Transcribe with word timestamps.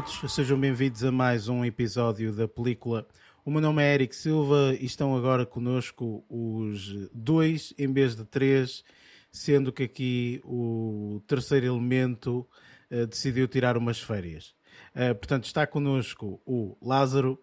todos, 0.00 0.32
sejam 0.32 0.56
bem-vindos 0.60 1.02
a 1.02 1.10
mais 1.10 1.48
um 1.48 1.64
episódio 1.64 2.32
da 2.32 2.46
película. 2.46 3.04
O 3.44 3.50
meu 3.50 3.60
nome 3.60 3.82
é 3.82 3.94
Eric 3.94 4.14
Silva 4.14 4.72
e 4.78 4.84
estão 4.84 5.16
agora 5.16 5.44
conosco 5.44 6.24
os 6.28 7.08
dois 7.12 7.74
em 7.76 7.92
vez 7.92 8.14
de 8.14 8.24
três, 8.24 8.84
sendo 9.32 9.72
que 9.72 9.82
aqui 9.82 10.40
o 10.44 11.20
terceiro 11.26 11.66
elemento 11.66 12.46
uh, 12.92 13.08
decidiu 13.08 13.48
tirar 13.48 13.76
umas 13.76 14.00
férias. 14.00 14.54
Uh, 14.94 15.16
portanto, 15.16 15.46
está 15.46 15.66
conosco 15.66 16.40
o 16.46 16.76
Lázaro. 16.80 17.36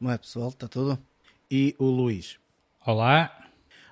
Não 0.00 0.10
é 0.10 0.18
pessoal, 0.18 0.48
está 0.48 0.66
tudo? 0.66 0.98
E 1.48 1.76
o 1.78 1.84
Luís. 1.84 2.40
Olá. 2.84 3.43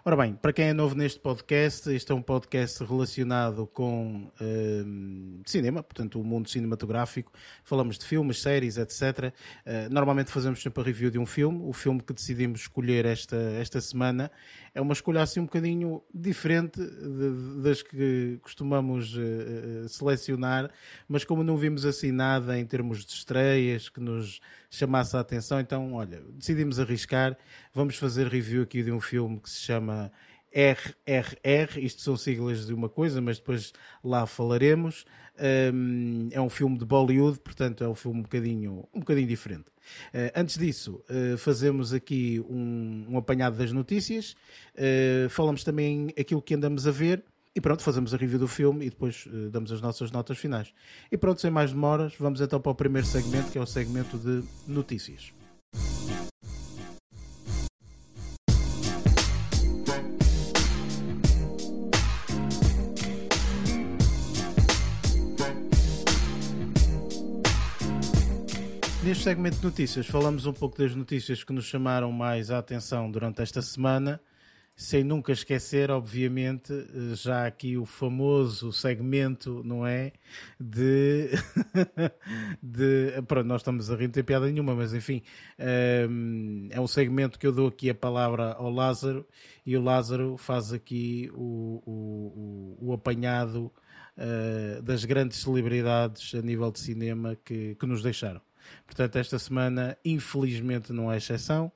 Ora 0.05 0.17
bem, 0.17 0.35
para 0.35 0.53
quem 0.53 0.65
é 0.65 0.73
novo 0.73 0.97
neste 0.97 1.21
podcast, 1.21 1.89
este 1.89 2.11
é 2.11 2.15
um 2.15 2.21
podcast 2.21 2.83
relacionado 2.83 3.69
com 3.69 4.33
uh, 4.41 5.43
cinema, 5.47 5.81
portanto, 5.81 6.21
o 6.21 6.25
mundo 6.25 6.51
cinematográfico. 6.51 7.31
Falamos 7.63 7.97
de 7.99 8.05
filmes, 8.05 8.43
séries, 8.43 8.79
etc. 8.79 9.33
Uh, 9.65 9.93
normalmente 9.93 10.33
fazemos 10.33 10.61
sempre 10.61 10.83
a 10.83 10.85
review 10.85 11.09
de 11.09 11.21
um 11.21 11.25
filme. 11.25 11.61
O 11.63 11.73
filme 11.73 12.03
que 12.03 12.13
decidimos 12.13 12.63
escolher 12.63 13.07
esta, 13.07 13.37
esta 13.37 13.81
semana 13.81 14.29
é 14.75 14.81
uma 14.81 14.93
escolha 14.93 15.21
assim 15.21 15.41
um 15.41 15.45
bocadinho 15.45 16.03
diferente 16.15 16.81
de, 16.81 17.63
das 17.63 17.83
que 17.83 18.39
costumamos 18.43 19.15
uh, 19.17 19.89
selecionar, 19.89 20.71
mas 21.07 21.25
como 21.25 21.45
não 21.45 21.57
vimos 21.57 21.85
assim 21.85 22.11
nada 22.11 22.59
em 22.59 22.65
termos 22.65 23.05
de 23.05 23.13
estreias 23.13 23.89
que 23.89 24.01
nos 24.01 24.41
chamasse 24.71 25.15
a 25.17 25.21
atenção, 25.21 25.61
então, 25.61 25.93
olha, 25.93 26.23
decidimos 26.33 26.81
arriscar. 26.81 27.37
Vamos 27.75 27.97
fazer 27.97 28.27
review 28.27 28.63
aqui 28.63 28.83
de 28.83 28.91
um 28.91 29.01
filme 29.01 29.39
que 29.39 29.51
se 29.51 29.61
chama 29.61 30.11
RRR, 30.55 31.79
isto 31.79 32.03
são 32.03 32.17
siglas 32.17 32.67
de 32.67 32.75
uma 32.75 32.89
coisa, 32.89 33.21
mas 33.21 33.39
depois 33.39 33.73
lá 34.05 34.27
falaremos. 34.27 35.05
Um, 35.75 36.29
é 36.31 36.41
um 36.41 36.51
filme 36.51 36.79
de 36.79 36.85
Bollywood, 36.85 37.41
portanto 37.41 37.83
é 37.83 37.89
um 37.89 37.95
filme 37.95 38.21
um 38.21 38.23
bocadinho, 38.23 38.87
um 38.95 39.01
bocadinho 39.01 39.27
diferente. 39.27 39.65
Uh, 40.15 40.31
antes 40.37 40.59
disso, 40.59 41.03
uh, 41.09 41.37
fazemos 41.39 41.93
aqui 41.93 42.45
um, 42.49 43.07
um, 43.11 43.17
apanhado 43.19 43.57
das 43.57 43.73
notícias, 43.73 44.37
uh, 44.75 45.29
falamos 45.31 45.65
também 45.65 46.13
aquilo 46.19 46.43
que 46.43 46.55
andamos 46.55 46.87
a 46.87 46.91
ver 46.91 47.25
e 47.55 47.61
pronto, 47.61 47.83
fazemos 47.83 48.15
a 48.15 48.17
review 48.17 48.39
do 48.39 48.49
filme 48.49 48.87
e 48.87 48.91
depois 48.91 49.29
damos 49.51 49.71
as 49.71 49.81
nossas 49.83 50.11
notas 50.11 50.39
finais. 50.39 50.73
E 51.11 51.19
pronto, 51.19 51.39
sem 51.39 51.51
mais 51.51 51.71
demoras, 51.71 52.15
vamos 52.19 52.41
então 52.41 52.59
para 52.59 52.73
o 52.73 52.75
primeiro 52.75 53.07
segmento, 53.07 53.51
que 53.51 53.59
é 53.59 53.61
o 53.61 53.67
segmento 53.67 54.17
de 54.17 54.43
notícias. 54.67 55.35
Neste 69.13 69.25
segmento 69.25 69.59
de 69.59 69.65
notícias, 69.67 70.07
falamos 70.07 70.47
um 70.47 70.55
pouco 70.55 70.79
das 70.79 70.95
notícias 70.95 71.45
que 71.45 71.53
nos 71.53 71.67
chamaram 71.67 72.11
mais 72.11 72.51
a 72.51 72.57
atenção 72.57 73.11
durante 73.11 73.43
esta 73.43 73.61
semana, 73.61 74.19
sem 74.75 75.05
nunca 75.05 75.33
esquecer, 75.33 75.91
obviamente, 75.91 76.73
já 77.13 77.47
aqui 77.47 77.77
o 77.77 77.85
famoso 77.85 78.73
segmento, 78.73 79.63
não 79.67 79.87
é? 79.87 80.13
De. 80.59 81.29
de 82.63 83.21
pronto, 83.29 83.47
nós 83.47 83.61
estamos 83.61 83.91
a 83.91 83.97
rir, 83.97 84.07
não 84.07 84.13
tem 84.13 84.25
piada 84.25 84.47
nenhuma, 84.47 84.75
mas 84.75 84.95
enfim, 84.95 85.23
ehm, 85.59 86.69
é 86.71 86.81
um 86.81 86.87
segmento 86.87 87.39
que 87.39 87.47
eu 87.47 87.53
dou 87.53 87.69
aqui 87.69 87.91
a 87.91 87.95
palavra 87.95 88.55
ao 88.55 88.71
Lázaro 88.71 89.27
e 89.67 89.77
o 89.77 89.83
Lázaro 89.83 90.39
faz 90.39 90.73
aqui 90.73 91.31
o, 91.35 91.83
o, 91.85 92.89
o, 92.89 92.93
apanhado 92.95 93.71
uh, 94.17 94.81
das 94.81 95.05
grandes 95.05 95.37
celebridades 95.37 96.35
a 96.35 96.41
nível 96.41 96.73
de 96.73 96.81
cinema 96.81 97.37
que, 97.45 97.75
que 97.75 97.85
nos 97.85 98.03
deixaram. 98.03 98.41
Portanto, 98.85 99.17
esta 99.17 99.39
semana, 99.39 99.97
infelizmente, 100.05 100.93
não 100.93 101.13
é 101.13 101.17
exceção. 101.17 101.71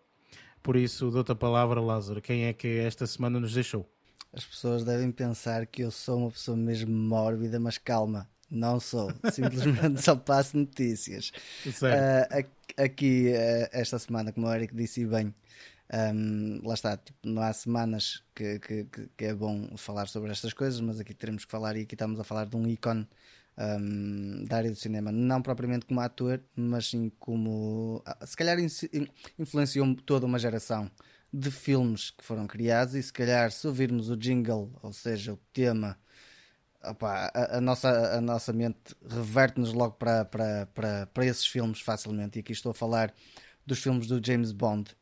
Por 0.62 0.76
isso, 0.76 1.10
dou-te 1.10 1.32
a 1.32 1.34
palavra, 1.34 1.80
Lázaro. 1.80 2.20
Quem 2.20 2.47
é 2.47 2.52
que 2.52 2.78
esta 2.78 3.06
semana 3.06 3.38
nos 3.38 3.54
deixou? 3.54 3.88
As 4.32 4.44
pessoas 4.44 4.84
devem 4.84 5.10
pensar 5.10 5.66
que 5.66 5.82
eu 5.82 5.91
sou 5.91 6.19
uma 6.19 6.30
pessoa 6.30 6.56
mesmo 6.56 6.92
mórbida, 6.92 7.58
mas 7.58 7.78
calma, 7.78 8.28
não 8.50 8.78
sou. 8.80 9.12
Simplesmente 9.32 10.02
só 10.02 10.16
passo 10.16 10.56
notícias. 10.56 11.32
Uh, 11.66 12.47
aqui, 12.76 13.28
uh, 13.28 13.68
esta 13.72 13.98
semana, 13.98 14.32
como 14.32 14.47
o 14.47 14.54
Eric 14.54 14.74
disse 14.74 15.06
bem, 15.06 15.32
um, 15.92 16.60
lá 16.66 16.74
está, 16.74 16.97
tipo, 16.97 17.18
não 17.24 17.42
há 17.42 17.53
semanas 17.53 18.22
que, 18.34 18.58
que, 18.58 18.86
que, 19.16 19.24
é 19.24 19.32
bom 19.32 19.76
falar 19.76 20.08
sobre 20.08 20.32
estas 20.32 20.53
coisas, 20.53 20.80
mas 20.80 20.98
aqui 20.98 21.14
teremos 21.14 21.44
que 21.44 21.50
falar 21.50 21.76
e 21.76 21.82
aqui 21.82 21.94
estamos 21.94 22.18
a 22.18 22.24
falar 22.24 22.47
de 22.47 22.56
um 22.56 22.66
ícone 22.66 23.06
um, 23.58 24.44
da 24.44 24.56
área 24.58 24.70
do 24.70 24.76
cinema, 24.76 25.10
não 25.10 25.40
propriamente 25.40 25.86
como 25.86 26.00
ator, 26.00 26.42
mas 26.54 26.88
sim 26.88 27.10
como 27.18 28.02
ah, 28.04 28.26
se 28.26 28.36
calhar 28.36 28.58
influenciou 29.38 29.94
toda 29.96 30.26
uma 30.26 30.38
geração 30.38 30.90
de 31.32 31.50
filmes 31.50 32.10
que 32.10 32.24
foram 32.24 32.46
criados 32.46 32.94
e 32.94 33.02
se 33.02 33.12
calhar 33.12 33.50
se 33.50 33.66
ouvirmos 33.66 34.10
o 34.10 34.16
jingle, 34.16 34.72
ou 34.82 34.92
seja, 34.92 35.32
o 35.32 35.36
tema, 35.52 35.98
opa, 36.82 37.30
a, 37.34 37.58
a, 37.58 37.60
nossa, 37.60 38.16
a 38.16 38.20
nossa 38.20 38.52
mente 38.52 38.94
reverte-nos 39.08 39.72
logo 39.72 39.94
para, 39.94 40.24
para, 40.24 40.66
para, 40.66 41.06
para 41.06 41.26
esses 41.26 41.46
filmes 41.46 41.80
facilmente. 41.80 42.38
E 42.38 42.40
aqui 42.40 42.52
estou 42.52 42.70
a 42.70 42.74
falar 42.74 43.14
dos 43.66 43.82
filmes 43.82 44.06
do 44.06 44.24
James 44.24 44.52
Bond, 44.52 44.96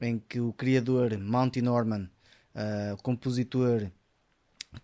em 0.00 0.18
que 0.18 0.40
o 0.40 0.52
criador 0.52 1.16
Monty 1.18 1.60
Norman, 1.62 2.08
uh, 2.54 2.94
o 2.94 3.02
compositor 3.02 3.90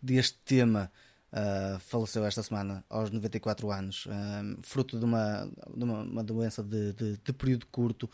deste 0.01 0.39
tema, 0.45 0.91
Uh, 1.33 1.79
faleceu 1.81 2.27
esta 2.27 2.43
semana 2.43 2.85
aos 2.91 3.11
94 3.11 3.71
anos, 3.71 4.05
uh, 4.05 4.61
fruto 4.61 4.99
de 4.99 5.05
uma, 5.07 5.51
de 5.75 5.83
uma, 5.83 6.03
uma 6.03 6.23
doença 6.23 6.63
de, 6.63 6.93
de, 6.93 7.17
de, 7.17 7.33
período 7.33 7.67
curto. 7.69 8.05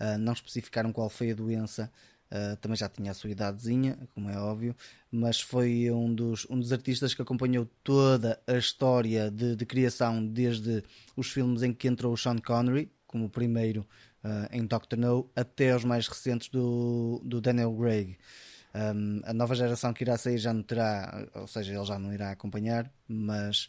Uh, 0.00 0.16
não 0.16 0.32
especificaram 0.32 0.92
qual 0.92 1.08
foi 1.10 1.32
a 1.32 1.34
doença, 1.34 1.90
também 2.60 2.76
já 2.76 2.90
tinha 2.90 3.10
a 3.10 3.14
sua 3.14 3.30
idadezinha, 3.30 3.98
como 4.14 4.28
é 4.28 4.36
óbvio, 4.38 4.76
mas 5.10 5.40
foi 5.40 5.90
um 5.90 6.14
dos, 6.14 6.46
um 6.50 6.60
dos 6.60 6.74
artistas 6.74 7.14
que 7.14 7.22
acompanhou 7.22 7.66
toda 7.82 8.38
a 8.46 8.52
história 8.52 9.30
de, 9.30 9.56
de 9.56 9.64
criação, 9.64 10.24
desde 10.26 10.84
os 11.16 11.32
filmes 11.32 11.62
em 11.62 11.72
que 11.72 11.88
entrou 11.88 12.12
o 12.12 12.18
Sean 12.18 12.36
Connery, 12.36 12.92
como 13.06 13.24
o 13.24 13.30
primeiro 13.30 13.88
em 14.52 14.66
Doctor 14.66 14.98
No, 14.98 15.30
até 15.34 15.74
os 15.74 15.86
mais 15.86 16.06
recentes 16.06 16.48
do, 16.50 17.18
do 17.24 17.40
Daniel 17.40 17.74
Craig. 17.74 18.18
Um, 18.74 19.20
a 19.24 19.32
nova 19.32 19.54
geração 19.54 19.92
que 19.92 20.04
irá 20.04 20.16
sair 20.18 20.38
já 20.38 20.52
não 20.52 20.62
terá, 20.62 21.26
ou 21.34 21.46
seja, 21.46 21.74
ele 21.74 21.84
já 21.84 21.98
não 21.98 22.12
irá 22.12 22.30
acompanhar, 22.30 22.90
mas 23.08 23.68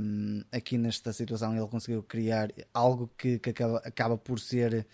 um, 0.00 0.42
aqui 0.50 0.76
nesta 0.76 1.12
situação 1.12 1.56
ele 1.56 1.66
conseguiu 1.68 2.02
criar 2.02 2.50
algo 2.74 3.10
que, 3.16 3.38
que 3.38 3.50
acaba, 3.50 3.78
acaba, 3.78 4.18
por 4.18 4.40
ser 4.40 4.86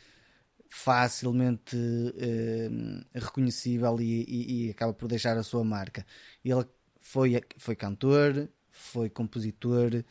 facilmente 0.68 1.76
um, 1.76 3.00
reconhecível 3.14 4.00
e, 4.00 4.24
e, 4.28 4.66
e, 4.66 4.70
acaba 4.70 4.92
por 4.92 5.08
deixar 5.08 5.36
a 5.38 5.42
sua 5.42 5.64
marca. 5.64 6.04
Ele 6.44 6.64
foi, 7.00 7.40
foi 7.56 7.76
cantor, 7.76 8.48
foi 8.70 9.08
compositor 9.08 10.04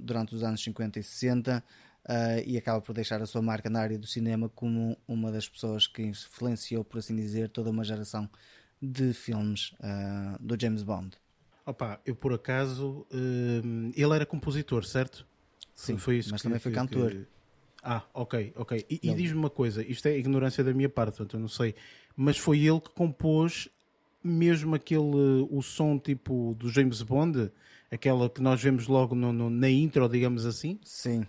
durante 0.00 0.34
os 0.34 0.42
anos 0.42 0.62
50 0.62 0.98
e 0.98 1.02
60 1.02 1.64
uh, 2.08 2.42
e 2.46 2.56
acaba 2.56 2.80
por 2.80 2.94
deixar 2.94 3.20
a 3.22 3.26
sua 3.26 3.42
marca 3.42 3.68
na 3.70 3.80
área 3.80 3.98
do 3.98 4.06
cinema 4.06 4.48
como 4.48 4.96
uma 5.06 5.30
das 5.30 5.48
pessoas 5.48 5.86
que 5.86 6.02
influenciou, 6.02 6.84
por 6.84 6.98
assim 6.98 7.14
dizer, 7.16 7.48
toda 7.48 7.70
uma 7.70 7.84
geração 7.84 8.28
de 8.80 9.12
filmes 9.12 9.72
uh, 9.80 10.36
do 10.40 10.60
James 10.60 10.82
Bond. 10.82 11.16
Opa, 11.64 12.00
eu 12.04 12.16
por 12.16 12.32
acaso 12.32 13.06
uh, 13.12 13.92
ele 13.94 14.14
era 14.14 14.26
compositor, 14.26 14.84
certo? 14.84 15.26
Sim, 15.74 15.96
foi 15.96 16.18
isso 16.18 16.30
mas 16.32 16.42
que, 16.42 16.48
também 16.48 16.58
foi 16.58 16.72
cantor. 16.72 17.10
Que... 17.10 17.26
Ah, 17.82 18.02
ok, 18.12 18.52
ok. 18.56 18.86
E, 18.88 19.00
e 19.02 19.14
diz-me 19.14 19.38
uma 19.38 19.50
coisa, 19.50 19.82
isto 19.84 20.06
é 20.06 20.16
ignorância 20.16 20.62
da 20.62 20.72
minha 20.72 20.88
parte, 20.88 21.16
portanto 21.16 21.34
eu 21.34 21.40
não 21.40 21.48
sei, 21.48 21.74
mas 22.16 22.38
foi 22.38 22.60
ele 22.60 22.80
que 22.80 22.90
compôs 22.90 23.68
mesmo 24.22 24.74
aquele 24.74 25.46
o 25.50 25.60
som 25.62 25.98
tipo 25.98 26.54
do 26.58 26.68
James 26.68 27.02
Bond, 27.02 27.50
aquela 27.90 28.30
que 28.30 28.40
nós 28.40 28.62
vemos 28.62 28.86
logo 28.86 29.14
no, 29.14 29.32
no, 29.32 29.50
na 29.50 29.68
intro, 29.68 30.08
digamos 30.08 30.46
assim? 30.46 30.78
Sim. 30.84 31.26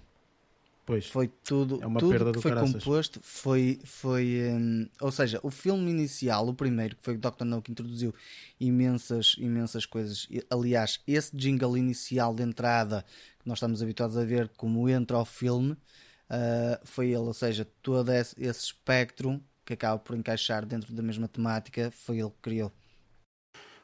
Pois. 0.86 1.08
Foi 1.08 1.30
tudo, 1.30 1.76
é 1.76 2.00
tudo 2.00 2.34
que 2.34 2.42
foi 2.42 2.52
caraças. 2.52 2.74
composto, 2.74 3.20
foi, 3.24 3.80
foi 3.86 4.50
um, 4.52 4.88
ou 5.00 5.12
seja, 5.12 5.40
o 5.42 5.50
filme 5.50 5.90
inicial, 5.90 6.48
o 6.48 6.54
primeiro, 6.54 6.98
que 6.98 7.04
foi 7.04 7.16
o 7.16 7.18
Dr. 7.18 7.46
No, 7.46 7.62
que 7.62 7.72
introduziu 7.72 8.14
imensas, 8.60 9.36
imensas 9.40 9.86
coisas. 9.86 10.28
Aliás, 10.50 11.00
esse 11.08 11.34
jingle 11.36 11.78
inicial 11.78 12.36
de 12.36 12.44
entrada, 12.44 13.06
que 13.40 13.48
nós 13.48 13.60
estamos 13.60 13.82
habituados 13.82 14.18
a 14.18 14.26
ver 14.26 14.50
como 14.58 14.90
entra 14.90 15.16
ao 15.16 15.26
filme, 15.26 15.72
uh, 15.72 16.80
foi 16.84 17.08
ele, 17.08 17.18
ou 17.18 17.34
seja, 17.34 17.66
todo 17.82 18.12
esse, 18.12 18.36
esse 18.38 18.66
espectro 18.66 19.42
que 19.66 19.74
acaba 19.74 19.98
por 19.98 20.18
encaixar 20.18 20.66
dentro 20.66 20.94
da 20.94 21.02
mesma 21.02 21.30
temática, 21.30 21.92
foi 21.92 22.20
ele 22.20 22.30
que 22.30 22.42
criou. 22.42 22.74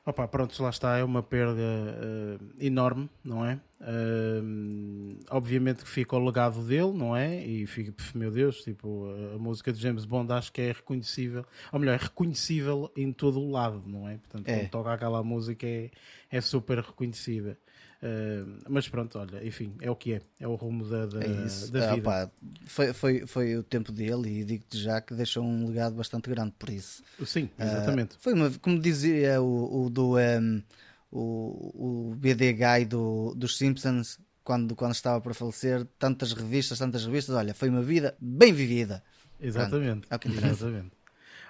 Opa, 0.09 0.27
pronto, 0.27 0.63
lá 0.63 0.71
está, 0.71 0.97
é 0.97 1.03
uma 1.03 1.21
perda 1.21 1.61
uh, 1.61 2.43
enorme, 2.59 3.07
não 3.23 3.45
é? 3.45 3.59
Uh, 3.79 5.19
obviamente 5.29 5.83
que 5.83 5.89
fica 5.89 6.15
o 6.15 6.25
legado 6.25 6.63
dele, 6.63 6.91
não 6.93 7.15
é? 7.15 7.45
E 7.45 7.67
fica, 7.67 7.93
meu 8.15 8.31
Deus, 8.31 8.63
tipo, 8.63 9.05
a, 9.35 9.37
música 9.37 9.71
de 9.71 9.79
James 9.79 10.05
Bond 10.05 10.33
acho 10.33 10.51
que 10.51 10.61
é 10.61 10.71
reconhecível, 10.71 11.45
ou 11.71 11.79
melhor, 11.79 11.93
é 11.93 11.97
reconhecível 11.97 12.91
em 12.97 13.13
todo 13.13 13.39
o 13.39 13.51
lado, 13.51 13.83
não 13.85 14.09
é? 14.09 14.17
Portanto, 14.17 14.49
é. 14.49 14.57
quando 14.57 14.69
toca 14.71 14.93
aquela 14.93 15.21
música 15.21 15.67
é, 15.67 15.91
é 16.31 16.41
super 16.41 16.79
reconhecida. 16.79 17.55
Uh, 18.01 18.63
mas 18.69 18.87
pronto, 18.87 19.19
olha, 19.19 19.45
enfim, 19.45 19.73
é 19.81 19.91
o 19.91 19.95
que 19.95 20.13
é, 20.13 20.21
é 20.39 20.47
o 20.47 20.55
rumo 20.55 20.87
da, 20.87 21.05
da, 21.05 21.19
é 21.19 21.27
da 21.71 21.91
ah, 21.91 21.95
vida. 21.95 22.09
Opa, 22.09 22.31
foi, 22.65 22.93
foi, 22.93 23.27
foi 23.27 23.57
o 23.57 23.63
tempo 23.63 23.91
dele 23.91 24.39
e 24.39 24.45
digo-te 24.45 24.77
já 24.77 25.01
que 25.01 25.13
deixou 25.13 25.43
um 25.43 25.67
legado 25.67 25.95
bastante 25.95 26.29
grande 26.29 26.53
por 26.57 26.69
isso. 26.69 27.03
Sim, 27.25 27.49
exatamente. 27.59 28.15
Uh, 28.15 28.19
foi 28.19 28.33
uma, 28.33 28.49
como 28.61 28.79
dizia 28.79 29.41
o, 29.41 29.85
o 29.85 29.89
do 29.89 30.17
um, 30.17 30.63
o, 31.11 32.09
o 32.11 32.15
BD 32.15 32.53
Guy 32.53 32.85
do, 32.85 33.33
dos 33.35 33.57
Simpsons 33.57 34.17
quando, 34.43 34.75
quando 34.75 34.93
estava 34.93 35.19
para 35.21 35.33
falecer, 35.33 35.85
tantas 35.99 36.33
revistas, 36.33 36.79
tantas 36.79 37.05
revistas, 37.05 37.35
olha, 37.35 37.53
foi 37.53 37.69
uma 37.69 37.81
vida 37.81 38.15
bem 38.19 38.53
vivida. 38.53 39.03
Exatamente. 39.39 40.07
Pronto, 40.07 40.27
é 40.27 40.47
exatamente. 40.47 40.91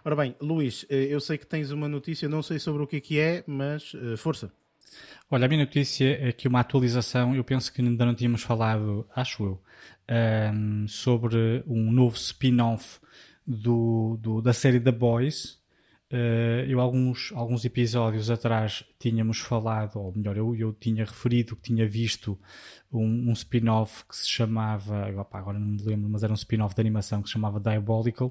Ora 0.03 0.15
bem, 0.15 0.35
Luís, 0.41 0.85
eh, 0.89 1.07
eu 1.09 1.19
sei 1.19 1.37
que 1.37 1.45
tens 1.45 1.71
uma 1.71 1.87
notícia, 1.87 2.27
não 2.27 2.41
sei 2.41 2.57
sobre 2.57 2.83
o 2.83 2.87
que 2.87 2.97
é 2.97 2.99
que 2.99 3.19
é, 3.19 3.43
mas 3.45 3.93
uh, 3.93 4.17
força. 4.17 4.51
Olha, 5.31 5.45
a 5.45 5.47
minha 5.47 5.63
notícia 5.63 6.27
é 6.27 6.31
que 6.31 6.47
uma 6.47 6.59
atualização, 6.59 7.35
eu 7.35 7.43
penso 7.43 7.71
que 7.71 7.81
ainda 7.81 8.05
não 8.05 8.15
tínhamos 8.15 8.41
falado, 8.41 9.07
acho 9.15 9.43
eu, 9.43 9.63
um, 10.53 10.87
sobre 10.87 11.63
um 11.67 11.91
novo 11.91 12.15
spin-off 12.15 12.99
do, 13.45 14.17
do, 14.19 14.41
da 14.41 14.53
série 14.53 14.79
The 14.79 14.91
Boys. 14.91 15.59
Uh, 16.11 16.65
eu, 16.67 16.79
alguns, 16.79 17.31
alguns 17.35 17.63
episódios 17.63 18.31
atrás, 18.31 18.83
tínhamos 18.97 19.37
falado, 19.37 19.97
ou 19.99 20.11
melhor, 20.15 20.35
eu, 20.35 20.55
eu 20.55 20.73
tinha 20.73 21.05
referido 21.05 21.55
que 21.55 21.61
tinha 21.61 21.87
visto 21.87 22.39
um, 22.91 23.29
um 23.29 23.33
spin-off 23.33 24.05
que 24.05 24.17
se 24.17 24.27
chamava, 24.27 25.07
opa, 25.21 25.37
agora 25.37 25.59
não 25.59 25.67
me 25.67 25.83
lembro, 25.83 26.09
mas 26.09 26.23
era 26.23 26.33
um 26.33 26.35
spin-off 26.35 26.73
de 26.73 26.81
animação 26.81 27.21
que 27.21 27.27
se 27.27 27.33
chamava 27.33 27.59
Diabolical. 27.59 28.29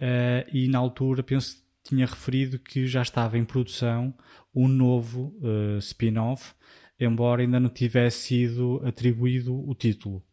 Uh, 0.00 0.48
e 0.50 0.68
na 0.68 0.78
altura, 0.78 1.22
penso 1.22 1.65
tinha 1.88 2.06
referido 2.06 2.58
que 2.58 2.86
já 2.86 3.02
estava 3.02 3.38
em 3.38 3.44
produção 3.44 4.14
um 4.54 4.68
novo 4.68 5.36
uh, 5.40 5.78
spin-off, 5.78 6.54
embora 6.98 7.42
ainda 7.42 7.60
não 7.60 7.68
tivesse 7.68 8.18
sido 8.28 8.82
atribuído 8.84 9.54
o 9.68 9.74
título. 9.74 10.24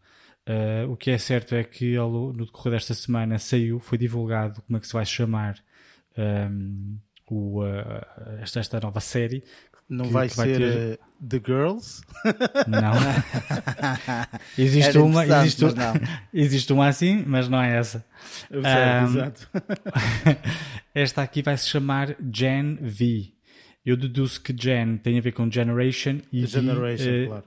Uh, 0.48 0.92
o 0.92 0.98
que 0.98 1.12
é 1.12 1.18
certo 1.18 1.56
é 1.56 1.64
que 1.64 1.86
ele, 1.86 1.98
no 1.98 2.46
decorrer 2.46 2.74
desta 2.74 2.94
semana 2.94 3.40
saiu, 3.40 3.80
foi 3.80 3.98
divulgado 3.98 4.62
como 4.62 4.78
é 4.78 4.80
que 4.80 4.88
se 4.88 4.94
vai 4.94 5.06
chamar 5.06 5.56
um, 6.18 6.22
ehm, 6.22 6.98
o, 7.30 7.64
uh, 7.64 8.42
esta, 8.42 8.60
esta 8.60 8.80
nova 8.80 9.00
série. 9.00 9.44
Não 9.90 10.06
vai 10.06 10.28
que 10.28 10.36
ser 10.36 10.42
vai 10.42 10.54
ter... 10.58 11.00
The 11.28 11.42
Girls? 11.44 12.02
Não. 12.68 12.94
existe 14.58 14.98
uma, 14.98 15.26
existe, 15.26 15.64
não. 15.64 15.94
existe 16.34 16.74
uma 16.74 16.88
assim, 16.88 17.24
mas 17.26 17.48
não 17.48 17.62
é 17.62 17.78
essa. 17.78 18.06
Certo, 18.50 18.62
um, 18.62 19.10
exato. 19.10 19.50
esta 20.94 21.22
aqui 21.22 21.42
vai 21.42 21.56
se 21.58 21.70
chamar 21.70 22.16
Gen 22.32 22.78
V. 22.82 23.32
Eu 23.86 23.96
deduzo 23.96 24.42
que 24.42 24.56
Gen 24.58 24.98
tem 24.98 25.18
a 25.18 25.22
ver 25.22 25.32
com 25.32 25.50
Generation 25.50 26.20
e 26.32 26.46
Generation, 26.46 27.04
v, 27.04 27.24
uh, 27.24 27.28
claro. 27.28 27.44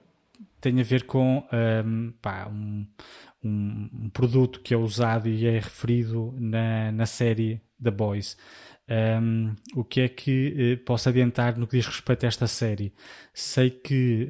tem 0.61 0.81
a 0.81 0.85
ver 0.85 1.05
com 1.05 1.47
um, 1.85 2.13
pá, 2.21 2.49
um, 2.49 2.87
um, 3.45 4.11
produto 4.13 4.61
que 4.61 4.75
é 4.75 4.77
usado 4.77 5.29
e 5.29 5.47
é 5.47 5.53
referido 5.53 6.35
na, 6.39 6.93
na 6.93 7.07
série 7.07 7.61
The 7.83 7.91
Boys. 7.91 8.37
Um, 8.89 9.57
o 9.75 9.83
que 9.83 10.01
é 10.01 10.09
que 10.09 10.77
uh, 10.79 10.85
posso 10.85 11.09
adiantar 11.09 11.59
no 11.59 11.67
que 11.67 11.77
diz 11.77 11.87
respeito 11.87 12.25
a 12.25 12.29
esta 12.29 12.47
série? 12.47 12.95
Sei 13.35 13.69
que 13.69 14.29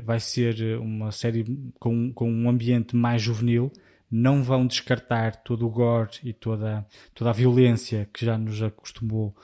uh, 0.00 0.04
vai 0.04 0.20
ser 0.20 0.78
uma 0.78 1.10
série 1.10 1.44
com, 1.80 2.12
com 2.12 2.30
um 2.30 2.48
ambiente 2.48 2.94
mais 2.94 3.20
juvenil, 3.20 3.72
não 4.08 4.44
vão 4.44 4.64
descartar 4.64 5.36
todo 5.42 5.66
o 5.66 5.70
gore 5.70 6.20
e 6.22 6.32
toda, 6.32 6.86
toda 7.12 7.30
a 7.30 7.32
violência 7.32 8.08
que 8.12 8.24
já 8.24 8.38
nos 8.38 8.62
acostumou 8.62 9.34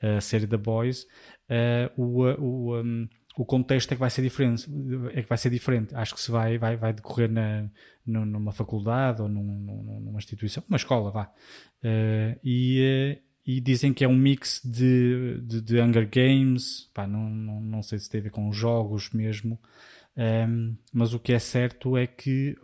a 0.00 0.20
série 0.20 0.46
da 0.46 0.56
Boys. 0.56 1.02
Uh, 1.50 2.00
o, 2.00 2.22
o, 2.22 2.80
um, 2.80 3.08
o 3.36 3.44
contexto 3.44 3.90
é 3.90 3.94
que 3.96 4.00
vai 4.00 4.10
ser 4.10 4.22
diferente. 4.22 4.68
É 5.14 5.22
que 5.22 5.28
vai 5.28 5.38
ser 5.38 5.50
diferente. 5.50 5.94
Acho 5.96 6.14
que 6.14 6.20
se 6.20 6.30
vai, 6.30 6.58
vai, 6.58 6.76
vai 6.76 6.92
decorrer 6.92 7.28
na, 7.28 7.68
numa 8.06 8.52
faculdade 8.52 9.20
ou 9.20 9.28
num, 9.28 10.00
numa 10.00 10.18
instituição, 10.18 10.62
uma 10.68 10.76
escola, 10.76 11.10
vá. 11.10 11.32
E, 12.44 13.18
e 13.46 13.60
dizem 13.60 13.92
que 13.92 14.04
é 14.04 14.08
um 14.08 14.16
mix 14.16 14.60
de, 14.64 15.40
de, 15.42 15.60
de 15.60 15.80
Hunger 15.80 16.08
Games, 16.08 16.88
pá, 16.94 17.06
não, 17.06 17.28
não, 17.28 17.60
não 17.60 17.82
sei 17.82 17.98
se 17.98 18.08
tem 18.08 18.20
a 18.20 18.24
ver 18.24 18.30
com 18.30 18.52
jogos 18.52 19.10
mesmo, 19.10 19.58
um, 20.14 20.76
mas 20.92 21.14
o 21.14 21.18
que 21.18 21.32
é 21.32 21.38
certo 21.38 21.96
é 21.96 22.06
que 22.06 22.54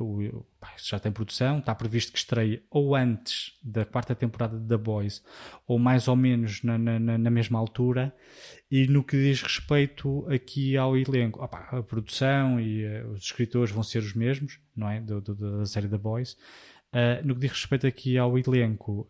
pá, 0.61 0.75
já 0.77 0.99
tem 0.99 1.11
produção, 1.11 1.59
está 1.59 1.75
previsto 1.75 2.13
que 2.13 2.19
estreie 2.19 2.63
ou 2.71 2.95
antes 2.95 3.59
da 3.63 3.87
quarta 3.87 4.15
temporada 4.15 4.59
de 4.59 4.69
The 4.69 4.77
Boys, 4.77 5.25
ou 5.67 5.79
mais 5.79 6.09
ou 6.09 6.17
menos 6.17 6.63
na, 6.63 6.77
na, 6.77 6.99
na 6.99 7.31
mesma 7.31 7.59
altura. 7.59 8.15
E 8.71 8.87
no 8.87 9.03
que 9.03 9.17
diz 9.17 9.41
respeito 9.41 10.27
aqui 10.31 10.77
ao 10.77 10.95
elenco, 10.95 11.43
a 11.43 11.83
produção 11.83 12.61
e 12.61 12.85
uh, 12.85 13.13
os 13.13 13.25
escritores 13.25 13.71
vão 13.71 13.83
ser 13.83 14.01
os 14.01 14.13
mesmos, 14.13 14.61
não 14.77 14.91
é? 14.91 15.01
Do, 15.01 15.21
do, 15.23 15.59
da 15.59 15.65
série 15.65 15.89
The 15.89 15.97
Boys. 15.97 16.35
Uh, 16.93 17.25
no 17.25 17.35
que 17.35 17.41
diz 17.41 17.53
respeito 17.53 17.87
aqui 17.87 18.19
ao 18.19 18.39
elenco, 18.39 19.09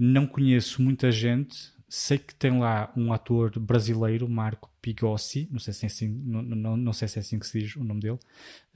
não 0.00 0.26
conheço 0.26 0.82
muita 0.82 1.12
gente, 1.12 1.72
Sei 1.92 2.18
que 2.18 2.32
tem 2.32 2.56
lá 2.56 2.92
um 2.96 3.12
ator 3.12 3.58
brasileiro, 3.58 4.28
Marco 4.28 4.70
Pigossi, 4.80 5.48
não 5.50 5.58
sei 5.58 5.74
se 5.74 5.86
é 5.86 5.88
assim, 5.88 6.08
não, 6.24 6.40
não, 6.40 6.76
não 6.76 6.92
sei 6.92 7.08
se 7.08 7.18
é 7.18 7.20
assim 7.20 7.36
que 7.36 7.44
se 7.44 7.58
diz 7.58 7.74
o 7.74 7.82
nome 7.82 8.00
dele, 8.00 8.18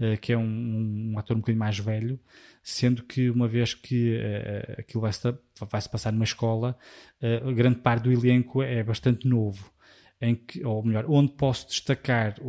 uh, 0.01 0.19
que 0.21 0.33
é 0.33 0.37
um, 0.37 1.13
um, 1.13 1.17
ator 1.17 1.37
um 1.37 1.39
bocadinho 1.39 1.61
mais 1.61 1.79
velho, 1.79 2.19
sendo 2.61 3.05
que 3.05 3.31
uma 3.31 3.47
vez 3.47 3.73
que 3.73 4.17
uh, 4.17 4.81
aquilo 4.81 5.03
vai 5.03 5.13
se, 5.13 5.33
vai 5.71 5.81
-se 5.81 5.89
passar 5.89 6.13
numa 6.13 6.25
escola, 6.25 6.77
uh, 7.23 7.55
grande 7.55 7.79
parte 7.79 8.03
do 8.03 8.11
elenco 8.13 8.61
é 8.65 8.83
bastante 8.83 9.29
novo. 9.29 9.73
Em 10.21 10.35
que, 10.35 10.65
ou 10.65 10.85
melhor, 10.85 11.05
onde 11.09 11.35
posso 11.35 11.69
destacar 11.69 12.35
o, 12.41 12.49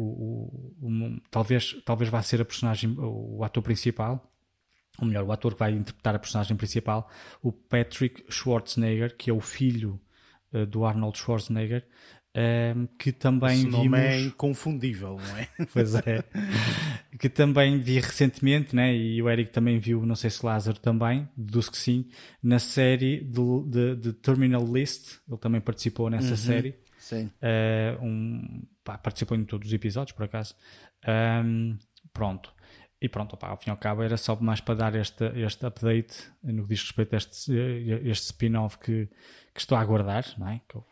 o, 0.81 0.87
o 0.87 1.21
talvez, 1.29 1.75
talvez 1.85 2.09
vá 2.09 2.23
ser 2.23 2.41
a 2.41 2.45
personagem, 2.45 2.95
o 2.97 3.43
ator 3.43 3.61
principal, 3.61 4.34
ou 4.99 5.07
melhor, 5.07 5.23
o 5.23 5.31
ator 5.31 5.53
que 5.53 5.59
vai 5.59 5.71
interpretar 5.71 6.15
a 6.15 6.19
personagem 6.19 6.55
principal, 6.55 7.09
o 7.41 7.51
Patrick 7.51 8.23
Schwarzenegger, 8.29 9.15
que 9.15 9.29
é 9.29 9.33
o 9.33 9.41
filho 9.41 9.99
eh, 10.53 10.65
do 10.65 10.85
Arnold 10.85 11.17
Schwarzenegger, 11.17 11.85
um, 12.35 12.39
ehm, 12.39 12.85
que 12.97 13.11
também 13.11 13.59
Esse 13.59 13.67
nome 13.67 13.83
vimos... 13.83 13.99
é 13.99 14.19
inconfundível, 14.21 15.17
não 15.17 15.37
é? 15.37 15.47
pois 15.73 15.95
é. 15.95 16.23
que 17.19 17.29
também 17.29 17.79
vi 17.79 17.99
recentemente, 17.99 18.75
né? 18.75 18.95
e 18.95 19.21
o 19.21 19.29
Eric 19.29 19.51
também 19.51 19.79
viu, 19.79 20.05
não 20.05 20.15
sei 20.15 20.29
se 20.29 20.45
Lázaro 20.45 20.79
também, 20.79 21.27
deduzo 21.35 21.71
que 21.71 21.77
sim, 21.77 22.09
na 22.41 22.59
série 22.59 23.21
de, 23.21 23.63
de, 23.67 23.95
de 23.95 24.13
Terminal 24.13 24.65
List, 24.65 25.19
ele 25.27 25.37
também 25.37 25.61
participou 25.61 26.09
nessa 26.09 26.31
uhum, 26.31 26.37
série. 26.37 26.75
Sim. 26.97 27.29
Uh, 27.41 28.03
um, 28.03 28.63
pá, 28.83 28.97
participou 28.97 29.37
em 29.37 29.45
todos 29.45 29.67
os 29.67 29.73
episódios, 29.73 30.15
por 30.15 30.23
acaso. 30.23 30.55
Um, 31.07 31.11
ehm, 31.11 31.77
pronto. 32.11 32.54
E 33.05 33.09
pronto, 33.09 33.33
opa, 33.33 33.49
ao 33.49 33.57
fim 33.57 33.69
e 33.69 33.71
ao 33.71 33.77
cabo 33.77 34.01
era 34.01 34.17
só 34.17 34.35
mais 34.37 34.59
para 34.59 34.73
dar 34.73 34.95
este, 34.95 35.25
este 35.35 35.63
update 35.63 36.27
no 36.43 36.63
que 36.63 36.69
diz 36.69 36.81
respeito 36.81 37.13
a 37.13 37.17
este, 37.17 37.53
este 38.03 38.25
spin-off 38.25 38.79
que, 38.79 39.07
que 39.53 39.59
estou 39.59 39.77
a 39.77 39.81
aguardar, 39.81 40.25
não 40.39 40.49
é? 40.49 40.59
Que 40.67 40.75
eu, 40.75 40.83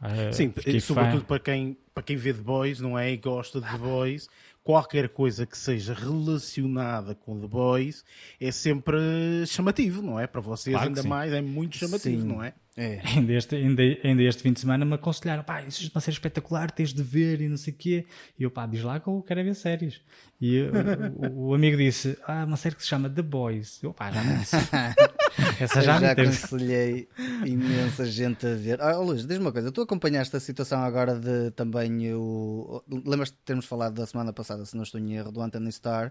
uh, 0.00 0.32
Sim, 0.32 0.52
sobretudo 0.80 1.24
para 1.24 1.38
quem, 1.38 1.78
para 1.94 2.02
quem 2.02 2.16
vê 2.16 2.34
The 2.34 2.42
Boys, 2.42 2.80
não 2.80 2.98
é? 2.98 3.12
E 3.12 3.16
gosta 3.16 3.60
de 3.60 3.70
The 3.70 3.78
Boys, 3.78 4.28
qualquer 4.64 5.08
coisa 5.10 5.46
que 5.46 5.56
seja 5.56 5.94
relacionada 5.94 7.14
com 7.14 7.40
The 7.40 7.46
Boys 7.46 8.04
é 8.40 8.50
sempre 8.50 9.46
chamativo, 9.46 10.02
não 10.02 10.18
é? 10.18 10.26
Para 10.26 10.40
vocês 10.40 10.74
claro 10.74 10.88
ainda 10.88 11.04
mais, 11.04 11.32
é 11.32 11.40
muito 11.40 11.76
chamativo, 11.76 12.22
sim. 12.22 12.26
não 12.26 12.42
é? 12.42 12.54
É. 12.74 13.00
Ainda, 13.04 13.32
este, 13.34 13.54
ainda, 13.54 13.82
ainda 14.02 14.22
este 14.22 14.42
fim 14.42 14.52
de 14.52 14.60
semana 14.60 14.84
me 14.84 14.94
aconselharam, 14.94 15.42
pá, 15.42 15.60
isso 15.62 15.84
é 15.84 15.90
uma 15.94 16.00
série 16.00 16.14
espetacular, 16.14 16.70
tens 16.70 16.94
de 16.94 17.02
ver 17.02 17.42
e 17.42 17.48
não 17.48 17.58
sei 17.58 17.72
o 17.72 17.76
quê. 17.76 18.06
E 18.38 18.44
eu, 18.44 18.50
pá, 18.50 18.66
diz 18.66 18.82
lá 18.82 18.98
que 18.98 19.08
eu 19.08 19.22
quero 19.22 19.44
ver 19.44 19.54
séries. 19.54 20.00
E 20.40 20.56
eu, 20.56 20.72
o, 21.18 21.48
o, 21.48 21.54
amigo 21.54 21.76
disse, 21.76 22.16
ah, 22.26 22.44
uma 22.44 22.56
série 22.56 22.74
que 22.74 22.82
se 22.82 22.88
chama 22.88 23.10
The 23.10 23.20
Boys. 23.20 23.82
Eu, 23.82 23.92
pá, 23.92 24.10
já 24.10 24.24
não 24.24 24.38
disse. 24.38 24.56
Essa 25.60 25.82
já, 25.82 26.00
já 26.00 26.12
aconselhei 26.12 27.08
imensa 27.44 28.06
gente 28.06 28.46
a 28.46 28.54
ver. 28.54 28.80
Ah, 28.80 28.96
Luís, 28.96 29.26
diz-me 29.26 29.44
uma 29.44 29.52
coisa, 29.52 29.70
tu 29.70 29.82
acompanhaste 29.82 30.34
a 30.34 30.40
situação 30.40 30.82
agora 30.82 31.14
de 31.14 31.50
também 31.50 32.14
o. 32.14 32.82
Lembras-te 32.88 33.34
de 33.34 33.42
termos 33.44 33.66
falado 33.66 33.94
da 33.94 34.06
semana 34.06 34.32
passada, 34.32 34.64
se 34.64 34.74
não 34.74 34.82
estou 34.82 34.98
em 34.98 35.12
erro, 35.14 35.30
do 35.30 35.42
Anthony 35.42 35.68
Starr 35.68 36.10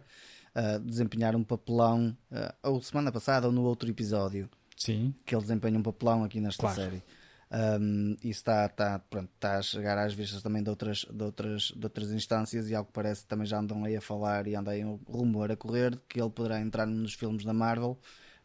uh, 0.56 0.80
desempenhar 0.80 1.36
um 1.36 1.44
papelão, 1.44 2.16
uh, 2.32 2.70
ou 2.70 2.82
semana 2.82 3.12
passada 3.12 3.48
ou 3.48 3.54
no 3.54 3.64
outro 3.64 3.90
episódio. 3.90 4.50
Sim. 4.84 5.14
que 5.26 5.36
ele 5.36 5.42
desempenha 5.42 5.78
um 5.78 5.84
papelão 5.84 6.24
aqui 6.24 6.40
nesta 6.40 6.62
claro. 6.62 6.76
série. 6.76 7.04
Um, 7.52 8.16
isso 8.24 8.40
está, 8.40 8.66
está, 8.66 8.98
pronto, 8.98 9.30
está 9.36 9.58
a 9.58 9.62
chegar 9.62 9.98
às 9.98 10.14
vistas 10.14 10.42
também 10.42 10.64
de 10.64 10.70
outras, 10.70 11.06
de, 11.12 11.24
outras, 11.24 11.74
de 11.76 11.86
outras 11.86 12.12
instâncias 12.12 12.70
e 12.70 12.76
algo 12.76 12.88
que 12.88 12.94
parece 12.94 13.24
que 13.24 13.28
também 13.28 13.46
já 13.46 13.60
andam 13.60 13.84
aí 13.84 13.96
a 13.96 14.02
falar 14.02 14.48
e 14.48 14.56
anda 14.56 14.72
aí 14.72 14.86
um 14.86 14.98
rumor 15.06 15.52
a 15.52 15.56
correr 15.58 16.00
que 16.08 16.22
ele 16.22 16.30
poderá 16.30 16.62
entrar 16.62 16.86
nos 16.86 17.14
filmes 17.14 17.44
da 17.44 17.54
Marvel 17.54 18.00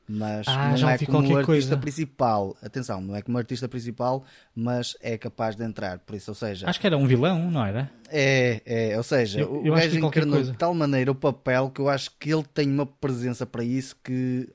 mas 0.09 0.47
ah, 0.47 0.75
não 0.79 0.89
é 0.89 0.99
como 0.99 1.19
artista 1.19 1.45
coisa. 1.45 1.77
principal. 1.77 2.57
Atenção, 2.63 3.01
não 3.01 3.17
é 3.17 3.23
como 3.23 3.37
artista 3.39 3.69
principal, 3.69 4.25
mas 4.55 4.97
é 5.01 5.19
capaz 5.19 5.57
de 5.57 5.65
entrar. 5.65 5.99
Por 5.99 6.15
isso, 6.15 6.31
ou 6.31 6.35
seja, 6.35 6.69
acho 6.69 6.81
que 6.81 6.87
era 6.87 6.97
um 6.97 7.07
vilão, 7.07 7.51
não 7.51 7.65
era? 7.65 7.91
É, 8.09 8.63
é 8.65 8.97
ou 8.97 9.03
seja, 9.03 9.41
eu, 9.41 9.63
o 9.63 9.67
eu 9.67 9.75
gajo 9.75 9.99
encarnou 9.99 10.43
de 10.43 10.53
tal 10.53 10.73
maneira 10.75 11.11
o 11.11 11.15
papel 11.15 11.71
que 11.71 11.81
eu 11.81 11.89
acho 11.89 12.13
que 12.19 12.33
ele 12.33 12.45
tem 12.55 12.71
uma 12.71 12.87
presença 12.87 13.45
para 13.45 13.65
isso 13.65 13.97
que 14.03 14.49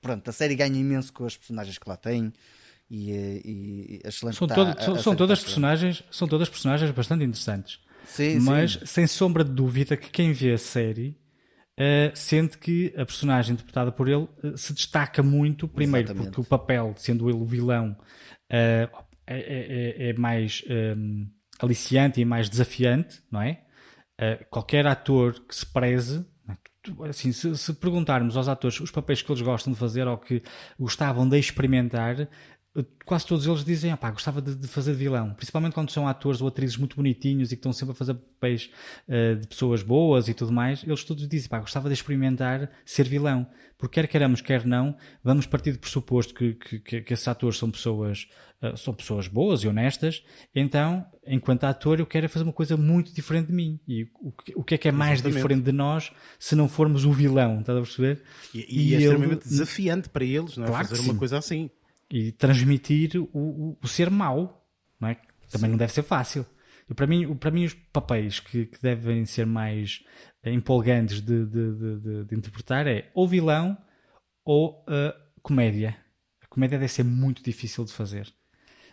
pronto, 0.00 0.28
a 0.28 0.32
série 0.32 0.54
ganha 0.54 0.78
imenso 0.78 1.12
com 1.12 1.24
as 1.24 1.36
personagens 1.36 1.78
que 1.78 1.88
lá 1.88 1.96
tem 1.96 2.32
e, 2.90 3.10
e, 3.12 4.00
e 4.00 4.00
excelente 4.04 4.36
são, 4.36 4.48
todo, 4.48 4.82
são, 4.82 4.96
são 4.98 5.16
todas 5.16 5.40
personagens 5.40 6.02
são 6.10 6.26
todas 6.26 6.48
personagens 6.48 6.90
bastante 6.90 7.24
interessantes 7.24 7.80
sim, 8.06 8.38
mas 8.40 8.72
sim. 8.72 8.86
sem 8.86 9.06
sombra 9.06 9.44
de 9.44 9.52
dúvida 9.52 9.96
que 9.96 10.10
quem 10.10 10.32
vê 10.32 10.52
a 10.52 10.58
série 10.58 11.16
uh, 11.78 12.10
sente 12.14 12.58
que 12.58 12.92
a 12.96 13.06
personagem 13.06 13.54
interpretada 13.54 13.92
por 13.92 14.08
ele 14.08 14.28
uh, 14.42 14.56
se 14.56 14.72
destaca 14.72 15.22
muito, 15.22 15.68
primeiro 15.68 16.08
Exatamente. 16.08 16.34
porque 16.34 16.40
o 16.40 16.44
papel, 16.44 16.94
sendo 16.96 17.28
ele 17.30 17.38
o 17.38 17.44
vilão, 17.44 17.96
uh, 18.50 19.04
é, 19.30 20.06
é, 20.06 20.08
é, 20.08 20.12
mais 20.14 20.64
um, 20.96 21.26
aliciante 21.60 22.20
e 22.20 22.24
mais 22.24 22.48
desafiante, 22.48 23.22
não 23.30 23.42
é? 23.42 23.62
qualquer 24.50 24.84
ator 24.84 25.34
que 25.46 25.54
se 25.54 25.64
preze 25.64 26.26
assim, 27.08 27.32
se, 27.32 27.56
se, 27.56 27.72
perguntarmos 27.74 28.36
aos 28.36 28.48
atores 28.48 28.80
os 28.80 28.90
papéis 28.90 29.22
que 29.22 29.30
eles 29.30 29.42
gostam 29.42 29.72
de 29.72 29.78
fazer 29.78 30.06
ou 30.06 30.16
que 30.16 30.42
gostavam 30.78 31.28
de 31.28 31.38
experimentar, 31.38 32.28
quase 33.04 33.26
todos 33.26 33.46
eles 33.46 33.64
dizem, 33.64 33.90
ah, 33.90 34.10
gostava 34.10 34.40
de, 34.40 34.54
de, 34.54 34.68
fazer 34.68 34.92
vilão, 34.92 35.32
principalmente 35.34 35.72
quando 35.72 35.90
são 35.90 36.06
atores 36.06 36.40
ou 36.40 36.48
atrizes 36.48 36.76
muito 36.76 36.96
bonitinhos 36.96 37.50
e 37.50 37.56
que 37.56 37.60
estão 37.60 37.72
sempre 37.72 37.92
a 37.92 37.94
fazer 37.94 38.14
papéis 38.14 38.70
uh, 39.08 39.36
de 39.36 39.46
pessoas 39.46 39.82
boas 39.82 40.28
e 40.28 40.34
tudo 40.34 40.52
mais, 40.52 40.84
eles 40.84 41.02
todos 41.02 41.26
dizem, 41.26 41.48
pá, 41.48 41.58
gostava 41.58 41.88
de 41.88 41.94
experimentar 41.94 42.70
ser 42.84 43.08
vilão, 43.08 43.46
porque 43.76 44.00
quer 44.00 44.08
queiramos, 44.08 44.40
quer 44.40 44.66
não, 44.66 44.96
vamos 45.24 45.46
partir 45.46 45.72
do 45.72 45.78
pressuposto 45.78 46.34
que, 46.34 46.54
que, 46.54 46.78
que, 46.80 47.00
que 47.00 47.14
esses 47.14 47.26
atores 47.26 47.58
são 47.58 47.70
pessoas, 47.70 48.28
uh, 48.62 48.76
são 48.76 48.92
pessoas 48.94 49.26
boas 49.26 49.64
e 49.64 49.68
honestas, 49.68 50.22
então, 50.54 51.04
enquanto 51.26 51.64
ator, 51.64 51.98
eu 51.98 52.06
quero 52.06 52.28
fazer 52.28 52.44
uma 52.44 52.52
coisa 52.52 52.76
muito 52.76 53.12
diferente 53.12 53.46
de 53.46 53.54
mim, 53.54 53.80
e 53.88 54.04
o, 54.20 54.32
o 54.56 54.62
que 54.62 54.74
é 54.74 54.78
que 54.78 54.88
é 54.88 54.92
mais 54.92 55.14
Exatamente. 55.14 55.36
diferente 55.36 55.64
de 55.64 55.72
nós 55.72 56.12
se 56.38 56.54
não 56.54 56.68
formos 56.68 57.04
o 57.04 57.12
vilão, 57.12 57.60
estás 57.60 57.76
a 57.76 57.80
perceber? 57.80 58.22
E, 58.54 58.58
e, 58.58 58.90
e 58.90 58.94
é 58.94 58.96
ele... 58.96 59.04
extremamente 59.04 59.48
desafiante 59.48 60.08
para 60.10 60.24
eles, 60.24 60.56
não 60.56 60.66
é? 60.66 60.68
Claro 60.68 60.88
fazer 60.88 61.02
uma 61.02 61.18
coisa 61.18 61.38
assim 61.38 61.70
e 62.10 62.32
transmitir 62.32 63.16
o, 63.16 63.28
o, 63.32 63.78
o 63.82 63.88
ser 63.88 64.10
mau, 64.10 64.66
não 65.00 65.08
é? 65.08 65.14
Também 65.50 65.66
Sim. 65.66 65.68
não 65.68 65.76
deve 65.76 65.92
ser 65.92 66.02
fácil. 66.02 66.46
E 66.88 66.94
para 66.94 67.06
mim, 67.06 67.34
para 67.36 67.50
mim 67.50 67.64
os 67.64 67.74
papéis 67.74 68.40
que, 68.40 68.66
que 68.66 68.80
devem 68.80 69.24
ser 69.26 69.46
mais 69.46 70.02
empolgantes 70.44 71.20
de, 71.20 71.44
de, 71.44 71.74
de, 71.74 72.24
de, 72.24 72.34
interpretar 72.34 72.86
é 72.86 73.10
ou 73.14 73.28
vilão 73.28 73.76
ou 74.44 74.84
uh, 74.88 75.12
comédia. 75.42 75.96
A 76.42 76.46
comédia 76.46 76.78
deve 76.78 76.90
ser 76.90 77.04
muito 77.04 77.42
difícil 77.42 77.84
de 77.84 77.92
fazer. 77.92 78.32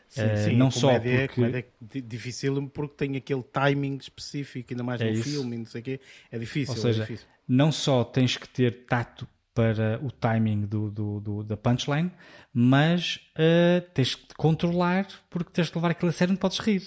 Sim, 0.09 0.21
uh, 0.21 0.37
sim, 0.37 0.55
não 0.57 0.69
só 0.69 0.87
comédia, 0.87 1.19
porque... 1.19 1.35
comédia 1.35 1.65
é 1.95 2.01
difícil 2.01 2.69
porque 2.69 2.95
tem 2.95 3.15
aquele 3.15 3.43
timing 3.43 3.97
específico, 3.97 4.73
ainda 4.73 4.83
mais 4.83 4.99
é 4.99 5.05
no 5.05 5.11
isso. 5.11 5.23
filme, 5.23 5.57
não 5.57 5.65
sei 5.65 5.81
o 5.81 5.83
quê. 5.83 6.01
É 6.29 6.37
difícil. 6.37 6.75
Ou 6.75 6.81
seja, 6.81 7.03
é 7.03 7.05
difícil. 7.05 7.27
não 7.47 7.71
só 7.71 8.03
tens 8.03 8.35
que 8.35 8.47
ter 8.49 8.85
tato 8.85 9.25
para 9.55 10.01
o 10.03 10.11
timing 10.11 10.65
do, 10.65 10.91
do, 10.91 11.19
do 11.21 11.43
da 11.43 11.55
punchline, 11.55 12.11
mas 12.53 13.21
uh, 13.35 13.81
tens 13.93 14.13
que 14.13 14.27
te 14.27 14.35
controlar 14.35 15.07
porque 15.29 15.49
tens 15.51 15.69
que 15.69 15.77
levar 15.77 15.91
aquilo 15.91 16.09
a 16.09 16.11
sério 16.11 16.33
não 16.33 16.37
podes 16.37 16.59
rir. 16.59 16.83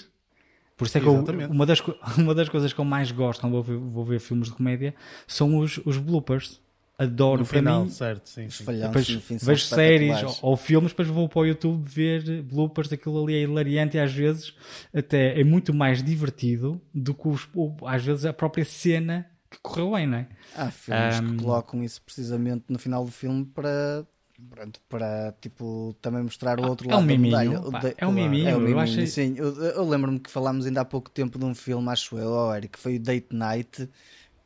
Por 0.76 0.86
isso 0.86 0.98
é 0.98 1.00
que 1.00 1.06
eu, 1.06 1.14
uma, 1.50 1.66
das, 1.66 1.80
uma 2.16 2.34
das 2.34 2.48
coisas 2.48 2.72
que 2.72 2.78
eu 2.78 2.84
mais 2.84 3.10
gosto 3.10 3.40
quando 3.40 3.54
vou 3.54 3.62
ver, 3.62 3.76
vou 3.78 4.04
ver 4.04 4.20
filmes 4.20 4.48
de 4.48 4.54
comédia 4.54 4.94
são 5.26 5.58
os, 5.58 5.80
os 5.84 5.96
bloopers. 5.96 6.60
Adoro 6.98 7.42
no 7.42 7.46
para 7.46 7.58
final, 7.58 7.84
mim. 7.84 7.90
certo, 7.90 8.28
sim, 8.28 8.50
sim. 8.50 8.64
Depois 8.64 9.08
vejo 9.40 9.64
séries 9.64 10.20
ou, 10.20 10.50
ou, 10.50 10.56
filmes, 10.56 10.90
depois 10.90 11.06
vou 11.06 11.28
para 11.28 11.38
o 11.38 11.46
YouTube 11.46 11.80
ver 11.88 12.42
bloopers, 12.42 12.92
aquilo 12.92 13.22
ali 13.22 13.36
é 13.36 13.42
hilariante 13.42 13.96
e 13.96 14.00
às 14.00 14.12
vezes 14.12 14.52
até 14.92 15.40
é 15.40 15.44
muito 15.44 15.72
mais 15.72 16.02
divertido 16.02 16.80
do 16.92 17.14
que 17.14 17.28
os, 17.28 17.48
às 17.86 18.04
vezes 18.04 18.24
a 18.24 18.32
própria 18.32 18.64
cena 18.64 19.24
que 19.50 19.58
correu 19.62 19.92
bem, 19.92 20.06
não 20.06 20.18
é? 20.18 20.28
Há 20.54 20.70
filmes 20.70 21.20
um... 21.20 21.36
que 21.36 21.42
colocam 21.44 21.82
isso 21.82 22.02
precisamente 22.02 22.64
no 22.68 22.78
final 22.78 23.04
do 23.04 23.10
filme 23.10 23.44
para 23.44 24.06
Pronto, 24.50 24.80
para 24.88 25.34
tipo 25.40 25.96
também 26.00 26.22
mostrar 26.22 26.60
o 26.60 26.64
ah, 26.64 26.68
outro 26.68 26.88
é 26.88 26.92
lado 26.92 27.02
um 27.02 27.06
miminho, 27.06 27.32
da 27.32 27.70
medalha. 27.72 27.94
é 27.98 28.06
um 28.06 28.12
miminho, 28.12 28.48
é 28.48 28.56
um 28.56 28.60
miminho, 28.60 29.00
eu 29.00 29.06
sim. 29.08 29.34
Eu, 29.36 29.52
eu 29.56 29.88
lembro-me 29.88 30.20
que 30.20 30.30
falámos 30.30 30.64
ainda 30.64 30.80
há 30.80 30.84
pouco 30.84 31.10
tempo 31.10 31.40
de 31.40 31.44
um 31.44 31.54
filme, 31.56 31.88
acho 31.90 32.16
eu, 32.16 32.30
oh, 32.30 32.54
Eric, 32.54 32.74
que 32.74 32.78
foi 32.78 32.96
o 32.96 33.00
Date 33.00 33.34
Night, 33.34 33.90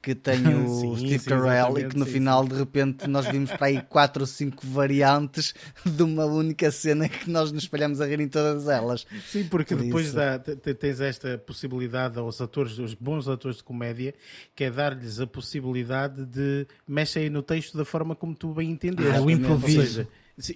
que 0.02 0.14
tem 0.14 0.40
o 0.66 0.96
sim, 0.96 0.96
Steve 0.96 1.18
sim, 1.20 1.30
Carell 1.30 1.78
e 1.78 1.88
que 1.88 1.96
no 1.96 2.04
sim, 2.04 2.12
final 2.12 2.44
de 2.46 2.56
repente 2.56 3.06
nós 3.06 3.26
vimos 3.26 3.52
para 3.52 3.68
aí 3.68 3.80
quatro 3.80 4.22
ou 4.22 4.26
cinco 4.26 4.66
variantes 4.66 5.54
de 5.86 6.02
uma 6.02 6.24
única 6.24 6.70
cena 6.72 7.08
que 7.08 7.30
nós 7.30 7.52
nos 7.52 7.62
espalhamos 7.62 8.00
a 8.00 8.06
rir 8.06 8.20
em 8.20 8.28
todas 8.28 8.68
elas. 8.68 9.06
Sim, 9.28 9.44
porque 9.44 9.76
Por 9.76 9.84
depois 9.84 10.12
dá, 10.12 10.38
tens 10.38 11.00
esta 11.00 11.38
possibilidade 11.38 12.18
aos 12.18 12.40
atores, 12.40 12.78
aos 12.78 12.94
bons 12.94 13.28
atores 13.28 13.58
de 13.58 13.62
comédia, 13.64 14.12
que 14.56 14.64
é 14.64 14.70
dar-lhes 14.70 15.20
a 15.20 15.26
possibilidade 15.26 16.24
de 16.26 16.66
mexer 16.86 17.30
no 17.30 17.42
texto 17.42 17.78
da 17.78 17.84
forma 17.84 18.16
como 18.16 18.34
tu 18.34 18.52
bem 18.52 18.70
entenderes. 18.70 19.14
Ah, 19.14 19.22
o 19.22 19.30
improviso. 19.30 20.06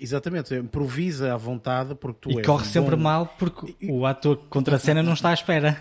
Exatamente, 0.01 0.55
improvisa 0.55 1.35
à 1.35 1.37
vontade 1.37 1.95
porque 1.95 2.19
tu 2.23 2.31
E 2.31 2.43
corre 2.43 2.63
um 2.63 2.71
sempre 2.71 2.97
bom... 2.97 3.03
mal 3.03 3.27
porque 3.39 3.77
o 3.87 4.07
ator 4.07 4.39
contra 4.49 4.77
a 4.77 4.79
cena 4.79 5.03
não 5.03 5.13
está 5.13 5.31
à 5.31 5.35
espera. 5.35 5.81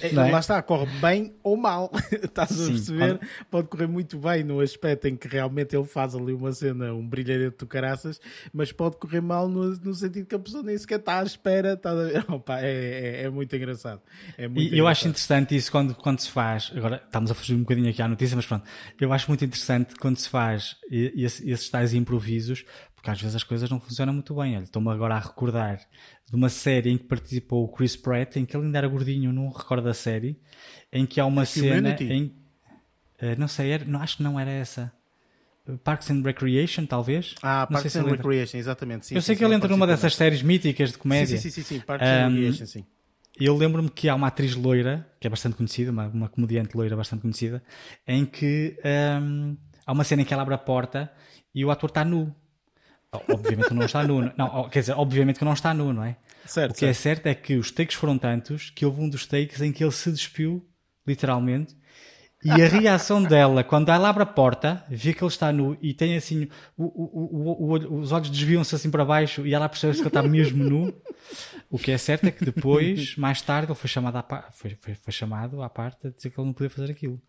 É? 0.00 0.12
Lá 0.12 0.40
está, 0.40 0.60
corre 0.62 0.86
bem 1.00 1.34
ou 1.42 1.56
mal. 1.56 1.90
Estás 2.10 2.60
a 2.60 2.66
perceber? 2.66 3.18
Quando... 3.18 3.20
Pode 3.50 3.68
correr 3.68 3.86
muito 3.86 4.18
bem 4.18 4.42
no 4.42 4.60
aspecto 4.60 5.06
em 5.06 5.16
que 5.16 5.28
realmente 5.28 5.76
ele 5.76 5.84
faz 5.84 6.14
ali 6.14 6.32
uma 6.32 6.52
cena, 6.52 6.92
um 6.92 7.06
brilharete 7.06 7.58
do 7.58 7.66
caraças, 7.66 8.20
mas 8.52 8.72
pode 8.72 8.96
correr 8.96 9.20
mal 9.20 9.48
no, 9.48 9.64
no 9.76 9.94
sentido 9.94 10.26
que 10.26 10.34
a 10.34 10.38
pessoa 10.38 10.62
nem 10.62 10.76
sequer 10.76 10.98
está 10.98 11.20
à 11.20 11.22
espera. 11.22 11.74
Está 11.74 11.90
a... 11.90 12.24
Opa, 12.34 12.60
é, 12.60 13.20
é, 13.20 13.22
é, 13.24 13.30
muito 13.30 13.54
engraçado. 13.54 14.00
É 14.36 14.48
muito 14.48 14.58
e 14.58 14.62
engraçado. 14.62 14.78
eu 14.78 14.88
acho 14.88 15.08
interessante 15.08 15.56
isso 15.56 15.70
quando, 15.70 15.94
quando 15.94 16.20
se 16.20 16.30
faz. 16.30 16.72
Agora 16.74 17.02
estamos 17.04 17.30
a 17.30 17.34
fugir 17.34 17.54
um 17.54 17.60
bocadinho 17.60 17.90
aqui 17.90 18.02
à 18.02 18.08
notícia, 18.08 18.34
mas 18.34 18.46
pronto. 18.46 18.64
Eu 19.00 19.12
acho 19.12 19.28
muito 19.28 19.44
interessante 19.44 19.94
quando 19.96 20.16
se 20.16 20.28
faz 20.28 20.76
esses 20.90 21.68
tais 21.68 21.94
improvisos, 21.94 22.64
porque 23.02 23.10
às 23.10 23.20
vezes 23.20 23.36
as 23.36 23.42
coisas 23.42 23.68
não 23.68 23.80
funcionam 23.80 24.12
muito 24.12 24.34
bem. 24.34 24.54
estou-me 24.62 24.90
agora 24.90 25.16
a 25.16 25.18
recordar 25.18 25.80
de 26.28 26.36
uma 26.36 26.48
série 26.48 26.90
em 26.90 26.98
que 26.98 27.04
participou 27.04 27.64
o 27.64 27.68
Chris 27.68 27.96
Pratt, 27.96 28.36
em 28.36 28.44
que 28.44 28.56
ele 28.56 28.66
ainda 28.66 28.78
era 28.78 28.88
gordinho, 28.88 29.32
não 29.32 29.48
recordo 29.48 29.84
da 29.84 29.94
série, 29.94 30.38
em 30.92 31.04
que 31.06 31.20
há 31.20 31.26
uma 31.26 31.44
cena 31.44 31.96
em. 32.00 32.34
Uh, 33.20 33.38
não 33.38 33.46
sei, 33.48 33.70
era, 33.70 33.84
não, 33.84 34.00
acho 34.00 34.16
que 34.16 34.22
não 34.22 34.38
era 34.38 34.50
essa. 34.50 34.92
Parks 35.84 36.10
and 36.10 36.22
Recreation, 36.22 36.86
talvez? 36.86 37.36
Ah, 37.40 37.68
não 37.70 37.80
Parks 37.80 37.94
and 37.94 38.04
Recreation, 38.04 38.58
exatamente. 38.58 39.06
Sim, 39.06 39.14
eu 39.14 39.22
sei 39.22 39.34
sim, 39.34 39.38
que 39.38 39.44
ele 39.44 39.54
entra 39.54 39.68
numa 39.68 39.86
dessas 39.86 40.16
séries 40.16 40.42
míticas 40.42 40.90
de 40.90 40.98
comédia. 40.98 41.36
Sim, 41.38 41.50
sim, 41.50 41.62
sim, 41.62 41.76
sim. 41.76 41.80
Parks 41.80 42.08
um, 42.08 42.10
and 42.10 42.28
Recreation, 42.28 42.66
sim. 42.66 42.84
Eu 43.38 43.56
lembro-me 43.56 43.88
que 43.88 44.08
há 44.08 44.14
uma 44.14 44.26
atriz 44.26 44.54
loira, 44.54 45.06
que 45.18 45.26
é 45.26 45.30
bastante 45.30 45.56
conhecida, 45.56 45.90
uma, 45.90 46.08
uma 46.08 46.28
comediante 46.28 46.76
loira 46.76 46.96
bastante 46.96 47.22
conhecida, 47.22 47.62
em 48.06 48.26
que 48.26 48.76
um, 49.22 49.56
há 49.86 49.92
uma 49.92 50.04
cena 50.04 50.22
em 50.22 50.24
que 50.24 50.34
ela 50.34 50.42
abre 50.42 50.54
a 50.54 50.58
porta 50.58 51.10
e 51.54 51.64
o 51.64 51.70
ator 51.70 51.90
está 51.90 52.04
nu. 52.04 52.34
Obviamente 53.12 53.74
não 53.74 53.84
está 53.84 54.02
nu. 54.02 54.32
Não, 54.36 54.68
quer 54.70 54.80
dizer, 54.80 54.92
obviamente 54.92 55.38
que 55.38 55.44
não 55.44 55.52
está 55.52 55.74
nu, 55.74 55.92
não 55.92 56.04
é? 56.04 56.16
Certo, 56.46 56.70
o 56.70 56.74
que 56.74 56.80
certo. 56.80 56.90
é 56.90 56.94
certo 56.94 57.26
é 57.26 57.34
que 57.34 57.56
os 57.56 57.70
takes 57.70 57.94
foram 57.94 58.16
tantos 58.16 58.70
que 58.70 58.86
houve 58.86 59.00
um 59.00 59.08
dos 59.08 59.26
takes 59.26 59.60
em 59.60 59.70
que 59.70 59.84
ele 59.84 59.92
se 59.92 60.10
despiu, 60.10 60.66
literalmente, 61.06 61.76
e 62.44 62.50
a 62.50 62.66
reação 62.66 63.22
dela, 63.24 63.62
quando 63.62 63.90
ela 63.90 64.08
abre 64.08 64.22
a 64.22 64.26
porta, 64.26 64.84
vê 64.88 65.12
que 65.12 65.22
ele 65.22 65.30
está 65.30 65.52
nu 65.52 65.76
e 65.80 65.94
tem 65.94 66.16
assim, 66.16 66.48
o, 66.76 66.84
o, 66.84 67.70
o, 67.70 68.00
os 68.00 68.12
olhos 68.12 68.30
desviam-se 68.30 68.74
assim 68.74 68.90
para 68.90 69.04
baixo 69.04 69.46
e 69.46 69.54
ela 69.54 69.68
percebe 69.68 69.94
que 69.94 70.00
ele 70.00 70.08
está 70.08 70.22
mesmo 70.22 70.64
nu. 70.64 70.94
O 71.70 71.78
que 71.78 71.92
é 71.92 71.98
certo 71.98 72.26
é 72.26 72.30
que 72.30 72.44
depois, 72.44 73.14
mais 73.16 73.40
tarde, 73.42 73.70
ele 73.70 73.78
foi 73.78 73.88
chamado 73.88 74.16
à, 74.16 74.50
foi, 74.52 74.76
foi, 74.80 74.94
foi 74.94 75.12
chamado 75.12 75.62
à 75.62 75.68
parte 75.68 76.08
a 76.08 76.10
dizer 76.10 76.30
que 76.30 76.40
ele 76.40 76.46
não 76.46 76.54
podia 76.54 76.70
fazer 76.70 76.90
aquilo 76.90 77.20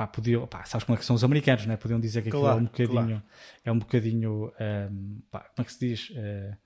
pá, 0.00 0.06
podiam, 0.06 0.46
pá, 0.46 0.64
sabes 0.64 0.84
como 0.84 0.96
é 0.96 0.98
que 0.98 1.04
são 1.04 1.14
os 1.14 1.22
americanos, 1.22 1.66
né? 1.66 1.76
Podiam 1.76 2.00
dizer 2.00 2.22
que 2.22 2.30
claro, 2.30 2.46
aquilo 2.46 2.56
é 2.56 2.62
um 2.62 2.64
bocadinho, 2.64 3.06
claro. 3.06 3.22
é 3.66 3.72
um 3.72 3.78
bocadinho, 3.78 4.52
um, 4.90 5.20
pá, 5.30 5.40
como 5.40 5.52
é 5.58 5.64
que 5.64 5.72
se 5.74 5.78
diz? 5.78 6.10
Uh, 6.10 6.56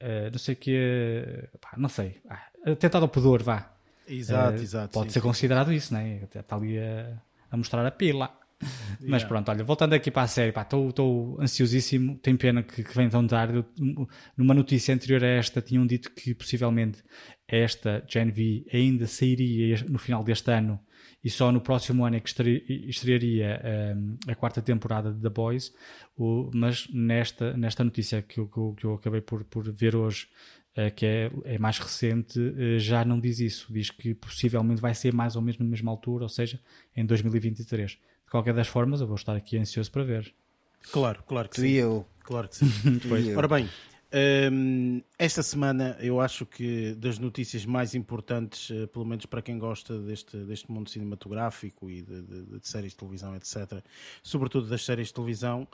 uh, 0.00 0.30
não 0.30 0.38
sei 0.38 0.54
o 0.54 0.56
que, 0.56 1.48
pá, 1.60 1.70
não 1.76 1.88
sei, 1.88 2.20
ah, 2.30 2.76
tentado 2.78 3.04
ao 3.04 3.08
pudor, 3.08 3.42
vá. 3.42 3.74
Exato, 4.06 4.58
uh, 4.58 4.62
exato. 4.62 4.92
Pode 4.92 5.08
sim, 5.08 5.14
ser 5.14 5.20
sim. 5.20 5.26
considerado 5.26 5.72
isso, 5.72 5.92
né? 5.92 6.20
Está 6.32 6.54
ali 6.54 6.78
a, 6.78 7.20
a, 7.50 7.56
mostrar 7.56 7.84
a 7.84 7.90
pila. 7.90 8.32
Mas 9.00 9.22
yeah. 9.22 9.26
pronto, 9.26 9.50
olha, 9.50 9.64
voltando 9.64 9.94
aqui 9.94 10.08
para 10.08 10.22
a 10.22 10.28
série, 10.28 10.54
estou 10.56 11.36
ansiosíssimo. 11.40 12.16
Tenho 12.18 12.38
pena 12.38 12.62
que, 12.62 12.84
que 12.84 12.94
vem 12.94 13.08
tão 13.08 13.26
tarde. 13.26 13.64
Numa 14.36 14.54
notícia 14.54 14.94
anterior 14.94 15.24
a 15.24 15.26
esta, 15.26 15.60
tinham 15.60 15.84
dito 15.84 16.12
que 16.12 16.32
possivelmente 16.32 17.02
esta 17.48 18.04
Gen 18.06 18.30
V 18.30 18.64
ainda 18.72 19.08
sairia 19.08 19.84
no 19.88 19.98
final 19.98 20.22
deste 20.22 20.52
ano 20.52 20.78
e 21.24 21.30
só 21.30 21.52
no 21.52 21.60
próximo 21.60 22.04
ano 22.04 22.16
é 22.16 22.20
que 22.20 22.28
estrearia 22.88 23.60
um, 23.96 24.16
a 24.26 24.34
quarta 24.34 24.60
temporada 24.60 25.12
de 25.12 25.20
The 25.20 25.28
Boys, 25.28 25.72
o, 26.16 26.50
mas 26.52 26.88
nesta, 26.92 27.56
nesta 27.56 27.84
notícia 27.84 28.20
que 28.22 28.38
eu, 28.38 28.74
que 28.76 28.84
eu 28.84 28.94
acabei 28.94 29.20
por, 29.20 29.44
por 29.44 29.70
ver 29.72 29.94
hoje, 29.94 30.28
uh, 30.76 30.92
que 30.94 31.06
é, 31.06 31.30
é 31.44 31.58
mais 31.58 31.78
recente, 31.78 32.40
uh, 32.40 32.78
já 32.78 33.04
não 33.04 33.20
diz 33.20 33.38
isso. 33.38 33.72
Diz 33.72 33.90
que 33.90 34.14
possivelmente 34.14 34.80
vai 34.80 34.94
ser 34.94 35.14
mais 35.14 35.36
ou 35.36 35.42
menos 35.42 35.58
na 35.58 35.64
mesma 35.64 35.92
altura, 35.92 36.24
ou 36.24 36.28
seja, 36.28 36.60
em 36.96 37.06
2023. 37.06 37.92
De 37.92 37.98
qualquer 38.30 38.54
das 38.54 38.66
formas, 38.66 39.00
eu 39.00 39.06
vou 39.06 39.16
estar 39.16 39.36
aqui 39.36 39.56
ansioso 39.56 39.90
para 39.92 40.02
ver. 40.02 40.34
Claro, 40.90 41.22
claro 41.22 41.48
que 41.48 41.54
tu 41.54 41.60
sim. 41.60 41.68
E 41.68 41.76
eu. 41.76 42.04
Claro 42.24 42.48
que 42.48 42.56
sim. 42.56 42.66
Ora 43.36 43.46
bem, 43.46 43.68
esta 45.18 45.42
semana 45.42 45.96
eu 46.00 46.20
acho 46.20 46.44
que 46.44 46.94
das 46.94 47.18
notícias 47.18 47.64
mais 47.64 47.94
importantes, 47.94 48.68
uh, 48.70 48.86
pelo 48.88 49.04
menos 49.04 49.24
para 49.26 49.40
quem 49.40 49.58
gosta 49.58 49.98
deste, 49.98 50.36
deste 50.38 50.70
mundo 50.70 50.90
cinematográfico 50.90 51.90
e 51.90 52.02
de, 52.02 52.22
de, 52.22 52.58
de 52.58 52.68
séries 52.68 52.92
de 52.92 52.98
televisão, 52.98 53.34
etc., 53.34 53.82
sobretudo 54.22 54.68
das 54.68 54.84
séries 54.84 55.08
de 55.08 55.14
televisão, 55.14 55.66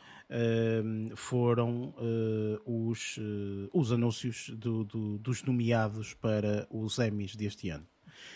foram 1.17 1.95
uh, 1.97 2.89
os, 2.91 3.19
eh, 3.19 3.69
os 3.73 3.93
anúncios 3.93 4.51
do, 4.51 4.85
do, 4.85 5.19
dos 5.19 5.43
nomeados 5.43 6.15
para 6.15 6.67
os 6.71 6.99
Emmys 6.99 7.35
deste 7.35 7.71
ano. 7.71 7.87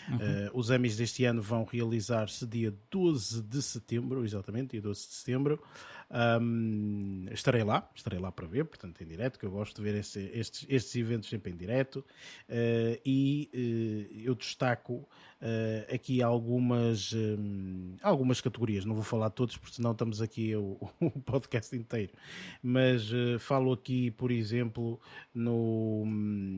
Uhum. 0.09 0.17
Uh, 0.17 0.51
os 0.53 0.69
Emmys 0.69 0.97
deste 0.97 1.25
ano 1.25 1.41
vão 1.41 1.63
realizar-se 1.63 2.45
dia 2.45 2.73
12 2.91 3.41
de 3.41 3.61
setembro, 3.61 4.23
exatamente, 4.23 4.71
dia 4.71 4.81
12 4.81 5.07
de 5.07 5.13
setembro. 5.13 5.63
Um, 6.13 7.25
estarei 7.31 7.63
lá, 7.63 7.89
estarei 7.95 8.19
lá 8.19 8.31
para 8.31 8.45
ver, 8.45 8.65
portanto, 8.65 9.01
em 9.01 9.07
direto, 9.07 9.39
que 9.39 9.45
eu 9.45 9.51
gosto 9.51 9.75
de 9.75 9.81
ver 9.81 9.99
esse, 9.99 10.19
estes, 10.33 10.65
estes 10.69 10.95
eventos 10.95 11.29
sempre 11.29 11.51
em 11.51 11.55
direto. 11.55 12.05
Uh, 12.47 12.99
e 13.05 13.49
uh, 13.53 14.21
eu 14.23 14.35
destaco 14.35 15.07
uh, 15.43 15.93
aqui 15.93 16.23
algumas, 16.23 17.11
um, 17.13 17.95
algumas 18.01 18.39
categorias. 18.39 18.85
Não 18.85 18.95
vou 18.95 19.03
falar 19.03 19.29
todos, 19.29 19.57
porque 19.57 19.75
senão 19.75 19.91
estamos 19.91 20.21
aqui 20.21 20.55
o, 20.57 20.77
o 21.01 21.11
podcast 21.21 21.75
inteiro. 21.75 22.13
Mas 22.61 23.11
falo 23.39 23.73
aqui, 23.73 24.09
por 24.11 24.31
exemplo, 24.31 24.99
no, 25.33 26.05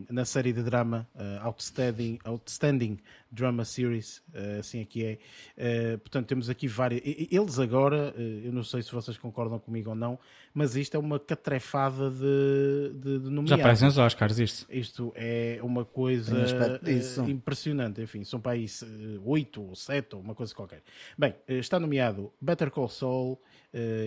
na 0.10 0.24
série 0.24 0.54
de 0.54 0.62
drama 0.62 1.08
Outstanding, 1.42 2.20
Outstanding 2.24 3.00
Drama 3.32 3.65
Series, 3.65 4.22
assim 4.60 4.82
aqui 4.82 5.20
é. 5.58 5.98
portanto, 5.98 6.27
temos 6.27 6.50
aqui 6.50 6.68
várias. 6.68 7.01
Eles 7.04 7.60
agora, 7.60 8.13
eu 8.18 8.51
não 8.51 8.63
sei 8.63 8.82
se 8.82 8.92
vocês 8.92 9.18
concordam 9.18 9.60
comigo 9.60 9.89
ou 9.89 9.96
não, 9.96 10.20
mas 10.55 10.77
isto 10.77 10.95
é 10.95 10.97
uma 10.97 11.19
catrefada 11.19 12.09
de, 12.09 12.93
de, 12.93 13.19
de 13.19 13.29
nomeados. 13.29 13.50
Já 13.50 13.55
aparecem 13.57 13.88
os 13.89 13.97
Oscars 13.97 14.39
isto. 14.39 14.65
Isto 14.71 15.12
é 15.13 15.59
uma 15.62 15.83
coisa 15.83 16.33
uh, 16.33 17.29
impressionante. 17.29 18.01
Enfim, 18.01 18.24
são 18.24 18.39
para 18.39 18.53
aí 18.53 18.65
eh, 18.65 19.19
oito 19.25 19.62
ou 19.62 19.75
sete 19.75 20.15
ou 20.15 20.21
uma 20.21 20.33
coisa 20.33 20.55
qualquer. 20.55 20.81
Bem, 21.17 21.35
eh, 21.45 21.55
está 21.55 21.77
nomeado 21.77 22.31
Better 22.39 22.71
Call 22.71 22.88
Saul, 22.88 23.33
uh, 23.33 23.38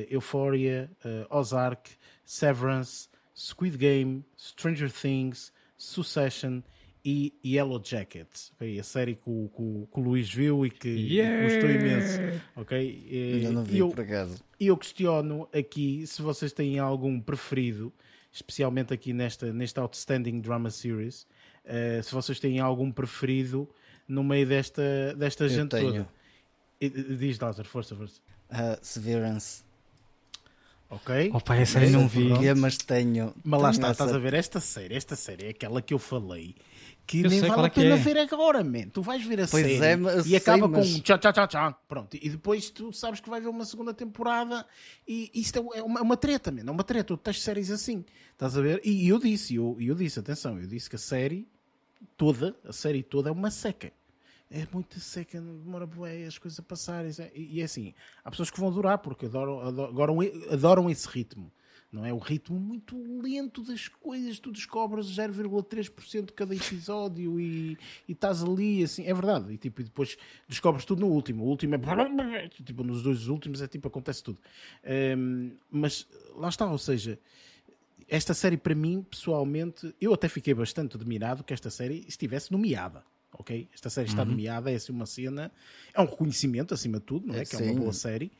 Euphoria, 0.08 0.90
uh, 1.04 1.36
Ozark, 1.36 1.90
Severance, 2.24 3.10
Squid 3.36 3.76
Game, 3.76 4.24
Stranger 4.34 4.90
Things, 4.90 5.52
Succession 5.76 6.62
e 7.10 7.32
Yellow 7.42 7.82
Jackets, 7.82 8.52
okay? 8.56 8.78
a 8.78 8.82
série 8.82 9.14
que 9.14 9.22
o, 9.24 9.50
que, 9.56 9.62
o, 9.62 9.88
que 9.90 9.98
o 9.98 10.02
Luís 10.02 10.30
viu 10.30 10.66
e 10.66 10.70
que 10.70 10.90
yeah! 10.90 11.42
gostou 11.42 11.70
imenso. 11.70 12.18
Okay? 12.54 13.06
E, 13.08 13.32
Ainda 13.36 13.52
não 13.52 13.64
vi, 13.64 13.78
eu, 13.78 13.88
por 13.88 14.00
acaso. 14.00 14.36
E 14.60 14.66
eu 14.66 14.76
questiono 14.76 15.48
aqui 15.50 16.06
se 16.06 16.20
vocês 16.20 16.52
têm 16.52 16.78
algum 16.78 17.18
preferido, 17.18 17.90
especialmente 18.30 18.92
aqui 18.92 19.14
nesta, 19.14 19.50
nesta 19.54 19.80
Outstanding 19.80 20.38
Drama 20.42 20.68
Series, 20.68 21.26
uh, 21.64 22.02
se 22.02 22.12
vocês 22.12 22.38
têm 22.38 22.60
algum 22.60 22.92
preferido 22.92 23.66
no 24.06 24.22
meio 24.22 24.46
desta, 24.46 25.14
desta 25.16 25.44
eu 25.44 25.48
gente 25.48 25.70
tenho. 25.70 26.06
toda. 26.78 27.16
Diz, 27.16 27.38
Lázaro, 27.38 27.66
força, 27.66 27.96
força. 27.96 28.20
Uh, 28.50 28.78
Severance. 28.82 29.64
Ok. 30.90 31.30
Opa, 31.32 31.56
essa 31.56 31.78
aí 31.78 31.88
não 31.88 32.06
vi. 32.06 32.28
Mas 32.54 32.76
tenho. 32.76 33.34
Mas 33.42 33.62
lá 33.62 33.70
está, 33.70 33.86
essa... 33.88 33.92
estás 34.04 34.14
a 34.14 34.18
ver 34.18 34.34
esta 34.34 34.60
série. 34.60 34.94
Esta 34.94 35.16
série 35.16 35.46
é 35.46 35.48
aquela 35.50 35.80
que 35.80 35.94
eu 35.94 35.98
falei 35.98 36.54
que 37.08 37.22
eu 37.22 37.30
nem 37.30 37.40
vale 37.40 37.62
a 37.62 37.66
é 37.66 37.70
pena 37.70 37.94
é. 37.94 37.96
ver 37.96 38.18
agora, 38.18 38.62
man. 38.62 38.90
Tu 38.92 39.00
vais 39.00 39.24
ver 39.24 39.40
a 39.40 39.48
pois 39.48 39.64
série 39.64 39.82
é, 39.82 39.96
e 40.26 40.36
acaba 40.36 40.58
sei, 40.58 40.68
mas... 40.68 40.92
com 40.92 41.00
tchá, 41.00 41.16
tchá, 41.16 41.32
tchá, 41.32 41.46
tchá. 41.46 41.72
Pronto. 41.88 42.18
E 42.20 42.28
depois 42.28 42.68
tu 42.68 42.92
sabes 42.92 43.18
que 43.18 43.30
vai 43.30 43.40
haver 43.40 43.48
uma 43.48 43.64
segunda 43.64 43.94
temporada 43.94 44.66
e 45.06 45.30
isto 45.32 45.58
é 45.58 45.82
uma, 45.82 45.98
é 45.98 46.02
uma 46.02 46.16
treta, 46.18 46.52
man. 46.52 46.64
É 46.66 46.70
uma 46.70 46.84
treta. 46.84 47.06
Tu 47.06 47.16
tens 47.16 47.42
séries 47.42 47.70
assim. 47.70 48.04
Estás 48.32 48.58
a 48.58 48.60
ver? 48.60 48.82
E 48.84 49.08
eu 49.08 49.18
disse, 49.18 49.54
eu, 49.54 49.74
eu 49.80 49.94
disse, 49.94 50.20
atenção, 50.20 50.60
eu 50.60 50.66
disse 50.66 50.90
que 50.90 50.96
a 50.96 50.98
série 50.98 51.48
toda, 52.14 52.54
a 52.62 52.72
série 52.74 53.02
toda 53.02 53.30
é 53.30 53.32
uma 53.32 53.50
seca. 53.50 53.90
É 54.50 54.66
muito 54.70 55.00
seca, 55.00 55.40
demora 55.40 55.86
bué 55.86 56.26
as 56.26 56.36
coisas 56.36 56.60
a 56.60 56.62
passarem. 56.62 57.10
E, 57.34 57.56
e 57.56 57.60
é 57.62 57.64
assim, 57.64 57.94
há 58.22 58.30
pessoas 58.30 58.50
que 58.50 58.60
vão 58.60 58.68
adorar 58.68 58.98
porque 58.98 59.24
adoram, 59.24 59.60
adoram, 59.60 60.18
adoram 60.50 60.90
esse 60.90 61.08
ritmo 61.08 61.50
não 61.90 62.04
é? 62.04 62.12
O 62.12 62.18
ritmo 62.18 62.58
muito 62.58 62.96
lento 63.22 63.62
das 63.62 63.88
coisas, 63.88 64.38
tu 64.38 64.52
descobres 64.52 65.06
0,3% 65.06 66.26
de 66.26 66.32
cada 66.32 66.54
episódio 66.54 67.40
e, 67.40 67.78
e 68.06 68.12
estás 68.12 68.42
ali, 68.42 68.84
assim, 68.84 69.06
é 69.06 69.14
verdade. 69.14 69.52
E, 69.52 69.56
tipo, 69.56 69.80
e 69.80 69.84
depois 69.84 70.16
descobres 70.46 70.84
tudo 70.84 71.00
no 71.00 71.08
último. 71.08 71.44
O 71.44 71.48
último 71.48 71.74
é. 71.74 71.78
Tipo, 72.64 72.82
nos 72.82 73.02
dois 73.02 73.28
últimos 73.28 73.62
é 73.62 73.68
tipo, 73.68 73.88
acontece 73.88 74.22
tudo. 74.22 74.38
Um, 75.16 75.52
mas 75.70 76.06
lá 76.34 76.48
está, 76.48 76.70
ou 76.70 76.78
seja, 76.78 77.18
esta 78.06 78.34
série 78.34 78.56
para 78.56 78.74
mim, 78.74 79.02
pessoalmente, 79.08 79.94
eu 80.00 80.12
até 80.12 80.28
fiquei 80.28 80.52
bastante 80.52 80.96
admirado 80.96 81.42
que 81.42 81.54
esta 81.54 81.70
série 81.70 82.04
estivesse 82.06 82.52
nomeada 82.52 83.02
ok? 83.32 83.68
Esta 83.72 83.90
série 83.90 84.08
está 84.08 84.22
uhum. 84.22 84.30
nomeada, 84.30 84.70
é 84.70 84.74
assim 84.74 84.92
uma 84.92 85.06
cena, 85.06 85.50
é 85.92 86.00
um 86.00 86.04
reconhecimento 86.04 86.74
acima 86.74 86.98
de 86.98 87.04
tudo, 87.04 87.26
não 87.26 87.34
é? 87.34 87.42
é 87.42 87.44
que 87.44 87.56
é 87.56 87.58
uma 87.58 87.74
boa 87.74 87.92
série. 87.92 88.30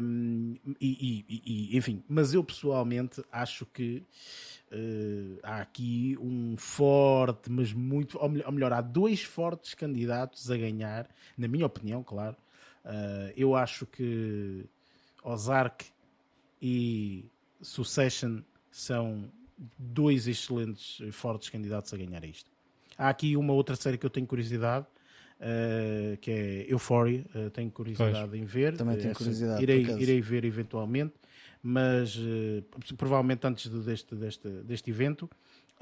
Um, 0.00 0.56
e, 0.80 1.24
e, 1.28 1.42
e, 1.72 1.76
enfim, 1.76 2.02
mas 2.06 2.34
eu 2.34 2.44
pessoalmente 2.44 3.22
acho 3.32 3.64
que 3.64 4.02
uh, 4.70 5.38
há 5.42 5.62
aqui 5.62 6.16
um 6.20 6.56
forte, 6.58 7.50
mas 7.50 7.72
muito, 7.72 8.18
ou 8.18 8.28
melhor, 8.28 8.72
há 8.72 8.80
dois 8.80 9.22
fortes 9.22 9.72
candidatos 9.74 10.50
a 10.50 10.56
ganhar, 10.56 11.08
na 11.38 11.48
minha 11.48 11.64
opinião, 11.64 12.02
claro. 12.02 12.36
Uh, 12.84 13.32
eu 13.36 13.54
acho 13.54 13.86
que 13.86 14.66
Ozark 15.24 15.86
e 16.60 17.24
Succession 17.62 18.40
são 18.70 19.30
dois 19.78 20.26
excelentes, 20.26 21.00
fortes 21.12 21.48
candidatos 21.48 21.94
a 21.94 21.96
ganhar 21.96 22.24
isto. 22.24 22.51
Há 22.96 23.08
aqui 23.08 23.36
uma 23.36 23.52
outra 23.52 23.76
série 23.76 23.98
que 23.98 24.06
eu 24.06 24.10
tenho 24.10 24.26
curiosidade, 24.26 24.86
uh, 25.40 26.16
que 26.18 26.30
é 26.30 26.72
Euphoria. 26.72 27.24
Uh, 27.34 27.50
tenho 27.50 27.70
curiosidade 27.70 28.28
pois. 28.28 28.40
em 28.40 28.44
ver. 28.44 28.76
Também 28.76 28.96
tenho 28.98 29.14
curiosidade. 29.14 29.62
Irei, 29.62 29.82
irei 29.98 30.20
ver 30.20 30.44
eventualmente, 30.44 31.14
mas 31.62 32.16
uh, 32.16 32.64
provavelmente 32.96 33.46
antes 33.46 33.68
do, 33.68 33.82
deste, 33.82 34.14
deste, 34.14 34.48
deste 34.48 34.90
evento. 34.90 35.28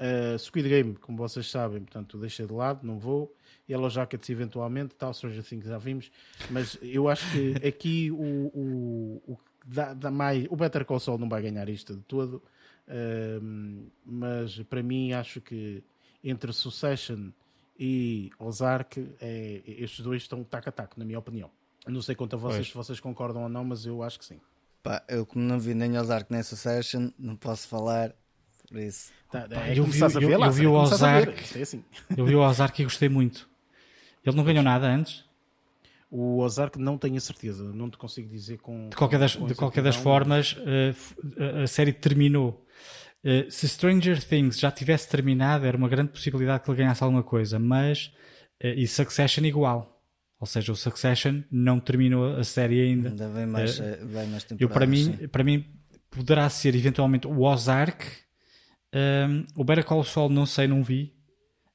Uh, 0.01 0.37
Squid 0.39 0.67
Game, 0.67 0.95
como 0.95 1.15
vocês 1.17 1.47
sabem, 1.49 1.81
portanto, 1.81 2.17
deixei 2.17 2.47
de 2.47 2.53
lado, 2.53 2.85
não 2.85 2.97
vou. 2.97 3.35
Yellow 3.69 3.89
Jackets, 3.89 4.29
eventualmente, 4.29 4.95
tal, 4.95 5.13
Stranger 5.13 5.43
Things 5.43 5.67
já 5.67 5.77
vimos. 5.77 6.11
Mas 6.49 6.77
eu 6.81 7.07
acho 7.07 7.31
que 7.31 7.55
aqui 7.65 8.09
o, 8.09 8.15
o, 8.15 9.21
o, 9.27 9.39
dá, 9.63 9.93
dá 9.93 10.09
mais, 10.09 10.47
o 10.49 10.55
Better 10.55 10.83
Call 10.85 10.99
Saul 10.99 11.19
não 11.19 11.29
vai 11.29 11.41
ganhar 11.43 11.69
isto 11.69 11.95
de 11.95 12.01
todo. 12.01 12.41
Uh, 12.87 13.89
mas 14.03 14.59
para 14.63 14.81
mim, 14.81 15.13
acho 15.13 15.39
que 15.39 15.83
entre 16.23 16.53
Succession 16.53 17.31
e 17.77 18.29
Ozark, 18.37 19.15
é, 19.19 19.61
estes 19.65 20.01
dois 20.01 20.21
estão 20.21 20.43
tac 20.43 20.67
a 20.67 20.71
tac, 20.71 20.97
na 20.97 21.05
minha 21.05 21.19
opinião. 21.19 21.49
Não 21.87 22.01
sei 22.01 22.13
quanto 22.13 22.35
a 22.35 22.39
vocês, 22.39 22.67
se 22.67 22.73
vocês 22.73 22.99
concordam 22.99 23.43
ou 23.43 23.49
não, 23.49 23.63
mas 23.63 23.85
eu 23.85 24.03
acho 24.03 24.19
que 24.19 24.25
sim. 24.25 24.39
Pá, 24.83 25.03
eu 25.07 25.25
como 25.25 25.43
não 25.43 25.59
vi 25.59 25.73
nem 25.73 25.97
Ozark 25.97 26.31
nem 26.31 26.43
Succession, 26.43 27.09
não 27.17 27.35
posso 27.35 27.67
falar 27.67 28.13
por 28.67 28.79
isso. 28.79 29.11
Tá, 29.31 29.47
é, 29.51 29.77
eu, 29.77 29.83
vi, 29.83 29.99
eu, 29.99 30.21
eu, 30.21 30.43
eu 30.43 30.51
vi 30.51 30.67
o 30.67 30.73
Ozark, 30.73 31.57
é 31.57 31.61
assim. 31.61 31.83
eu 32.15 32.25
vi 32.25 32.35
o 32.35 32.41
Ozark 32.41 32.81
e 32.81 32.85
gostei 32.85 33.09
muito. 33.09 33.49
Ele 34.25 34.35
não 34.35 34.43
ganhou 34.43 34.63
nada 34.63 34.87
antes? 34.87 35.25
O 36.09 36.39
Ozark 36.39 36.77
não 36.77 36.97
tenho 36.97 37.17
a 37.17 37.19
certeza, 37.19 37.63
não 37.63 37.89
te 37.89 37.97
consigo 37.97 38.29
dizer 38.29 38.59
com. 38.59 38.89
De 38.89 38.95
qualquer 38.95 39.19
das, 39.19 39.31
de 39.31 39.55
qualquer 39.55 39.83
das 39.83 39.95
formas, 39.95 40.53
uh, 40.53 41.63
a 41.63 41.67
série 41.67 41.93
terminou. 41.93 42.65
Uh, 43.23 43.49
se 43.51 43.67
Stranger 43.67 44.23
Things 44.23 44.59
já 44.59 44.71
tivesse 44.71 45.07
terminado, 45.07 45.65
era 45.65 45.77
uma 45.77 45.87
grande 45.87 46.11
possibilidade 46.11 46.63
que 46.63 46.71
ele 46.71 46.77
ganhasse 46.77 47.03
alguma 47.03 47.23
coisa, 47.23 47.59
mas. 47.59 48.11
Uh, 48.63 48.67
e 48.77 48.87
Succession 48.87 49.43
igual. 49.45 50.01
Ou 50.39 50.47
seja, 50.47 50.71
o 50.71 50.75
Succession 50.75 51.43
não 51.51 51.79
terminou 51.79 52.35
a 52.35 52.43
série 52.43 52.81
ainda. 52.81 53.09
Ainda 53.09 53.29
vem 53.29 53.45
mais, 53.45 53.79
uh, 53.79 53.83
vem 54.05 54.27
mais 54.27 54.45
eu, 54.59 54.67
para 54.67 54.87
mim, 54.87 55.15
para 55.31 55.43
mim, 55.43 55.65
poderá 56.09 56.49
ser 56.49 56.75
eventualmente 56.75 57.27
o 57.27 57.41
Ozark. 57.41 58.05
Um, 58.93 58.97
ehm, 58.97 59.45
o 59.55 59.63
Better 59.63 59.85
Call 59.85 60.03
Saul 60.03 60.29
não 60.29 60.45
sei, 60.47 60.67
não 60.67 60.83
vi. 60.83 61.13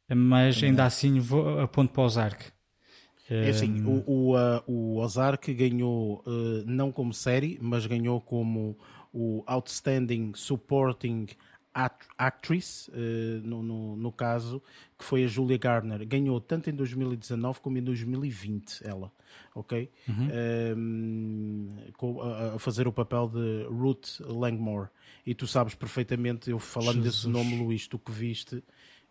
Mas 0.09 0.63
ainda 0.63 0.85
assim 0.85 1.19
vou, 1.19 1.61
aponto 1.61 1.93
para 1.93 2.03
o 2.03 2.05
Ozark. 2.05 2.45
É 3.29 3.49
assim, 3.49 3.83
o, 3.85 4.05
o, 4.07 4.37
uh, 4.37 4.63
o 4.69 4.99
Ozark 4.99 5.53
ganhou 5.53 6.23
uh, 6.27 6.65
não 6.65 6.93
como 6.93 7.13
série, 7.13 7.59
mas 7.61 7.85
ganhou 7.85 8.21
como 8.21 8.79
o 9.17 9.43
Outstanding 9.47 10.35
Supporting 10.35 11.27
Actress, 12.19 12.89
uh, 12.89 13.41
no, 13.43 13.63
no, 13.63 13.97
no, 13.97 14.13
caso, 14.13 14.63
que 14.99 15.05
foi 15.05 15.25
a 15.25 15.27
Julia 15.27 15.57
Garner. 15.57 16.07
Ganhou 16.07 16.39
tanto 16.39 16.69
em 16.69 16.75
2019 16.75 17.61
como 17.61 17.79
em 17.79 17.83
2020, 17.83 18.87
ela, 18.87 19.11
ok? 19.55 19.91
Uhum. 20.09 20.29
Um, 20.77 21.69
ehm, 21.99 22.55
a, 22.55 22.59
fazer 22.59 22.87
o 22.87 22.93
papel 22.93 23.29
de 23.29 23.67
Ruth 23.71 24.21
Langmore. 24.21 24.89
E 25.27 25.35
tu 25.35 25.47
sabes 25.47 25.75
perfeitamente, 25.75 26.51
eu 26.51 26.59
falando 26.59 27.03
Jesus. 27.03 27.23
desse 27.23 27.29
nome, 27.29 27.59
Luís, 27.63 27.87
tu 27.87 27.99
que 27.99 28.13
viste, 28.13 28.63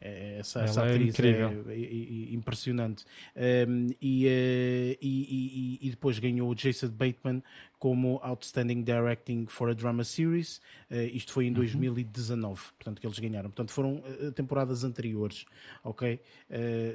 essa, 0.05 0.61
essa 0.61 0.85
é 0.85 0.93
atriz 0.93 1.19
é, 1.19 1.29
é, 1.29 2.33
impressionante. 2.33 3.05
Um, 3.35 3.87
e, 4.01 4.25
uh, 4.27 4.97
e, 5.01 5.79
e, 5.81 5.87
e, 5.87 5.89
depois 5.89 6.19
ganhou 6.19 6.49
o 6.49 6.55
Jason 6.55 6.89
Bateman 6.89 7.41
como 7.79 8.19
Outstanding 8.23 8.83
Directing 8.83 9.47
for 9.47 9.69
a 9.69 9.73
Drama 9.73 10.03
Series. 10.03 10.57
Uh, 10.91 10.95
isto 11.11 11.33
foi 11.33 11.47
em 11.47 11.53
2019, 11.53 12.45
uhum. 12.45 12.55
portanto, 12.77 13.01
que 13.01 13.07
eles 13.07 13.17
ganharam. 13.17 13.49
Portanto, 13.49 13.71
foram 13.71 13.95
uh, 13.95 14.31
temporadas 14.31 14.83
anteriores, 14.83 15.45
ok? 15.83 16.19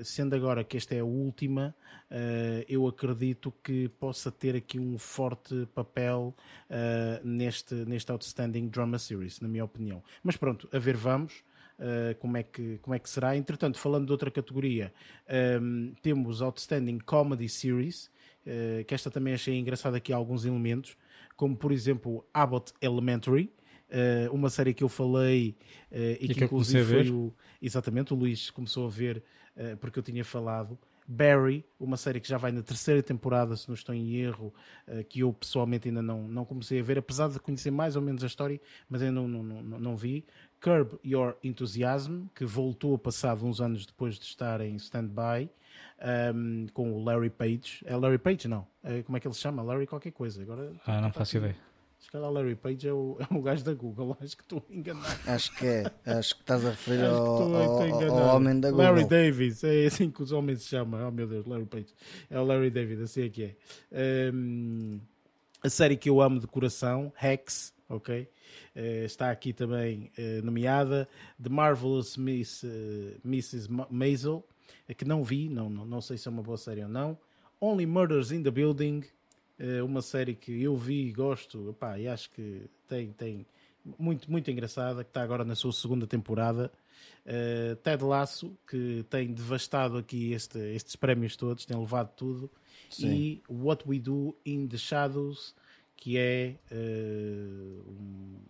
sendo 0.05 0.35
agora 0.37 0.63
que 0.63 0.77
esta 0.77 0.95
é 0.95 1.01
a 1.01 1.05
última, 1.05 1.75
eu 2.69 2.87
acredito 2.87 3.53
que 3.63 3.89
possa 3.89 4.31
ter 4.31 4.55
aqui 4.55 4.79
um 4.79 4.97
forte 4.97 5.67
papel 5.75 6.35
neste, 7.25 7.75
neste 7.75 8.11
Outstanding 8.13 8.69
Drama 8.69 8.99
Series, 8.99 9.41
na 9.41 9.49
minha 9.49 9.65
opinião. 9.65 10.03
Mas 10.23 10.37
pronto, 10.37 10.69
a 10.73 10.79
ver 10.79 10.97
vamos. 10.97 11.43
Uh, 11.81 12.15
como, 12.19 12.37
é 12.37 12.43
que, 12.43 12.79
como 12.79 12.95
é 12.95 12.99
que 12.99 13.09
será. 13.09 13.37
Entretanto, 13.37 13.79
falando 13.79 14.07
de 14.07 14.13
outra 14.13 14.31
categoria, 14.31 14.93
um, 15.61 15.93
temos 16.03 16.43
Outstanding 16.43 16.99
Comedy 16.99 17.49
Series, 17.49 18.11
uh, 18.47 18.85
que 18.85 18.95
esta 18.95 19.11
também 19.11 19.35
achei 19.35 19.59
engraçada 19.59 19.97
aqui 19.97 20.13
alguns 20.13 20.45
elementos, 20.45 20.97
como 21.37 21.57
por 21.57 21.73
exemplo 21.73 22.25
Abbott 22.33 22.73
Elementary, 22.81 23.51
uh, 23.89 24.33
uma 24.33 24.51
série 24.51 24.75
que 24.75 24.85
eu 24.85 24.89
falei 24.89 25.57
e, 25.91 26.19
e 26.21 26.29
que, 26.29 26.35
que 26.35 26.45
inclusive 26.45 27.05
foi 27.05 27.11
o, 27.11 27.33
exatamente 27.61 28.13
o 28.13 28.17
Luís 28.17 28.51
começou 28.51 28.87
a 28.87 28.91
ver 28.91 29.23
porque 29.79 29.99
eu 29.99 30.03
tinha 30.03 30.25
falado. 30.25 30.79
Barry, 31.13 31.65
uma 31.79 31.97
série 31.97 32.21
que 32.21 32.29
já 32.29 32.39
vai 32.39 32.53
na 32.53 32.63
terceira 32.63 33.03
temporada, 33.03 33.57
se 33.57 33.67
não 33.67 33.75
estou 33.75 33.93
em 33.93 34.15
erro, 34.15 34.55
uh, 34.87 35.03
que 35.03 35.21
eu 35.21 35.33
pessoalmente 35.33 35.89
ainda 35.89 36.01
não, 36.01 36.29
não 36.29 36.45
comecei 36.45 36.79
a 36.79 36.83
ver, 36.85 36.99
apesar 36.99 37.29
de 37.29 37.41
conhecer 37.41 37.73
mais 37.73 37.97
ou 37.97 38.03
menos 38.03 38.23
a 38.23 38.29
história, 38.29 38.61
mas 38.89 39.03
ainda 39.03 39.21
não, 39.21 39.27
não, 39.27 39.43
não, 39.43 39.81
não 39.81 39.97
vi. 39.97 40.25
Curb 40.61 40.99
Your 41.05 41.37
Enthusiasm, 41.43 42.27
que 42.35 42.45
voltou 42.45 42.95
a 42.95 42.99
passado 42.99 43.45
uns 43.45 43.61
anos 43.61 43.87
depois 43.87 44.17
de 44.17 44.25
estar 44.25 44.61
em 44.61 44.77
stand-by, 44.77 45.51
um, 46.35 46.67
com 46.73 46.93
o 46.93 47.03
Larry 47.03 47.31
Page. 47.31 47.83
É 47.85 47.97
Larry 47.97 48.19
Page? 48.19 48.49
Não. 48.49 48.67
É, 48.83 49.03
como 49.03 49.17
é 49.17 49.21
que 49.21 49.27
ele 49.27 49.35
se 49.35 49.41
chama? 49.41 49.63
Larry 49.63 49.87
qualquer 49.87 50.13
coisa. 50.13 50.43
Agora, 50.43 50.73
ah, 50.87 51.01
não 51.01 51.13
faço 51.13 51.39
ideia. 51.39 51.57
Se 51.99 52.11
calhar 52.11 52.31
Larry 52.31 52.57
Page 52.57 52.89
é 52.89 52.93
o, 52.93 53.19
é 53.21 53.35
o 53.35 53.43
gajo 53.43 53.63
da 53.63 53.75
Google, 53.75 54.17
acho 54.21 54.37
que 54.37 54.43
estou 54.43 54.65
enganado. 54.71 55.21
Acho 55.27 55.55
que 55.57 55.67
é, 55.67 55.93
acho 56.07 56.35
que 56.35 56.41
estás 56.41 56.65
a 56.65 56.71
referir 56.71 57.05
ao, 57.05 57.55
ao, 57.55 58.13
ao, 58.13 58.37
homem 58.37 58.59
da 58.59 58.71
Google. 58.71 58.87
Larry 58.87 59.05
Davis, 59.05 59.63
é 59.65 59.87
assim 59.87 60.11
que 60.11 60.23
os 60.23 60.33
homens 60.33 60.63
se 60.63 60.69
chamam. 60.69 61.07
Oh 61.07 61.11
meu 61.11 61.27
Deus, 61.27 61.47
Larry 61.47 61.67
Page. 61.67 61.95
É 62.31 62.41
o 62.41 62.45
Larry 62.45 62.71
David, 62.71 63.03
assim 63.03 63.25
é 63.25 63.29
que 63.29 63.57
é. 63.93 64.31
Um, 64.33 64.99
a 65.63 65.69
série 65.69 65.97
que 65.97 66.09
eu 66.09 66.23
amo 66.23 66.41
de 66.41 66.47
coração, 66.47 67.13
Hex, 67.23 67.75
ok? 67.91 68.23
Uh, 68.75 69.05
está 69.05 69.31
aqui 69.31 69.53
também 69.53 70.11
uh, 70.17 70.45
nomeada 70.45 71.09
The 71.43 71.49
Marvelous 71.51 72.17
Miss, 72.17 72.63
uh, 72.63 73.21
Mrs. 73.25 73.69
Maisel, 73.91 74.47
que 74.97 75.05
não 75.05 75.23
vi, 75.23 75.49
não, 75.49 75.69
não, 75.69 75.85
não 75.85 76.01
sei 76.01 76.17
se 76.17 76.29
é 76.29 76.31
uma 76.31 76.43
boa 76.43 76.57
série 76.57 76.83
ou 76.83 76.89
não. 76.89 77.19
Only 77.61 77.87
Murders 77.87 78.31
in 78.33 78.43
the 78.43 78.51
Building, 78.51 79.03
eh, 79.59 79.83
uma 79.83 80.01
série 80.01 80.35
que 80.35 80.63
eu 80.63 80.77
vi 80.77 81.09
e 81.09 81.13
gosto, 81.13 81.71
opá, 81.71 81.99
e 81.99 82.09
acho 82.09 82.31
que 82.31 82.63
tem, 82.89 83.13
tem 83.13 83.47
muito, 83.99 84.31
muito 84.31 84.51
engraçada, 84.51 85.05
que 85.05 85.11
está 85.11 85.23
agora 85.23 85.45
na 85.45 85.55
sua 85.55 85.73
segunda 85.73 86.07
temporada. 86.07 86.73
Ted 87.85 88.03
Lasso, 88.03 88.57
que 88.67 89.05
tem 89.11 89.33
devastado 89.33 89.99
aqui 89.99 90.33
este, 90.33 90.59
estes 90.75 90.97
prémios 90.97 91.37
todos, 91.37 91.67
tem 91.67 91.79
levado 91.79 92.13
tudo. 92.17 92.51
Sim. 92.89 93.09
E 93.09 93.43
What 93.49 93.85
We 93.87 94.01
Do 94.01 94.35
in 94.45 94.67
the 94.67 94.79
Shadows, 94.79 95.55
que 96.01 96.17
é 96.17 96.57
uh, 96.73 97.91
um, 97.91 98.41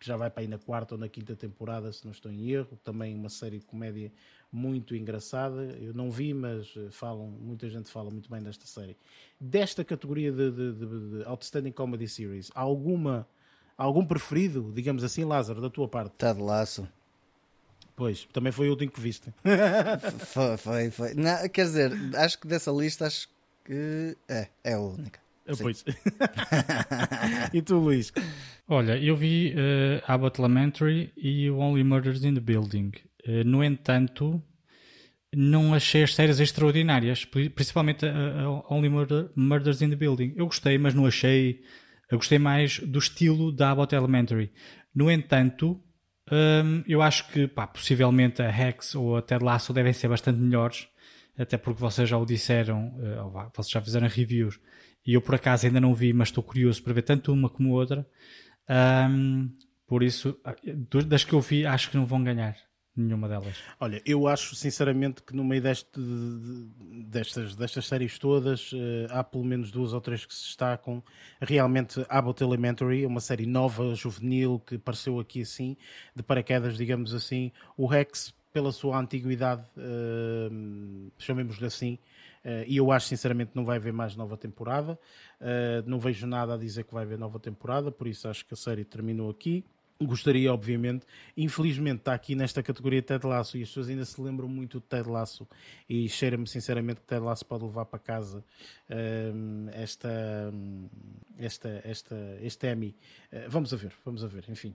que 0.00 0.06
já 0.06 0.16
vai 0.16 0.30
para 0.30 0.42
aí 0.42 0.48
na 0.48 0.58
quarta 0.58 0.94
ou 0.94 0.98
na 0.98 1.08
quinta 1.08 1.36
temporada, 1.36 1.92
se 1.92 2.04
não 2.04 2.12
estou 2.12 2.32
em 2.32 2.50
erro, 2.50 2.78
também 2.82 3.14
uma 3.14 3.28
série 3.28 3.58
de 3.58 3.66
comédia 3.66 4.10
muito 4.50 4.96
engraçada. 4.96 5.62
Eu 5.80 5.92
não 5.92 6.10
vi, 6.10 6.32
mas 6.32 6.72
eh, 6.76 6.88
falam, 6.90 7.26
muita 7.26 7.68
gente 7.68 7.90
fala 7.90 8.10
muito 8.10 8.30
bem 8.30 8.42
desta 8.42 8.66
série. 8.66 8.96
Desta 9.38 9.84
categoria 9.84 10.32
de, 10.32 10.50
de, 10.50 10.72
de, 10.72 10.86
de 11.18 11.24
Outstanding 11.26 11.72
Comedy 11.72 12.08
Series, 12.08 12.50
alguma, 12.54 13.28
algum 13.76 14.04
preferido, 14.06 14.72
digamos 14.74 15.04
assim, 15.04 15.24
Lázaro, 15.24 15.60
da 15.60 15.68
tua 15.68 15.88
parte? 15.88 16.12
Está 16.12 16.32
de 16.32 16.40
laço. 16.40 16.88
Pois, 17.96 18.26
também 18.32 18.52
foi 18.52 18.68
o 18.68 18.70
último 18.70 18.90
que 18.90 19.00
viste. 19.00 19.32
foi, 20.26 20.56
foi, 20.56 20.90
foi. 20.90 21.14
Não, 21.14 21.48
quer 21.48 21.64
dizer, 21.64 21.92
acho 22.16 22.38
que 22.38 22.46
dessa 22.46 22.70
lista, 22.70 23.06
acho 23.06 23.28
que 23.64 24.16
é, 24.28 24.48
é 24.62 24.74
a 24.74 24.80
única. 24.80 25.23
Ah, 25.46 25.52
pois. 25.60 25.84
e 27.52 27.62
tu, 27.62 27.78
Luís? 27.78 28.12
Olha, 28.66 28.96
eu 28.96 29.16
vi 29.16 29.54
uh, 29.54 30.02
Abbott 30.06 30.40
Elementary 30.40 31.12
e 31.16 31.50
Only 31.50 31.84
Murders 31.84 32.24
in 32.24 32.34
the 32.34 32.40
Building. 32.40 32.92
Eh, 33.26 33.44
no 33.44 33.62
entanto, 33.64 34.42
não 35.34 35.74
achei 35.74 36.02
as 36.02 36.14
séries 36.14 36.40
extraordinárias, 36.40 37.24
principalmente 37.24 38.06
a, 38.06 38.48
Only 38.68 38.88
Murder, 38.88 39.30
Murders 39.34 39.82
in 39.82 39.90
the 39.90 39.96
Building. 39.96 40.34
Eu 40.36 40.46
gostei, 40.46 40.78
mas 40.78 40.94
não 40.94 41.06
achei. 41.06 41.62
Eu 42.10 42.18
gostei 42.18 42.38
mais 42.38 42.78
do 42.78 42.98
estilo 42.98 43.50
da 43.50 43.70
Abbott 43.70 43.94
Elementary. 43.94 44.52
No 44.94 45.10
entanto, 45.10 45.80
hum, 46.30 46.84
eu 46.86 47.02
acho 47.02 47.28
que 47.28 47.48
pá, 47.48 47.66
possivelmente 47.66 48.42
a 48.42 48.48
Hex 48.48 48.94
ou 48.94 49.16
a 49.16 49.22
Ted 49.22 49.42
Lasso 49.42 49.72
devem 49.72 49.92
ser 49.92 50.08
bastante 50.08 50.38
melhores, 50.38 50.86
até 51.36 51.56
porque 51.56 51.80
vocês 51.80 52.08
já 52.08 52.16
o 52.16 52.24
disseram, 52.24 52.94
uh, 52.98 53.50
vocês 53.54 53.70
já 53.70 53.80
fizeram 53.80 54.06
reviews 54.06 54.58
e 55.06 55.14
eu 55.14 55.20
por 55.20 55.34
acaso 55.34 55.66
ainda 55.66 55.80
não 55.80 55.94
vi, 55.94 56.12
mas 56.12 56.28
estou 56.28 56.42
curioso 56.42 56.82
para 56.82 56.92
ver 56.92 57.02
tanto 57.02 57.32
uma 57.32 57.48
como 57.48 57.72
outra. 57.72 58.06
Um, 58.68 59.50
por 59.86 60.02
isso, 60.02 60.38
ah, 60.44 60.54
das 61.06 61.24
que 61.24 61.34
eu 61.34 61.40
vi, 61.40 61.66
acho 61.66 61.90
que 61.90 61.96
não 61.96 62.06
vão 62.06 62.22
ganhar 62.22 62.56
nenhuma 62.96 63.28
delas. 63.28 63.56
Olha, 63.80 64.00
eu 64.06 64.26
acho 64.26 64.54
sinceramente 64.54 65.22
que 65.22 65.34
no 65.34 65.44
meio 65.44 65.60
deste, 65.60 66.00
destas, 67.06 67.56
destas 67.56 67.86
séries 67.86 68.18
todas 68.18 68.72
uh, 68.72 68.76
há 69.10 69.24
pelo 69.24 69.44
menos 69.44 69.70
duas 69.70 69.92
ou 69.92 70.00
três 70.00 70.24
que 70.24 70.34
se 70.34 70.44
destacam. 70.44 71.02
Realmente, 71.40 72.04
Abbott 72.08 72.42
Elementary, 72.42 73.04
uma 73.04 73.20
série 73.20 73.46
nova, 73.46 73.94
juvenil, 73.94 74.62
que 74.64 74.76
apareceu 74.76 75.18
aqui 75.18 75.42
assim, 75.42 75.76
de 76.14 76.22
paraquedas, 76.22 76.76
digamos 76.76 77.12
assim. 77.12 77.50
O 77.76 77.86
Rex, 77.86 78.32
pela 78.52 78.70
sua 78.70 78.98
antiguidade, 78.98 79.64
uh, 79.76 81.10
chamemos-lhe 81.18 81.66
assim, 81.66 81.98
e 82.66 82.76
eu 82.76 82.92
acho 82.92 83.06
sinceramente 83.06 83.52
que 83.52 83.56
não 83.56 83.64
vai 83.64 83.76
haver 83.76 83.92
mais 83.92 84.14
nova 84.16 84.36
temporada. 84.36 84.98
Uh, 85.40 85.88
não 85.88 85.98
vejo 85.98 86.26
nada 86.26 86.54
a 86.54 86.56
dizer 86.56 86.84
que 86.84 86.92
vai 86.92 87.04
haver 87.04 87.18
nova 87.18 87.38
temporada, 87.38 87.90
por 87.90 88.06
isso 88.06 88.28
acho 88.28 88.44
que 88.46 88.54
a 88.54 88.56
série 88.56 88.84
terminou 88.84 89.30
aqui. 89.30 89.64
Gostaria, 90.02 90.52
obviamente. 90.52 91.06
Infelizmente 91.36 91.98
está 91.98 92.14
aqui 92.14 92.34
nesta 92.34 92.62
categoria 92.62 93.00
Ted 93.00 93.24
Lasso 93.24 93.56
e 93.56 93.62
as 93.62 93.68
pessoas 93.68 93.88
ainda 93.88 94.04
se 94.04 94.20
lembram 94.20 94.48
muito 94.48 94.80
de 94.80 94.86
Ted 94.86 95.08
Lasso 95.08 95.46
e 95.88 96.08
cheira-me 96.08 96.46
sinceramente 96.48 97.00
que 97.00 97.06
Ted 97.06 97.24
Lasso 97.24 97.46
pode 97.46 97.64
levar 97.64 97.84
para 97.84 97.98
casa 98.00 98.44
um, 98.90 99.68
esta, 99.72 100.52
esta, 101.38 101.80
esta, 101.84 102.38
este 102.40 102.72
Emmy. 102.72 102.96
Uh, 103.32 103.48
vamos 103.48 103.72
a 103.72 103.76
ver, 103.76 103.92
vamos 104.04 104.24
a 104.24 104.26
ver, 104.26 104.44
enfim. 104.48 104.74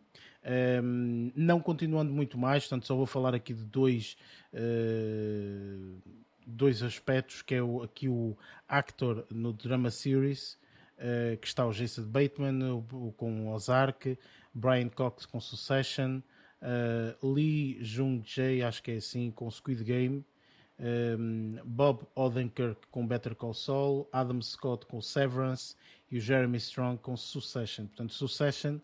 Um, 0.81 1.31
não 1.35 1.59
continuando 1.59 2.13
muito 2.13 2.37
mais, 2.37 2.63
portanto 2.63 2.87
só 2.87 2.95
vou 2.95 3.05
falar 3.05 3.35
aqui 3.35 3.53
de 3.53 3.63
dois, 3.65 4.15
uh, 4.53 5.97
dois 6.49 6.83
aspectos, 6.83 7.41
que 7.41 7.55
é 7.55 7.61
o, 7.61 7.83
aqui 7.83 8.09
o 8.09 8.37
actor 8.67 9.25
no 9.29 9.53
drama 9.53 9.89
series, 9.91 10.57
uh, 10.97 11.37
que 11.37 11.47
está 11.47 11.65
o 11.65 11.71
Jason 11.71 12.03
Bateman 12.03 12.73
o, 12.73 13.07
o, 13.07 13.13
com 13.13 13.51
Ozark, 13.51 14.17
Brian 14.53 14.89
Cox 14.89 15.25
com 15.25 15.39
Succession, 15.39 16.21
uh, 16.61 17.33
Lee 17.33 17.77
Jung-jae, 17.81 18.63
acho 18.63 18.83
que 18.83 18.91
é 18.91 18.95
assim, 18.97 19.31
com 19.31 19.49
Squid 19.49 19.83
Game, 19.83 20.25
um, 20.79 21.57
Bob 21.65 22.05
Odenkirk 22.15 22.87
com 22.89 23.05
Better 23.05 23.35
Call 23.35 23.53
Saul, 23.53 24.07
Adam 24.11 24.41
Scott 24.41 24.85
com 24.85 25.01
Severance 25.01 25.75
e 26.09 26.17
o 26.17 26.21
Jeremy 26.21 26.57
Strong 26.57 26.99
com 27.01 27.15
Succession. 27.17 27.85
Portanto, 27.87 28.13
Succession, 28.13 28.79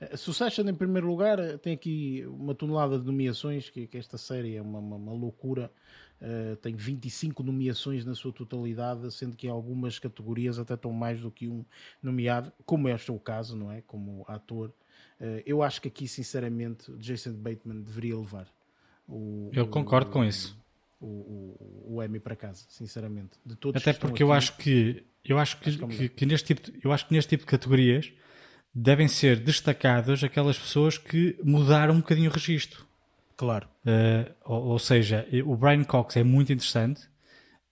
uh, 0.00 0.16
Succession 0.16 0.68
em 0.68 0.74
primeiro 0.74 1.08
lugar 1.08 1.38
tem 1.58 1.74
aqui 1.74 2.24
uma 2.26 2.54
tonelada 2.54 2.98
de 2.98 3.04
nomeações, 3.04 3.68
que, 3.68 3.86
que 3.86 3.98
esta 3.98 4.16
série 4.16 4.56
é 4.56 4.62
uma, 4.62 4.78
uma, 4.78 4.96
uma 4.96 5.12
loucura. 5.12 5.70
Uh, 6.20 6.54
tem 6.56 6.74
25 6.74 7.42
nomeações 7.42 8.04
na 8.04 8.14
sua 8.14 8.30
totalidade, 8.30 9.10
sendo 9.10 9.36
que 9.36 9.48
algumas 9.48 9.98
categorias 9.98 10.58
até 10.58 10.74
estão 10.74 10.92
mais 10.92 11.20
do 11.20 11.30
que 11.30 11.48
um 11.48 11.64
nomeado, 12.02 12.52
como 12.66 12.88
é 12.88 12.96
o 13.08 13.18
caso, 13.18 13.56
não 13.56 13.72
é? 13.72 13.80
Como 13.80 14.24
ator 14.28 14.70
eh, 15.20 15.42
eu 15.44 15.62
acho 15.62 15.82
que 15.82 15.88
aqui, 15.88 16.08
sinceramente, 16.08 16.90
Jason 16.96 17.34
Bateman 17.34 17.82
deveria 17.82 18.16
levar. 18.16 18.48
O, 19.06 19.50
eu 19.52 19.66
concordo 19.66 20.08
o, 20.08 20.12
com 20.12 20.24
isso. 20.24 20.58
O, 21.00 21.86
o, 21.86 22.02
Emmy 22.02 22.18
para 22.18 22.34
casa, 22.34 22.64
sinceramente. 22.68 23.32
De 23.44 23.54
todos 23.54 23.80
Até 23.80 23.92
porque 23.92 24.22
eu 24.22 24.32
acho 24.32 24.56
que 24.56 25.04
eu 25.24 25.38
acho 25.38 25.58
que, 25.58 25.68
acho 25.68 25.78
que, 25.78 25.86
que, 25.86 26.08
que, 26.08 26.26
neste 26.26 26.54
tipo 26.54 26.70
de, 26.70 26.80
eu 26.82 26.92
acho 26.92 27.06
que 27.06 27.12
neste 27.12 27.28
tipo 27.28 27.42
de 27.42 27.46
categorias 27.46 28.12
devem 28.74 29.08
ser 29.08 29.38
destacadas 29.38 30.24
aquelas 30.24 30.58
pessoas 30.58 30.96
que 30.96 31.38
mudaram 31.42 31.94
um 31.94 31.98
bocadinho 31.98 32.30
o 32.30 32.32
registro. 32.32 32.86
Claro. 33.40 33.66
Uh, 33.86 34.30
ou, 34.44 34.62
ou, 34.72 34.78
seja, 34.78 35.26
o 35.46 35.56
Brian 35.56 35.82
Cox 35.82 36.14
é 36.14 36.22
muito 36.22 36.52
interessante. 36.52 37.04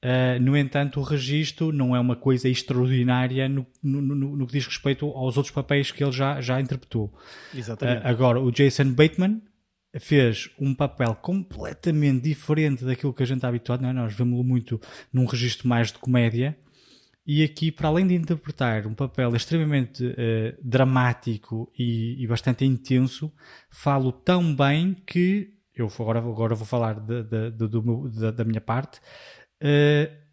Uh, 0.03 0.41
no 0.41 0.57
entanto, 0.57 0.99
o 0.99 1.03
registro 1.03 1.71
não 1.73 1.95
é 1.95 2.01
uma 2.01 2.17
coisa 2.17 2.49
extraordinária 2.49 3.47
no, 3.51 3.67
no, 3.83 4.01
no, 4.01 4.15
no, 4.35 4.47
que 4.47 4.55
diz 4.55 4.67
respeito 4.67 5.05
aos 5.05 5.37
outros 5.37 5.55
papéis 5.55 5.91
que 5.91 6.03
ele 6.03 6.11
já, 6.11 6.41
já 6.41 6.59
interpretou. 6.59 7.13
Exatamente. 7.55 8.03
Uh, 8.03 8.09
agora, 8.09 8.41
o 8.41 8.51
Jason 8.51 8.95
Bateman 8.95 9.43
fez 10.01 10.49
um 10.59 10.75
papel 10.75 11.15
completamente 11.17 12.23
diferente 12.23 12.83
daquilo 12.83 13.13
que 13.13 13.23
a 13.23 13.27
gente 13.27 13.37
está 13.37 13.49
habituado. 13.49 13.83
Não 13.83 13.91
é? 13.91 13.93
Nós 13.93 14.15
vemos-lo 14.15 14.43
muito 14.43 14.81
num 15.13 15.27
registro 15.27 15.69
mais 15.69 15.93
de 15.93 15.99
comédia. 15.99 16.57
E 17.27 17.45
aqui, 17.45 17.71
para 17.71 17.89
além 17.89 18.07
de 18.07 18.15
interpretar 18.15 18.87
um 18.87 18.95
papel 18.95 19.37
extremamente 19.37 20.03
uh, 20.03 20.57
dramático 20.63 21.71
e, 21.79 22.17
e, 22.23 22.27
bastante 22.27 22.65
intenso, 22.65 23.31
falo 23.69 24.11
tão 24.11 24.57
bem 24.57 24.97
que 25.07 25.58
eu 25.81 25.91
agora, 25.99 26.19
agora 26.19 26.55
vou 26.55 26.67
falar 26.67 26.95
de, 27.01 27.23
de, 27.23 27.51
de, 27.51 27.69
do, 27.69 28.09
da, 28.09 28.31
da 28.31 28.45
minha 28.45 28.61
parte 28.61 29.01
uh, 29.63 30.29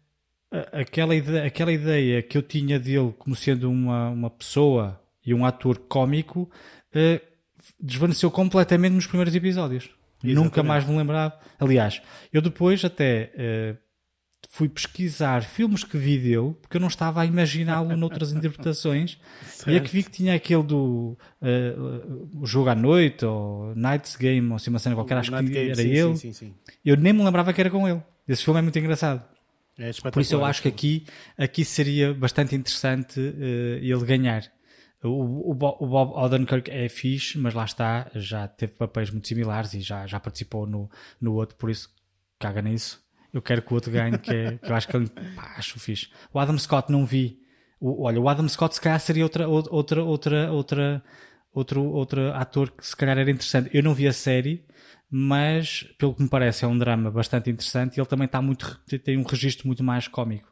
aquela, 0.72 1.14
ideia, 1.14 1.46
aquela 1.46 1.72
ideia 1.72 2.22
que 2.22 2.38
eu 2.38 2.42
tinha 2.42 2.78
dele 2.78 3.14
como 3.18 3.34
sendo 3.34 3.70
uma, 3.70 4.10
uma 4.10 4.30
pessoa 4.30 5.00
e 5.24 5.34
um 5.34 5.44
ator 5.44 5.78
cómico 5.78 6.50
uh, 6.94 7.20
desvaneceu 7.80 8.30
completamente 8.30 8.92
nos 8.92 9.06
primeiros 9.06 9.34
episódios. 9.34 9.90
Exatamente. 10.22 10.34
Nunca 10.34 10.62
mais 10.62 10.86
me 10.86 10.96
lembrava. 10.96 11.38
Aliás, 11.58 12.00
eu 12.32 12.40
depois 12.40 12.84
até 12.84 13.32
uh, 13.34 13.85
fui 14.48 14.68
pesquisar 14.68 15.42
filmes 15.42 15.84
que 15.84 15.98
vi 15.98 16.18
dele, 16.18 16.54
porque 16.60 16.76
eu 16.76 16.80
não 16.80 16.88
estava 16.88 17.20
a 17.20 17.26
imaginá-lo 17.26 17.96
noutras 17.96 18.32
interpretações. 18.32 19.18
Certo. 19.44 19.70
E 19.70 19.76
é 19.76 19.80
que 19.80 19.90
vi 19.90 20.02
que 20.02 20.10
tinha 20.10 20.34
aquele 20.34 20.62
do 20.62 21.16
uh, 21.42 22.28
o 22.40 22.46
Jogo 22.46 22.70
à 22.70 22.74
Noite, 22.74 23.24
ou 23.24 23.74
Night's 23.74 24.16
Game, 24.16 24.48
ou 24.48 24.56
assim 24.56 24.70
uma 24.70 24.78
cena 24.78 24.94
qualquer, 24.94 25.18
acho 25.18 25.30
Night 25.30 25.46
que 25.46 25.52
Game, 25.52 25.70
era 25.70 25.82
sim, 25.82 25.88
ele. 25.88 26.16
Sim, 26.16 26.32
sim, 26.32 26.54
eu 26.84 26.96
nem 26.96 27.12
me 27.12 27.22
lembrava 27.22 27.52
que 27.52 27.60
era 27.60 27.70
com 27.70 27.88
ele. 27.88 28.02
Esse 28.26 28.44
filme 28.44 28.58
é 28.58 28.62
muito 28.62 28.78
engraçado. 28.78 29.22
É 29.78 29.90
Por 30.10 30.20
isso 30.20 30.34
eu 30.34 30.44
acho 30.44 30.62
que 30.62 30.68
aqui, 30.68 31.06
aqui 31.36 31.64
seria 31.64 32.14
bastante 32.14 32.56
interessante 32.56 33.20
uh, 33.20 33.78
ele 33.82 34.04
ganhar. 34.04 34.50
O, 35.02 35.08
o, 35.08 35.50
o 35.50 35.54
Bob 35.54 36.12
Odenkirk 36.14 36.70
é 36.70 36.88
fixe, 36.88 37.38
mas 37.38 37.52
lá 37.52 37.64
está, 37.64 38.10
já 38.14 38.48
teve 38.48 38.72
papéis 38.72 39.10
muito 39.10 39.28
similares 39.28 39.74
e 39.74 39.80
já, 39.80 40.06
já 40.06 40.18
participou 40.18 40.66
no, 40.66 40.90
no 41.20 41.34
outro, 41.34 41.56
por 41.56 41.68
isso 41.68 41.90
caga 42.38 42.62
nisso. 42.62 43.05
Eu 43.36 43.42
quero 43.42 43.60
que 43.60 43.70
o 43.70 43.74
outro 43.74 43.92
ganhe, 43.92 44.16
que, 44.16 44.30
é, 44.34 44.56
que 44.56 44.70
eu 44.70 44.74
acho 44.74 44.88
que 44.88 44.96
ele, 44.96 45.10
pá, 45.10 45.56
acho 45.58 45.78
fixe. 45.78 46.08
O 46.32 46.38
Adam 46.38 46.56
Scott 46.56 46.90
não 46.90 47.04
vi. 47.04 47.38
O, 47.78 48.04
olha, 48.04 48.18
o 48.18 48.30
Adam 48.30 48.48
Scott 48.48 48.74
se 48.74 48.80
calhar 48.80 48.98
seria 48.98 49.24
outra, 49.24 49.46
outra, 49.46 50.02
outra, 50.02 50.50
outra, 50.50 51.04
outro, 51.52 51.84
outro 51.84 52.32
ator 52.32 52.70
que 52.70 52.86
se 52.86 52.96
calhar 52.96 53.18
era 53.18 53.30
interessante. 53.30 53.68
Eu 53.74 53.82
não 53.82 53.92
vi 53.92 54.08
a 54.08 54.12
série, 54.14 54.64
mas 55.10 55.82
pelo 55.98 56.14
que 56.14 56.22
me 56.22 56.30
parece 56.30 56.64
é 56.64 56.68
um 56.68 56.78
drama 56.78 57.10
bastante 57.10 57.50
interessante 57.50 57.98
e 57.98 58.00
ele 58.00 58.08
também 58.08 58.24
está 58.24 58.40
muito, 58.40 58.80
tem 59.04 59.18
um 59.18 59.22
registro 59.22 59.66
muito 59.66 59.84
mais 59.84 60.08
cómico. 60.08 60.50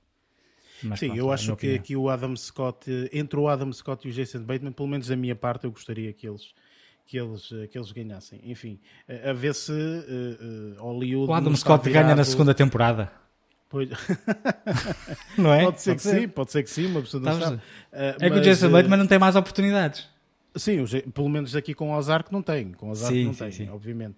Mas, 0.83 0.99
Sim, 0.99 1.07
pronto, 1.07 1.20
eu 1.20 1.31
é 1.31 1.35
acho 1.35 1.57
que 1.57 1.75
aqui 1.77 1.97
o 1.97 2.11
Adam 2.11 2.37
Scott, 2.37 2.90
entre 3.14 3.40
o 3.40 3.49
Adam 3.49 3.73
Scott 3.73 4.07
e 4.07 4.11
o 4.11 4.12
Jason 4.12 4.42
Bateman, 4.42 4.73
pelo 4.73 4.88
menos 4.88 5.07
da 5.07 5.16
minha 5.16 5.35
parte, 5.35 5.64
eu 5.64 5.70
gostaria 5.70 6.12
que 6.12 6.29
eles 6.29 6.53
que 7.06 7.18
eles, 7.18 7.48
que 7.70 7.78
eles 7.78 7.92
ganhassem. 7.92 8.40
Enfim, 8.44 8.80
a 9.24 9.32
ver 9.32 9.54
se 9.54 9.72
uh, 9.72 9.74
uh, 9.74 10.82
Hollywood. 10.82 11.30
O 11.30 11.34
Adam 11.34 11.54
Scott 11.56 11.84
virado... 11.84 12.04
ganha 12.04 12.16
na 12.16 12.24
segunda 12.24 12.54
temporada. 12.54 13.10
Pois... 13.68 13.88
não 15.36 15.52
é? 15.52 15.64
Pode 15.64 15.82
ser 15.82 15.90
pode 15.90 15.96
que 15.96 16.02
ser. 16.02 16.20
sim, 16.20 16.28
pode 16.28 16.52
ser 16.52 16.62
que 16.62 16.70
sim, 16.70 16.86
uma 16.86 17.02
pessoa 17.02 17.22
não 17.22 17.40
sabe. 17.40 17.56
Uh, 17.56 17.60
é 17.92 18.16
mas, 18.20 18.32
que 18.32 18.38
o 18.38 18.42
Jason 18.42 18.70
Bateman 18.70 18.96
não 18.96 19.06
tem 19.06 19.18
mais 19.18 19.36
oportunidades. 19.36 20.08
Sim, 20.56 20.84
pelo 21.12 21.28
menos 21.28 21.56
aqui 21.56 21.74
com 21.74 21.90
o 21.90 21.96
Ozark 21.96 22.32
não 22.32 22.40
tem. 22.40 22.72
Com 22.72 22.86
o 22.86 22.90
Ozark 22.90 23.12
sim, 23.12 23.24
não 23.24 23.32
sim, 23.32 23.38
tem, 23.40 23.52
sim. 23.52 23.68
obviamente. 23.68 24.16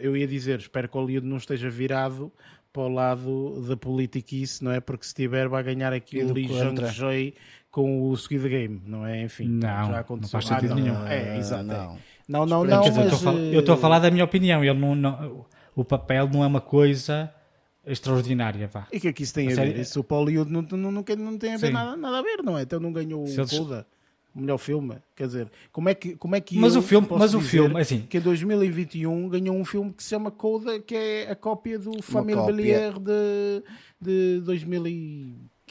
eu 0.00 0.16
ia 0.16 0.26
dizer, 0.26 0.58
espero 0.58 0.88
que 0.88 0.96
o 0.96 1.00
Hollywood 1.00 1.24
não 1.24 1.36
esteja 1.36 1.70
virado 1.70 2.32
para 2.72 2.82
o 2.82 2.88
lado 2.88 3.62
da 3.68 3.76
politiquice, 3.76 4.64
não 4.64 4.72
é? 4.72 4.80
Porque 4.80 5.06
se 5.06 5.14
tiver 5.14 5.46
vai 5.46 5.62
ganhar 5.62 5.92
aqui 5.92 6.20
o 6.22 6.32
Lee 6.32 6.48
Jung-jae 6.48 7.34
com 7.72 8.10
o 8.10 8.16
Squid 8.16 8.48
Game, 8.48 8.82
não 8.86 9.04
é? 9.04 9.22
Enfim, 9.22 9.48
não, 9.48 9.86
já 9.88 10.00
aconteceu. 10.00 10.26
Não 10.26 10.28
faz 10.28 10.44
sentido 10.44 10.72
ah, 10.72 10.76
não, 10.76 10.82
nenhum. 10.82 11.06
É, 11.06 11.38
exato. 11.38 11.64
Não, 11.64 11.98
não, 12.28 12.46
não. 12.46 12.64
não 12.64 12.94
mas... 12.94 13.24
eu 13.52 13.60
estou 13.60 13.74
a 13.74 13.78
falar 13.78 13.98
da 13.98 14.10
minha 14.10 14.24
opinião. 14.24 14.62
Ele 14.62 14.78
não, 14.78 14.94
não, 14.94 15.46
o 15.74 15.82
papel 15.82 16.28
não 16.28 16.44
é 16.44 16.46
uma 16.46 16.60
coisa 16.60 17.32
extraordinária, 17.84 18.68
vá. 18.68 18.86
E 18.92 19.00
que 19.00 19.08
aqui 19.08 19.22
é 19.22 19.24
isso 19.24 19.34
tem 19.34 19.48
a, 19.48 19.52
a 19.52 19.64
ver? 19.64 19.78
Isso 19.78 20.00
o 20.00 20.06
Hollywood 20.08 20.52
não, 20.52 20.62
não, 20.62 20.92
não, 20.92 21.02
não 21.16 21.38
tem 21.38 21.54
a 21.54 21.56
ver 21.56 21.72
nada, 21.72 21.96
nada 21.96 22.18
a 22.18 22.22
ver, 22.22 22.42
não 22.44 22.58
é? 22.58 22.62
Então 22.62 22.78
não 22.78 22.92
ganhou 22.92 23.24
o 23.24 23.48
Coda 23.48 23.86
o 24.34 24.40
melhor 24.40 24.58
filme. 24.58 24.96
Quer 25.14 25.26
dizer, 25.26 25.50
como 25.70 25.88
é 25.88 25.94
que, 25.94 26.16
como 26.16 26.34
é 26.34 26.40
que 26.40 26.58
mas 26.58 26.74
o 26.76 26.82
filme, 26.82 27.06
mas 27.10 27.34
o 27.34 27.40
filme, 27.40 27.80
assim, 27.80 28.00
que 28.00 28.18
em 28.18 28.20
2021 28.20 29.28
ganhou 29.28 29.56
um 29.56 29.64
filme 29.64 29.92
que 29.92 30.02
se 30.02 30.10
chama 30.10 30.30
Coda, 30.30 30.80
que 30.80 30.94
é 30.94 31.30
a 31.30 31.36
cópia 31.36 31.78
do 31.78 32.02
Família 32.02 32.42
Belier 32.42 32.98
de, 32.98 33.62
de 34.00 34.40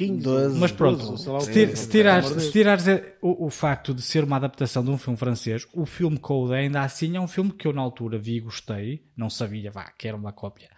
2015. 0.08 0.24
12, 0.24 0.60
mas 0.60 0.72
pronto, 0.72 1.06
12, 1.06 1.46
se, 1.46 1.52
tir, 1.52 1.78
se, 1.78 1.90
tirares, 1.90 2.28
se 2.30 2.52
tirares 2.52 2.86
o, 3.22 3.46
o, 3.46 3.50
facto 3.50 3.94
de 3.94 4.02
ser 4.02 4.24
uma 4.24 4.38
adaptação 4.38 4.84
de 4.84 4.90
um 4.90 4.98
filme 4.98 5.18
francês, 5.18 5.68
o 5.74 5.86
filme 5.86 6.18
Coda 6.18 6.56
ainda 6.56 6.82
assim 6.82 7.16
é 7.16 7.20
um 7.22 7.28
filme 7.28 7.52
que 7.52 7.68
eu 7.68 7.74
na 7.74 7.82
altura 7.82 8.18
vi 8.18 8.38
e 8.38 8.40
gostei, 8.40 9.06
não 9.16 9.30
sabia, 9.30 9.72
vá, 9.72 9.92
que 9.92 10.08
era 10.08 10.18
uma 10.18 10.32
cópia, 10.32 10.70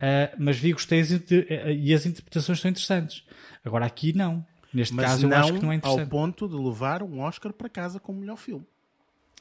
uh, 0.00 0.36
mas 0.38 0.58
vi 0.58 0.70
e 0.70 0.72
gostei 0.72 1.00
e 1.00 1.94
as 1.94 2.06
interpretações 2.06 2.60
são 2.60 2.70
interessantes. 2.70 3.24
Agora 3.64 3.86
aqui 3.86 4.12
não. 4.12 4.44
Neste 4.72 4.94
mas 4.94 5.06
caso, 5.06 5.26
eu 5.26 5.34
acho 5.34 5.54
que 5.54 5.62
não 5.62 5.72
é 5.72 5.76
interessante. 5.76 6.02
ao 6.02 6.08
ponto 6.08 6.48
de 6.48 6.54
levar 6.54 7.02
um 7.02 7.20
Oscar 7.20 7.52
para 7.52 7.68
casa 7.68 7.98
como 7.98 8.20
melhor 8.20 8.36
filme. 8.36 8.66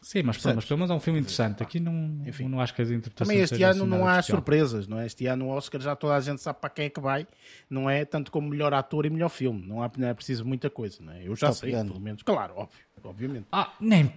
Sim, 0.01 0.23
mas, 0.23 0.37
pronto, 0.37 0.55
mas 0.55 0.65
pelo 0.65 0.77
menos 0.77 0.91
é 0.91 0.93
um 0.93 0.99
filme 0.99 1.19
interessante. 1.19 1.63
Aqui 1.63 1.79
não, 1.79 2.21
Enfim. 2.25 2.47
não 2.47 2.61
acho 2.61 2.73
que 2.73 2.81
as 2.81 2.89
interpretações. 2.89 3.27
Também 3.27 3.43
este 3.43 3.63
ano 3.63 3.83
assim 3.83 3.89
não 3.89 4.07
há 4.07 4.19
especial. 4.19 4.37
surpresas, 4.37 4.87
não 4.87 4.99
é? 4.99 5.05
Este 5.05 5.25
ano 5.25 5.45
o 5.45 5.49
Oscar 5.49 5.81
já 5.81 5.95
toda 5.95 6.15
a 6.15 6.19
gente 6.21 6.41
sabe 6.41 6.59
para 6.59 6.69
quem 6.69 6.85
é 6.85 6.89
que 6.89 6.99
vai, 6.99 7.27
não 7.69 7.89
é? 7.89 8.05
Tanto 8.05 8.31
como 8.31 8.47
melhor 8.49 8.73
ator 8.73 9.05
e 9.05 9.09
melhor 9.09 9.29
filme. 9.29 9.65
Não, 9.67 9.81
há, 9.81 9.91
não 9.97 10.07
é 10.07 10.13
preciso 10.13 10.45
muita 10.45 10.69
coisa, 10.69 10.97
não 11.01 11.13
é? 11.13 11.27
Eu 11.27 11.35
já 11.35 11.47
Top 11.47 11.59
sei, 11.59 11.71
pelo 11.71 11.99
menos. 11.99 12.21
Claro, 12.21 12.53
óbvio, 12.55 12.77
obviamente. 13.03 13.47
Ah, 13.51 13.73
nem, 13.79 14.11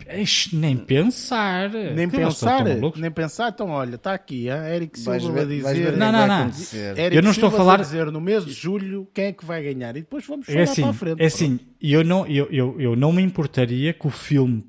nem 0.52 0.76
pensar. 0.76 1.70
Nem 1.70 2.08
que 2.08 2.16
pensar, 2.16 2.64
nem 2.96 3.10
pensar. 3.10 3.48
Então, 3.48 3.70
olha, 3.70 3.94
está 3.94 4.12
aqui, 4.12 4.50
a 4.50 4.74
Eric 4.74 4.98
Silva 4.98 5.32
vai 5.32 5.46
dizer. 5.46 5.96
Não, 5.96 6.12
não, 6.12 6.26
não. 6.26 6.50
Eric 6.96 7.16
eu 7.16 7.22
não 7.22 7.30
estou 7.30 7.48
a 7.48 7.52
falar. 7.52 7.78
dizer 7.78 8.06
no 8.12 8.20
mês 8.20 8.44
de 8.44 8.52
julho 8.52 9.08
quem 9.14 9.26
é 9.26 9.32
que 9.32 9.44
vai 9.44 9.62
ganhar 9.62 9.96
e 9.96 10.00
depois 10.00 10.26
vamos 10.26 10.48
é 10.48 10.52
falar 10.52 10.60
é 10.60 10.64
assim, 10.64 10.82
para 10.82 10.90
a 10.90 10.94
frente. 10.94 11.22
É 11.22 11.26
assim, 11.26 11.60
eu 11.80 12.04
não, 12.04 12.26
eu, 12.26 12.46
eu, 12.50 12.80
eu 12.80 12.94
não 12.94 13.12
me 13.12 13.22
importaria 13.22 13.92
que 13.92 14.06
o 14.06 14.10
filme 14.10 14.64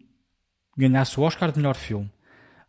ganhasse 0.82 1.20
o 1.20 1.24
Oscar 1.24 1.52
de 1.52 1.58
melhor 1.58 1.76
filme. 1.76 2.12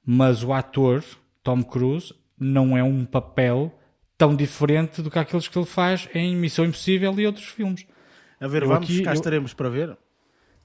Mas 0.04 0.42
o 0.42 0.52
ator, 0.52 1.04
Tom 1.42 1.62
Cruise, 1.62 2.14
não 2.38 2.76
é 2.76 2.82
um 2.82 3.04
papel 3.04 3.72
tão 4.18 4.34
diferente 4.36 5.02
do 5.02 5.10
que 5.10 5.18
aqueles 5.18 5.48
que 5.48 5.58
ele 5.58 5.66
faz 5.66 6.08
em 6.14 6.36
Missão 6.36 6.64
Impossível 6.64 7.18
e 7.18 7.26
outros 7.26 7.46
filmes. 7.46 7.86
A 8.40 8.48
ver, 8.48 8.62
eu 8.62 8.68
vamos, 8.68 8.84
aqui, 8.84 9.02
cá 9.02 9.10
eu... 9.10 9.14
estaremos 9.14 9.54
para 9.54 9.68
ver. 9.68 9.96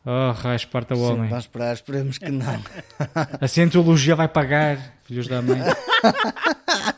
Oh, 0.06 0.32
raio, 0.32 0.56
esparta 0.56 0.96
o 0.96 1.02
homem. 1.02 1.30
Vamos 1.30 1.44
esperar, 1.44 1.74
esperemos 1.74 2.18
que 2.18 2.30
não. 2.30 2.62
A 3.42 3.48
cientologia 3.48 4.16
vai 4.16 4.28
pagar, 4.28 4.78
filhos 5.04 5.28
da 5.28 5.42
mãe. 5.42 5.60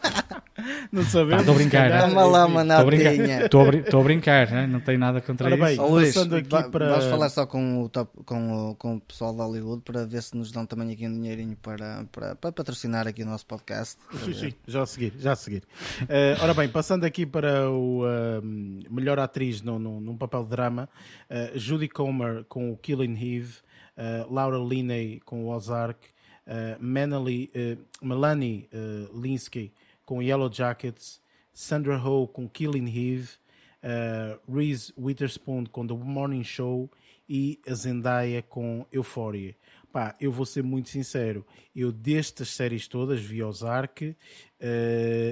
não 0.91 1.03
sabemos. 1.03 1.41
Estou 1.41 1.55
a 1.55 1.57
brincar. 1.57 2.01
Toma 2.01 2.23
lá 2.25 2.45
uma 2.45 2.61
Estou 2.61 4.01
a 4.01 4.03
brincar, 4.03 4.51
né? 4.51 4.67
não 4.67 4.79
tenho 4.79 4.99
nada 4.99 5.21
contra 5.21 5.47
Ora 5.47 5.71
isso. 5.71 5.81
Bem, 5.81 5.91
Luís, 5.91 6.17
aqui 6.17 6.69
para... 6.71 6.89
vamos 6.89 7.05
falar 7.05 7.29
só 7.29 7.45
com 7.45 7.83
o, 7.83 7.89
top, 7.89 8.23
com, 8.25 8.71
o, 8.71 8.75
com 8.75 8.95
o 8.95 9.01
pessoal 9.01 9.33
de 9.33 9.39
Hollywood 9.39 9.81
para 9.83 10.05
ver 10.05 10.21
se 10.21 10.35
nos 10.35 10.51
dão 10.51 10.65
também 10.65 10.91
aqui 10.91 11.07
um 11.07 11.13
dinheirinho 11.13 11.57
para, 11.61 12.05
para, 12.11 12.35
para 12.35 12.51
patrocinar 12.51 13.07
aqui 13.07 13.23
o 13.23 13.25
nosso 13.25 13.45
podcast. 13.45 13.97
Sim, 14.23 14.33
sim, 14.33 14.53
já 14.67 14.83
a 14.83 14.85
seguir, 14.85 15.13
já 15.17 15.33
a 15.33 15.35
seguir. 15.35 15.63
Uh, 16.03 16.43
ora 16.43 16.53
bem, 16.53 16.69
passando 16.69 17.03
aqui 17.05 17.25
para 17.25 17.69
o 17.69 18.03
uh, 18.03 18.41
melhor 18.89 19.19
atriz 19.19 19.61
no, 19.61 19.79
no, 19.79 19.99
num 19.99 20.17
papel 20.17 20.43
de 20.43 20.49
drama, 20.49 20.89
uh, 21.29 21.57
Judy 21.57 21.87
Comer 21.87 22.45
com 22.45 22.71
o 22.71 22.77
Killing 22.77 23.13
Eve, 23.13 23.55
Laura 24.29 24.57
Linney 24.57 25.19
com 25.25 25.43
o 25.43 25.49
Ozark, 25.49 25.99
uh, 26.47 26.83
Manali, 26.83 27.51
Melanie 28.01 28.69
Linsky 29.13 29.73
com 30.09 30.23
Yellow 30.23 30.51
Jackets, 30.51 31.21
Sandra 31.53 31.95
Ho 31.95 32.27
com 32.27 32.49
Killing 32.49 32.87
Eve, 32.87 33.29
uh, 33.83 34.51
Reese 34.51 34.91
Witherspoon 34.97 35.67
com 35.67 35.85
The 35.85 35.93
Morning 35.93 36.43
Show 36.43 36.89
e 37.29 37.61
a 37.67 37.75
Zendaya 37.75 38.41
com 38.41 38.87
Euphoria. 38.91 39.55
Pá, 39.91 40.15
eu 40.19 40.31
vou 40.31 40.47
ser 40.47 40.63
muito 40.63 40.89
sincero, 40.89 41.45
eu 41.75 41.91
destas 41.91 42.49
séries 42.49 42.87
todas 42.87 43.21
vi 43.21 43.41
Ozark, 43.43 44.05
uh, 44.09 44.15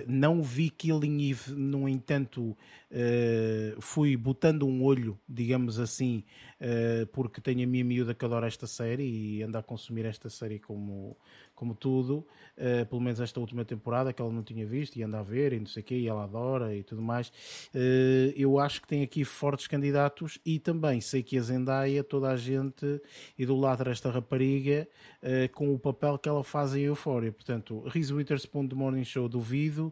não 0.07 0.41
vi 0.41 0.69
Killing 0.69 1.29
Eve, 1.29 1.53
no 1.53 1.89
entanto, 1.89 2.57
uh, 2.91 3.81
fui 3.81 4.15
botando 4.15 4.67
um 4.67 4.83
olho, 4.83 5.19
digamos 5.27 5.79
assim, 5.79 6.23
uh, 6.61 7.05
porque 7.07 7.41
tenho 7.41 7.63
a 7.63 7.67
minha 7.67 7.83
miúda 7.83 8.15
que 8.15 8.25
adora 8.25 8.47
esta 8.47 8.65
série 8.65 9.03
e 9.03 9.43
anda 9.43 9.59
a 9.59 9.63
consumir 9.63 10.05
esta 10.05 10.27
série 10.27 10.57
como, 10.57 11.15
como 11.57 11.73
tudo, 11.73 12.23
uh, 12.55 12.85
pelo 12.85 13.01
menos 13.01 13.19
esta 13.19 13.39
última 13.39 13.65
temporada 13.65 14.13
que 14.13 14.21
ela 14.21 14.31
não 14.31 14.43
tinha 14.43 14.63
visto 14.63 14.95
e 14.95 15.01
anda 15.01 15.19
a 15.19 15.23
ver 15.23 15.53
e 15.53 15.59
não 15.59 15.65
sei 15.65 15.81
o 15.81 15.83
quê, 15.83 15.95
e 15.95 16.07
ela 16.07 16.23
adora 16.23 16.75
e 16.75 16.83
tudo 16.83 17.01
mais. 17.01 17.29
Uh, 17.73 18.31
eu 18.35 18.59
acho 18.59 18.79
que 18.79 18.87
tem 18.87 19.01
aqui 19.01 19.25
fortes 19.25 19.65
candidatos 19.65 20.39
e 20.45 20.59
também 20.59 21.01
sei 21.01 21.23
que 21.23 21.35
a 21.35 21.41
Zendaya, 21.41 22.03
toda 22.03 22.29
a 22.29 22.37
gente 22.37 23.01
idolatra 23.39 23.91
esta 23.91 24.11
rapariga 24.11 24.87
uh, 25.23 25.51
com 25.51 25.73
o 25.73 25.79
papel 25.79 26.19
que 26.19 26.29
ela 26.29 26.43
faz 26.43 26.75
em 26.75 26.81
Euphoria. 26.81 27.31
Portanto, 27.31 27.81
Reese 27.87 28.13
Witherspoon 28.13 28.67
do 28.67 28.75
Morning 28.75 29.03
Show 29.03 29.27
duvido, 29.27 29.91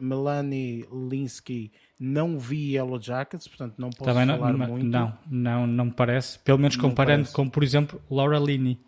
Melanie 0.00 0.86
Linsky 0.90 1.70
não 2.00 2.38
vi 2.38 2.74
Yellow 2.74 3.00
Jackets, 3.00 3.46
portanto 3.46 3.74
não 3.76 3.90
posso 3.90 4.10
Também 4.10 4.26
falar 4.26 4.52
não, 4.54 4.66
muito. 4.66 4.86
Não, 4.86 5.18
não, 5.30 5.66
não 5.66 5.84
me 5.86 5.92
parece. 5.92 6.38
Pelo 6.38 6.58
menos 6.58 6.76
comparando 6.76 7.30
com, 7.30 7.48
por 7.48 7.62
exemplo, 7.62 8.00
Laura 8.10 8.38
Linney. 8.38 8.78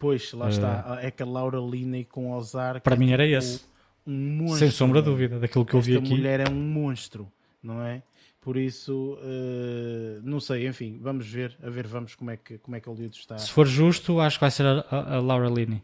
Pois, 0.00 0.32
lá 0.32 0.48
está. 0.48 0.98
É 1.02 1.10
que 1.10 1.22
a 1.22 1.26
Laura 1.26 1.58
Linney 1.58 2.04
com 2.04 2.32
Ozark. 2.32 2.80
Para 2.80 2.96
mim 2.96 3.12
era 3.12 3.26
esse. 3.26 3.60
Um 4.06 4.12
monstro, 4.12 4.58
Sem 4.58 4.70
sombra 4.70 5.02
de 5.02 5.10
dúvida, 5.10 5.38
daquilo 5.38 5.64
que 5.64 5.74
eu 5.74 5.80
vi 5.80 5.94
aqui. 5.94 6.04
Esta 6.04 6.16
mulher 6.16 6.40
é 6.40 6.50
um 6.50 6.54
monstro, 6.54 7.30
não 7.62 7.82
é? 7.82 8.02
Por 8.40 8.56
isso, 8.56 9.18
uh, 9.20 10.22
não 10.24 10.40
sei, 10.40 10.66
enfim, 10.66 10.98
vamos 11.02 11.26
ver, 11.26 11.54
a 11.62 11.68
ver, 11.68 11.86
vamos 11.86 12.14
como 12.14 12.30
é 12.30 12.38
que, 12.38 12.56
como 12.56 12.74
é 12.74 12.80
que 12.80 12.88
o 12.88 12.92
Hollywood 12.92 13.18
está. 13.18 13.36
Se 13.36 13.50
for 13.52 13.66
justo, 13.66 14.18
acho 14.18 14.38
que 14.38 14.40
vai 14.40 14.50
ser 14.50 14.64
a, 14.64 14.86
a, 14.90 15.16
a 15.16 15.20
Laura 15.20 15.50
Linney. 15.50 15.82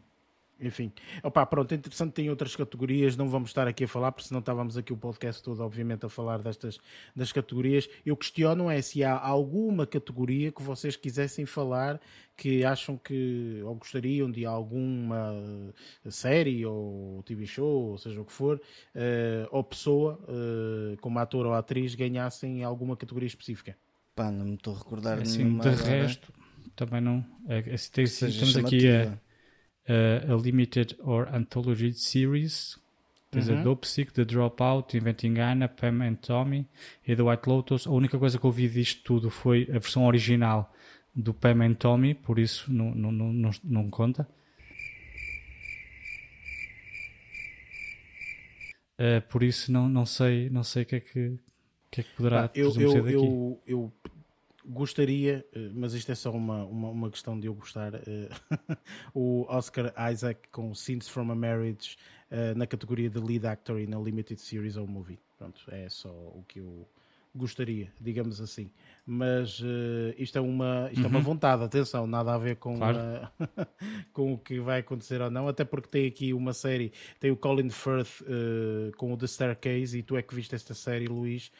Enfim. 0.60 0.90
Opa, 1.22 1.44
pronto, 1.44 1.74
interessante, 1.74 2.12
tem 2.12 2.30
outras 2.30 2.56
categorias, 2.56 3.16
não 3.16 3.28
vamos 3.28 3.50
estar 3.50 3.68
aqui 3.68 3.84
a 3.84 3.88
falar, 3.88 4.12
porque 4.12 4.28
senão 4.28 4.40
estávamos 4.40 4.76
aqui 4.76 4.92
o 4.92 4.96
podcast 4.96 5.42
todo, 5.42 5.62
obviamente, 5.62 6.06
a 6.06 6.08
falar 6.08 6.38
destas 6.38 6.78
das 7.14 7.32
categorias. 7.32 7.88
Eu 8.04 8.16
questiono 8.16 8.70
é 8.70 8.80
se 8.80 9.04
há 9.04 9.18
alguma 9.18 9.86
categoria 9.86 10.50
que 10.50 10.62
vocês 10.62 10.96
quisessem 10.96 11.44
falar 11.44 12.00
que 12.36 12.64
acham 12.64 12.98
que, 12.98 13.62
ou 13.64 13.74
gostariam 13.74 14.30
de 14.30 14.44
alguma 14.44 15.34
série 16.10 16.66
ou 16.66 17.22
TV 17.22 17.46
show, 17.46 17.90
ou 17.92 17.98
seja 17.98 18.20
o 18.20 18.24
que 18.24 18.32
for, 18.32 18.60
uh, 18.94 19.48
ou 19.50 19.64
pessoa, 19.64 20.20
uh, 20.24 20.96
como 21.00 21.18
ator 21.18 21.46
ou 21.46 21.54
atriz, 21.54 21.94
ganhassem 21.94 22.62
alguma 22.62 22.96
categoria 22.96 23.26
específica. 23.26 23.76
Pá, 24.14 24.30
não 24.30 24.44
me 24.44 24.54
estou 24.54 24.74
a 24.74 24.78
recordar 24.78 25.18
assim, 25.18 25.44
nenhuma. 25.44 25.64
De 25.64 25.70
resto, 25.82 26.32
também 26.74 27.00
não. 27.00 27.24
É, 27.48 27.58
é, 27.58 27.76
tem, 27.90 28.04
estamos 28.04 28.56
aqui 28.56 28.88
a 28.88 29.18
uh, 29.88 30.32
a 30.32 30.36
limited 30.36 30.96
or 31.00 31.28
anthology 31.32 31.92
series. 31.92 32.78
Tens 33.30 33.48
uhum. 33.48 33.60
a 33.60 33.62
Dope 33.62 33.86
Sick, 33.86 34.12
The 34.12 34.24
Dropout, 34.24 34.96
Inventing 34.96 35.38
Anna, 35.38 35.68
Pam 35.68 36.02
and 36.02 36.16
Tommy 36.16 36.66
e 37.06 37.14
The 37.14 37.22
White 37.22 37.48
Lotus. 37.48 37.86
A 37.86 37.90
única 37.90 38.18
coisa 38.18 38.38
que 38.38 38.44
eu 38.44 38.48
ouvi 38.48 38.68
disto 38.68 39.02
tudo 39.02 39.30
foi 39.30 39.68
a 39.70 39.78
versão 39.78 40.06
original 40.06 40.72
do 41.14 41.34
Pam 41.34 41.64
and 41.64 41.74
Tommy, 41.74 42.14
por 42.14 42.38
isso 42.38 42.72
não, 42.72 42.94
não, 42.94 43.10
não, 43.10 43.50
não 43.64 43.90
conta. 43.90 44.28
Uh, 48.98 49.20
por 49.28 49.42
isso 49.42 49.70
não, 49.70 49.90
não 49.90 50.06
sei 50.06 50.48
não 50.48 50.62
sei 50.62 50.84
o 50.84 50.86
que 50.86 50.96
é 50.96 51.00
que, 51.00 51.38
que, 51.90 52.00
é 52.00 52.04
que 52.04 52.10
poderá 52.16 52.46
ah, 52.46 52.50
eu, 52.54 52.72
eu. 52.80 53.08
Eu, 53.08 53.62
eu 53.66 53.92
gostaria, 54.66 55.46
eh, 55.52 55.70
mas 55.72 55.94
isto 55.94 56.10
é 56.10 56.14
só 56.14 56.30
uma, 56.30 56.64
uma, 56.64 56.88
uma 56.90 57.10
questão 57.10 57.38
de 57.38 57.46
eu 57.46 57.54
gostar, 57.54 57.94
uh, 57.94 57.98
o 59.14 59.46
Oscar 59.48 59.92
Isaac 60.12 60.48
com 60.50 60.74
Scenes 60.74 61.08
from 61.08 61.30
a 61.30 61.34
Marriage 61.34 61.96
uh, 62.30 62.56
na 62.58 62.66
categoria 62.66 63.08
de 63.08 63.18
Lead 63.18 63.46
Actor 63.46 63.80
in 63.80 63.94
a 63.94 63.98
Limited 63.98 64.40
Series 64.40 64.76
ou 64.76 64.86
Movie. 64.86 65.18
Pronto, 65.38 65.62
é 65.68 65.88
só 65.88 66.10
o 66.10 66.44
que 66.46 66.60
eu 66.60 66.88
gostaria, 67.36 67.92
digamos 68.00 68.40
assim. 68.40 68.70
Mas 69.04 69.60
uh, 69.60 70.14
isto, 70.18 70.36
é 70.36 70.40
uma, 70.40 70.88
isto 70.90 71.00
uhum. 71.00 71.04
é 71.04 71.08
uma 71.08 71.18
uhum. 71.18 71.24
vontade, 71.24 71.62
atenção, 71.62 72.06
nada 72.06 72.34
a 72.34 72.38
ver 72.38 72.56
com, 72.56 72.76
claro. 72.76 72.98
com 74.12 74.32
o 74.32 74.38
que 74.38 74.58
vai 74.58 74.80
acontecer 74.80 75.20
ou 75.20 75.30
não, 75.30 75.46
até 75.46 75.64
porque 75.64 75.88
tem 75.88 76.06
aqui 76.08 76.32
uma 76.32 76.52
série, 76.52 76.92
tem 77.20 77.30
o 77.30 77.36
Colin 77.36 77.70
Firth 77.70 78.22
uh, 78.22 78.96
com 78.96 79.12
o 79.12 79.16
The 79.16 79.26
Staircase, 79.26 79.98
e 79.98 80.02
tu 80.02 80.16
é 80.16 80.22
que 80.22 80.34
viste 80.34 80.54
esta 80.54 80.74
série, 80.74 81.06
Luís. 81.06 81.52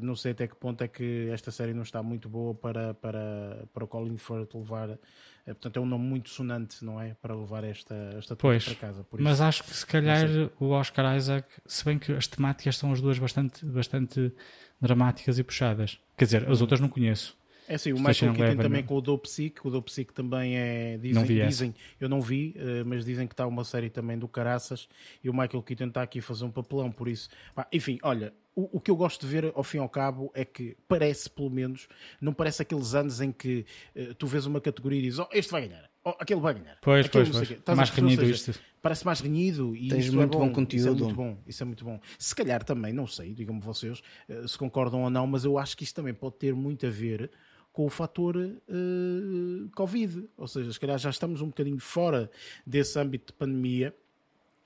Não 0.00 0.16
sei 0.16 0.32
até 0.32 0.46
que 0.46 0.56
ponto 0.56 0.82
é 0.82 0.88
que 0.88 1.28
esta 1.30 1.50
série 1.50 1.74
não 1.74 1.82
está 1.82 2.02
muito 2.02 2.28
boa 2.28 2.54
para, 2.54 2.94
para, 2.94 3.66
para 3.72 3.84
o 3.84 3.86
Colin 3.86 4.16
Firth 4.16 4.54
levar 4.54 4.98
é, 5.46 5.52
portanto, 5.52 5.76
é 5.76 5.80
um 5.80 5.86
nome 5.86 6.04
muito 6.04 6.30
sonante, 6.30 6.82
não 6.82 7.00
é? 7.00 7.14
Para 7.20 7.34
levar 7.34 7.64
esta, 7.64 7.94
esta 8.16 8.34
pois, 8.34 8.64
para 8.64 8.74
casa. 8.74 9.06
Mas 9.18 9.40
acho 9.42 9.62
que 9.62 9.74
se 9.74 9.86
calhar 9.86 10.26
o 10.58 10.70
Oscar 10.70 11.14
Isaac, 11.16 11.46
se 11.66 11.84
bem 11.84 11.98
que 11.98 12.12
as 12.12 12.26
temáticas 12.26 12.78
são 12.78 12.92
as 12.92 13.00
duas 13.00 13.18
bastante, 13.18 13.64
bastante 13.66 14.32
dramáticas 14.80 15.38
e 15.38 15.44
puxadas. 15.44 16.00
Quer 16.16 16.24
dizer, 16.24 16.48
as 16.48 16.58
uhum. 16.58 16.62
outras 16.62 16.80
não 16.80 16.88
conheço. 16.88 17.36
É 17.66 17.78
sim, 17.78 17.92
o 17.92 17.96
Michael 17.96 18.34
Keaton 18.34 18.62
também 18.62 18.82
com 18.82 18.96
o 18.96 19.00
Dope 19.00 19.28
Sick. 19.28 19.66
O 19.66 19.70
Dope 19.70 19.90
Sick 19.90 20.12
também 20.12 20.56
é. 20.56 20.98
Dizem, 20.98 21.14
não 21.14 21.24
vi 21.24 21.46
dizem 21.46 21.74
eu 22.00 22.08
não 22.08 22.20
vi, 22.20 22.54
eh, 22.56 22.84
mas 22.84 23.04
dizem 23.04 23.26
que 23.26 23.32
está 23.32 23.46
uma 23.46 23.64
série 23.64 23.88
também 23.88 24.18
do 24.18 24.28
Caraças 24.28 24.88
e 25.22 25.30
o 25.30 25.32
Michael 25.32 25.62
Keaton 25.62 25.86
está 25.86 26.02
aqui 26.02 26.18
a 26.18 26.22
fazer 26.22 26.44
um 26.44 26.50
papelão, 26.50 26.92
por 26.92 27.08
isso. 27.08 27.28
Enfim, 27.72 27.98
olha, 28.02 28.32
o, 28.54 28.76
o, 28.76 28.80
que 28.80 28.90
eu 28.90 28.96
gosto 28.96 29.26
de 29.26 29.32
ver, 29.32 29.52
ao 29.54 29.64
fim 29.64 29.78
e 29.78 29.80
ao 29.80 29.88
cabo, 29.88 30.30
é 30.34 30.44
que 30.44 30.76
parece, 30.86 31.28
pelo 31.28 31.50
menos, 31.50 31.88
não 32.20 32.32
parece 32.32 32.62
aqueles 32.62 32.94
anos 32.94 33.20
em 33.20 33.32
que 33.32 33.66
uh, 33.96 34.14
tu 34.14 34.26
vês 34.26 34.46
uma 34.46 34.60
categoria 34.60 34.98
e 35.00 35.02
dizes, 35.02 35.18
oh, 35.18 35.28
este 35.32 35.50
vai 35.50 35.66
ganhar, 35.66 35.90
oh, 36.04 36.14
aquele 36.20 36.40
vai 36.40 36.54
ganhar. 36.54 36.78
Pois, 36.80 37.08
pois, 37.08 37.30
pois. 37.30 37.76
Mais 37.76 37.90
renhido 37.90 38.24
isto. 38.24 38.54
Parece 38.80 39.04
mais 39.06 39.20
renhido 39.20 39.74
e 39.74 39.88
Tens 39.88 40.04
isso 40.04 40.14
é 40.14 40.16
muito 40.18 40.36
é 40.36 40.38
bom, 40.38 40.46
bom 40.48 40.52
conteúdo. 40.52 40.94
Isso 40.94 41.02
é 41.02 41.04
muito 41.04 41.14
bom, 41.14 41.38
isso 41.46 41.62
é 41.62 41.66
muito 41.66 41.84
bom. 41.84 42.00
Se 42.18 42.34
calhar 42.34 42.62
também, 42.62 42.92
não 42.92 43.06
sei, 43.06 43.32
digam-me 43.32 43.60
vocês, 43.60 44.02
uh, 44.28 44.46
se 44.46 44.58
concordam 44.58 45.02
ou 45.02 45.10
não, 45.10 45.26
mas 45.26 45.44
eu 45.44 45.58
acho 45.58 45.76
que 45.76 45.82
isto 45.82 45.96
também 45.96 46.14
pode 46.14 46.36
ter 46.36 46.54
muito 46.54 46.86
a 46.86 46.90
ver 46.90 47.30
com 47.74 47.84
o 47.84 47.90
fator 47.90 48.36
uh, 48.36 49.68
Covid. 49.74 50.28
Ou 50.38 50.46
seja, 50.46 50.72
se 50.72 50.78
calhar 50.78 50.96
já 50.96 51.10
estamos 51.10 51.42
um 51.42 51.48
bocadinho 51.48 51.80
fora 51.80 52.30
desse 52.64 52.98
âmbito 52.98 53.32
de 53.32 53.38
pandemia 53.38 53.92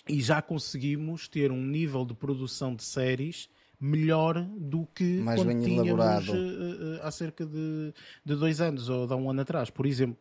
e 0.06 0.20
já 0.20 0.42
conseguimos 0.42 1.26
ter 1.26 1.50
um 1.50 1.64
nível 1.64 2.04
de 2.04 2.12
produção 2.12 2.74
de 2.74 2.84
séries 2.84 3.48
melhor 3.80 4.42
do 4.58 4.86
que 4.94 5.20
Mais 5.20 5.42
quando 5.42 5.64
tínhamos 5.64 6.28
uh, 6.28 6.32
uh, 6.32 7.00
há 7.02 7.10
cerca 7.10 7.46
de, 7.46 7.94
de 8.24 8.36
dois 8.36 8.60
anos 8.60 8.90
ou 8.90 9.06
de 9.06 9.14
um 9.14 9.30
ano 9.30 9.40
atrás, 9.40 9.70
por 9.70 9.86
exemplo. 9.86 10.18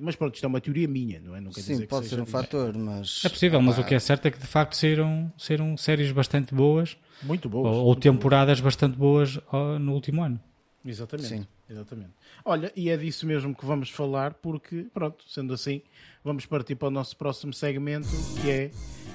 Mas 0.00 0.14
pronto, 0.14 0.32
isto 0.32 0.44
é 0.44 0.46
uma 0.46 0.60
teoria 0.60 0.86
minha, 0.86 1.18
não 1.18 1.34
é? 1.34 1.40
Não 1.40 1.50
quer 1.50 1.60
Sim, 1.60 1.84
pode 1.86 2.06
ser 2.06 2.20
um 2.20 2.24
fator, 2.24 2.72
mas. 2.78 3.20
É 3.24 3.28
possível, 3.28 3.60
mas 3.60 3.80
o 3.80 3.84
que 3.84 3.96
é 3.96 3.98
certo 3.98 4.26
é 4.26 4.30
que 4.30 4.38
de 4.38 4.46
facto 4.46 4.76
saíram, 4.76 5.32
saíram 5.36 5.76
séries 5.76 6.12
bastante 6.12 6.54
boas. 6.54 6.96
Muito 7.20 7.48
boas. 7.48 7.74
Ou, 7.74 7.86
ou 7.86 7.96
temporadas 7.96 8.60
boas. 8.60 8.76
bastante 8.76 8.96
boas 8.96 9.40
no 9.80 9.92
último 9.92 10.22
ano. 10.22 10.40
Exatamente. 10.84 11.28
Sim. 11.28 11.46
Exatamente. 11.72 12.12
Olha, 12.44 12.70
e 12.76 12.90
é 12.90 12.96
disso 12.96 13.26
mesmo 13.26 13.54
que 13.54 13.64
vamos 13.64 13.88
falar, 13.88 14.34
porque, 14.34 14.86
pronto, 14.92 15.24
sendo 15.26 15.54
assim, 15.54 15.82
vamos 16.22 16.44
partir 16.44 16.74
para 16.74 16.88
o 16.88 16.90
nosso 16.90 17.16
próximo 17.16 17.52
segmento, 17.52 18.08
que 18.42 18.50
é 18.50 18.70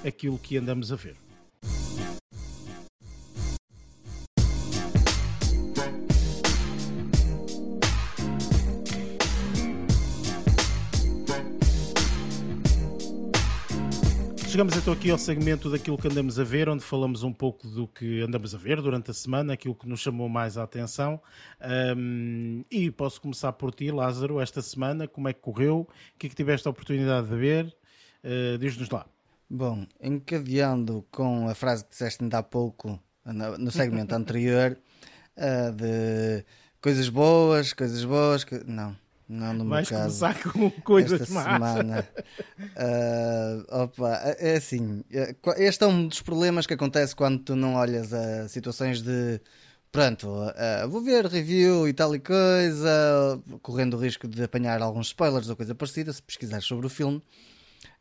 aquilo 0.08 0.40
que 0.40 0.58
andamos 0.58 0.92
a 0.92 0.96
ver. 0.96 1.27
Chegamos 14.58 14.76
então 14.76 14.92
aqui 14.92 15.12
ao 15.12 15.20
segmento 15.20 15.70
daquilo 15.70 16.00
que 16.00 16.08
andamos 16.08 16.40
a 16.40 16.44
ver, 16.44 16.68
onde 16.68 16.84
falamos 16.84 17.22
um 17.22 17.32
pouco 17.32 17.68
do 17.68 17.88
que 17.88 18.22
andamos 18.22 18.56
a 18.56 18.58
ver 18.58 18.82
durante 18.82 19.12
a 19.12 19.14
semana, 19.14 19.54
aquilo 19.54 19.76
que 19.76 19.88
nos 19.88 20.00
chamou 20.00 20.28
mais 20.28 20.58
a 20.58 20.64
atenção. 20.64 21.22
Um, 21.96 22.66
e 22.72 22.90
posso 22.90 23.22
começar 23.22 23.54
por 23.54 23.72
ti, 23.72 23.92
Lázaro, 23.92 24.42
esta 24.42 24.60
semana, 24.64 25.08
como 25.08 25.30
é 25.30 25.34
que 25.34 25.42
correu? 25.42 25.82
O 25.82 26.18
que 26.18 26.26
é 26.26 26.30
que 26.32 26.36
tiveste 26.36 26.68
a 26.68 26.72
oportunidade 26.72 27.28
de 27.28 27.36
ver? 27.36 27.78
Uh, 28.24 28.58
Diz-nos 28.58 28.90
lá. 28.90 29.06
Bom, 29.48 29.86
encadeando 30.02 31.06
com 31.12 31.48
a 31.48 31.54
frase 31.54 31.84
que 31.84 31.92
disseste 31.92 32.24
ainda 32.24 32.40
há 32.40 32.44
pouco, 32.44 33.00
no 33.60 33.70
segmento 33.70 34.16
anterior, 34.18 34.76
uh, 35.38 35.72
de 35.72 36.44
coisas 36.82 37.10
boas, 37.10 37.74
coisas 37.74 38.04
boas, 38.04 38.44
que... 38.44 38.64
não 38.64 38.96
não, 39.28 39.54
no 39.54 39.68
Vais 39.68 39.90
meu 39.90 40.00
caso. 40.00 40.20
começar 40.20 40.52
com 40.52 40.72
coisas 40.82 41.22
esta 41.22 41.26
semana. 41.26 42.08
uh, 42.60 43.84
opa, 43.84 44.14
é 44.40 44.58
assim, 44.58 45.04
é, 45.12 45.36
este 45.58 45.84
é 45.84 45.88
um 45.88 46.08
dos 46.08 46.22
problemas 46.22 46.66
que 46.66 46.74
acontece 46.74 47.16
quando 47.16 47.40
tu 47.40 47.56
não 47.56 47.76
olhas 47.76 48.14
a 48.14 48.48
situações 48.48 49.02
de 49.02 49.42
pronto, 49.92 50.28
uh, 50.28 50.88
vou 50.90 51.02
ver 51.02 51.26
review 51.26 51.88
e 51.88 51.94
tal 51.94 52.14
e 52.16 52.20
coisa, 52.20 53.42
correndo 53.62 53.96
o 53.96 54.00
risco 54.00 54.28
de 54.28 54.44
apanhar 54.44 54.82
alguns 54.82 55.08
spoilers 55.08 55.50
ou 55.50 55.56
coisa 55.56 55.74
parecida, 55.76 56.14
se 56.14 56.22
pesquisar 56.22 56.62
sobre 56.62 56.86
o 56.86 56.90
filme. 56.90 57.22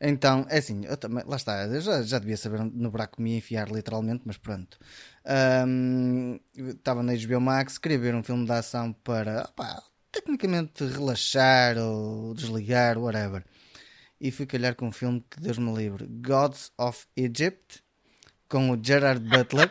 Então, 0.01 0.45
é 0.51 0.59
assim, 0.59 0.83
também, 1.01 1.25
lá 1.27 1.37
está, 1.37 1.65
eu 1.67 1.81
já, 1.81 2.03
já 2.03 2.19
devia 2.19 2.37
saber 2.37 2.61
no 2.61 2.91
buraco 2.91 3.21
me 3.21 3.37
enfiar 3.39 3.71
literalmente, 3.71 4.23
mas 4.27 4.37
pronto. 4.37 4.79
Um, 5.67 6.39
estava 6.57 7.03
na 7.03 7.15
HBO 7.15 7.41
Max, 7.41 7.79
queria 7.79 7.99
ver 7.99 8.15
um 8.15 8.23
filme 8.23 8.45
de 8.45 8.53
ação 8.53 8.93
para, 8.93 9.43
opá, 9.49 9.83
tecnicamente 10.17 10.85
relaxar 10.85 11.77
ou 11.79 12.35
desligar, 12.35 12.99
whatever. 12.99 13.45
E 14.21 14.31
fui 14.31 14.47
calhar 14.47 14.75
com 14.75 14.89
um 14.89 14.93
filme 14.93 15.23
que 15.31 15.41
Deus 15.41 15.59
me 15.59 15.75
livre, 15.75 16.07
Gods 16.07 16.73
of 16.79 17.07
Egypt, 17.17 17.83
com 18.49 18.71
o 18.71 18.79
Gerard 18.83 19.23
Butler. 19.29 19.71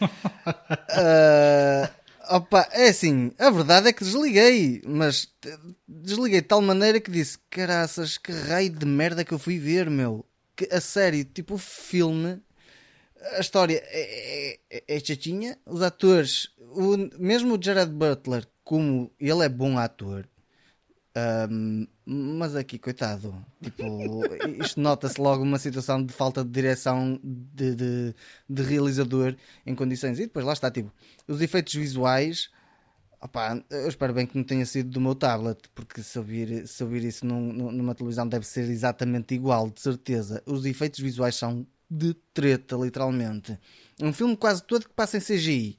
uh, 0.00 1.88
opa, 2.34 2.66
é 2.72 2.88
assim, 2.88 3.32
a 3.38 3.50
verdade 3.50 3.88
é 3.88 3.92
que 3.92 4.04
desliguei, 4.04 4.80
mas 4.86 5.28
desliguei 5.86 6.40
de 6.40 6.46
tal 6.46 6.62
maneira 6.62 7.00
que 7.00 7.10
disse: 7.10 7.38
caraças, 7.50 8.16
que 8.16 8.32
raio 8.32 8.70
de 8.70 8.86
merda 8.86 9.24
que 9.24 9.32
eu 9.32 9.38
fui 9.38 9.58
ver, 9.58 9.90
meu. 9.90 10.24
Que, 10.56 10.68
a 10.72 10.80
sério, 10.80 11.24
tipo, 11.24 11.54
o 11.54 11.58
filme, 11.58 12.40
a 13.36 13.40
história 13.40 13.82
é, 13.86 14.58
é, 14.70 14.84
é 14.88 15.00
chatinha, 15.00 15.58
os 15.66 15.82
atores, 15.82 16.50
o, 16.58 16.96
mesmo 17.18 17.56
o 17.56 17.62
Gerard 17.62 17.92
Butler, 17.92 18.46
como 18.64 19.10
ele 19.18 19.44
é 19.44 19.48
bom 19.48 19.78
ator, 19.78 20.28
um, 21.50 21.86
mas 22.06 22.56
aqui, 22.56 22.78
coitado, 22.78 23.34
tipo, 23.62 23.82
isto 24.64 24.80
nota-se 24.80 25.20
logo 25.20 25.42
uma 25.42 25.58
situação 25.58 26.04
de 26.04 26.12
falta 26.12 26.42
de 26.42 26.50
direção 26.50 27.20
de, 27.22 27.74
de, 27.74 28.14
de, 28.48 28.62
realizador 28.62 29.36
em 29.66 29.74
condições. 29.74 30.18
E 30.18 30.22
depois 30.22 30.44
lá 30.44 30.54
está, 30.54 30.70
tipo, 30.70 30.90
os 31.28 31.40
efeitos 31.40 31.74
visuais. 31.74 32.50
Opa, 33.20 33.62
eu 33.70 33.88
espero 33.88 34.12
bem 34.14 34.26
que 34.26 34.36
não 34.36 34.42
tenha 34.42 34.66
sido 34.66 34.90
do 34.90 35.00
meu 35.00 35.14
tablet, 35.14 35.68
porque 35.74 36.02
se 36.02 36.18
ouvir, 36.18 36.66
se 36.66 36.82
ouvir 36.82 37.04
isso 37.04 37.24
num, 37.24 37.70
numa 37.70 37.94
televisão 37.94 38.26
deve 38.26 38.44
ser 38.46 38.68
exatamente 38.68 39.34
igual, 39.34 39.70
de 39.70 39.80
certeza. 39.80 40.42
Os 40.44 40.64
efeitos 40.64 40.98
visuais 40.98 41.36
são 41.36 41.64
de 41.92 42.14
treta, 42.32 42.76
literalmente. 42.76 43.58
Um 44.00 44.12
filme 44.12 44.36
quase 44.36 44.62
todo 44.64 44.86
que 44.86 44.94
passa 44.94 45.18
em 45.18 45.20
CGI 45.20 45.78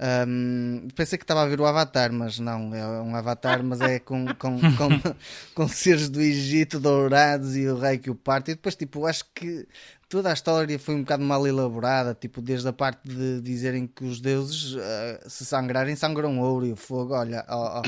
Um, 0.00 0.86
pensei 0.94 1.18
que 1.18 1.24
estava 1.24 1.42
a 1.42 1.46
ver 1.46 1.60
o 1.60 1.66
Avatar, 1.66 2.12
mas 2.12 2.38
não, 2.38 2.72
é 2.72 2.86
um 3.02 3.16
Avatar, 3.16 3.64
mas 3.64 3.80
é 3.80 3.98
com, 3.98 4.26
com, 4.36 4.60
com, 4.60 4.88
com 5.54 5.68
seres 5.68 6.08
do 6.08 6.20
Egito 6.20 6.78
dourados 6.78 7.56
e 7.56 7.66
o 7.66 7.76
rei 7.76 7.98
que 7.98 8.08
o 8.08 8.14
parte. 8.14 8.52
E 8.52 8.54
depois, 8.54 8.76
tipo, 8.76 9.06
acho 9.06 9.24
que 9.34 9.66
toda 10.08 10.30
a 10.30 10.32
história 10.32 10.78
foi 10.78 10.94
um 10.94 11.02
bocado 11.02 11.22
mal 11.22 11.46
elaborada, 11.46 12.14
tipo, 12.14 12.40
desde 12.40 12.66
a 12.66 12.72
parte 12.72 13.08
de 13.08 13.40
dizerem 13.42 13.86
que 13.86 14.04
os 14.04 14.20
deuses, 14.20 14.74
uh, 14.74 15.28
se 15.28 15.44
sangrarem, 15.44 15.94
sangram 15.94 16.38
ouro 16.40 16.66
e 16.66 16.72
o 16.72 16.76
fogo. 16.76 17.14
Olha, 17.14 17.44
ó, 17.48 17.82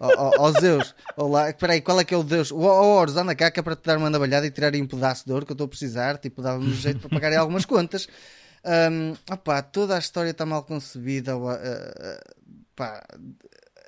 ó, 0.00 0.32
ó, 0.38 0.52
Zeus, 0.60 0.94
olá, 1.16 1.48
espera 1.48 1.72
aí, 1.72 1.80
qual 1.80 1.98
é 1.98 2.04
que 2.04 2.14
é 2.14 2.16
o 2.16 2.22
deus? 2.22 2.50
O 2.50 2.58
Horus, 2.60 3.16
anda 3.16 3.34
cá 3.34 3.46
é 3.46 3.62
para 3.62 3.74
te 3.74 3.84
dar 3.84 3.96
uma 3.96 4.10
navalhada 4.10 4.46
e 4.46 4.50
tirar 4.50 4.74
um 4.74 4.86
pedaço 4.86 5.24
de 5.24 5.32
ouro 5.32 5.46
que 5.46 5.52
eu 5.52 5.54
estou 5.54 5.64
a 5.64 5.68
precisar, 5.68 6.18
tipo, 6.18 6.42
dava-me 6.42 6.72
jeito 6.74 7.00
para 7.00 7.08
pagar 7.08 7.36
algumas 7.38 7.64
contas. 7.64 8.06
Um, 8.64 9.14
opá, 9.32 9.60
toda 9.62 9.96
a 9.96 9.98
história 9.98 10.30
está 10.30 10.46
mal 10.46 10.62
concebida. 10.62 11.36
Uh, 11.36 11.50
uh, 11.50 12.32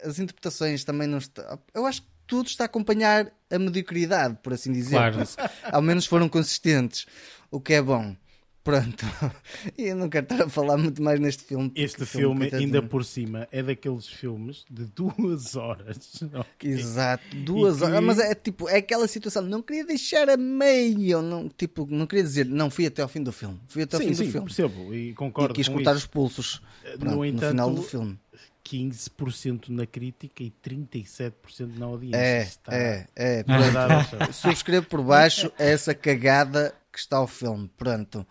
as 0.03 0.19
interpretações 0.19 0.85
também 0.85 1.07
não 1.07 1.19
estão. 1.19 1.59
Eu 1.73 1.87
acho 1.87 2.03
que 2.03 2.09
tudo 2.27 2.47
está 2.47 2.65
a 2.65 2.67
acompanhar 2.67 3.31
a 3.51 3.59
mediocridade, 3.59 4.39
por 4.43 4.53
assim 4.53 4.73
dizer. 4.73 4.97
Claro. 4.97 5.23
Ao 5.71 5.83
menos 5.83 6.07
foram 6.07 6.29
consistentes, 6.29 7.07
o 7.55 7.61
que 7.61 7.75
é 7.75 7.83
bom. 7.83 8.17
Pronto, 8.65 9.05
e 9.77 9.89
eu 9.89 9.97
não 9.97 10.09
quero 10.09 10.25
estar 10.25 10.43
a 10.43 10.49
falar 10.49 10.79
muito 10.79 11.03
mais 11.03 11.21
neste 11.21 11.45
filme. 11.45 11.71
Este 11.77 12.07
filme, 12.07 12.49
filme 12.49 12.65
ainda 12.65 12.83
por 12.83 13.05
cima, 13.05 13.47
é 13.53 13.63
daqueles 13.63 14.09
filmes 14.09 14.65
de 14.71 14.87
duas 14.87 15.55
horas. 15.55 16.23
Okay? 16.23 16.73
Exato, 16.73 17.23
duas 17.45 17.77
que... 17.77 17.85
horas. 17.85 18.03
Mas 18.03 18.19
é 18.19 18.35
tipo, 18.35 18.67
é 18.67 18.79
aquela 18.79 19.07
situação, 19.07 19.43
não 19.43 19.61
queria 19.61 19.85
deixar 19.85 20.31
a 20.31 20.37
meio, 20.39 21.21
não, 21.21 21.47
tipo, 21.51 21.87
não 21.91 22.07
queria 22.07 22.25
dizer, 22.25 22.47
não 22.47 22.71
fui 22.71 22.87
até 22.87 23.03
ao 23.03 23.09
fim 23.09 23.23
do 23.23 23.33
filme. 23.33 23.61
Fui 23.69 23.83
até 23.83 23.97
ao 23.97 24.03
sim, 24.03 24.09
fim 24.09 24.15
sim, 24.15 24.25
do 24.25 24.33
filme. 24.33 24.47
percebo 24.47 24.95
e 24.95 25.13
concordo. 25.13 25.53
E 25.53 25.57
quis 25.57 25.69
cortar 25.69 25.91
isso. 25.91 25.99
os 25.99 26.07
pulsos 26.07 26.63
pronto, 26.99 27.17
no, 27.17 27.25
entanto, 27.25 27.43
no 27.43 27.51
final 27.51 27.71
do 27.71 27.83
filme. 27.83 28.19
15% 28.65 29.69
na 29.69 29.87
crítica 29.87 30.43
e 30.43 30.51
37% 30.67 31.33
na 31.77 31.85
audiência. 31.85 32.17
É, 32.17 32.43
Está... 32.43 32.75
é, 32.75 33.07
é. 33.15 33.45
Subscrevo 34.33 34.87
por 34.87 35.03
baixo 35.03 35.53
essa 35.59 35.95
cagada 35.95 36.75
que 36.95 37.01
está 37.01 37.21
o 37.21 37.27
filme. 37.27 37.71
Pronto. 37.77 38.27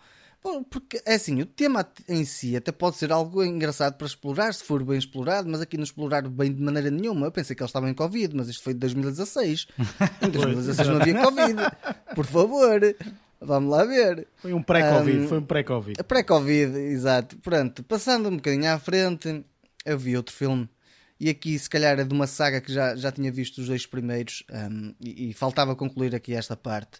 Porque 0.69 1.01
é 1.05 1.13
assim, 1.13 1.41
o 1.41 1.45
tema 1.45 1.87
em 2.07 2.25
si 2.25 2.57
até 2.57 2.69
pode 2.69 2.97
ser 2.97 3.13
algo 3.13 3.43
engraçado 3.43 3.95
para 3.95 4.05
explorar, 4.05 4.53
se 4.53 4.61
for 4.61 4.83
bem 4.83 4.97
explorado, 4.97 5.47
mas 5.47 5.61
aqui 5.61 5.77
não 5.77 5.85
exploraram 5.85 6.29
bem 6.29 6.53
de 6.53 6.61
maneira 6.61 6.91
nenhuma. 6.91 7.27
Eu 7.27 7.31
pensei 7.31 7.55
que 7.55 7.63
eles 7.63 7.69
estavam 7.69 7.87
em 7.87 7.93
Covid, 7.93 8.35
mas 8.35 8.49
isto 8.49 8.61
foi 8.61 8.73
de 8.73 8.79
2016. 8.81 9.67
Em 10.21 10.27
2016 10.31 10.87
não 10.89 10.97
havia 10.97 11.21
Covid. 11.21 11.55
Por 12.13 12.25
favor, 12.25 12.81
vamos 13.39 13.71
lá 13.71 13.85
ver. 13.85 14.27
Foi 14.35 14.53
um 14.53 14.61
pré-Covid, 14.61 15.19
um, 15.19 15.27
foi 15.29 15.37
um 15.37 15.45
pré-Covid. 15.45 16.03
Pré-Covid, 16.03 16.77
exato. 16.77 17.37
Pronto, 17.37 17.81
passando 17.83 18.27
um 18.27 18.35
bocadinho 18.35 18.69
à 18.69 18.77
frente, 18.77 19.45
eu 19.85 19.97
vi 19.97 20.17
outro 20.17 20.35
filme. 20.35 20.69
E 21.21 21.29
aqui, 21.29 21.57
se 21.57 21.69
calhar, 21.69 21.97
é 21.97 22.03
de 22.03 22.13
uma 22.13 22.27
saga 22.27 22.59
que 22.59 22.73
já, 22.73 22.97
já 22.97 23.09
tinha 23.13 23.31
visto 23.31 23.59
os 23.59 23.67
dois 23.67 23.85
primeiros 23.85 24.43
um, 24.51 24.93
e, 24.99 25.29
e 25.29 25.33
faltava 25.33 25.73
concluir 25.73 26.13
aqui 26.13 26.33
esta 26.33 26.57
parte. 26.57 26.99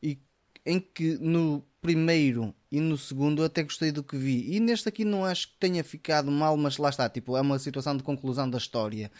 E 0.00 0.16
em 0.64 0.80
que 0.80 1.18
no 1.18 1.64
primeiro 1.80 2.54
e 2.72 2.80
no 2.80 2.96
segundo 2.96 3.44
até 3.44 3.62
gostei 3.62 3.92
do 3.92 4.02
que 4.02 4.16
vi. 4.16 4.56
E 4.56 4.60
neste 4.60 4.88
aqui 4.88 5.04
não 5.04 5.24
acho 5.24 5.48
que 5.48 5.54
tenha 5.60 5.84
ficado 5.84 6.30
mal, 6.30 6.56
mas 6.56 6.78
lá 6.78 6.88
está, 6.88 7.08
tipo, 7.08 7.36
é 7.36 7.40
uma 7.40 7.58
situação 7.58 7.96
de 7.96 8.02
conclusão 8.02 8.48
da 8.48 8.58
história. 8.58 9.10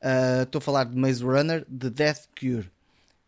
Ah, 0.00 0.42
estou 0.42 0.58
uh, 0.58 0.62
a 0.62 0.64
falar 0.64 0.84
de 0.84 0.96
Maze 0.96 1.22
Runner, 1.22 1.64
de 1.68 1.90
Death 1.90 2.28
Cure. 2.38 2.70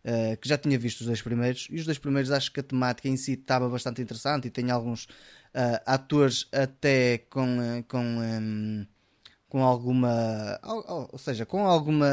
Uh, 0.03 0.35
que 0.39 0.49
já 0.49 0.57
tinha 0.57 0.79
visto 0.79 1.03
os 1.03 1.07
dois 1.07 1.21
primeiros, 1.21 1.69
e 1.71 1.77
os 1.77 1.85
dois 1.85 1.99
primeiros 1.99 2.31
acho 2.31 2.51
que 2.51 2.61
a 2.61 2.63
temática 2.63 3.07
em 3.07 3.19
si 3.19 3.33
estava 3.33 3.69
bastante 3.69 4.01
interessante 4.01 4.49
e 4.49 4.51
tem 4.51 4.71
alguns 4.71 5.05
uh, 5.05 5.79
atores 5.85 6.49
até 6.51 7.19
com, 7.29 7.85
com, 7.87 8.03
um, 8.03 8.87
com 9.47 9.63
alguma 9.63 10.59
ou, 10.63 11.19
seja, 11.19 11.45
com 11.45 11.67
alguma 11.67 12.09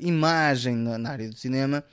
imagem 0.00 0.74
na 0.74 1.10
área 1.10 1.28
do 1.28 1.36
cinema 1.36 1.84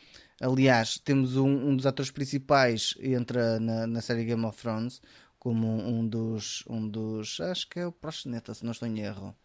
Aliás, 0.46 1.00
temos 1.00 1.38
um, 1.38 1.70
um 1.70 1.76
dos 1.76 1.88
atores 1.88 2.12
principais 2.12 2.94
entra 3.02 3.60
na, 3.60 3.88
na 3.88 4.00
série 4.00 4.26
Game 4.26 4.46
of 4.46 4.62
Thrones 4.62 5.02
como 5.40 5.68
um, 5.68 6.00
um, 6.00 6.08
dos 6.08 6.64
um 6.70 6.88
dos 6.88 7.40
acho 7.40 7.68
que 7.68 7.80
é 7.80 7.88
o 7.88 7.92
Proxeneta, 7.92 8.54
se 8.54 8.64
não 8.64 8.72
estou 8.72 8.88
em 8.88 9.00
erro. 9.00 9.36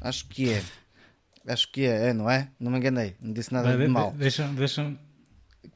Acho 0.00 0.26
que 0.28 0.50
é. 0.50 0.62
Acho 1.46 1.70
que 1.70 1.84
é, 1.84 2.08
é 2.08 2.12
não 2.14 2.30
é? 2.30 2.48
Não 2.58 2.70
me 2.70 2.78
enganei, 2.78 3.14
não 3.20 3.32
disse 3.32 3.52
nada 3.52 3.76
de, 3.76 3.82
de 3.82 3.88
mal. 3.88 4.12
Deixa, 4.12 4.46
deixa, 4.48 4.96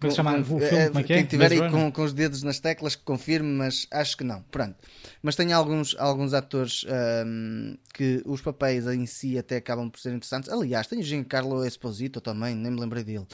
com, 0.00 0.10
chamar 0.10 0.40
o 0.40 0.44
filme, 0.44 0.64
é, 0.64 0.88
como 0.88 1.00
é 1.00 1.02
que 1.02 1.12
é? 1.12 1.16
Quem 1.16 1.24
estiver 1.24 1.52
aí 1.52 1.70
com, 1.70 1.92
com, 1.92 2.02
os 2.02 2.14
dedos 2.14 2.42
nas 2.42 2.58
teclas 2.58 2.96
que 2.96 3.02
confirme, 3.02 3.50
mas 3.50 3.86
acho 3.90 4.16
que 4.16 4.24
não. 4.24 4.42
Pronto. 4.44 4.76
Mas 5.22 5.36
tem 5.36 5.52
alguns, 5.52 5.94
alguns 5.98 6.32
atores 6.32 6.86
um, 7.26 7.76
que 7.92 8.22
os 8.24 8.40
papéis 8.40 8.86
em 8.86 9.04
si 9.04 9.38
até 9.38 9.56
acabam 9.56 9.90
por 9.90 10.00
ser 10.00 10.10
interessantes. 10.14 10.50
Aliás, 10.50 10.86
tem 10.86 11.00
o 11.00 11.02
Giancarlo 11.02 11.62
Esposito 11.64 12.22
também, 12.22 12.54
nem 12.54 12.72
me 12.72 12.80
lembrei 12.80 13.04
dele 13.04 13.26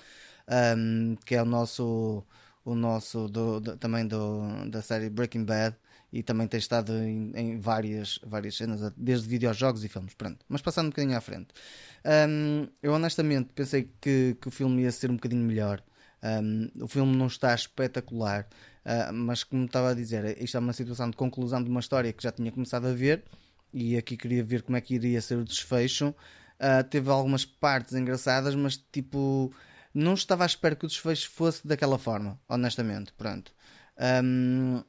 um, 0.76 1.16
que 1.24 1.34
é 1.34 1.42
o 1.42 1.44
nosso, 1.44 2.24
o 2.64 2.74
nosso 2.74 3.28
do, 3.28 3.60
do, 3.60 3.76
também 3.76 4.06
do, 4.06 4.68
da 4.70 4.82
série 4.82 5.08
Breaking 5.10 5.44
Bad 5.44 5.76
e 6.12 6.22
também 6.22 6.46
tem 6.46 6.58
estado 6.58 6.92
em, 6.92 7.32
em, 7.34 7.58
várias, 7.58 8.18
várias 8.22 8.56
cenas, 8.56 8.92
desde 8.96 9.26
videojogos 9.26 9.82
e 9.82 9.88
filmes. 9.88 10.14
Pronto. 10.14 10.44
Mas 10.48 10.60
passando 10.60 10.86
um 10.86 10.90
bocadinho 10.90 11.16
à 11.16 11.20
frente, 11.20 11.48
um, 12.28 12.68
eu 12.82 12.92
honestamente 12.92 13.50
pensei 13.54 13.90
que, 14.00 14.36
que 14.40 14.48
o 14.48 14.50
filme 14.50 14.82
ia 14.82 14.92
ser 14.92 15.10
um 15.10 15.14
bocadinho 15.14 15.44
melhor. 15.44 15.82
Um, 16.22 16.70
o 16.84 16.86
filme 16.86 17.16
não 17.16 17.26
está 17.26 17.52
espetacular, 17.54 18.46
uh, 18.84 19.12
mas 19.12 19.42
como 19.42 19.64
estava 19.64 19.90
a 19.90 19.94
dizer, 19.94 20.40
isto 20.40 20.56
é 20.56 20.60
uma 20.60 20.72
situação 20.72 21.10
de 21.10 21.16
conclusão 21.16 21.62
de 21.62 21.68
uma 21.68 21.80
história 21.80 22.12
que 22.12 22.22
já 22.22 22.30
tinha 22.30 22.52
começado 22.52 22.86
a 22.86 22.92
ver 22.92 23.24
e 23.72 23.96
aqui 23.96 24.16
queria 24.16 24.44
ver 24.44 24.62
como 24.62 24.76
é 24.76 24.80
que 24.80 24.94
iria 24.94 25.20
ser 25.20 25.36
o 25.36 25.44
desfecho. 25.44 26.14
Uh, 26.60 26.84
teve 26.88 27.10
algumas 27.10 27.44
partes 27.44 27.94
engraçadas, 27.94 28.54
mas 28.54 28.76
tipo 28.76 29.52
não 29.94 30.14
estava 30.14 30.44
à 30.44 30.46
espera 30.46 30.76
que 30.76 30.84
o 30.84 30.88
desfecho 30.88 31.30
fosse 31.30 31.66
daquela 31.66 31.98
forma, 31.98 32.40
honestamente. 32.48 33.12
Pronto. 33.12 33.52
Um, 34.24 34.82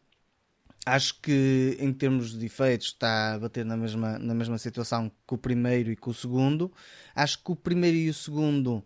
acho 0.85 1.19
que 1.21 1.77
em 1.79 1.93
termos 1.93 2.37
de 2.37 2.45
efeitos 2.45 2.87
está 2.87 3.33
a 3.33 3.39
bater 3.39 3.65
na 3.65 3.77
mesma, 3.77 4.19
na 4.19 4.33
mesma 4.33 4.57
situação 4.57 5.11
que 5.27 5.33
o 5.33 5.37
primeiro 5.37 5.91
e 5.91 5.95
que 5.95 6.09
o 6.09 6.13
segundo. 6.13 6.71
Acho 7.15 7.41
que 7.43 7.51
o 7.51 7.55
primeiro 7.55 7.97
e 7.97 8.09
o 8.09 8.13
segundo, 8.13 8.83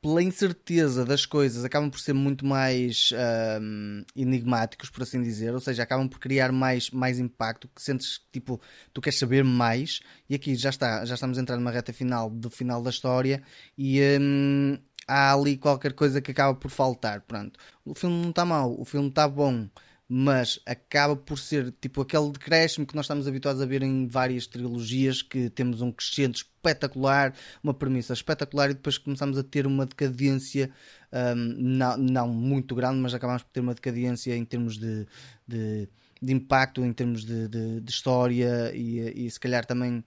pela 0.00 0.22
incerteza 0.22 1.04
das 1.04 1.24
coisas, 1.26 1.64
acabam 1.64 1.90
por 1.90 1.98
ser 1.98 2.12
muito 2.12 2.44
mais 2.44 3.10
um, 3.60 4.04
enigmáticos, 4.14 4.90
por 4.90 5.02
assim 5.02 5.22
dizer, 5.22 5.54
ou 5.54 5.60
seja, 5.60 5.82
acabam 5.82 6.08
por 6.08 6.18
criar 6.18 6.52
mais, 6.52 6.90
mais 6.90 7.18
impacto, 7.18 7.68
que 7.74 7.82
sentes 7.82 8.20
tipo, 8.32 8.60
tu 8.92 9.00
queres 9.00 9.18
saber 9.18 9.42
mais, 9.42 10.00
e 10.28 10.34
aqui 10.34 10.54
já 10.54 10.70
está, 10.70 11.04
já 11.04 11.14
estamos 11.14 11.38
a 11.38 11.40
entrar 11.40 11.56
numa 11.56 11.70
reta 11.70 11.92
final 11.92 12.28
do 12.30 12.50
final 12.50 12.82
da 12.82 12.90
história 12.90 13.42
e 13.78 14.00
um, 14.20 14.78
há 15.06 15.32
ali 15.32 15.56
qualquer 15.56 15.92
coisa 15.92 16.20
que 16.20 16.30
acaba 16.30 16.54
por 16.54 16.70
faltar. 16.70 17.20
Pronto. 17.22 17.58
O 17.84 17.94
filme 17.94 18.22
não 18.22 18.30
está 18.30 18.44
mau, 18.44 18.78
o 18.78 18.84
filme 18.84 19.08
está 19.08 19.28
bom, 19.28 19.68
mas 20.08 20.60
acaba 20.66 21.16
por 21.16 21.38
ser 21.38 21.72
tipo 21.80 22.02
aquele 22.02 22.30
decréscimo 22.30 22.86
que 22.86 22.94
nós 22.94 23.06
estamos 23.06 23.26
habituados 23.26 23.62
a 23.62 23.66
ver 23.66 23.82
em 23.82 24.06
várias 24.06 24.46
trilogias, 24.46 25.22
que 25.22 25.48
temos 25.50 25.80
um 25.80 25.90
crescente 25.90 26.36
espetacular, 26.36 27.34
uma 27.62 27.74
premissa 27.74 28.12
espetacular 28.12 28.70
e 28.70 28.74
depois 28.74 28.98
começamos 28.98 29.38
a 29.38 29.42
ter 29.42 29.66
uma 29.66 29.86
decadência 29.86 30.70
um, 31.12 31.54
não, 31.58 31.96
não 31.96 32.28
muito 32.28 32.74
grande, 32.74 32.98
mas 32.98 33.14
acabamos 33.14 33.42
por 33.42 33.50
ter 33.50 33.60
uma 33.60 33.74
decadência 33.74 34.36
em 34.36 34.44
termos 34.44 34.76
de, 34.76 35.06
de, 35.46 35.88
de 36.20 36.32
impacto, 36.32 36.84
em 36.84 36.92
termos 36.92 37.24
de, 37.24 37.48
de, 37.48 37.90
história 37.90 38.72
e, 38.74 39.26
e 39.26 39.30
se 39.30 39.40
calhar 39.40 39.64
também 39.64 40.04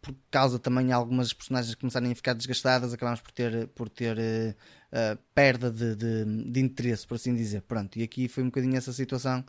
por 0.00 0.14
causa 0.30 0.58
também 0.58 0.86
de 0.86 0.92
algumas 0.92 1.32
personagens 1.32 1.74
começarem 1.74 2.12
a 2.12 2.14
ficar 2.14 2.32
desgastadas, 2.32 2.92
acabamos 2.92 3.20
por 3.20 3.32
ter, 3.32 3.66
por 3.68 3.88
ter 3.88 4.16
uh, 4.16 5.18
perda 5.34 5.70
de, 5.70 5.96
de, 5.96 6.50
de, 6.50 6.60
interesse, 6.60 7.06
por 7.06 7.16
assim 7.16 7.34
dizer. 7.34 7.62
Pronto, 7.62 7.98
e 7.98 8.02
aqui 8.02 8.28
foi 8.28 8.42
um 8.44 8.46
bocadinho 8.46 8.76
essa 8.76 8.92
situação. 8.92 9.40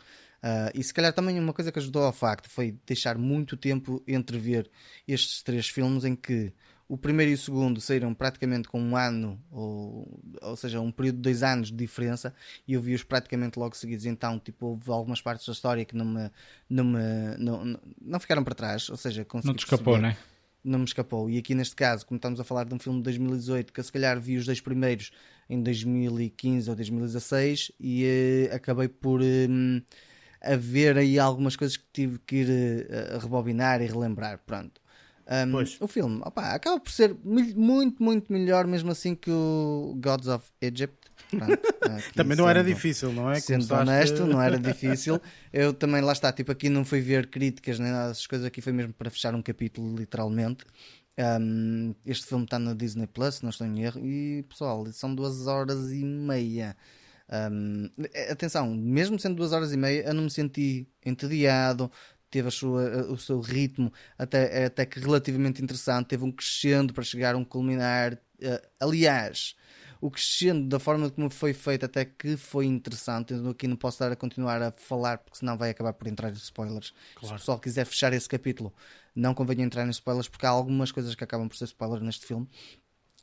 Uh, 0.42 0.72
e 0.74 0.84
se 0.84 0.94
calhar 0.94 1.14
também 1.14 1.40
uma 1.40 1.54
coisa 1.54 1.72
que 1.72 1.80
ajudou 1.80 2.04
ao 2.04 2.14
facto 2.14 2.50
foi 2.50 2.78
deixar 2.86 3.18
muito 3.18 3.58
tempo 3.58 4.02
entre 4.08 4.38
ver 4.40 4.72
estes 5.08 5.44
três 5.44 5.68
filmes 5.68 6.06
em 6.06 6.16
que 6.16 6.54
o 6.90 6.98
primeiro 6.98 7.32
e 7.32 7.36
o 7.36 7.38
segundo 7.38 7.80
saíram 7.80 8.16
praticamente 8.16 8.68
com 8.68 8.82
um 8.82 8.98
ano, 8.98 9.40
ou, 9.52 10.20
ou 10.42 10.56
seja, 10.56 10.82
um 10.82 10.92
período 10.92 11.18
de 11.18 11.22
dois 11.22 11.44
anos 11.44 11.68
de 11.68 11.78
diferença, 11.78 12.34
e 12.68 12.74
eu 12.74 12.82
vi-os 12.82 13.04
praticamente 13.04 13.60
logo 13.60 13.76
seguidos. 13.78 14.08
Então, 14.08 14.40
tipo, 14.40 14.66
houve 14.66 14.90
algumas 14.90 15.22
partes 15.22 15.46
da 15.46 15.54
história 15.54 15.86
que 15.86 15.96
não 15.96 16.06
me. 16.06 16.32
não, 16.68 16.84
me, 16.84 17.00
não, 17.38 17.80
não 18.02 18.20
ficaram 18.20 18.44
para 18.44 18.56
trás, 18.56 18.90
ou 18.90 18.98
seja, 18.98 19.26
Não 19.44 19.54
te 19.54 19.60
escapou, 19.60 19.94
perceber, 19.94 20.16
né? 20.16 20.18
Não 20.64 20.80
me 20.80 20.86
escapou. 20.86 21.30
E 21.30 21.38
aqui 21.38 21.54
neste 21.54 21.76
caso, 21.76 22.06
como 22.08 22.18
estamos 22.18 22.40
a 22.40 22.44
falar 22.44 22.64
de 22.64 22.74
um 22.74 22.80
filme 22.80 22.98
de 22.98 23.04
2018, 23.04 23.72
que 23.72 23.80
eu 23.80 23.84
se 23.84 23.92
calhar 23.92 24.20
vi 24.20 24.36
os 24.36 24.48
dois 24.48 24.60
primeiros 24.60 25.12
em 25.48 25.62
2015 25.62 26.72
ou 26.72 26.76
2016, 26.76 27.72
e 27.80 28.50
uh, 28.52 28.56
acabei 28.56 28.88
por. 28.88 29.22
Uh, 29.22 29.80
haver 30.42 30.98
aí 30.98 31.20
algumas 31.20 31.58
coisas 31.58 31.76
que 31.76 31.84
tive 31.92 32.18
que 32.20 32.38
ir 32.38 32.88
uh, 32.90 33.20
rebobinar 33.20 33.82
e 33.82 33.86
relembrar. 33.86 34.40
Pronto. 34.46 34.82
Um, 35.30 35.84
o 35.86 35.88
filme 35.88 36.22
opa, 36.26 36.42
acaba 36.56 36.80
por 36.80 36.92
ser 36.92 37.16
muito, 37.24 38.02
muito 38.02 38.34
melhor, 38.34 38.66
mesmo 38.66 38.90
assim, 38.90 39.14
que 39.14 39.30
o 39.30 39.96
Gods 40.02 40.28
of 40.28 40.50
Egypt. 40.60 40.98
Pronto, 41.30 41.62
também 42.16 42.36
não 42.36 42.46
sendo, 42.46 42.50
era 42.50 42.64
difícil, 42.64 43.14
não 43.14 43.30
é? 43.30 43.40
Sendo 43.40 43.68
Começaste... 43.68 43.90
honesto, 43.90 44.26
não 44.26 44.42
era 44.42 44.58
difícil. 44.60 45.22
Eu 45.54 45.72
também, 45.72 46.02
lá 46.02 46.14
está, 46.14 46.34
tipo, 46.34 46.52
aqui 46.52 46.68
não 46.68 46.84
fui 46.84 47.00
ver 47.00 47.28
críticas 47.28 47.78
nem 47.78 47.92
nada 47.92 48.08
dessas 48.08 48.26
coisas, 48.26 48.48
aqui 48.48 48.60
foi 48.60 48.74
mesmo 48.74 48.92
para 48.94 49.12
fechar 49.12 49.36
um 49.36 49.42
capítulo, 49.44 49.96
literalmente. 49.96 50.66
Um, 51.20 51.94
este 52.08 52.26
filme 52.26 52.46
está 52.46 52.58
na 52.58 52.74
Disney 52.74 53.06
Plus, 53.06 53.44
não 53.44 53.52
estou 53.52 53.68
em 53.68 53.84
erro, 53.84 54.04
e 54.04 54.44
pessoal, 54.50 54.84
são 54.92 55.14
duas 55.14 55.46
horas 55.46 55.92
e 55.92 56.04
meia. 56.04 56.76
Um, 57.52 57.88
atenção, 58.32 58.74
mesmo 58.74 59.20
sendo 59.20 59.36
duas 59.36 59.54
horas 59.54 59.72
e 59.72 59.78
meia, 59.78 60.08
eu 60.08 60.14
não 60.16 60.24
me 60.24 60.32
senti 60.32 60.88
entediado, 61.06 61.92
teve 62.30 62.48
a 62.48 62.52
sua, 62.52 63.12
o 63.12 63.18
seu 63.18 63.40
ritmo 63.40 63.92
até, 64.18 64.66
até 64.66 64.86
que 64.86 65.00
relativamente 65.00 65.62
interessante, 65.62 66.08
teve 66.08 66.24
um 66.24 66.32
crescendo 66.32 66.94
para 66.94 67.04
chegar 67.04 67.36
a 67.36 67.38
um 67.38 67.44
culminar. 67.44 68.14
Uh, 68.42 68.68
aliás, 68.80 69.56
o 70.02 70.10
crescendo 70.10 70.68
da 70.68 70.80
forma 70.80 71.10
como 71.10 71.30
foi 71.30 71.54
feito 71.54 71.86
até 71.86 72.06
que 72.06 72.38
foi 72.38 72.66
interessante. 72.66 73.34
Eu 73.34 73.50
aqui 73.50 73.68
não 73.68 73.76
posso 73.76 74.00
dar 74.00 74.12
a 74.12 74.16
continuar 74.16 74.62
a 74.62 74.72
falar 74.72 75.18
porque 75.18 75.40
senão 75.40 75.58
vai 75.58 75.70
acabar 75.70 75.94
por 75.94 76.08
entrar 76.08 76.30
em 76.30 76.34
spoilers. 76.34 76.94
Claro. 77.16 77.28
Se 77.28 77.34
o 77.34 77.38
pessoal 77.38 77.60
quiser 77.60 77.86
fechar 77.86 78.14
esse 78.14 78.30
capítulo, 78.30 78.74
não 79.16 79.34
convém 79.34 79.62
entrar 79.62 79.86
em 79.86 79.90
spoilers 79.90 80.28
porque 80.28 80.46
há 80.46 80.50
algumas 80.50 80.92
coisas 80.92 81.16
que 81.16 81.24
acabam 81.24 81.50
por 81.50 81.58
ser 81.58 81.66
spoilers 81.66 82.04
neste 82.04 82.26
filme. 82.26 82.48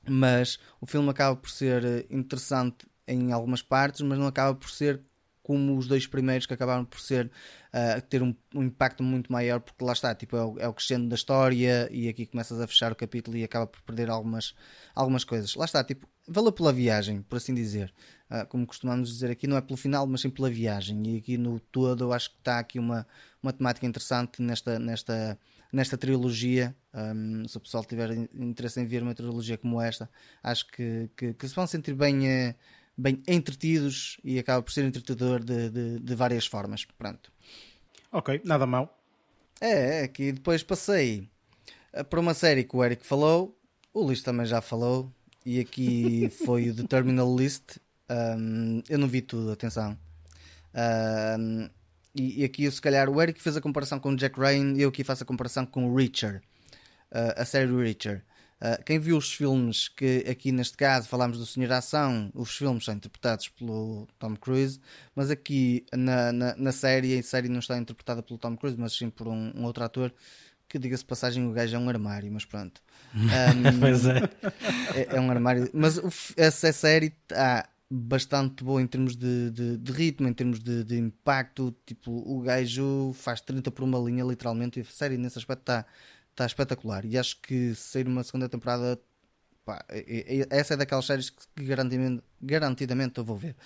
Mas 0.08 0.58
o 0.80 0.86
filme 0.86 1.08
acaba 1.08 1.34
por 1.34 1.50
ser 1.50 1.84
eh, 1.84 2.06
interessante 2.10 2.86
em 3.08 3.32
algumas 3.32 3.62
partes, 3.62 4.02
mas 4.02 4.18
não 4.18 4.26
acaba 4.26 4.54
por 4.54 4.70
ser 4.70 5.00
como 5.46 5.76
os 5.76 5.86
dois 5.86 6.08
primeiros 6.08 6.44
que 6.44 6.52
acabaram 6.52 6.84
por 6.84 6.98
ser 6.98 7.30
uh, 7.72 8.02
ter 8.08 8.20
um, 8.20 8.34
um, 8.52 8.64
impacto 8.64 9.00
muito 9.00 9.30
maior, 9.30 9.60
porque 9.60 9.84
lá 9.84 9.92
está, 9.92 10.12
tipo, 10.12 10.36
é 10.36 10.44
o, 10.44 10.58
é 10.58 10.66
o, 10.66 10.74
crescendo 10.74 11.08
da 11.08 11.14
história 11.14 11.88
e 11.92 12.08
aqui 12.08 12.26
começas 12.26 12.60
a 12.60 12.66
fechar 12.66 12.90
o 12.90 12.96
capítulo 12.96 13.36
e 13.36 13.44
acaba 13.44 13.64
por 13.64 13.80
perder 13.82 14.10
algumas, 14.10 14.56
algumas 14.92 15.22
coisas. 15.22 15.54
Lá 15.54 15.64
está, 15.64 15.84
tipo, 15.84 16.08
valeu 16.26 16.50
pela 16.50 16.72
viagem, 16.72 17.22
por 17.22 17.36
assim 17.36 17.54
dizer. 17.54 17.94
Uh, 18.28 18.44
como 18.48 18.66
costumamos 18.66 19.08
dizer 19.08 19.30
aqui, 19.30 19.46
não 19.46 19.56
é 19.56 19.60
pelo 19.60 19.76
final, 19.76 20.04
mas 20.08 20.22
sim 20.22 20.30
pela 20.30 20.50
viagem. 20.50 21.00
E 21.06 21.18
aqui 21.18 21.38
no 21.38 21.60
todo 21.60 22.02
eu 22.02 22.12
acho 22.12 22.30
que 22.30 22.38
está 22.38 22.58
aqui 22.58 22.80
uma, 22.80 23.06
uma 23.40 23.52
temática 23.52 23.86
interessante 23.86 24.42
nesta, 24.42 24.80
nesta, 24.80 25.38
nesta 25.72 25.96
trilogia. 25.96 26.74
Um, 26.92 27.46
se 27.46 27.56
o 27.56 27.60
pessoal 27.60 27.84
tiver 27.84 28.10
interesse 28.34 28.80
em 28.80 28.84
ver 28.84 29.00
uma 29.00 29.14
trilogia 29.14 29.56
como 29.56 29.80
esta, 29.80 30.10
acho 30.42 30.66
que, 30.66 31.08
que, 31.16 31.34
que 31.34 31.48
se 31.48 31.54
vão 31.54 31.68
sentir 31.68 31.94
bem. 31.94 32.52
Bem 32.98 33.22
entretidos 33.28 34.18
e 34.24 34.38
acaba 34.38 34.62
por 34.62 34.72
ser 34.72 34.84
entretedor 34.84 35.44
de, 35.44 35.70
de, 35.70 35.98
de 36.00 36.14
várias 36.14 36.46
formas. 36.46 36.84
Pronto. 36.84 37.30
Ok, 38.10 38.40
nada 38.44 38.66
mal. 38.66 38.98
É, 39.60 40.04
é 40.04 40.08
que 40.08 40.32
depois 40.32 40.62
passei 40.62 41.28
eh, 41.92 42.02
para 42.02 42.20
uma 42.20 42.34
série 42.34 42.64
que 42.64 42.76
o 42.76 42.84
Eric 42.84 43.04
falou, 43.06 43.58
o 43.92 44.02
Luís 44.02 44.22
também 44.22 44.46
já 44.46 44.60
falou, 44.60 45.10
e 45.44 45.60
aqui 45.60 46.28
foi 46.44 46.70
o 46.70 46.74
The 46.74 46.84
Terminal 46.84 47.34
List. 47.34 47.78
Um, 48.08 48.82
eu 48.88 48.98
não 48.98 49.08
vi 49.08 49.22
tudo, 49.22 49.50
atenção. 49.50 49.98
Um, 50.74 51.68
e, 52.14 52.42
e, 52.42 52.44
aqui, 52.44 52.64
eu, 52.64 52.72
se 52.72 52.80
calhar, 52.80 53.08
o 53.08 53.20
Eric 53.20 53.40
fez 53.42 53.56
a 53.56 53.60
comparação 53.60 53.98
com 53.98 54.14
Jack 54.14 54.38
Ryan 54.38 54.74
eu 54.76 54.88
aqui 54.88 55.02
faço 55.02 55.22
a 55.22 55.26
comparação 55.26 55.66
com 55.66 55.94
Richard, 55.94 56.38
uh, 57.10 57.40
a 57.40 57.44
série 57.44 57.74
Richard. 57.74 58.22
Uh, 58.60 58.82
quem 58.84 58.98
viu 58.98 59.18
os 59.18 59.32
filmes, 59.32 59.88
que 59.88 60.24
aqui 60.28 60.50
neste 60.50 60.76
caso 60.76 61.08
falámos 61.08 61.38
do 61.38 61.44
Senhor 61.44 61.70
Ação, 61.72 62.30
os 62.34 62.56
filmes 62.56 62.86
são 62.86 62.94
interpretados 62.94 63.48
pelo 63.48 64.08
Tom 64.18 64.34
Cruise, 64.34 64.80
mas 65.14 65.30
aqui 65.30 65.84
na, 65.94 66.32
na, 66.32 66.56
na 66.56 66.72
série, 66.72 67.18
a 67.18 67.22
série 67.22 67.48
não 67.48 67.58
está 67.58 67.76
interpretada 67.76 68.22
pelo 68.22 68.38
Tom 68.38 68.56
Cruise, 68.56 68.78
mas 68.78 68.96
sim 68.96 69.10
por 69.10 69.28
um, 69.28 69.52
um 69.54 69.64
outro 69.64 69.84
ator 69.84 70.12
que 70.68 70.78
diga-se 70.78 71.04
passagem, 71.04 71.46
o 71.46 71.52
gajo 71.52 71.76
é 71.76 71.78
um 71.78 71.88
armário, 71.88 72.30
mas 72.32 72.44
pronto. 72.44 72.80
Um, 73.16 73.80
pois 73.80 74.04
é. 74.04 74.18
é. 74.94 75.16
é. 75.16 75.20
um 75.20 75.30
armário. 75.30 75.70
Mas 75.72 75.98
essa 76.36 76.70
série 76.72 77.06
está 77.06 77.66
bastante 77.88 78.64
boa 78.64 78.82
em 78.82 78.86
termos 78.86 79.16
de, 79.16 79.50
de, 79.50 79.76
de 79.78 79.92
ritmo, 79.92 80.28
em 80.28 80.34
termos 80.34 80.58
de, 80.58 80.84
de, 80.84 80.98
impacto. 80.98 81.74
Tipo, 81.86 82.10
o 82.10 82.40
gajo 82.40 83.12
faz 83.14 83.40
30 83.40 83.70
por 83.70 83.84
uma 83.84 83.98
linha, 83.98 84.24
literalmente, 84.24 84.80
e 84.80 84.82
a 84.82 84.84
série 84.84 85.16
nesse 85.16 85.38
aspecto 85.38 85.60
está 85.60 85.86
está 86.36 86.44
espetacular. 86.44 87.04
E 87.06 87.16
acho 87.18 87.40
que 87.40 87.74
sair 87.74 88.06
uma 88.06 88.22
segunda 88.22 88.48
temporada, 88.48 89.00
pá, 89.64 89.84
essa 90.50 90.74
é 90.74 90.76
daquelas 90.76 91.06
séries 91.06 91.30
que 91.30 91.64
garantidamente, 91.64 92.22
garantidamente 92.40 93.18
eu 93.18 93.24
vou 93.24 93.36
ver. 93.36 93.56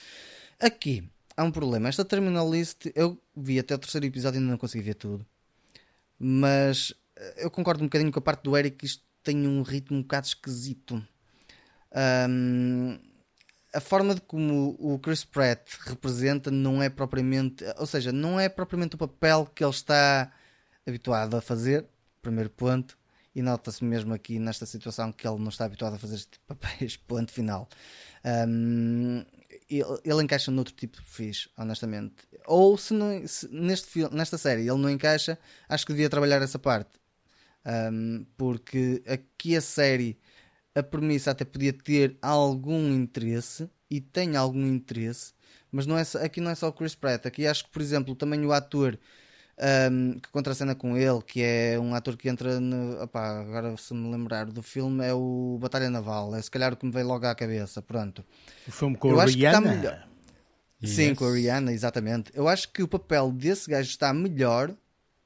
Aqui 0.59 1.09
há 1.37 1.43
um 1.43 1.51
problema. 1.51 1.89
Esta 1.89 2.05
Terminal 2.05 2.51
List 2.51 2.87
eu 2.95 3.21
vi 3.37 3.59
até 3.59 3.75
o 3.75 3.79
terceiro 3.79 4.07
episódio 4.07 4.39
e 4.39 4.41
ainda 4.41 4.53
não 4.53 4.59
consegui 4.59 4.85
ver 4.85 4.95
tudo. 4.95 5.27
Mas 6.19 6.95
eh, 7.17 7.45
eu 7.45 7.51
concordo 7.51 7.83
um 7.83 7.87
bocadinho 7.87 8.13
com 8.13 8.21
a 8.21 8.23
parte 8.23 8.45
do 8.45 8.57
Eric 8.57 8.77
que 8.77 8.87
isto 8.87 9.03
tem 9.23 9.47
um 9.47 9.63
ritmo 9.63 9.99
um 9.99 10.03
bocado 10.03 10.27
esquisito. 10.27 11.05
Um, 12.29 12.99
a 13.73 13.81
forma 13.81 14.15
de 14.15 14.21
como 14.23 14.77
o 14.79 14.99
Chris 14.99 15.25
Pratt 15.25 15.75
representa 15.81 16.51
não 16.51 16.83
é 16.83 16.89
propriamente, 16.89 17.65
ou 17.79 17.87
seja, 17.87 18.13
não 18.13 18.39
é 18.39 18.49
propriamente 18.49 18.95
o 18.95 18.99
papel 18.99 19.47
que 19.55 19.63
ele 19.65 19.71
está 19.71 20.33
habituado 20.87 21.37
a 21.37 21.41
fazer 21.41 21.87
primeiro 22.21 22.51
ponto, 22.51 22.99
e 23.35 23.43
nota-se 23.43 23.85
mesmo 23.85 24.13
aqui 24.13 24.39
nesta 24.39 24.67
situação 24.67 25.13
que 25.13 25.27
ele 25.27 25.39
não 25.39 25.49
está 25.49 25.65
habituado 25.65 25.95
a 25.95 25.99
fazer 25.99 26.17
este 26.17 26.31
tipo 26.31 26.55
de 26.55 26.59
papéis, 26.61 26.97
ponto 27.07 27.33
final. 27.33 27.69
Um, 28.25 29.25
ele, 29.69 30.01
ele, 30.05 30.23
encaixa 30.23 30.51
noutro 30.51 30.75
tipo 30.75 30.97
de 30.97 31.03
perfis, 31.03 31.49
honestamente. 31.57 32.17
Ou 32.47 32.77
se, 32.77 32.93
não, 32.93 33.27
se 33.27 33.49
neste 33.49 34.09
nesta 34.11 34.37
série 34.37 34.63
ele 34.63 34.79
não 34.79 34.91
encaixa, 34.91 35.39
acho 35.69 35.87
que 35.87 35.93
devia 35.93 36.11
trabalhar 36.11 36.43
essa 36.43 36.59
parte. 36.59 36.99
Um, 37.65 38.27
porque 38.37 39.03
aqui 39.07 39.55
a 39.55 39.61
série, 39.61 40.19
a 40.75 40.83
premissa 40.83 41.31
até 41.31 41.45
podia 41.45 41.73
ter 41.73 42.19
algum 42.21 42.93
interesse 42.93 43.71
e 43.89 44.01
tem 44.01 44.37
algum 44.37 44.67
interesse, 44.67 45.33
mas 45.71 45.87
não 45.87 45.97
é 45.97 46.03
aqui 46.23 46.41
não 46.41 46.51
é 46.51 46.55
só 46.55 46.69
o 46.69 46.73
Chris 46.73 46.95
Pratt. 46.95 47.27
Aqui 47.27 47.47
acho 47.47 47.65
que, 47.65 47.71
por 47.71 47.83
exemplo, 47.83 48.15
também 48.17 48.45
o 48.45 48.53
ator 48.53 48.99
um, 49.61 50.19
que 50.19 50.29
contracena 50.31 50.75
com 50.75 50.97
ele, 50.97 51.21
que 51.23 51.43
é 51.43 51.79
um 51.79 51.95
ator 51.95 52.17
que 52.17 52.29
entra 52.29 52.59
no. 52.59 53.03
Opá, 53.03 53.41
agora 53.41 53.77
se 53.77 53.93
me 53.93 54.11
lembrar 54.11 54.47
do 54.47 54.63
filme, 54.63 55.05
é 55.05 55.13
o 55.13 55.59
Batalha 55.61 55.91
Naval. 55.91 56.35
É 56.35 56.41
se 56.41 56.51
calhar 56.51 56.73
o 56.73 56.77
que 56.77 56.87
me 56.87 56.93
veio 56.93 57.07
logo 57.07 57.27
à 57.27 57.35
cabeça. 57.35 57.83
Pronto. 57.83 58.25
O 58.67 58.73
filme 58.73 58.97
com 58.97 59.11
Eu 59.11 59.21
a 59.21 59.25
Rihanna. 59.27 60.09
Yes. 60.83 60.95
Sim, 60.95 61.15
com 61.15 61.27
a 61.27 61.33
Rihanna, 61.33 61.73
exatamente. 61.73 62.33
Eu 62.35 62.49
acho 62.49 62.73
que 62.73 62.83
o 62.83 62.89
papel 62.89 63.31
desse 63.31 63.71
gajo 63.71 63.91
está 63.91 64.13
melhor 64.15 64.75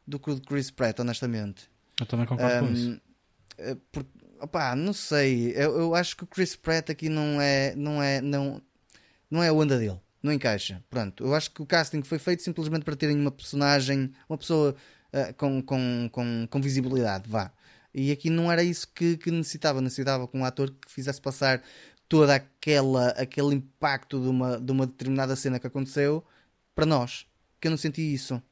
do 0.06 0.18
que 0.18 0.30
o 0.30 0.34
de 0.34 0.40
Chris 0.40 0.70
Pratt, 0.70 0.98
honestamente. 0.98 1.70
Eu 2.00 2.06
também 2.06 2.26
concordo 2.26 2.56
um, 2.56 2.66
com 2.66 2.72
isso. 2.72 3.00
Eh, 3.58 3.76
opá, 4.40 4.74
não 4.74 4.92
sei. 4.92 5.52
Eu, 5.52 5.78
eu 5.78 5.94
acho 5.94 6.16
que 6.16 6.24
o 6.24 6.26
Chris 6.26 6.56
Pratt 6.56 6.90
aqui 6.90 7.08
não 7.08 7.40
é, 7.40 7.72
não 7.76 8.02
é, 8.02 8.20
não, 8.20 8.60
não 9.30 9.42
é 9.42 9.48
a 9.48 9.52
onda 9.52 9.78
dele 9.78 10.03
não 10.24 10.32
encaixa. 10.32 10.82
Pronto, 10.90 11.22
eu 11.24 11.34
acho 11.34 11.50
que 11.50 11.62
o 11.62 11.66
casting 11.66 12.02
foi 12.02 12.18
feito 12.18 12.42
simplesmente 12.42 12.84
para 12.84 12.96
terem 12.96 13.16
uma 13.20 13.30
personagem, 13.30 14.12
uma 14.28 14.38
pessoa 14.38 14.74
uh, 15.12 15.34
com, 15.34 15.62
com, 15.62 16.08
com, 16.10 16.48
com, 16.50 16.60
visibilidade, 16.62 17.28
vá. 17.28 17.52
E 17.94 18.10
aqui 18.10 18.30
não 18.30 18.50
era 18.50 18.62
isso 18.62 18.88
que, 18.88 19.16
que 19.18 19.30
necessitava, 19.30 19.80
necessitava 19.80 20.26
com 20.26 20.40
um 20.40 20.44
ator 20.44 20.70
que 20.70 20.90
fizesse 20.90 21.20
passar 21.20 21.62
toda 22.08 22.34
aquela 22.34 23.10
aquele 23.10 23.54
impacto 23.54 24.20
de 24.20 24.28
uma, 24.28 24.60
de 24.60 24.72
uma 24.72 24.86
determinada 24.86 25.36
cena 25.36 25.58
que 25.60 25.66
aconteceu 25.66 26.24
para 26.74 26.86
nós, 26.86 27.26
que 27.60 27.68
eu 27.68 27.70
não 27.70 27.78
senti 27.78 28.14
isso. 28.14 28.42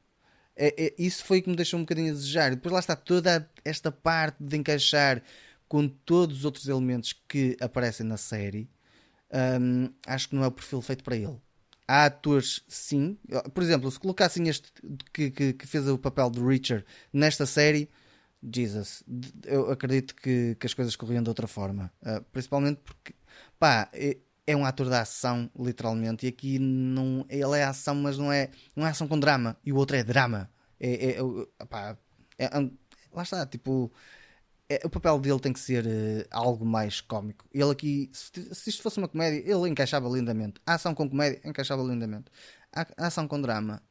É, 0.55 0.85
é, 0.85 0.95
isso 0.97 1.25
foi 1.25 1.39
o 1.39 1.43
que 1.43 1.49
me 1.49 1.55
deixou 1.55 1.79
um 1.79 1.83
bocadinho 1.83 2.11
a 2.11 2.13
desejar. 2.13 2.51
E 2.53 2.55
depois 2.55 2.73
lá 2.73 2.79
está 2.79 2.95
toda 2.95 3.49
esta 3.65 3.91
parte 3.91 4.37
de 4.43 4.57
encaixar 4.57 5.23
com 5.67 5.87
todos 5.87 6.39
os 6.39 6.45
outros 6.45 6.67
elementos 6.67 7.13
que 7.27 7.57
aparecem 7.59 8.05
na 8.05 8.17
série. 8.17 8.69
Um, 9.33 9.89
acho 10.07 10.29
que 10.29 10.35
não 10.35 10.43
é 10.43 10.47
o 10.47 10.51
perfil 10.51 10.81
feito 10.81 11.03
para 11.03 11.15
ele 11.17 11.42
há 11.87 12.05
atores, 12.05 12.63
sim. 12.67 13.17
Por 13.53 13.63
exemplo, 13.63 13.91
se 13.91 13.99
colocassem 13.99 14.47
este 14.47 14.71
que, 15.13 15.31
que, 15.31 15.53
que, 15.53 15.67
fez 15.67 15.87
o 15.87 15.97
papel 15.97 16.29
de 16.29 16.39
Richard 16.39 16.85
nesta 17.11 17.45
série, 17.45 17.89
Jesus, 18.41 19.03
eu 19.45 19.71
acredito 19.71 20.15
que, 20.15 20.55
que 20.59 20.65
as 20.65 20.73
coisas 20.73 20.95
corriam 20.95 21.23
de 21.23 21.29
outra 21.29 21.47
forma. 21.47 21.91
Uh, 22.01 22.21
principalmente 22.31 22.81
porque, 22.83 23.15
pá, 23.57 23.89
é, 23.93 24.17
é, 24.45 24.55
um 24.55 24.65
ator 24.65 24.89
da 24.89 25.01
ação, 25.01 25.49
literalmente, 25.57 26.25
e 26.25 26.29
aqui 26.29 26.59
não, 26.59 27.25
ele 27.29 27.57
é 27.57 27.63
ação, 27.63 27.95
mas 27.95 28.17
não 28.17 28.31
é, 28.31 28.49
não 28.75 28.85
é 28.85 28.89
ação 28.89 29.07
com 29.07 29.17
drama, 29.17 29.57
e 29.65 29.71
o 29.71 29.77
outro 29.77 29.95
é 29.95 30.03
drama. 30.03 30.49
É, 30.79 31.11
é, 31.11 31.17
é 31.59 31.65
pá, 31.65 31.97
é, 32.37 32.49
lá 33.13 33.23
está, 33.23 33.45
tipo 33.45 33.91
é, 34.75 34.81
o 34.83 34.89
papel 34.89 35.19
dele 35.19 35.39
tem 35.39 35.53
que 35.53 35.59
ser 35.59 35.85
uh, 35.85 36.27
algo 36.31 36.65
mais 36.65 37.01
cómico. 37.01 37.45
Ele 37.53 37.71
aqui, 37.71 38.09
se, 38.13 38.31
se, 38.53 38.69
isto 38.69 38.81
fosse 38.81 38.97
uma 38.97 39.07
comédia, 39.07 39.39
ele 39.39 39.69
encaixava 39.69 40.07
lindamente. 40.09 40.61
A 40.65 40.75
ação 40.75 40.93
com 40.95 41.09
comédia 41.09 41.41
encaixava 41.45 41.83
lindamente. 41.83 42.25
A, 42.71 42.81
a, 42.97 43.07
ação 43.07 43.27
com 43.27 43.39
drama, 43.41 43.81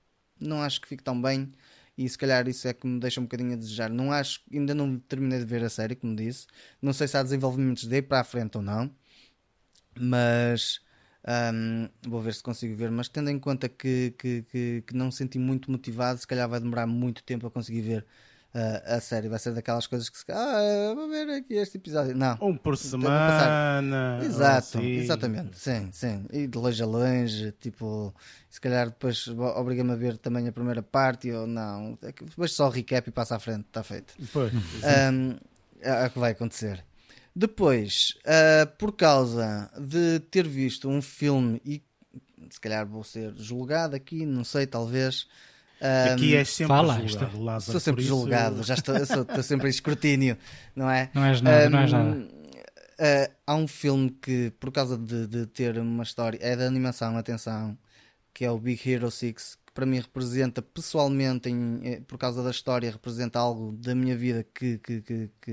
não 0.40 0.62
acho 0.62 0.80
que 0.80 0.88
fique 0.88 1.02
tão 1.02 1.20
bem. 1.20 1.52
E 1.96 2.08
se 2.08 2.16
calhar 2.18 2.48
isso 2.48 2.66
é 2.68 2.72
que 2.72 2.86
me 2.86 2.98
deixa 3.00 3.20
um 3.20 3.24
bocadinho 3.24 3.52
a 3.52 3.56
desejar. 3.56 3.90
Não 3.90 4.12
acho, 4.12 4.40
ainda 4.52 4.74
não 4.74 4.98
terminei 4.98 5.38
de 5.38 5.44
ver 5.44 5.62
a 5.64 5.68
série, 5.70 5.94
como 5.94 6.16
disse. 6.16 6.46
Não 6.80 6.92
sei 6.92 7.06
se 7.08 7.16
há 7.16 7.22
desenvolvimentos 7.22 7.86
daí 7.86 8.02
para 8.02 8.20
a 8.20 8.24
frente 8.24 8.56
ou 8.56 8.62
não. 8.62 8.90
Mas 9.98 10.80
um, 11.54 11.88
vou 12.08 12.20
ver 12.20 12.34
se 12.34 12.42
consigo 12.42 12.74
ver. 12.76 12.90
Mas 12.90 13.08
tendo 13.08 13.30
em 13.30 13.38
conta 13.38 13.68
que, 13.68 14.14
que, 14.18 14.42
que, 14.42 14.82
que 14.86 14.94
não 14.96 15.06
me 15.06 15.12
senti 15.12 15.38
muito 15.38 15.70
motivado, 15.70 16.18
se 16.18 16.26
calhar 16.26 16.48
vai 16.48 16.60
demorar 16.60 16.86
muito 16.86 17.22
tempo 17.22 17.46
a 17.46 17.50
conseguir 17.50 17.82
ver 17.82 18.06
a 18.54 19.00
série 19.00 19.28
vai 19.28 19.38
ser 19.38 19.54
daquelas 19.54 19.86
coisas 19.86 20.08
que 20.10 20.18
se. 20.18 20.24
Ah, 20.28 20.92
vou 20.94 21.08
ver 21.08 21.28
aqui 21.30 21.54
este 21.54 21.78
episódio. 21.78 22.14
Não. 22.14 22.36
Um 22.40 22.56
por 22.56 22.76
semana. 22.76 24.20
Exato, 24.22 24.78
assim. 24.78 24.86
exatamente. 24.86 25.58
Sim, 25.58 25.88
sim. 25.92 26.26
E 26.30 26.46
de 26.46 26.58
longe 26.58 26.82
a 26.82 26.86
longe, 26.86 27.52
tipo, 27.52 28.14
se 28.50 28.60
calhar 28.60 28.86
depois 28.90 29.26
obriga-me 29.28 29.92
a 29.92 29.96
ver 29.96 30.18
também 30.18 30.46
a 30.48 30.52
primeira 30.52 30.82
parte 30.82 31.30
ou 31.32 31.46
não. 31.46 31.98
É 32.02 32.12
depois 32.12 32.52
só 32.52 32.68
recap 32.68 33.08
e 33.08 33.12
passa 33.12 33.36
à 33.36 33.38
frente, 33.38 33.64
está 33.66 33.82
feito. 33.82 34.14
Pois. 34.32 34.52
Um, 34.52 35.36
é, 35.80 36.04
é 36.04 36.06
o 36.06 36.10
que 36.10 36.18
vai 36.18 36.32
acontecer. 36.32 36.84
Depois, 37.34 38.14
uh, 38.26 38.66
por 38.76 38.92
causa 38.92 39.70
de 39.80 40.20
ter 40.20 40.46
visto 40.46 40.88
um 40.88 41.00
filme 41.00 41.60
e 41.64 41.82
se 42.50 42.60
calhar 42.60 42.86
vou 42.86 43.02
ser 43.02 43.32
julgado 43.36 43.96
aqui, 43.96 44.26
não 44.26 44.44
sei, 44.44 44.66
talvez. 44.66 45.26
Um, 45.82 46.14
aqui 46.14 46.36
és 46.36 46.48
sempre 46.48 46.68
Fala, 46.68 46.94
julgado, 47.04 47.42
Lázaro, 47.42 47.72
Sou 47.72 47.80
sempre 47.80 48.02
isso... 48.02 48.08
julgado, 48.10 48.62
já 48.62 48.74
estou, 48.74 48.96
estou, 48.96 49.22
estou, 49.22 49.42
sempre 49.42 49.66
em 49.66 49.70
escrutínio, 49.70 50.38
não 50.76 50.88
é? 50.88 51.10
Não 51.12 51.24
és 51.24 51.40
nada, 51.40 51.66
um, 51.66 51.70
não 51.70 51.78
és 51.80 51.92
nada. 51.92 52.10
Uh, 52.12 53.34
há 53.44 53.54
um 53.56 53.66
filme 53.66 54.10
que, 54.22 54.52
por 54.60 54.70
causa 54.70 54.96
de, 54.96 55.26
de, 55.26 55.46
ter 55.46 55.76
uma 55.78 56.04
história, 56.04 56.38
é 56.40 56.54
da 56.54 56.66
animação, 56.66 57.16
atenção, 57.16 57.76
que 58.32 58.44
é 58.44 58.50
o 58.50 58.60
Big 58.60 58.88
Hero 58.88 59.10
6, 59.10 59.58
que 59.66 59.72
para 59.74 59.84
mim 59.84 59.98
representa 59.98 60.62
pessoalmente, 60.62 61.50
em, 61.50 61.80
eh, 61.82 62.00
por 62.06 62.16
causa 62.16 62.44
da 62.44 62.50
história, 62.50 62.88
representa 62.88 63.40
algo 63.40 63.72
da 63.72 63.92
minha 63.92 64.16
vida 64.16 64.46
que, 64.54 64.78
que, 64.78 65.00
que, 65.00 65.30
que, 65.40 65.52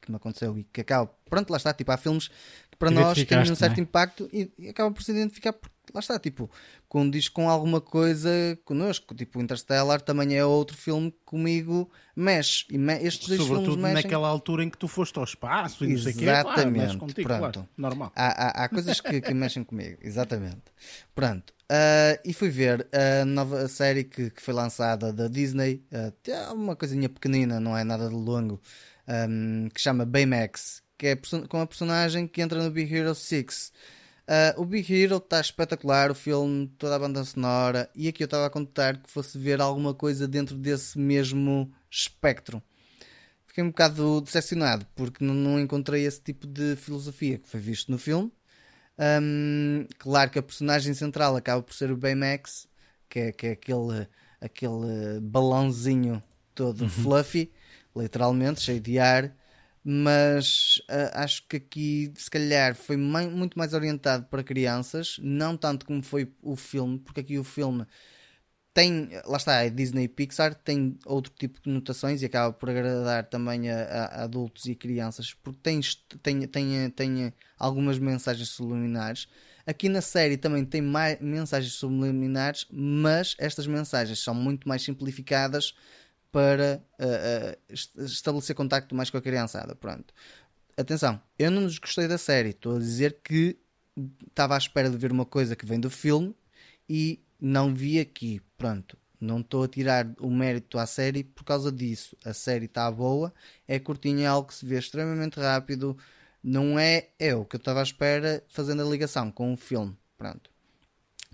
que 0.00 0.10
me 0.10 0.16
aconteceu 0.16 0.56
e 0.56 0.62
que 0.62 0.82
acaba. 0.82 1.10
Pronto, 1.28 1.50
lá 1.50 1.56
está. 1.56 1.74
Tipo, 1.74 1.90
há 1.90 1.96
filmes 1.96 2.28
que 2.70 2.76
para 2.78 2.92
nós 2.92 3.24
têm 3.24 3.38
um 3.40 3.56
certo 3.56 3.78
é? 3.78 3.80
impacto 3.80 4.28
e, 4.32 4.52
e 4.56 4.68
acaba 4.68 4.92
por 4.92 5.02
se 5.02 5.10
identificar 5.10 5.52
porque 5.52 5.77
lá 5.94 6.00
está, 6.00 6.18
tipo, 6.18 6.50
condiz 6.88 7.28
com 7.28 7.48
alguma 7.48 7.80
coisa 7.80 8.30
connosco. 8.64 9.14
Tipo, 9.14 9.40
Interstellar 9.40 10.00
também 10.00 10.36
é 10.36 10.44
outro 10.44 10.76
filme 10.76 11.10
que 11.10 11.18
comigo 11.24 11.90
mexe. 12.14 12.64
E 12.70 12.78
me, 12.78 12.94
estes 12.94 13.28
dois 13.28 13.40
Sobretudo 13.40 13.72
filmes 13.72 13.82
mexem... 13.82 14.02
naquela 14.02 14.28
altura 14.28 14.64
em 14.64 14.70
que 14.70 14.78
tu 14.78 14.88
foste 14.88 15.18
ao 15.18 15.24
espaço 15.24 15.84
e 15.84 15.88
não 15.88 15.98
sei 15.98 16.12
o 16.12 16.16
quê. 16.16 16.24
Exatamente. 16.24 16.84
Claro, 16.84 16.98
contigo, 16.98 17.28
Pronto. 17.28 17.52
Claro, 17.52 17.68
normal. 17.76 18.12
Há, 18.14 18.26
há, 18.26 18.64
há 18.64 18.68
coisas 18.68 19.00
que, 19.00 19.20
que 19.20 19.34
mexem 19.34 19.64
comigo. 19.64 19.98
Exatamente. 20.02 20.62
Pronto. 21.14 21.52
Uh, 21.70 22.16
e 22.24 22.32
fui 22.32 22.48
ver 22.48 22.88
a 22.92 23.26
nova 23.26 23.68
série 23.68 24.02
que, 24.02 24.30
que 24.30 24.40
foi 24.40 24.54
lançada 24.54 25.12
da 25.12 25.28
Disney, 25.28 25.84
uh, 25.92 26.54
uma 26.54 26.74
coisinha 26.74 27.10
pequenina, 27.10 27.60
não 27.60 27.76
é 27.76 27.84
nada 27.84 28.08
de 28.08 28.14
longo, 28.14 28.58
um, 29.06 29.68
que 29.68 29.78
chama 29.78 30.06
Baymax, 30.06 30.82
que 30.96 31.08
é 31.08 31.18
com 31.46 31.60
a 31.60 31.66
personagem 31.66 32.26
que 32.26 32.40
entra 32.40 32.62
no 32.62 32.70
Big 32.70 32.94
Hero 32.94 33.14
6. 33.14 33.70
Uh, 34.28 34.60
o 34.60 34.64
Big 34.66 34.92
Hero 34.92 35.16
está 35.16 35.40
espetacular, 35.40 36.10
o 36.10 36.14
filme, 36.14 36.68
toda 36.76 36.96
a 36.96 36.98
banda 36.98 37.24
sonora, 37.24 37.88
e 37.94 38.08
aqui 38.08 38.22
eu 38.22 38.26
estava 38.26 38.44
a 38.44 38.50
contar 38.50 38.98
que 38.98 39.10
fosse 39.10 39.38
ver 39.38 39.58
alguma 39.58 39.94
coisa 39.94 40.28
dentro 40.28 40.54
desse 40.54 40.98
mesmo 40.98 41.72
espectro. 41.90 42.62
Fiquei 43.46 43.64
um 43.64 43.68
bocado 43.68 44.20
decepcionado 44.20 44.86
porque 44.94 45.24
não, 45.24 45.32
não 45.32 45.58
encontrei 45.58 46.04
esse 46.04 46.20
tipo 46.20 46.46
de 46.46 46.76
filosofia 46.76 47.38
que 47.38 47.48
foi 47.48 47.58
visto 47.58 47.90
no 47.90 47.96
filme. 47.96 48.30
Um, 48.98 49.86
claro 49.98 50.30
que 50.30 50.38
a 50.38 50.42
personagem 50.42 50.92
central 50.92 51.34
acaba 51.34 51.62
por 51.62 51.72
ser 51.72 51.90
o 51.90 51.96
Baymax, 51.96 52.68
que 53.08 53.20
é, 53.20 53.32
que 53.32 53.46
é 53.46 53.50
aquele, 53.52 54.06
aquele 54.42 55.20
balãozinho 55.22 56.22
todo 56.54 56.82
uhum. 56.82 56.88
fluffy, 56.90 57.50
literalmente, 57.96 58.60
cheio 58.60 58.80
de 58.80 58.98
ar. 58.98 59.34
Mas 59.84 60.82
uh, 60.90 61.10
acho 61.14 61.46
que 61.48 61.56
aqui, 61.56 62.12
se 62.16 62.30
calhar, 62.30 62.74
foi 62.74 62.96
muito 62.96 63.58
mais 63.58 63.72
orientado 63.74 64.26
para 64.26 64.42
crianças, 64.42 65.16
não 65.22 65.56
tanto 65.56 65.86
como 65.86 66.02
foi 66.02 66.32
o 66.42 66.56
filme, 66.56 66.98
porque 66.98 67.20
aqui 67.20 67.38
o 67.38 67.44
filme 67.44 67.86
tem, 68.78 69.08
lá 69.24 69.36
está, 69.38 69.64
é 69.64 69.70
Disney 69.70 70.04
e 70.04 70.08
Pixar, 70.08 70.54
tem 70.54 70.96
outro 71.04 71.32
tipo 71.36 71.56
de 71.56 71.62
conotações 71.62 72.22
e 72.22 72.26
acaba 72.26 72.52
por 72.52 72.70
agradar 72.70 73.24
também 73.24 73.68
a, 73.68 74.04
a 74.04 74.22
adultos 74.22 74.66
e 74.66 74.74
crianças, 74.76 75.34
porque 75.34 75.58
tem, 75.60 75.80
tem, 76.22 76.46
tem, 76.46 76.90
tem 76.90 77.34
algumas 77.58 77.98
mensagens 77.98 78.50
subliminares. 78.50 79.26
Aqui 79.66 79.88
na 79.88 80.00
série 80.00 80.36
também 80.36 80.64
tem 80.64 80.80
mais 80.80 81.20
mensagens 81.20 81.72
subliminares, 81.72 82.66
mas 82.70 83.34
estas 83.38 83.66
mensagens 83.66 84.20
são 84.20 84.32
muito 84.32 84.68
mais 84.68 84.82
simplificadas 84.82 85.74
para 86.30 86.82
uh, 86.98 88.02
uh, 88.02 88.04
estabelecer 88.04 88.54
contacto 88.54 88.94
mais 88.94 89.10
com 89.10 89.16
a 89.16 89.22
criançada. 89.22 89.74
Pronto. 89.74 90.12
Atenção, 90.76 91.20
eu 91.38 91.50
não 91.50 91.66
desgostei 91.66 92.06
da 92.06 92.18
série, 92.18 92.50
estou 92.50 92.76
a 92.76 92.78
dizer 92.78 93.18
que 93.24 93.58
estava 94.28 94.54
à 94.54 94.58
espera 94.58 94.88
de 94.88 94.96
ver 94.96 95.10
uma 95.10 95.26
coisa 95.26 95.56
que 95.56 95.66
vem 95.66 95.80
do 95.80 95.90
filme 95.90 96.34
e 96.88 97.20
não 97.40 97.74
vi 97.74 97.98
aqui. 97.98 98.40
Pronto, 98.56 98.96
não 99.20 99.40
estou 99.40 99.64
a 99.64 99.68
tirar 99.68 100.08
o 100.20 100.30
mérito 100.30 100.78
à 100.78 100.86
série 100.86 101.24
por 101.24 101.44
causa 101.44 101.72
disso. 101.72 102.16
A 102.24 102.32
série 102.32 102.66
está 102.66 102.90
boa, 102.90 103.34
é 103.66 103.78
curtinha, 103.78 104.24
é 104.24 104.26
algo 104.26 104.48
que 104.48 104.54
se 104.54 104.64
vê 104.66 104.78
extremamente 104.78 105.40
rápido. 105.40 105.96
Não 106.42 106.78
é, 106.78 107.08
é 107.18 107.34
o 107.34 107.44
que 107.44 107.56
eu 107.56 107.58
estava 107.58 107.80
à 107.80 107.82
espera 107.82 108.44
fazendo 108.48 108.82
a 108.82 108.88
ligação 108.88 109.30
com 109.30 109.52
o 109.52 109.56
filme. 109.56 109.96
Pronto. 110.16 110.50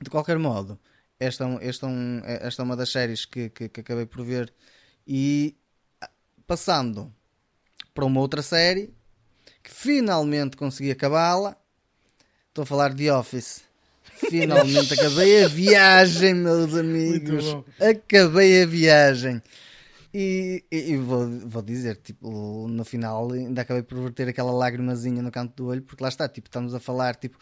De 0.02 0.10
qualquer 0.10 0.38
modo, 0.38 0.78
esta, 1.18 1.44
esta, 1.60 1.86
esta 2.24 2.62
é 2.62 2.64
uma 2.64 2.76
das 2.76 2.90
séries 2.90 3.24
que, 3.24 3.50
que, 3.50 3.68
que 3.68 3.80
acabei 3.80 4.06
por 4.06 4.24
ver. 4.24 4.52
E 5.06 5.56
passando 6.46 7.12
para 7.92 8.04
uma 8.04 8.20
outra 8.20 8.42
série 8.42 8.92
que 9.62 9.70
finalmente 9.70 10.56
consegui 10.56 10.90
acabá-la. 10.90 11.56
Estou 12.48 12.62
a 12.62 12.66
falar 12.66 12.92
de 12.94 13.10
Office. 13.10 13.62
Finalmente 14.28 14.94
acabei 14.94 15.44
a 15.44 15.48
viagem, 15.48 16.34
meus 16.34 16.74
amigos. 16.74 17.44
Acabei 17.80 18.62
a 18.62 18.66
viagem. 18.66 19.42
E, 20.12 20.64
e, 20.70 20.92
e 20.92 20.96
vou, 20.96 21.28
vou, 21.40 21.60
dizer, 21.60 21.96
tipo, 21.96 22.68
no 22.68 22.84
final 22.84 23.32
ainda 23.32 23.62
acabei 23.62 23.82
por 23.82 24.12
ter 24.12 24.28
aquela 24.28 24.52
lágrimazinha 24.52 25.20
no 25.20 25.32
canto 25.32 25.56
do 25.56 25.66
olho, 25.70 25.82
porque 25.82 26.04
lá 26.04 26.08
está, 26.08 26.28
tipo, 26.28 26.46
estamos 26.46 26.72
a 26.72 26.78
falar, 26.78 27.16
tipo, 27.16 27.36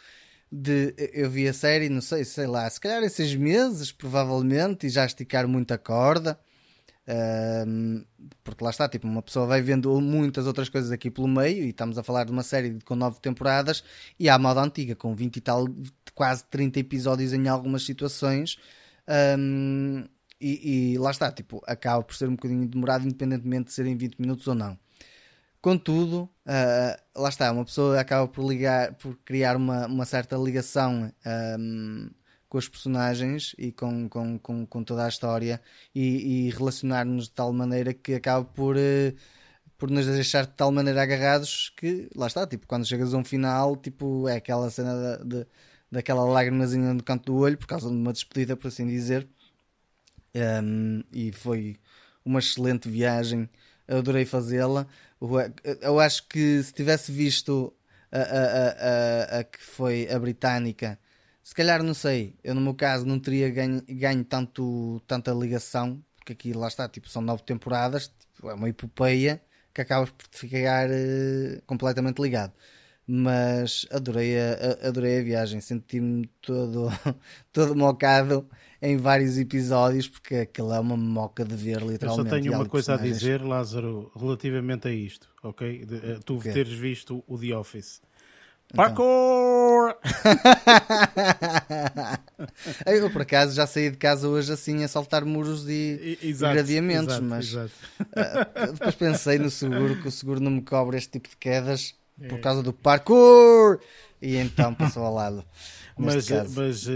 de. 0.51 0.95
Eu 1.13 1.31
vi 1.31 1.47
a 1.47 1.53
série, 1.53 1.91
não 1.91 2.01
sei, 2.01 2.25
sei 2.25 2.47
lá, 2.47 2.69
se 2.71 2.81
calhar 2.81 3.03
em 3.03 3.09
seis 3.11 3.35
meses, 3.35 3.93
provavelmente, 3.93 4.87
e 4.87 4.91
já 4.91 5.05
esticar 5.05 5.47
muita 5.47 5.77
corda. 5.77 6.39
Um, 7.09 8.05
porque 8.45 8.63
lá 8.63 8.71
está, 8.71 8.89
tipo, 8.89 9.07
uma 9.07 9.23
pessoa 9.23 9.47
vai 9.47 9.61
vendo 9.61 10.01
muitas 10.01 10.47
outras 10.47 10.69
coisas 10.69 10.91
aqui 10.93 11.11
pelo 11.11 11.29
meio, 11.29 11.65
e 11.65 11.71
estamos 11.71 11.99
a 11.99 12.03
falar 12.03 12.25
de 12.25 12.33
uma 12.33 12.43
série 12.43 12.79
com 12.85 12.95
nove 12.95 13.21
temporadas, 13.21 13.83
e 14.19 14.29
há 14.29 14.35
a 14.35 14.39
moda 14.39 14.61
antiga, 14.61 14.95
com 14.95 15.15
20 15.15 15.37
e 15.37 15.41
tal, 15.41 15.67
quase 16.15 16.45
30 16.45 16.81
episódios 16.81 17.33
em 17.33 17.49
algumas 17.49 17.85
situações. 17.85 18.59
Um, 19.39 20.05
e, 20.41 20.95
e, 20.95 20.99
lá 20.99 21.11
está, 21.11 21.31
tipo, 21.31 21.63
acaba 21.67 22.03
por 22.03 22.15
ser 22.15 22.29
um 22.29 22.33
bocadinho 22.33 22.67
demorado, 22.67 23.05
independentemente 23.07 23.67
de 23.67 23.73
serem 23.73 23.97
20 23.97 24.19
minutos 24.19 24.47
ou 24.49 24.55
não. 24.55 24.79
Contudo, 25.61 26.29
uh, 26.47 27.21
lá 27.21 27.29
está, 27.29 27.53
uma 27.53 27.65
pessoa 27.65 28.01
acaba 28.01 28.27
por 28.27 28.45
ligar, 28.49 28.95
por 28.95 29.17
criar 29.25 29.57
uma, 29.57 29.87
uma 29.87 30.05
certa 30.05 30.37
ligação 30.37 31.13
um, 31.59 32.11
com 32.53 32.59
os 32.59 32.69
personagens 32.69 33.55
e 33.57 33.73
com, 33.73 34.07
com, 34.11 34.39
com, 34.39 34.67
com 34.67 34.85
toda 34.85 35.07
a 35.07 35.09
história 35.09 35.59
e, 35.95 36.49
e 36.49 36.51
relacionar-nos 36.51 37.25
de 37.25 37.31
tal 37.31 37.51
maneira 37.51 37.95
que 37.95 38.13
acaba 38.13 38.45
por, 38.45 38.77
uh, 38.77 39.17
por 39.79 39.91
nos 39.91 40.05
deixar 40.05 40.45
de 40.45 40.53
tal 40.53 40.71
maneira 40.71 41.03
agarrados 41.03 41.73
que 41.75 42.11
lá 42.15 42.27
está, 42.27 42.47
tipo, 42.47 42.67
quando 42.67 42.85
chegas 42.87 43.15
a 43.15 43.17
um 43.17 43.25
final, 43.25 43.75
tipo, 43.75 44.29
é 44.29 44.37
aquela 44.37 44.69
cena 44.69 45.17
de, 45.17 45.25
de 45.25 45.47
daquela 45.91 46.25
lágrimazinha 46.27 46.93
no 46.93 47.03
canto 47.03 47.33
do 47.33 47.39
olho 47.39 47.57
por 47.57 47.67
causa 47.67 47.89
de 47.89 47.95
uma 47.95 48.13
despedida, 48.13 48.55
por 48.55 48.69
assim 48.69 48.87
dizer. 48.87 49.27
Um, 50.35 51.03
e 51.11 51.33
foi 51.33 51.77
uma 52.23 52.39
excelente 52.39 52.87
viagem, 52.87 53.49
adorei 53.89 54.27
fazê-la. 54.27 54.87
Eu 55.81 55.99
acho 55.99 56.29
que 56.29 56.63
se 56.63 56.73
tivesse 56.75 57.11
visto 57.11 57.73
a, 58.11 58.19
a, 58.19 59.39
a, 59.39 59.39
a, 59.39 59.45
que 59.45 59.59
foi 59.59 60.07
a 60.11 60.19
britânica 60.19 60.99
se 61.43 61.55
calhar 61.55 61.83
não 61.83 61.95
sei, 61.95 62.37
eu 62.45 62.55
no 62.55 62.61
meu 62.61 62.75
caso 62.75 63.05
não 63.05 63.19
teria 63.19 63.51
ganho, 63.51 63.83
ganho 63.89 64.25
tanto, 64.25 65.03
tanta 65.07 65.33
ligação, 65.33 66.03
porque 66.17 66.33
aqui 66.33 66.53
lá 66.53 66.69
está, 66.69 66.89
tipo, 66.89 67.09
são 67.09 67.21
nove 67.21 67.43
temporadas, 67.43 68.13
tipo, 68.35 68.49
é 68.49 68.55
uma 68.55 68.69
epopeia 68.69 69.43
que 69.75 69.81
acabas 69.81 70.11
por 70.11 70.27
ficar 70.31 70.89
uh, 70.89 71.63
completamente 71.67 72.21
ligado. 72.21 72.53
Mas 73.05 73.85
adorei 73.91 74.39
a, 74.39 74.87
adorei 74.87 75.19
a 75.19 75.25
viagem, 75.25 75.61
senti-me 75.61 76.27
todo, 76.41 76.89
todo 77.53 77.75
mocado 77.75 78.49
em 78.81 78.97
vários 78.97 79.37
episódios, 79.37 80.09
porque 80.09 80.37
aquilo 80.37 80.73
é 80.73 80.79
uma 80.79 80.97
moca 80.97 81.45
de 81.45 81.57
ver, 81.57 81.83
literalmente. 81.83 82.05
Eu 82.05 82.37
só 82.37 82.43
tenho 82.43 82.55
uma 82.55 82.69
coisa 82.69 82.95
a 82.95 82.97
dizer, 82.97 83.43
Lázaro, 83.43 84.13
relativamente 84.15 84.87
a 84.87 84.93
isto, 84.93 85.29
ok? 85.43 85.85
De, 85.85 85.95
uh, 85.97 86.21
tu 86.25 86.39
teres 86.39 86.73
visto 86.73 87.25
o 87.27 87.37
The 87.37 87.57
Office. 87.57 88.01
Então. 88.73 88.85
Parkour! 88.85 89.93
eu 92.87 93.11
por 93.11 93.23
acaso 93.23 93.55
já 93.55 93.67
saí 93.67 93.91
de 93.91 93.99
casa 93.99 94.27
hoje 94.27 94.51
assim 94.51 94.83
a 94.83 94.89
saltar 94.89 95.27
muros 95.27 95.69
e, 95.69 96.19
gradeamentos, 96.39 97.21
mas 97.21 97.49
exato. 97.49 97.73
Uh, 98.01 98.73
depois 98.73 98.95
pensei 98.95 99.39
no 99.39 99.51
seguro 99.51 100.01
que 100.01 100.09
o 100.09 100.11
seguro 100.11 100.41
não 100.41 100.51
me 100.51 100.63
cobre 100.63 100.97
este 100.97 101.13
tipo 101.13 101.29
de 101.29 101.37
quedas 101.37 101.95
é. 102.19 102.29
por 102.29 102.41
causa 102.41 102.63
do 102.63 102.73
parkour 102.73 103.79
e 104.23 104.37
então 104.37 104.75
passou 104.75 105.05
ao 105.05 105.13
lado. 105.13 105.45
mas, 105.95 106.31
mas 106.55 106.87
uh, 106.87 106.91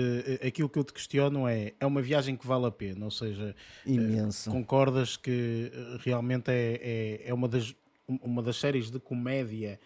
aquilo 0.47 0.71
que 0.71 0.79
eu 0.79 0.85
te 0.85 0.95
questiono 0.95 1.47
é: 1.47 1.75
é 1.79 1.85
uma 1.85 2.01
viagem 2.01 2.37
que 2.37 2.47
vale 2.47 2.65
a 2.65 2.71
pena? 2.71 3.05
Ou 3.05 3.11
seja, 3.11 3.55
Imenso. 3.85 4.49
Uh, 4.49 4.53
concordas 4.55 5.19
que 5.19 5.71
realmente 6.03 6.51
é, 6.51 6.81
é, 6.83 7.29
é, 7.29 7.35
uma, 7.35 7.49
das, 7.49 7.75
uma 8.09 8.43
das 8.43 8.57
séries 8.57 8.91
de 8.91 8.99
comédia 8.99 9.79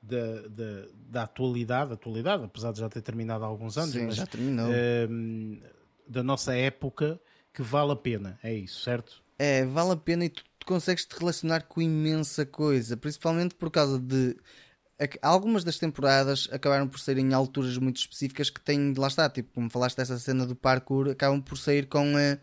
da, 0.00 0.48
da, 0.48 0.88
da 0.92 1.22
atualidade, 1.24 1.92
atualidade, 1.92 2.44
apesar 2.44 2.72
de 2.72 2.80
já 2.80 2.88
ter 2.88 3.02
terminado 3.02 3.44
há 3.44 3.46
alguns 3.46 3.76
anos, 3.76 3.92
Sim, 3.92 4.06
mas, 4.06 4.16
já 4.16 4.26
terminou. 4.26 4.68
Uh, 4.68 5.62
da 6.06 6.22
nossa 6.22 6.54
época 6.54 7.20
que 7.52 7.62
vale 7.62 7.92
a 7.92 7.96
pena, 7.96 8.38
é 8.42 8.54
isso, 8.54 8.82
certo? 8.82 9.22
É, 9.38 9.64
vale 9.64 9.92
a 9.92 9.96
pena 9.96 10.24
e 10.24 10.28
tu, 10.28 10.44
consegues 10.64 11.06
te 11.06 11.18
relacionar 11.18 11.62
com 11.62 11.80
imensa 11.80 12.44
coisa, 12.44 12.94
principalmente 12.94 13.54
por 13.54 13.70
causa 13.70 13.98
de 13.98 14.36
algumas 15.22 15.64
das 15.64 15.78
temporadas 15.78 16.46
acabaram 16.52 16.86
por 16.86 17.00
ser 17.00 17.16
em 17.16 17.32
alturas 17.32 17.78
muito 17.78 17.96
específicas 17.96 18.50
que 18.50 18.60
têm, 18.60 18.92
lá 18.96 19.06
está, 19.06 19.30
tipo, 19.30 19.50
como 19.54 19.70
falaste 19.70 19.96
dessa 19.96 20.18
cena 20.18 20.44
do 20.44 20.54
parkour, 20.54 21.08
acabam 21.08 21.40
por 21.40 21.56
sair 21.56 21.86
com 21.86 22.14
uh, 22.14 22.38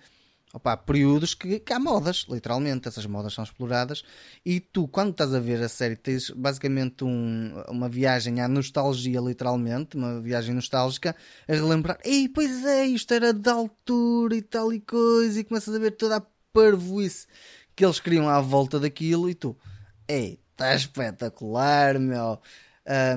opa, 0.56 0.78
períodos 0.78 1.34
que, 1.34 1.60
que 1.60 1.74
há 1.74 1.80
modas, 1.80 2.26
literalmente, 2.30 2.88
essas 2.88 3.06
modas 3.06 3.34
são 3.34 3.43
exploradas, 3.43 4.03
e 4.45 4.62
tu, 4.62 4.88
quando 4.88 5.12
estás 5.12 5.34
a 5.34 5.39
ver 5.39 5.62
a 5.62 5.68
série, 5.68 5.97
tens 5.97 6.30
basicamente 6.30 7.03
um, 7.03 7.62
uma 7.68 7.89
viagem 7.89 8.39
à 8.39 8.47
nostalgia, 8.47 9.20
literalmente, 9.20 9.97
uma 9.97 10.22
viagem 10.22 10.56
nostálgica, 10.56 11.14
a 11.45 11.51
relembrar, 11.51 11.99
ei, 12.06 12.30
pois 12.30 12.66
é, 12.66 12.86
isto 12.86 13.14
era 13.14 13.34
da 13.34 13.51
altura 13.51 14.38
e 14.38 14.41
tal 14.41 14.72
e 14.72 14.80
coisa, 14.80 15.41
e 15.41 15.43
começas 15.43 15.76
a 15.76 15.80
ver 15.80 15.91
toda 15.91 16.18
a 16.18 16.24
parvoíce 16.53 17.28
que 17.76 17.84
eles 17.84 17.99
criam 17.99 18.30
à 18.30 18.39
volta 18.39 18.80
daquilo, 18.80 19.30
e 19.30 19.36
tu, 19.36 19.58
ei, 20.08 20.39
está 20.51 20.74
espetacular, 20.74 21.99
meu. 21.99 22.39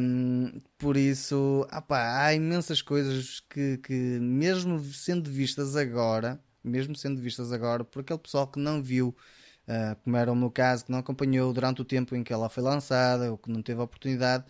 Um, 0.00 0.60
por 0.76 0.96
isso, 0.96 1.64
opa, 1.72 2.24
há 2.24 2.34
imensas 2.34 2.82
coisas 2.82 3.40
que, 3.48 3.76
que, 3.78 3.92
mesmo 3.92 4.82
sendo 4.92 5.30
vistas 5.30 5.76
agora, 5.76 6.40
mesmo 6.68 6.94
sendo 6.96 7.20
vistas 7.20 7.52
agora 7.52 7.84
por 7.84 8.00
aquele 8.00 8.18
pessoal 8.18 8.46
que 8.46 8.58
não 8.58 8.82
viu, 8.82 9.16
uh, 9.68 9.96
como 10.02 10.16
era 10.16 10.30
o 10.32 10.36
meu 10.36 10.50
caso, 10.50 10.84
que 10.84 10.92
não 10.92 10.98
acompanhou 10.98 11.52
durante 11.52 11.80
o 11.82 11.84
tempo 11.84 12.14
em 12.16 12.22
que 12.22 12.32
ela 12.32 12.48
foi 12.48 12.62
lançada 12.62 13.30
ou 13.30 13.38
que 13.38 13.50
não 13.50 13.62
teve 13.62 13.80
a 13.80 13.84
oportunidade, 13.84 14.44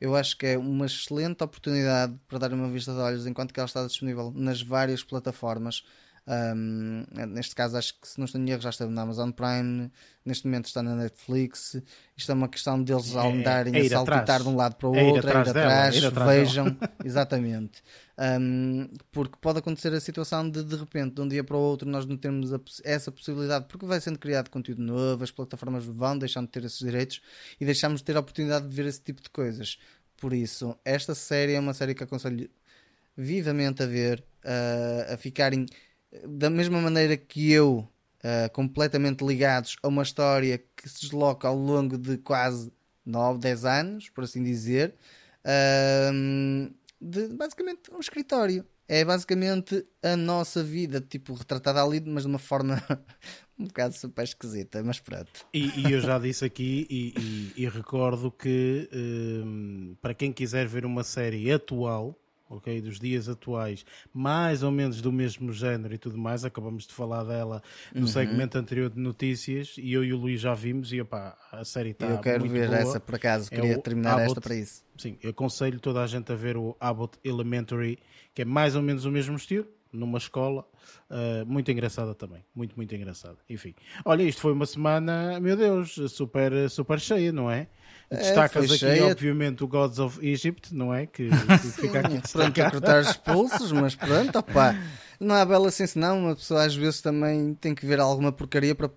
eu 0.00 0.14
acho 0.16 0.36
que 0.36 0.46
é 0.46 0.58
uma 0.58 0.86
excelente 0.86 1.42
oportunidade 1.42 2.18
para 2.28 2.38
dar 2.38 2.52
uma 2.52 2.70
vista 2.70 2.92
de 2.92 2.98
olhos 2.98 3.26
enquanto 3.26 3.52
que 3.54 3.60
ela 3.60 3.66
está 3.66 3.86
disponível 3.86 4.32
nas 4.34 4.60
várias 4.62 5.02
plataformas. 5.02 5.84
Um, 6.26 7.04
neste 7.28 7.54
caso, 7.54 7.76
acho 7.76 8.00
que 8.00 8.08
se 8.08 8.18
não 8.18 8.24
estou 8.24 8.40
em 8.40 8.48
erro, 8.48 8.62
já 8.62 8.70
esteve 8.70 8.90
na 8.90 9.02
Amazon 9.02 9.30
Prime, 9.30 9.90
neste 10.24 10.46
momento 10.46 10.66
está 10.66 10.82
na 10.82 10.96
Netflix. 10.96 11.76
Isto 12.16 12.32
é 12.32 12.34
uma 12.34 12.48
questão 12.48 12.82
deles 12.82 13.14
ao 13.14 13.30
darem 13.42 13.74
é, 13.76 13.82
é 13.82 13.86
a 13.86 13.90
saltitar 13.90 14.42
de 14.42 14.48
um 14.48 14.56
lado 14.56 14.76
para 14.76 14.88
o 14.88 14.96
é 14.96 15.02
outro, 15.02 15.16
ir 15.16 15.28
atrás, 15.28 15.48
atrás, 15.48 15.96
ir 15.96 16.06
atrás 16.06 16.30
vejam, 16.30 16.76
exatamente. 17.04 17.82
Um, 18.18 18.88
porque 19.12 19.36
pode 19.40 19.58
acontecer 19.58 19.92
a 19.92 20.00
situação 20.00 20.48
de 20.48 20.64
de 20.64 20.76
repente, 20.76 21.16
de 21.16 21.20
um 21.20 21.28
dia 21.28 21.44
para 21.44 21.56
o 21.56 21.60
outro, 21.60 21.86
nós 21.88 22.06
não 22.06 22.16
temos 22.16 22.54
a, 22.54 22.60
essa 22.84 23.12
possibilidade, 23.12 23.66
porque 23.68 23.84
vai 23.84 24.00
sendo 24.00 24.18
criado 24.18 24.48
conteúdo 24.48 24.82
novo, 24.82 25.22
as 25.22 25.30
plataformas 25.30 25.84
vão 25.84 26.16
deixando 26.16 26.46
de 26.46 26.52
ter 26.52 26.64
esses 26.64 26.78
direitos 26.78 27.20
e 27.60 27.66
deixamos 27.66 28.00
de 28.00 28.04
ter 28.04 28.16
a 28.16 28.20
oportunidade 28.20 28.66
de 28.66 28.74
ver 28.74 28.86
esse 28.86 29.00
tipo 29.00 29.20
de 29.20 29.28
coisas. 29.28 29.78
Por 30.16 30.32
isso, 30.32 30.74
esta 30.84 31.14
série 31.14 31.52
é 31.52 31.60
uma 31.60 31.74
série 31.74 31.94
que 31.94 32.02
aconselho 32.02 32.48
vivamente 33.16 33.82
a 33.82 33.86
ver, 33.86 34.24
uh, 34.44 35.12
a 35.12 35.16
ficarem 35.16 35.66
da 36.26 36.50
mesma 36.50 36.80
maneira 36.80 37.16
que 37.16 37.52
eu, 37.52 37.88
uh, 38.24 38.52
completamente 38.52 39.24
ligados 39.24 39.76
a 39.82 39.88
uma 39.88 40.02
história 40.02 40.62
que 40.76 40.88
se 40.88 41.02
desloca 41.02 41.48
ao 41.48 41.56
longo 41.56 41.98
de 41.98 42.18
quase 42.18 42.72
9, 43.04 43.38
10 43.38 43.64
anos, 43.64 44.08
por 44.08 44.24
assim 44.24 44.42
dizer, 44.42 44.94
uh, 45.44 46.74
de 47.00 47.28
basicamente 47.28 47.92
um 47.92 48.00
escritório. 48.00 48.64
É 48.86 49.02
basicamente 49.02 49.86
a 50.02 50.14
nossa 50.14 50.62
vida, 50.62 51.00
tipo, 51.00 51.32
retratada 51.32 51.82
ali, 51.82 52.02
mas 52.04 52.24
de 52.24 52.28
uma 52.28 52.38
forma 52.38 52.82
um 53.58 53.64
bocado 53.64 53.94
super 53.94 54.24
esquisita, 54.24 54.82
mas 54.82 55.00
pronto. 55.00 55.46
E, 55.54 55.80
e 55.80 55.92
eu 55.92 56.00
já 56.00 56.18
disse 56.18 56.44
aqui 56.44 56.86
e, 56.90 57.14
e, 57.56 57.62
e 57.62 57.68
recordo 57.68 58.30
que 58.30 58.88
um, 58.92 59.96
para 60.02 60.12
quem 60.12 60.30
quiser 60.32 60.66
ver 60.66 60.84
uma 60.84 61.02
série 61.02 61.50
atual, 61.50 62.18
ok, 62.48 62.80
dos 62.80 62.98
dias 62.98 63.28
atuais, 63.28 63.84
mais 64.12 64.62
ou 64.62 64.70
menos 64.70 65.00
do 65.00 65.12
mesmo 65.12 65.52
género 65.52 65.94
e 65.94 65.98
tudo 65.98 66.18
mais, 66.18 66.44
acabamos 66.44 66.86
de 66.86 66.92
falar 66.92 67.24
dela 67.24 67.62
no 67.92 68.02
uhum. 68.02 68.06
segmento 68.06 68.58
anterior 68.58 68.90
de 68.90 69.00
notícias 69.00 69.74
e 69.78 69.92
eu 69.92 70.04
e 70.04 70.12
o 70.12 70.16
Luís 70.16 70.40
já 70.40 70.54
vimos 70.54 70.92
e 70.92 71.00
opá, 71.00 71.36
a 71.50 71.64
série 71.64 71.90
está 71.90 72.06
Eu 72.06 72.18
quero 72.18 72.48
ver 72.48 72.68
boa. 72.68 72.78
essa 72.78 73.00
por 73.00 73.14
acaso, 73.14 73.48
é 73.50 73.56
queria 73.56 73.78
terminar 73.78 74.14
Abbott, 74.14 74.26
esta 74.26 74.40
para 74.40 74.56
isso. 74.56 74.84
Sim, 74.96 75.18
eu 75.22 75.30
aconselho 75.30 75.80
toda 75.80 76.02
a 76.02 76.06
gente 76.06 76.30
a 76.32 76.36
ver 76.36 76.56
o 76.56 76.76
Abbott 76.78 77.18
Elementary, 77.24 77.98
que 78.34 78.42
é 78.42 78.44
mais 78.44 78.76
ou 78.76 78.82
menos 78.82 79.04
o 79.04 79.10
mesmo 79.10 79.36
estilo, 79.36 79.66
numa 79.94 80.18
escola, 80.18 80.66
uh, 81.08 81.46
muito 81.46 81.70
engraçada 81.70 82.14
também, 82.14 82.44
muito, 82.54 82.76
muito 82.76 82.94
engraçada. 82.94 83.38
Enfim, 83.48 83.74
olha, 84.04 84.22
isto 84.22 84.40
foi 84.40 84.52
uma 84.52 84.66
semana, 84.66 85.38
meu 85.40 85.56
Deus, 85.56 85.94
super, 86.08 86.68
super 86.68 87.00
cheia, 87.00 87.32
não 87.32 87.50
é? 87.50 87.68
É, 88.10 88.16
Destacas 88.16 88.64
aqui, 88.66 88.78
cheia. 88.78 89.06
obviamente, 89.06 89.64
o 89.64 89.68
Gods 89.68 89.98
of 89.98 90.24
Egypt, 90.26 90.74
não 90.74 90.92
é? 90.92 91.06
Que, 91.06 91.28
que 91.62 91.80
fica 91.80 92.00
aqui 92.00 92.20
Pronto, 92.30 92.62
a 92.62 92.70
cortar 92.70 93.00
os 93.00 93.16
pulsos, 93.16 93.72
mas 93.72 93.94
pronto, 93.94 94.38
opá. 94.38 94.76
Não 95.18 95.34
há 95.34 95.44
bela 95.44 95.68
assim 95.68 95.86
senão 95.86 96.18
uma 96.18 96.34
pessoa 96.34 96.64
às 96.64 96.74
vezes 96.74 97.00
também 97.00 97.54
tem 97.54 97.74
que 97.74 97.86
ver 97.86 98.00
alguma 98.00 98.32
porcaria 98.32 98.74
para 98.74 98.88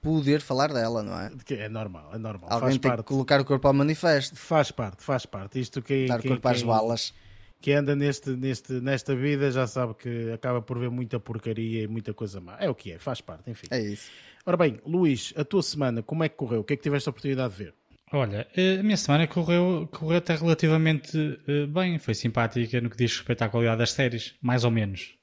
poder 0.00 0.40
falar 0.40 0.72
dela, 0.72 1.02
não 1.02 1.18
é? 1.18 1.30
É 1.50 1.68
normal, 1.68 2.10
é 2.14 2.18
normal. 2.18 2.50
Alguém 2.50 2.68
faz 2.68 2.78
tem 2.78 2.90
parte. 2.90 3.02
que 3.02 3.08
colocar 3.08 3.40
o 3.40 3.44
corpo 3.44 3.66
ao 3.68 3.74
manifesto. 3.74 4.36
Faz 4.36 4.70
parte, 4.70 5.02
faz 5.02 5.26
parte. 5.26 5.60
Isto 5.60 5.82
que 5.82 6.06
Dar 6.06 6.20
quem, 6.20 6.30
corpo 6.30 6.48
às 6.48 6.62
balas. 6.62 7.12
Que 7.60 7.72
anda 7.72 7.96
neste, 7.96 8.30
neste, 8.30 8.74
nesta 8.74 9.14
vida 9.16 9.50
já 9.50 9.66
sabe 9.66 9.94
que 9.94 10.30
acaba 10.30 10.62
por 10.62 10.78
ver 10.78 10.90
muita 10.90 11.18
porcaria 11.18 11.82
e 11.82 11.88
muita 11.88 12.14
coisa 12.14 12.40
má. 12.40 12.56
É 12.60 12.70
o 12.70 12.74
que 12.74 12.92
é, 12.92 12.98
faz 12.98 13.20
parte, 13.20 13.50
enfim. 13.50 13.66
É 13.70 13.80
isso. 13.80 14.08
Ora 14.44 14.56
bem, 14.56 14.78
Luís, 14.86 15.32
a 15.36 15.44
tua 15.44 15.62
semana, 15.62 16.02
como 16.02 16.22
é 16.22 16.28
que 16.28 16.36
correu? 16.36 16.60
O 16.60 16.64
que 16.64 16.74
é 16.74 16.76
que 16.76 16.82
tiveste 16.82 17.08
a 17.08 17.10
oportunidade 17.10 17.54
de 17.54 17.64
ver? 17.64 17.74
Olha, 18.16 18.46
eh, 18.56 18.78
a 18.80 18.82
minha 18.82 18.96
semana 18.96 19.26
correu, 19.26 19.88
correu 19.92 20.18
até 20.18 20.34
relativamente 20.34 21.38
eh, 21.46 21.66
bem, 21.66 21.98
foi 21.98 22.14
simpática 22.14 22.80
no 22.80 22.88
que 22.88 22.96
diz 22.96 23.16
respeito 23.16 23.42
à 23.42 23.48
qualidade 23.48 23.78
das 23.78 23.92
séries, 23.92 24.34
mais 24.40 24.64
ou 24.64 24.70
menos. 24.70 25.14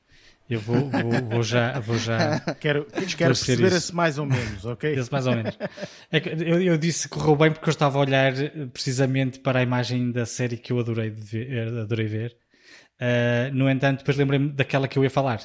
Eu 0.49 0.59
vou, 0.59 0.89
vou, 0.89 1.11
vou 1.29 1.43
já. 1.43 1.79
Vou 1.79 1.97
já 1.97 2.39
quero 2.59 2.85
quero 3.17 3.33
perceber 3.33 3.67
isso. 3.67 3.75
esse 3.77 3.95
mais 3.95 4.19
ou 4.19 4.25
menos, 4.25 4.63
ok? 4.65 4.93
Esse 4.93 5.11
mais 5.11 5.25
ou 5.25 5.35
menos. 5.35 5.57
É 6.11 6.17
eu, 6.17 6.61
eu 6.61 6.77
disse 6.77 7.09
que 7.09 7.17
correu 7.17 7.35
bem 7.35 7.51
porque 7.51 7.67
eu 7.67 7.71
estava 7.71 7.97
a 7.97 8.01
olhar 8.01 8.33
eh, 8.37 8.67
precisamente 8.71 9.39
para 9.39 9.59
a 9.59 9.63
imagem 9.63 10.11
da 10.11 10.25
série 10.25 10.57
que 10.57 10.71
eu 10.71 10.79
adorei, 10.79 11.09
ver, 11.09 11.79
adorei 11.79 12.05
ver. 12.05 12.37
Uh, 13.01 13.53
no 13.53 13.69
entanto, 13.69 13.99
depois 13.99 14.15
lembrei-me 14.15 14.49
daquela 14.49 14.87
que 14.87 14.99
eu 14.99 15.03
ia 15.03 15.09
falar. 15.09 15.39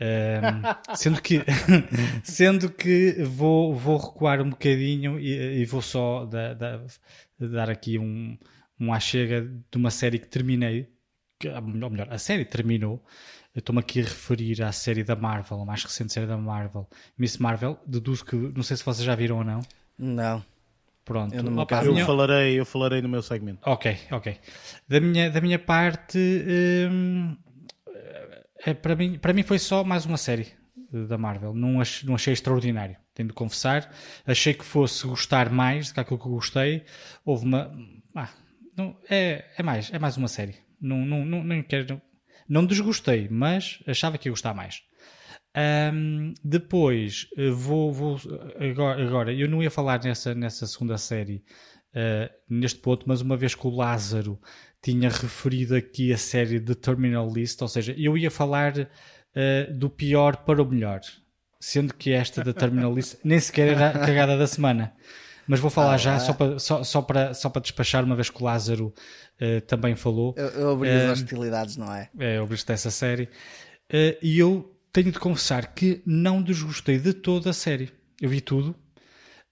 Um, 0.00 0.94
sendo 0.96 1.22
que, 1.22 1.40
sendo 2.24 2.70
que 2.70 3.22
vou, 3.22 3.74
vou 3.74 3.98
recuar 3.98 4.40
um 4.40 4.50
bocadinho 4.50 5.18
e, 5.20 5.60
e 5.60 5.64
vou 5.64 5.80
só 5.80 6.24
da, 6.24 6.54
da, 6.54 6.80
dar 7.38 7.70
aqui 7.70 7.98
um, 7.98 8.36
um 8.80 8.92
achega 8.92 9.42
de 9.42 9.78
uma 9.78 9.90
série 9.90 10.18
que 10.18 10.26
terminei, 10.26 10.88
que, 11.38 11.48
ou 11.48 11.90
melhor, 11.90 12.08
a 12.10 12.18
série 12.18 12.44
terminou. 12.44 13.04
Eu 13.54 13.60
estou-me 13.60 13.80
aqui 13.80 14.00
a 14.00 14.04
referir 14.04 14.62
à 14.62 14.72
série 14.72 15.04
da 15.04 15.14
Marvel, 15.14 15.60
a 15.60 15.64
mais 15.64 15.84
recente 15.84 16.12
série 16.12 16.26
da 16.26 16.38
Marvel, 16.38 16.88
Miss 17.18 17.36
Marvel. 17.36 17.78
Deduzo 17.86 18.24
que, 18.24 18.34
não 18.34 18.62
sei 18.62 18.76
se 18.76 18.84
vocês 18.84 19.04
já 19.04 19.14
viram 19.14 19.38
ou 19.38 19.44
não. 19.44 19.60
Não. 19.98 20.42
Pronto. 21.04 21.34
Eu, 21.34 21.58
Opa, 21.58 21.84
eu 21.84 21.92
minha... 21.92 22.06
falarei, 22.06 22.58
eu 22.58 22.64
falarei 22.64 23.02
no 23.02 23.08
meu 23.08 23.22
segmento. 23.22 23.58
Ok, 23.66 23.98
ok. 24.10 24.38
Da 24.88 25.00
minha, 25.00 25.30
da 25.30 25.40
minha 25.40 25.58
parte, 25.58 26.18
hum, 26.90 27.36
é, 28.64 28.74
para, 28.74 28.94
mim, 28.94 29.18
para 29.18 29.32
mim 29.32 29.42
foi 29.42 29.58
só 29.58 29.82
mais 29.84 30.06
uma 30.06 30.16
série 30.16 30.48
da 30.92 31.18
Marvel. 31.18 31.54
Não 31.54 31.80
achei, 31.80 32.06
não 32.06 32.14
achei 32.14 32.32
extraordinário, 32.32 32.96
tenho 33.14 33.28
de 33.28 33.34
confessar. 33.34 33.92
Achei 34.26 34.54
que 34.54 34.64
fosse 34.64 35.06
gostar 35.06 35.50
mais 35.50 35.88
do 35.88 35.94
que 35.94 36.00
aquilo 36.00 36.18
que 36.18 36.28
gostei. 36.28 36.84
Houve 37.24 37.44
uma. 37.46 37.72
Ah, 38.14 38.30
não, 38.76 38.96
é, 39.08 39.44
é, 39.56 39.62
mais, 39.62 39.92
é 39.92 39.98
mais 39.98 40.16
uma 40.16 40.28
série. 40.28 40.56
Não, 40.80 40.98
não, 41.04 41.24
não, 41.24 41.42
não 41.42 41.62
quero. 41.62 42.00
Não 42.48 42.66
desgostei, 42.66 43.28
mas 43.30 43.82
achava 43.86 44.18
que 44.18 44.28
ia 44.28 44.32
gostar 44.32 44.54
mais. 44.54 44.82
Um, 45.54 46.32
depois 46.42 47.28
eh, 47.36 47.50
vou, 47.50 47.92
vou 47.92 48.18
agora, 48.58 49.06
agora, 49.06 49.34
eu 49.34 49.46
não 49.46 49.62
ia 49.62 49.70
falar 49.70 50.02
nessa, 50.02 50.34
nessa 50.34 50.66
segunda 50.66 50.96
série 50.96 51.44
uh, 51.94 52.32
neste 52.48 52.80
ponto, 52.80 53.06
mas 53.06 53.20
uma 53.20 53.36
vez 53.36 53.54
que 53.54 53.66
o 53.66 53.70
Lázaro 53.70 54.40
tinha 54.82 55.08
referido 55.08 55.76
aqui 55.76 56.12
a 56.12 56.18
série 56.18 56.58
de 56.58 56.74
Terminal 56.74 57.32
List, 57.32 57.62
ou 57.62 57.68
seja, 57.68 57.94
eu 57.96 58.18
ia 58.18 58.30
falar 58.30 58.76
uh, 58.76 59.72
do 59.72 59.88
pior 59.88 60.38
para 60.38 60.60
o 60.60 60.66
melhor, 60.66 61.00
sendo 61.60 61.94
que 61.94 62.10
esta 62.10 62.42
da 62.42 62.52
Terminal 62.52 62.92
List 62.92 63.14
nem 63.22 63.38
sequer 63.38 63.68
era 63.68 63.90
a 63.90 63.98
cagada 64.00 64.36
da 64.36 64.46
semana. 64.46 64.92
Mas 65.46 65.60
vou 65.60 65.70
falar 65.70 65.94
ah, 65.94 65.98
já, 65.98 66.18
só, 66.18 66.32
para, 66.32 66.58
só, 66.58 66.84
só, 66.84 67.02
para, 67.02 67.34
só 67.34 67.48
para 67.50 67.62
despachar, 67.62 68.04
uma 68.04 68.14
vez 68.14 68.30
que 68.30 68.40
o 68.40 68.44
Lázaro 68.44 68.94
uh, 69.40 69.60
também 69.62 69.94
falou. 69.94 70.34
Eu, 70.36 70.48
eu 70.48 70.70
abri 70.72 70.90
as 70.90 71.08
uh, 71.08 71.12
hostilidades, 71.12 71.76
não 71.76 71.92
é? 71.92 72.08
É, 72.18 72.38
eu 72.38 72.44
abri 72.44 72.58
essa 72.66 72.90
série. 72.90 73.24
Uh, 73.92 74.16
e 74.22 74.38
eu 74.38 74.72
tenho 74.92 75.10
de 75.10 75.18
confessar 75.18 75.74
que 75.74 76.02
não 76.06 76.42
desgostei 76.42 76.98
de 76.98 77.12
toda 77.12 77.50
a 77.50 77.52
série. 77.52 77.90
Eu 78.20 78.28
vi 78.28 78.40
tudo. 78.40 78.74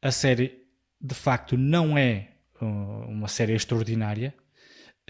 A 0.01 0.11
série, 0.11 0.65
de 1.01 1.15
facto, 1.15 1.57
não 1.57 1.99
é 1.99 2.29
uma 2.61 3.27
série 3.27 3.55
extraordinária. 3.55 4.35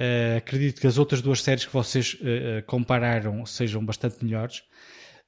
Uh, 0.00 0.38
acredito 0.38 0.80
que 0.80 0.86
as 0.86 0.96
outras 0.96 1.20
duas 1.20 1.42
séries 1.42 1.66
que 1.66 1.72
vocês 1.74 2.14
uh, 2.14 2.64
compararam 2.66 3.44
sejam 3.44 3.84
bastante 3.84 4.24
melhores. 4.24 4.62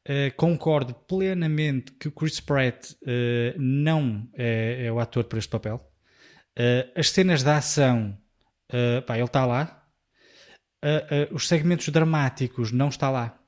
Uh, 0.09 0.35
concordo 0.35 0.95
plenamente 0.95 1.93
que 1.93 2.09
o 2.09 2.13
Chris 2.13 2.41
Pratt 2.41 2.93
não 3.59 4.27
é, 4.33 4.87
é, 4.87 4.93
o 4.93 4.99
ator 4.99 5.25
para 5.25 5.39
este 5.39 5.51
papel. 5.51 5.87
as 6.97 7.11
cenas 7.11 7.43
de 7.43 7.51
ação, 7.51 8.19
pá, 9.07 9.17
ele 9.17 9.25
está 9.27 9.45
lá. 9.45 9.87
os 11.31 11.47
segmentos 11.47 11.89
dramáticos 11.91 12.73
não 12.73 12.89
está 12.89 13.11
lá. 13.11 13.39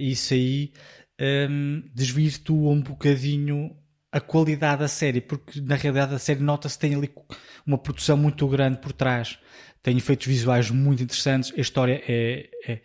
isso 0.00 0.32
aí 0.32 0.72
um, 1.20 1.24
ehm, 1.24 1.90
desvirtua 1.94 2.70
um 2.70 2.80
bocadinho 2.80 3.76
a 4.14 4.20
qualidade 4.20 4.80
da 4.80 4.88
série, 4.88 5.20
porque 5.20 5.60
na 5.60 5.74
realidade 5.74 6.14
a 6.14 6.18
série 6.20 6.40
nota-se 6.40 6.78
tem 6.78 6.94
ali 6.94 7.12
uma 7.66 7.76
produção 7.76 8.16
muito 8.16 8.46
grande 8.46 8.78
por 8.78 8.92
trás, 8.92 9.40
tem 9.84 9.98
efeitos 9.98 10.26
visuais 10.26 10.70
muito 10.70 11.02
interessantes, 11.02 11.52
a 11.56 11.60
história 11.60 12.02
é, 12.08 12.48
é, 12.66 12.80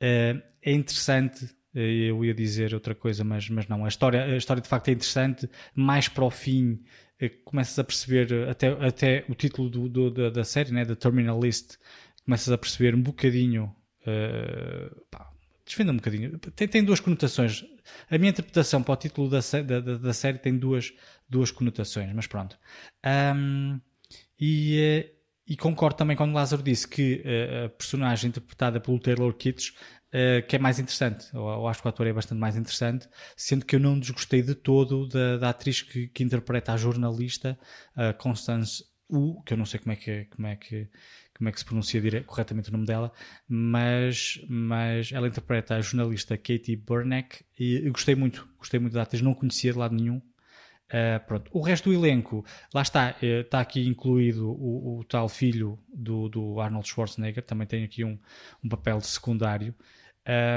é, 0.00 0.42
é 0.62 0.72
interessante. 0.72 1.46
Eu 1.74 2.24
ia 2.24 2.32
dizer 2.32 2.72
outra 2.72 2.94
coisa, 2.94 3.22
mas, 3.22 3.50
mas 3.50 3.68
não. 3.68 3.84
A 3.84 3.88
história, 3.88 4.24
a 4.24 4.36
história 4.36 4.62
de 4.62 4.68
facto 4.68 4.88
é 4.88 4.92
interessante. 4.92 5.48
Mais 5.74 6.08
para 6.08 6.24
o 6.24 6.30
fim, 6.30 6.82
eh, 7.20 7.28
começas 7.44 7.78
a 7.78 7.84
perceber, 7.84 8.48
até, 8.48 8.68
até 8.68 9.24
o 9.28 9.34
título 9.34 9.68
do, 9.68 9.88
do, 9.90 10.10
da, 10.10 10.30
da 10.30 10.42
série, 10.42 10.72
né, 10.72 10.86
da 10.86 10.96
Terminal 10.96 11.38
List, 11.38 11.76
começas 12.24 12.50
a 12.50 12.56
perceber 12.56 12.94
um 12.94 13.02
bocadinho. 13.02 13.70
Uh, 14.00 15.04
pá, 15.10 15.30
desvenda 15.66 15.92
um 15.92 15.96
bocadinho. 15.96 16.38
Tem, 16.38 16.66
tem 16.66 16.82
duas 16.82 16.98
conotações. 16.98 17.62
A 18.10 18.16
minha 18.16 18.30
interpretação 18.30 18.82
para 18.82 18.94
o 18.94 18.96
título 18.96 19.28
da, 19.28 19.40
da, 19.62 19.98
da 19.98 20.12
série 20.14 20.38
tem 20.38 20.56
duas, 20.56 20.94
duas 21.28 21.50
conotações, 21.50 22.10
mas 22.14 22.26
pronto. 22.26 22.58
Um, 23.36 23.78
e, 24.40 24.80
eh, 24.80 25.17
e, 25.48 25.56
concordo 25.56 25.96
também 25.96 26.16
quando 26.16 26.34
Lázaro 26.34 26.62
disse 26.62 26.86
que 26.86 27.22
uh, 27.24 27.66
a 27.66 27.68
personagem 27.70 28.28
interpretada 28.28 28.80
pelo 28.80 28.98
Taylor 28.98 29.32
Kitsch 29.34 29.70
uh, 30.08 30.46
que 30.46 30.56
é 30.56 30.58
mais 30.58 30.78
interessante. 30.78 31.26
Eu, 31.32 31.42
eu, 31.42 31.66
acho 31.66 31.80
que 31.80 31.88
o 31.88 31.90
ator 31.90 32.06
é 32.06 32.12
bastante 32.12 32.38
mais 32.38 32.56
interessante, 32.56 33.08
sendo 33.36 33.64
que 33.64 33.76
eu 33.76 33.80
não 33.80 33.98
desgostei 33.98 34.42
de 34.42 34.54
todo 34.54 35.06
da, 35.08 35.38
da 35.38 35.50
atriz 35.50 35.82
que, 35.82 36.08
que, 36.08 36.22
interpreta 36.22 36.72
a 36.72 36.76
jornalista, 36.76 37.58
a 37.94 38.12
Constance 38.12 38.84
U, 39.08 39.42
que 39.42 39.52
eu 39.52 39.56
não 39.56 39.64
sei 39.64 39.80
como 39.80 39.92
é 39.92 39.96
que, 39.96 40.24
como 40.26 40.46
é 40.46 40.56
que 40.56 40.88
como 41.38 41.48
é 41.48 41.52
que 41.52 41.60
se 41.60 41.64
pronuncia 41.64 42.24
corretamente 42.24 42.68
o 42.68 42.72
nome 42.72 42.84
dela, 42.84 43.12
mas, 43.48 44.44
mas 44.48 45.12
ela 45.12 45.28
interpreta 45.28 45.76
a 45.76 45.80
jornalista 45.80 46.36
Katie 46.36 46.74
Burneck 46.74 47.44
e 47.56 47.88
gostei 47.90 48.16
muito, 48.16 48.48
gostei 48.58 48.80
muito 48.80 48.94
da 48.94 49.02
atriz, 49.02 49.22
não 49.22 49.34
conhecia 49.34 49.72
de 49.72 49.78
lado 49.78 49.94
nenhum. 49.94 50.20
Uh, 50.88 51.24
pronto. 51.26 51.50
O 51.52 51.60
resto 51.60 51.90
do 51.90 51.94
elenco, 51.94 52.44
lá 52.72 52.80
está, 52.80 53.14
uh, 53.22 53.40
está 53.40 53.60
aqui 53.60 53.86
incluído 53.86 54.50
o, 54.50 55.00
o, 55.00 55.04
tal 55.04 55.28
filho 55.28 55.78
do, 55.92 56.30
do 56.30 56.60
Arnold 56.60 56.88
Schwarzenegger, 56.88 57.42
também 57.42 57.66
tem 57.66 57.84
aqui 57.84 58.04
um, 58.04 58.18
um 58.64 58.68
papel 58.70 58.98
secundário, 59.02 59.74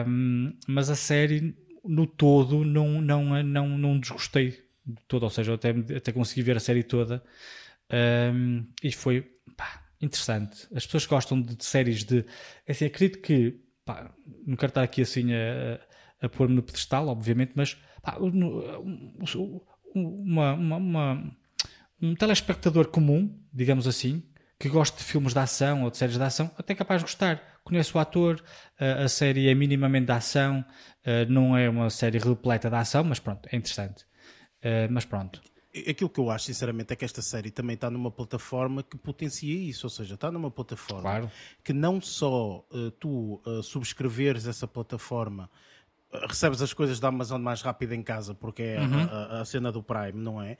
um, 0.08 0.54
mas 0.68 0.90
a 0.90 0.96
série 0.96 1.54
no 1.84 2.08
todo 2.08 2.64
não, 2.64 3.02
não, 3.02 3.44
não, 3.44 3.68
não 3.78 4.00
desgostei 4.00 4.52
de 4.86 5.04
todo, 5.06 5.24
ou 5.24 5.30
seja, 5.30 5.52
eu 5.52 5.56
até, 5.56 5.70
até 5.70 6.12
consegui 6.14 6.44
ver 6.44 6.56
a 6.56 6.62
série 6.62 6.84
toda 6.84 7.22
um, 8.34 8.66
e 8.82 8.92
foi 8.92 9.30
pá, 9.58 9.84
interessante. 10.02 10.68
As 10.74 10.86
pessoas 10.86 11.06
gostam 11.06 11.42
de, 11.42 11.56
de 11.56 11.66
séries 11.66 12.04
de. 12.04 12.26
É 12.66 12.72
assim, 12.72 12.86
acredito 12.86 13.22
que. 13.22 13.60
Pá, 13.84 14.14
não 14.46 14.56
quero 14.56 14.70
estar 14.70 14.84
aqui 14.84 15.02
assim 15.02 15.34
a, 15.34 15.80
a, 16.22 16.26
a 16.26 16.30
pôr-me 16.30 16.56
no 16.56 16.64
pedestal, 16.64 17.08
obviamente, 17.08 17.52
mas 17.56 17.76
pá, 18.02 18.18
uma, 19.94 20.54
uma, 20.54 20.78
uma, 20.78 21.36
um 22.02 22.16
telespectador 22.16 22.88
comum, 22.88 23.38
digamos 23.54 23.88
assim, 23.88 24.24
que 24.60 24.70
gosta 24.70 24.98
de 24.98 25.04
filmes 25.04 25.34
de 25.34 25.40
ação 25.40 25.84
ou 25.84 25.92
de 25.92 25.98
séries 25.98 26.18
de 26.18 26.24
ação, 26.24 26.52
até 26.58 26.76
capaz 26.76 27.02
de 27.02 27.06
gostar. 27.06 27.42
Conhece 27.64 27.96
o 27.96 28.00
ator, 28.00 28.44
a, 28.80 29.04
a 29.04 29.10
série 29.10 29.50
é 29.50 29.56
minimamente 29.56 30.08
de 30.08 30.12
ação, 30.12 30.64
não 31.30 31.58
é 31.58 31.70
uma 31.70 31.90
série 31.90 32.18
repleta 32.20 32.70
de 32.70 32.76
ação, 32.76 33.04
mas 33.04 33.20
pronto, 33.20 33.48
é 33.52 33.56
interessante. 33.56 34.06
mas 34.90 35.06
pronto. 35.06 35.42
Aquilo 35.88 36.10
que 36.10 36.20
eu 36.20 36.30
acho, 36.30 36.46
sinceramente, 36.46 36.92
é 36.92 36.96
que 36.98 37.06
esta 37.06 37.22
série 37.22 37.50
também 37.50 37.76
está 37.76 37.90
numa 37.90 38.12
plataforma 38.12 38.84
que 38.84 38.98
potencia 38.98 39.56
isso, 39.56 39.86
ou 39.86 39.90
seja, 39.90 40.16
está 40.16 40.30
numa 40.30 40.52
plataforma 40.52 41.02
claro. 41.02 41.32
que 41.64 41.72
não 41.72 42.02
só 42.02 42.66
uh, 42.72 42.92
tu 42.92 43.42
uh, 43.46 43.64
subscreveres 43.64 44.48
essa 44.48 44.68
plataforma, 44.68 45.50
recebes 46.28 46.62
as 46.62 46.74
coisas 46.74 47.00
da 47.00 47.08
Amazon 47.08 47.42
mais 47.42 47.62
rápido 47.62 47.94
em 47.94 48.04
casa, 48.04 48.34
porque 48.34 48.62
é 48.62 48.82
uhum. 48.82 49.02
a, 49.02 49.06
a, 49.06 49.42
a, 49.42 49.46
cena 49.46 49.72
do 49.72 49.82
Prime, 49.82 50.14
não 50.14 50.42
é? 50.42 50.58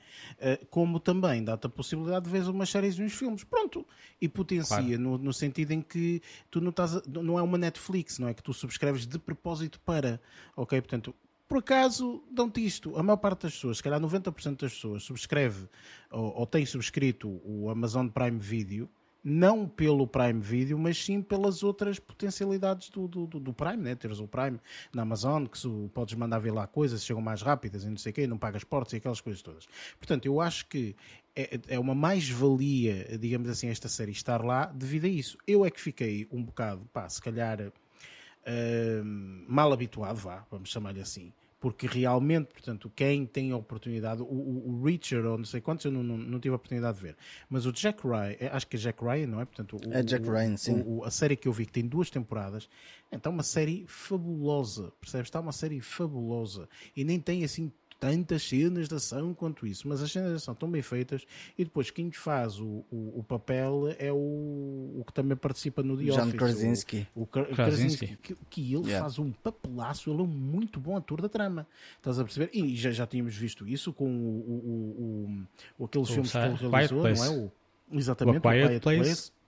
como 0.70 0.98
também 0.98 1.44
dá-te 1.44 1.66
a 1.66 1.70
possibilidade 1.70 2.24
de 2.24 2.30
ver 2.30 2.48
umas 2.48 2.70
séries 2.70 2.96
e 2.96 3.02
uns 3.02 3.12
filmes, 3.12 3.44
pronto. 3.44 3.86
E 4.20 4.28
potencia 4.28 4.66
claro. 4.66 4.98
no, 4.98 5.18
no, 5.18 5.32
sentido 5.32 5.72
em 5.72 5.82
que 5.82 6.22
tu 6.50 6.60
não 6.60 6.70
estás, 6.70 7.02
não 7.06 7.38
é 7.38 7.42
uma 7.42 7.58
Netflix, 7.58 8.18
não 8.18 8.28
é 8.28 8.34
que 8.34 8.42
tu 8.42 8.52
subscreves 8.52 9.06
de 9.06 9.18
propósito 9.18 9.80
para, 9.80 10.20
ok? 10.56 10.80
Portanto, 10.80 11.14
por 11.52 11.58
acaso 11.58 12.24
dão-te 12.30 12.64
isto. 12.64 12.96
A 12.96 13.02
maior 13.02 13.18
parte 13.18 13.42
das 13.42 13.52
pessoas, 13.52 13.76
se 13.76 13.82
calhar 13.82 14.00
90% 14.00 14.60
das 14.60 14.72
pessoas, 14.72 15.02
subscreve 15.02 15.68
ou, 16.10 16.34
ou 16.38 16.46
tem 16.46 16.64
subscrito 16.64 17.28
o 17.44 17.68
Amazon 17.68 18.08
Prime 18.08 18.38
Video, 18.38 18.88
não 19.24 19.68
pelo 19.68 20.06
Prime 20.06 20.40
Video, 20.40 20.78
mas 20.78 21.02
sim 21.02 21.22
pelas 21.22 21.62
outras 21.62 21.98
potencialidades 21.98 22.90
do, 22.90 23.06
do, 23.06 23.26
do 23.26 23.52
Prime, 23.52 23.76
né? 23.76 23.94
Teres 23.94 24.18
o 24.18 24.26
Prime 24.26 24.58
na 24.92 25.02
Amazon, 25.02 25.46
que 25.46 25.56
su, 25.56 25.90
podes 25.94 26.14
mandar 26.14 26.38
ver 26.38 26.52
lá 26.52 26.66
coisas, 26.66 27.04
chegam 27.04 27.22
mais 27.22 27.42
rápidas 27.42 27.84
e 27.84 27.90
não 27.90 27.96
sei 27.96 28.10
o 28.10 28.14
quê, 28.14 28.26
não 28.26 28.38
pagas 28.38 28.64
portos 28.64 28.92
e 28.94 28.96
aquelas 28.96 29.20
coisas 29.20 29.42
todas. 29.42 29.66
Portanto, 29.98 30.26
eu 30.26 30.40
acho 30.40 30.66
que 30.66 30.96
é, 31.36 31.60
é 31.68 31.78
uma 31.78 31.94
mais-valia, 31.94 33.16
digamos 33.18 33.48
assim, 33.48 33.68
esta 33.68 33.88
série 33.88 34.12
estar 34.12 34.44
lá 34.44 34.66
devido 34.66 35.04
a 35.04 35.08
isso. 35.08 35.38
Eu 35.46 35.64
é 35.64 35.70
que 35.70 35.80
fiquei 35.80 36.26
um 36.30 36.42
bocado, 36.42 36.84
pá, 36.92 37.08
se 37.08 37.20
calhar 37.22 37.60
uh, 37.60 39.04
mal 39.48 39.72
habituado, 39.72 40.16
vá, 40.16 40.44
vamos 40.50 40.70
chamar-lhe 40.70 41.00
assim, 41.00 41.32
porque 41.62 41.86
realmente, 41.86 42.48
portanto, 42.48 42.90
quem 42.92 43.24
tem 43.24 43.52
a 43.52 43.56
oportunidade, 43.56 44.20
o, 44.20 44.24
o, 44.24 44.70
o 44.72 44.84
Richard 44.84 45.24
ou 45.28 45.38
não 45.38 45.44
sei 45.44 45.60
quantos, 45.60 45.84
eu 45.84 45.92
não, 45.92 46.02
não, 46.02 46.18
não, 46.18 46.40
tive 46.40 46.52
a 46.52 46.56
oportunidade 46.56 46.98
de 46.98 47.04
ver, 47.04 47.16
mas 47.48 47.66
o 47.66 47.72
Jack 47.72 48.02
Ryan, 48.04 48.34
é, 48.40 48.50
acho 48.52 48.66
que 48.66 48.76
é 48.76 48.80
Jack 48.80 49.00
Ryan, 49.00 49.28
não 49.28 49.40
é? 49.40 49.44
Portanto, 49.44 49.76
o, 49.76 49.92
é 49.92 50.02
Jack 50.02 50.28
Ryan, 50.28 50.56
sim. 50.56 50.84
a 51.04 51.10
série 51.12 51.36
que 51.36 51.46
eu 51.46 51.52
vi, 51.52 51.64
que 51.64 51.70
tem 51.70 51.86
duas 51.86 52.10
temporadas, 52.10 52.68
então 53.12 53.30
uma 53.30 53.44
série 53.44 53.84
fabulosa, 53.86 54.92
percebes? 55.00 55.28
Está 55.28 55.38
uma 55.38 55.52
série 55.52 55.80
fabulosa 55.80 56.68
e 56.96 57.04
nem 57.04 57.20
tem 57.20 57.44
assim 57.44 57.70
tantas 58.02 58.42
cenas 58.42 58.88
de 58.88 58.96
ação 58.96 59.32
quanto 59.32 59.64
isso, 59.64 59.86
mas 59.86 60.02
as 60.02 60.10
cenas 60.10 60.30
de 60.30 60.34
ação 60.34 60.54
estão 60.54 60.68
bem 60.68 60.82
feitas 60.82 61.24
e 61.56 61.62
depois 61.62 61.88
quem 61.88 62.10
faz 62.10 62.58
o, 62.58 62.84
o, 62.90 63.20
o 63.20 63.22
papel 63.22 63.94
é 63.96 64.10
o, 64.10 64.16
o 64.16 65.04
que 65.06 65.12
também 65.12 65.36
participa 65.36 65.84
no 65.84 65.96
The 65.96 66.02
John 66.06 66.22
Office. 66.22 66.34
Krasinski. 66.34 67.06
O, 67.14 67.22
o 67.22 67.26
Krasinski, 67.28 68.18
que, 68.20 68.36
que 68.50 68.74
ele 68.74 68.88
yeah. 68.88 69.04
faz 69.04 69.20
um 69.20 69.30
papelaço, 69.30 70.10
ele 70.10 70.18
é 70.18 70.22
um 70.24 70.26
muito 70.26 70.80
bom 70.80 70.96
ator 70.96 71.22
da 71.22 71.28
trama. 71.28 71.64
Estás 71.96 72.18
a 72.18 72.24
perceber? 72.24 72.50
E 72.52 72.74
já, 72.74 72.90
já 72.90 73.06
tínhamos 73.06 73.36
visto 73.36 73.68
isso 73.68 73.92
com 73.92 74.10
o, 74.10 75.46
o, 75.78 75.78
o, 75.78 75.84
aqueles 75.84 76.08
filmes 76.08 76.32
que 76.32 76.38
ele 76.38 76.56
realizou, 76.56 77.02
não 77.04 77.24
é? 77.24 77.30
O, 77.30 77.52
exatamente, 77.92 78.38
o 78.38 78.40
Quiet, 78.40 78.66
Quiet 78.66 78.80
Place. 78.82 79.00
Place 79.02 79.41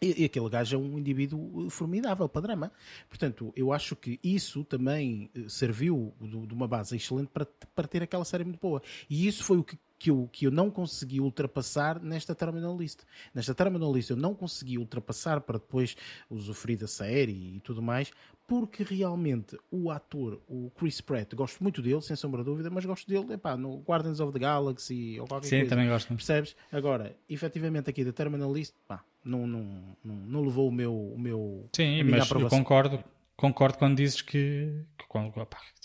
e, 0.00 0.22
e, 0.22 0.24
aquele 0.24 0.48
gajo 0.48 0.76
é 0.76 0.78
um 0.78 0.98
indivíduo 0.98 1.68
formidável 1.70 2.28
para 2.28 2.42
drama. 2.42 2.72
Portanto, 3.08 3.52
eu 3.56 3.72
acho 3.72 3.96
que 3.96 4.20
isso 4.22 4.64
também 4.64 5.30
eh, 5.34 5.48
serviu 5.48 6.14
de, 6.20 6.54
uma 6.54 6.68
base 6.68 6.96
excelente 6.96 7.28
para, 7.28 7.46
para 7.74 7.88
ter 7.88 8.02
aquela 8.02 8.24
série 8.24 8.44
muito 8.44 8.60
boa. 8.60 8.82
E 9.08 9.26
isso 9.26 9.44
foi 9.44 9.58
o 9.58 9.64
que, 9.64 9.78
que, 9.98 10.10
eu, 10.10 10.28
que 10.30 10.46
eu 10.46 10.50
não 10.50 10.70
consegui 10.70 11.20
ultrapassar 11.20 12.00
nesta 12.00 12.34
Terminal 12.34 12.76
List. 12.76 13.00
Nesta 13.34 13.54
Terminal 13.54 13.92
List 13.92 14.10
eu 14.10 14.16
não 14.16 14.34
consegui 14.34 14.78
ultrapassar 14.78 15.40
para 15.40 15.58
depois 15.58 15.96
usufruir 16.28 16.78
da 16.78 16.86
série 16.86 17.56
e 17.56 17.60
tudo 17.60 17.80
mais, 17.82 18.12
porque 18.46 18.84
realmente 18.84 19.58
o 19.70 19.90
ator, 19.90 20.40
o 20.46 20.70
Chris 20.70 21.00
Pratt, 21.00 21.34
gosto 21.34 21.62
muito 21.62 21.82
dele, 21.82 22.00
sem 22.00 22.14
sombra 22.14 22.42
de 22.42 22.50
dúvida, 22.50 22.70
mas 22.70 22.84
gosto 22.84 23.08
dele 23.08 23.34
epá, 23.34 23.56
no 23.56 23.78
Guardians 23.80 24.20
of 24.20 24.32
the 24.32 24.38
Galaxy 24.38 25.18
ou 25.18 25.26
qualquer 25.26 25.48
Sim, 25.48 25.56
coisa. 25.60 25.70
também 25.70 25.88
gosto. 25.88 26.08
Percebes? 26.08 26.56
Agora, 26.70 27.16
efetivamente 27.28 27.90
aqui 27.90 28.04
da 28.04 28.12
Terminal 28.12 28.52
List, 28.52 28.74
pá, 28.86 29.02
não, 29.26 29.46
não, 29.46 29.96
não, 30.04 30.14
não 30.14 30.40
levou 30.42 30.68
o 30.68 30.72
meu. 30.72 30.94
O 30.94 31.18
meu 31.18 31.66
Sim, 31.74 32.02
mas 32.04 32.30
eu 32.30 32.48
concordo, 32.48 33.02
concordo 33.36 33.78
quando 33.78 33.96
dizes 33.96 34.22
que, 34.22 34.84
que, 34.96 35.06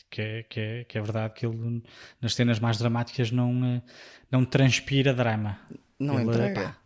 que, 0.09 0.21
é, 0.21 0.43
que, 0.43 0.59
é, 0.59 0.83
que 0.83 0.97
é 0.97 1.01
verdade 1.01 1.33
que 1.33 1.45
ele 1.45 1.83
nas 2.21 2.35
cenas 2.35 2.59
mais 2.59 2.77
dramáticas 2.77 3.31
não, 3.31 3.65
eh, 3.65 3.81
não 4.29 4.45
transpira 4.45 5.13
drama. 5.13 5.59
Não 5.99 6.19
ele, 6.19 6.29
entrega. 6.29 6.61
Pá, 6.61 6.81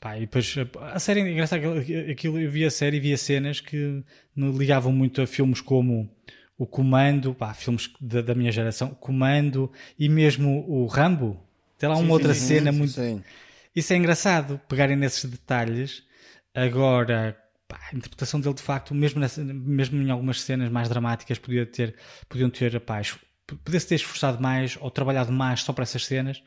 Pá, 0.00 0.16
e 0.16 0.20
depois 0.20 0.54
a 0.92 0.98
série, 1.00 1.20
engraçado, 1.20 1.60
aquilo, 2.10 2.38
eu 2.38 2.50
via 2.50 2.68
a 2.68 2.70
série 2.70 2.98
e 2.98 3.00
via 3.00 3.16
cenas 3.16 3.60
que 3.60 4.04
me 4.34 4.52
ligavam 4.52 4.92
muito 4.92 5.20
a 5.20 5.26
filmes 5.26 5.60
como 5.60 6.08
o 6.56 6.66
Comando, 6.66 7.34
pá, 7.34 7.52
filmes 7.52 7.90
da, 8.00 8.22
da 8.22 8.34
minha 8.34 8.52
geração, 8.52 8.90
Comando 8.90 9.70
e 9.98 10.08
mesmo 10.08 10.64
o 10.68 10.86
Rambo. 10.86 11.42
Tem 11.76 11.88
lá 11.88 11.96
uma 11.96 12.04
sim, 12.04 12.12
outra 12.12 12.34
sim, 12.34 12.46
cena 12.46 12.72
sim, 12.72 12.78
muito. 12.78 13.24
Isso 13.74 13.92
é 13.92 13.96
engraçado, 13.96 14.60
pegarem 14.68 14.96
nesses 14.96 15.24
detalhes. 15.24 16.02
Agora, 16.54 17.36
pá, 17.66 17.78
a 17.92 17.96
interpretação 17.96 18.40
dele 18.40 18.54
de 18.54 18.62
facto, 18.62 18.94
mesmo, 18.94 19.20
nessa, 19.20 19.42
mesmo 19.44 20.00
em 20.02 20.10
algumas 20.10 20.40
cenas 20.40 20.70
mais 20.70 20.88
dramáticas, 20.88 21.38
podia 21.38 21.66
ter, 21.66 21.96
podiam 22.28 22.50
ter, 22.50 22.80
pá, 22.80 23.00
podia-se 23.64 23.86
ter 23.86 23.94
esforçado 23.96 24.42
mais 24.42 24.76
ou 24.80 24.90
trabalhado 24.90 25.32
mais 25.32 25.62
só 25.62 25.72
para 25.72 25.82
essas 25.82 26.04
cenas 26.04 26.42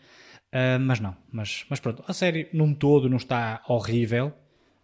Uh, 0.51 0.77
mas 0.81 0.99
não, 0.99 1.15
mas, 1.31 1.65
mas 1.69 1.79
pronto, 1.79 2.03
a 2.05 2.11
série 2.11 2.49
num 2.51 2.73
todo 2.73 3.09
não 3.09 3.15
está 3.15 3.63
horrível, 3.69 4.33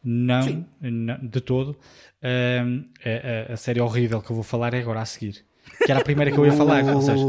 Não, 0.02 0.66
não 0.80 1.20
de 1.22 1.42
todo. 1.42 1.78
Um, 2.24 2.86
a, 3.04 3.52
a, 3.52 3.54
a, 3.54 3.58
série 3.58 3.82
horrível 3.82 4.22
que 4.22 4.32
eu 4.32 4.36
vou 4.36 4.44
falar 4.44 4.74
é 4.74 4.80
agora 4.80 5.02
a 5.02 5.06
seguir. 5.06 5.46
Que 5.86 5.91
era 5.91 6.01
a 6.01 6.03
primeira 6.03 6.32
que 6.32 6.38
eu 6.38 6.45
ia 6.45 6.53
falar. 6.53 6.84
ou 6.84 7.01
seja, 7.01 7.24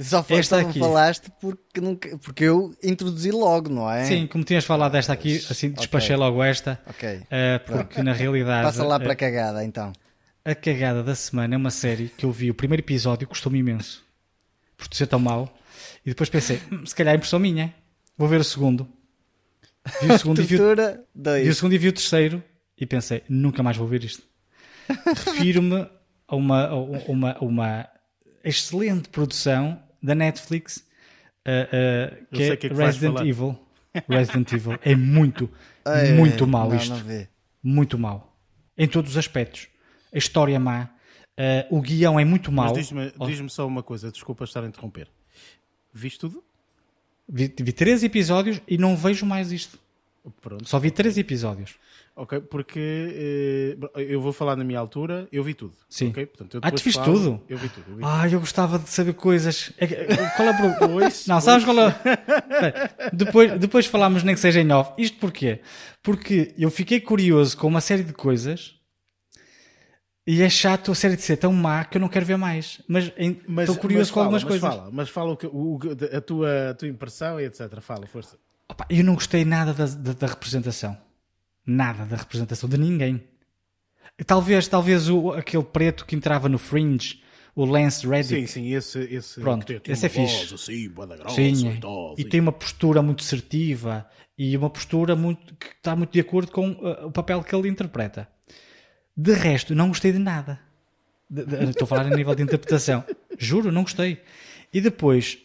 só 0.00 0.22
foi, 0.22 0.38
esta 0.38 0.60
aqui. 0.60 0.78
falaste 0.78 1.30
porque, 1.40 1.80
nunca, 1.80 2.18
porque 2.18 2.44
eu 2.44 2.74
introduzi 2.82 3.30
logo, 3.30 3.68
não 3.68 3.90
é? 3.90 4.04
Sim, 4.04 4.26
como 4.26 4.44
tinhas 4.44 4.64
falado 4.64 4.92
desta 4.92 5.12
aqui, 5.12 5.36
assim 5.50 5.70
despachei 5.70 6.14
okay. 6.14 6.26
logo 6.26 6.42
esta. 6.42 6.80
Ok. 6.86 7.08
Uh, 7.08 7.22
porque 7.66 7.94
Pronto. 7.94 8.02
na 8.02 8.12
realidade. 8.12 8.64
Passa 8.64 8.84
lá 8.84 9.00
para 9.00 9.12
a 9.12 9.16
cagada 9.16 9.64
então. 9.64 9.92
A 10.44 10.54
cagada 10.54 11.02
da 11.02 11.14
semana 11.14 11.54
é 11.54 11.56
uma 11.56 11.70
série 11.70 12.08
que 12.08 12.26
eu 12.26 12.32
vi 12.32 12.50
o 12.50 12.54
primeiro 12.54 12.82
episódio 12.82 13.26
custou-me 13.28 13.58
imenso. 13.58 14.04
Por 14.76 14.88
ser 14.92 15.06
tão 15.06 15.20
mau. 15.20 15.52
E 16.04 16.10
depois 16.10 16.28
pensei, 16.28 16.60
hum, 16.70 16.84
se 16.84 16.94
calhar 16.94 17.14
é 17.14 17.16
impressão 17.16 17.38
minha. 17.38 17.72
Vou 18.18 18.28
ver 18.28 18.40
o 18.40 18.44
segundo. 18.44 18.88
Vi 20.00 20.12
o 20.12 20.18
segundo, 20.18 20.40
e 20.40 20.44
vi, 20.44 20.56
o, 20.56 20.74
vi 21.42 21.48
o 21.48 21.54
segundo 21.54 21.72
e 21.72 21.78
vi 21.78 21.88
o 21.88 21.92
terceiro 21.92 22.42
e 22.78 22.86
pensei, 22.86 23.22
nunca 23.28 23.62
mais 23.62 23.76
vou 23.76 23.86
ver 23.86 24.04
isto. 24.04 24.22
Refiro-me 24.88 25.88
a 26.32 26.36
uma, 26.36 26.66
a 26.66 26.74
uma, 27.10 27.38
uma 27.40 27.88
excelente 28.42 29.10
produção 29.10 29.78
da 30.02 30.14
Netflix 30.14 30.78
uh, 30.78 30.80
uh, 30.80 32.26
que 32.34 32.42
é, 32.42 32.56
que 32.56 32.66
é 32.66 32.70
que 32.70 32.74
Resident 32.74 33.20
Evil. 33.20 33.58
Resident 34.08 34.52
Evil 34.52 34.78
é 34.82 34.96
muito, 34.96 35.50
muito 36.16 36.46
mau 36.46 36.74
isto. 36.74 36.94
Muito 37.62 37.98
mau. 37.98 38.34
Em 38.76 38.88
todos 38.88 39.10
os 39.12 39.16
aspectos. 39.18 39.68
A 40.12 40.16
história 40.16 40.56
é 40.56 40.58
má. 40.58 40.88
Uh, 41.38 41.76
o 41.76 41.82
guião 41.82 42.18
é 42.18 42.24
muito 42.24 42.50
mau. 42.50 42.72
Diz-me 42.72 43.12
diz 43.26 43.52
só 43.52 43.66
uma 43.66 43.82
coisa, 43.82 44.10
desculpa 44.10 44.44
estar 44.44 44.64
a 44.64 44.66
interromper. 44.66 45.08
Viste 45.92 46.18
tudo? 46.18 46.42
Vi, 47.28 47.54
vi 47.60 47.72
três 47.72 48.02
episódios 48.02 48.60
e 48.66 48.78
não 48.78 48.96
vejo 48.96 49.26
mais 49.26 49.52
isto. 49.52 49.78
Pronto. 50.40 50.66
Só 50.66 50.78
vi 50.78 50.90
três 50.90 51.18
episódios. 51.18 51.76
Ok, 52.14 52.40
porque 52.42 53.78
eh, 53.94 54.02
eu 54.02 54.20
vou 54.20 54.34
falar 54.34 54.54
na 54.54 54.64
minha 54.64 54.78
altura, 54.78 55.26
eu 55.32 55.42
vi 55.42 55.54
tudo. 55.54 55.74
Sim. 55.88 56.08
Okay? 56.08 56.26
Portanto, 56.26 56.54
eu 56.54 56.60
ah, 56.62 56.70
tu 56.70 56.82
viste 56.82 56.98
falo, 56.98 57.14
tudo? 57.14 57.42
Eu 57.48 57.56
vi 57.56 57.68
tudo. 57.70 57.90
Eu 57.90 57.96
vi 57.96 58.02
ah, 58.04 58.28
eu 58.28 58.38
gostava 58.38 58.78
de 58.78 58.88
saber 58.90 59.14
coisas. 59.14 59.72
É 59.78 59.86
qual 60.36 60.48
é 60.48 60.50
o 60.50 60.76
problema? 60.76 61.10
Não, 61.26 61.40
sabes 61.40 61.64
qual 61.64 61.76
é? 61.80 61.94
depois, 63.14 63.58
depois 63.58 63.86
falamos 63.86 64.22
nem 64.22 64.34
que 64.34 64.40
seja 64.40 64.60
em 64.60 64.70
off. 64.72 64.92
Isto 64.98 65.18
porquê? 65.18 65.60
Porque 66.02 66.54
eu 66.58 66.70
fiquei 66.70 67.00
curioso 67.00 67.56
com 67.56 67.66
uma 67.66 67.80
série 67.80 68.02
de 68.02 68.12
coisas 68.12 68.74
e 70.26 70.40
é 70.42 70.48
chato 70.48 70.92
a 70.92 70.94
série 70.94 71.16
de 71.16 71.22
ser 71.22 71.36
tão 71.36 71.52
má 71.52 71.84
que 71.84 71.96
eu 71.96 72.00
não 72.00 72.08
quero 72.08 72.24
ver 72.24 72.36
mais. 72.36 72.80
Mas 72.86 73.04
estou 73.06 73.76
curioso 73.76 74.02
mas 74.02 74.10
com 74.10 74.20
algumas 74.20 74.44
mas 74.44 74.50
coisas. 74.50 74.68
Fala, 74.68 74.90
mas 74.92 75.08
fala 75.08 75.32
o 75.32 75.36
que, 75.36 75.46
o, 75.46 75.78
a, 76.14 76.20
tua, 76.20 76.70
a 76.70 76.74
tua 76.74 76.88
impressão 76.88 77.40
e 77.40 77.44
etc. 77.44 77.80
Fala, 77.80 78.06
força. 78.06 78.36
Opa, 78.68 78.86
eu 78.88 79.02
não 79.02 79.14
gostei 79.14 79.44
nada 79.44 79.74
da, 79.74 79.86
da, 79.86 80.12
da, 80.12 80.26
representação. 80.26 80.96
Nada 81.66 82.04
da 82.04 82.16
representação 82.16 82.68
de 82.68 82.76
ninguém. 82.76 83.22
Talvez, 84.26 84.68
talvez 84.68 85.08
o, 85.08 85.30
aquele 85.30 85.62
preto 85.62 86.04
que 86.04 86.14
entrava 86.14 86.48
no 86.48 86.58
Fringe, 86.58 87.22
o 87.54 87.64
Lance 87.64 88.06
Reddick. 88.06 88.46
Sim, 88.46 88.46
sim, 88.46 88.74
esse, 88.74 88.98
esse, 89.00 89.40
Pronto, 89.40 89.80
esse 89.86 90.06
é 90.06 90.08
fixe. 90.08 90.54
Assim, 90.54 90.88
grossa, 90.88 91.34
sim, 91.34 91.68
e, 91.68 91.80
tal, 91.80 92.14
e 92.18 92.24
tem 92.24 92.40
uma 92.40 92.52
postura 92.52 93.02
muito 93.02 93.22
assertiva 93.22 94.08
e 94.36 94.56
uma 94.56 94.70
postura 94.70 95.14
muito, 95.14 95.54
que 95.56 95.66
está 95.66 95.94
muito 95.94 96.12
de 96.12 96.20
acordo 96.20 96.50
com 96.50 96.70
uh, 96.70 97.06
o 97.06 97.12
papel 97.12 97.42
que 97.42 97.54
ele 97.54 97.68
interpreta. 97.68 98.28
De 99.16 99.32
resto, 99.34 99.74
não 99.74 99.88
gostei 99.88 100.12
de 100.12 100.18
nada. 100.18 100.58
De, 101.28 101.44
de, 101.44 101.70
estou 101.70 101.84
a 101.84 101.88
falar 101.88 102.06
a 102.06 102.16
nível 102.16 102.34
de 102.34 102.42
interpretação. 102.42 103.04
Juro, 103.38 103.70
não 103.70 103.82
gostei. 103.82 104.22
E 104.72 104.80
depois, 104.80 105.38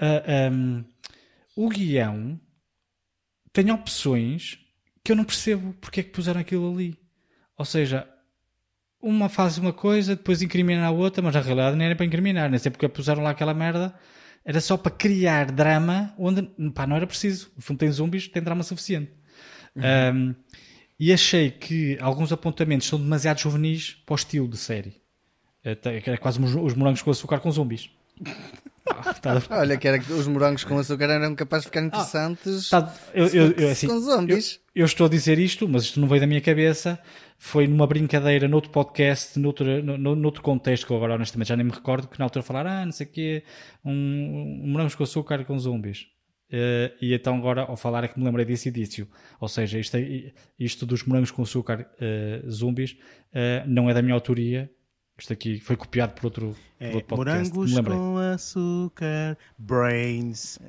uh, 0.00 0.52
um, 0.52 0.84
o 1.54 1.68
guião 1.68 2.40
tem 3.52 3.70
opções 3.70 4.58
que 5.10 5.12
eu 5.12 5.16
não 5.16 5.24
percebo 5.24 5.74
porque 5.80 5.98
é 5.98 6.02
que 6.04 6.10
puseram 6.10 6.40
aquilo 6.40 6.72
ali. 6.72 6.96
Ou 7.58 7.64
seja, 7.64 8.06
uma 9.02 9.28
faz 9.28 9.58
uma 9.58 9.72
coisa, 9.72 10.14
depois 10.14 10.40
incrimina 10.40 10.86
a 10.86 10.90
outra, 10.92 11.20
mas 11.20 11.34
na 11.34 11.40
realidade 11.40 11.76
nem 11.76 11.86
era 11.86 11.96
para 11.96 12.06
incriminar, 12.06 12.48
nem 12.48 12.60
sei 12.60 12.70
porque 12.70 12.88
puseram 12.88 13.20
lá 13.20 13.30
aquela 13.30 13.52
merda. 13.52 13.92
Era 14.44 14.60
só 14.60 14.76
para 14.76 14.92
criar 14.92 15.50
drama 15.50 16.14
onde 16.16 16.42
pá, 16.70 16.86
não 16.86 16.94
era 16.94 17.08
preciso. 17.08 17.50
O 17.58 17.60
filme 17.60 17.76
tem 17.76 17.90
zombies, 17.90 18.28
tem 18.28 18.40
drama 18.40 18.62
suficiente. 18.62 19.10
Uhum. 19.74 19.82
Um, 20.14 20.34
e 20.98 21.12
achei 21.12 21.50
que 21.50 21.98
alguns 22.00 22.30
apontamentos 22.32 22.86
são 22.86 23.00
demasiado 23.00 23.40
juvenis 23.40 24.00
para 24.06 24.12
o 24.12 24.16
estilo 24.16 24.46
de 24.46 24.58
série. 24.58 25.02
É, 25.64 25.76
é 26.12 26.16
quase 26.18 26.40
os 26.40 26.74
morangos 26.74 27.02
com 27.02 27.10
açúcar 27.10 27.40
com 27.40 27.50
zombies. 27.50 27.90
Ah, 28.90 29.14
tá. 29.14 29.42
Olha, 29.50 29.76
que 29.76 29.86
era 29.86 29.98
que 29.98 30.12
os 30.12 30.26
morangos 30.26 30.64
com 30.64 30.78
açúcar 30.78 31.04
eram 31.04 31.34
capazes 31.34 31.64
de 31.64 31.68
ficar 31.68 31.82
interessantes 31.82 32.72
ah, 32.72 32.82
tá. 32.82 32.94
eu, 33.14 33.26
eu, 33.28 33.52
eu, 33.52 33.70
assim, 33.70 33.86
com 33.86 33.98
zombies. 34.00 34.60
Eu, 34.74 34.84
estou 34.84 35.06
a 35.06 35.08
dizer 35.08 35.38
isto, 35.38 35.68
mas 35.68 35.84
isto 35.84 36.00
não 36.00 36.08
veio 36.08 36.20
da 36.20 36.26
minha 36.26 36.40
cabeça. 36.40 36.98
Foi 37.38 37.66
numa 37.66 37.86
brincadeira, 37.86 38.46
noutro 38.46 38.70
podcast, 38.70 39.38
noutro, 39.38 39.82
no, 39.82 40.14
noutro 40.14 40.42
contexto, 40.42 40.86
que 40.86 40.92
eu 40.92 40.96
agora 40.96 41.14
honestamente 41.14 41.48
já 41.48 41.56
nem 41.56 41.64
me 41.64 41.72
recordo, 41.72 42.08
que 42.08 42.18
na 42.18 42.26
altura 42.26 42.42
falaram, 42.42 42.70
ah, 42.70 42.84
não 42.84 42.92
sei 42.92 43.06
o 43.06 43.10
quê, 43.10 43.44
um, 43.84 44.60
um 44.62 44.68
morangos 44.68 44.94
com 44.94 45.02
açúcar 45.02 45.44
com 45.44 45.58
zombies. 45.58 46.06
Uh, 46.50 46.90
e 47.00 47.14
então 47.14 47.36
agora 47.36 47.62
ao 47.62 47.76
falar 47.76 48.02
é 48.02 48.08
que 48.08 48.18
me 48.18 48.24
lembrei 48.24 48.44
desse 48.44 48.68
indício. 48.68 49.08
Ou 49.40 49.48
seja, 49.48 49.78
isto, 49.78 49.96
é, 49.96 50.32
isto 50.58 50.84
dos 50.84 51.04
morangos 51.04 51.30
com 51.30 51.42
açúcar 51.42 51.88
uh, 51.94 52.50
zombies 52.50 52.92
uh, 53.32 53.66
não 53.66 53.88
é 53.88 53.94
da 53.94 54.02
minha 54.02 54.14
autoria. 54.14 54.70
Isto 55.20 55.34
aqui 55.34 55.60
foi 55.60 55.76
copiado 55.76 56.14
por 56.14 56.24
outro, 56.24 56.56
é, 56.78 56.88
por 56.88 56.94
outro 56.96 57.16
podcast. 57.16 57.54
Morangos 57.54 57.80
com 57.86 58.16
açúcar, 58.16 59.36
brains. 59.58 60.56
uh, 60.56 60.60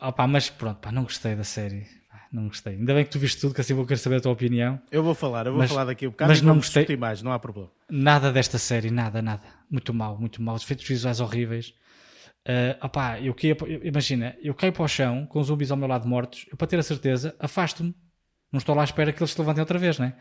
opa, 0.08 0.26
mas 0.26 0.50
pronto, 0.50 0.78
pá, 0.78 0.90
não 0.90 1.04
gostei 1.04 1.36
da 1.36 1.44
série. 1.44 1.86
Não 2.32 2.48
gostei. 2.48 2.74
Ainda 2.74 2.94
bem 2.94 3.04
que 3.04 3.10
tu 3.10 3.18
viste 3.20 3.40
tudo, 3.40 3.54
que 3.54 3.60
assim 3.60 3.74
vou 3.74 3.86
querer 3.86 3.98
saber 3.98 4.16
a 4.16 4.20
tua 4.20 4.32
opinião. 4.32 4.80
Eu 4.90 5.04
vou 5.04 5.14
falar, 5.14 5.46
eu 5.46 5.52
vou 5.52 5.60
mas, 5.60 5.70
falar 5.70 5.84
daqui 5.84 6.08
um 6.08 6.10
bocado 6.10 6.30
mas 6.30 6.42
não 6.42 6.56
gostei 6.56 6.96
mais, 6.96 7.22
não 7.22 7.30
há 7.30 7.38
problema. 7.38 7.70
Nada 7.88 8.32
desta 8.32 8.58
série, 8.58 8.90
nada, 8.90 9.22
nada. 9.22 9.42
Muito 9.70 9.94
mal, 9.94 10.18
muito 10.18 10.42
mal. 10.42 10.56
Os 10.56 10.64
efeitos 10.64 10.84
visuais 10.86 11.20
horríveis. 11.20 11.72
Uh, 12.40 12.74
opá, 12.84 13.20
eu, 13.20 13.36
eu, 13.40 13.84
imagina, 13.84 14.36
eu 14.42 14.52
caio 14.52 14.72
para 14.72 14.82
o 14.82 14.88
chão 14.88 15.26
com 15.26 15.38
os 15.38 15.46
zumbis 15.46 15.70
ao 15.70 15.76
meu 15.76 15.86
lado 15.86 16.08
mortos, 16.08 16.46
eu 16.50 16.56
para 16.56 16.66
ter 16.66 16.78
a 16.78 16.82
certeza, 16.82 17.36
afasto-me. 17.38 17.94
Não 18.52 18.58
estou 18.58 18.74
lá 18.74 18.82
à 18.82 18.84
espera 18.84 19.12
que 19.12 19.22
eles 19.22 19.32
se 19.32 19.38
levantem 19.38 19.60
outra 19.60 19.78
vez, 19.78 19.98
né? 19.98 20.14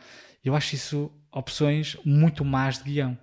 Eu 0.43 0.55
acho 0.55 0.75
isso 0.75 1.11
opções 1.31 1.97
muito 2.05 2.45
más 2.45 2.77
de 2.77 2.83
guião. 2.83 3.17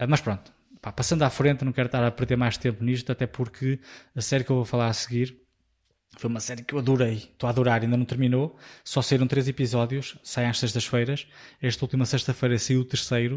Uh, 0.00 0.06
mas 0.08 0.20
pronto, 0.20 0.52
pá, 0.80 0.92
passando 0.92 1.22
à 1.22 1.30
frente, 1.30 1.64
não 1.64 1.72
quero 1.72 1.86
estar 1.86 2.04
a 2.04 2.10
perder 2.10 2.36
mais 2.36 2.56
tempo 2.56 2.82
nisto, 2.84 3.10
até 3.10 3.26
porque 3.26 3.80
a 4.14 4.20
série 4.20 4.44
que 4.44 4.50
eu 4.50 4.56
vou 4.56 4.64
falar 4.64 4.88
a 4.88 4.92
seguir 4.92 5.42
foi 6.18 6.28
uma 6.28 6.40
série 6.40 6.62
que 6.62 6.74
eu 6.74 6.78
adorei. 6.78 7.14
Estou 7.14 7.46
a 7.46 7.50
adorar, 7.50 7.82
ainda 7.82 7.96
não 7.96 8.04
terminou. 8.04 8.56
Só 8.84 9.00
saíram 9.00 9.26
três 9.26 9.48
episódios, 9.48 10.18
saem 10.22 10.48
às 10.48 10.58
sextas-feiras. 10.58 11.26
Esta 11.60 11.84
última 11.84 12.04
sexta-feira 12.04 12.58
saiu 12.58 12.80
o 12.80 12.84
terceiro. 12.84 13.36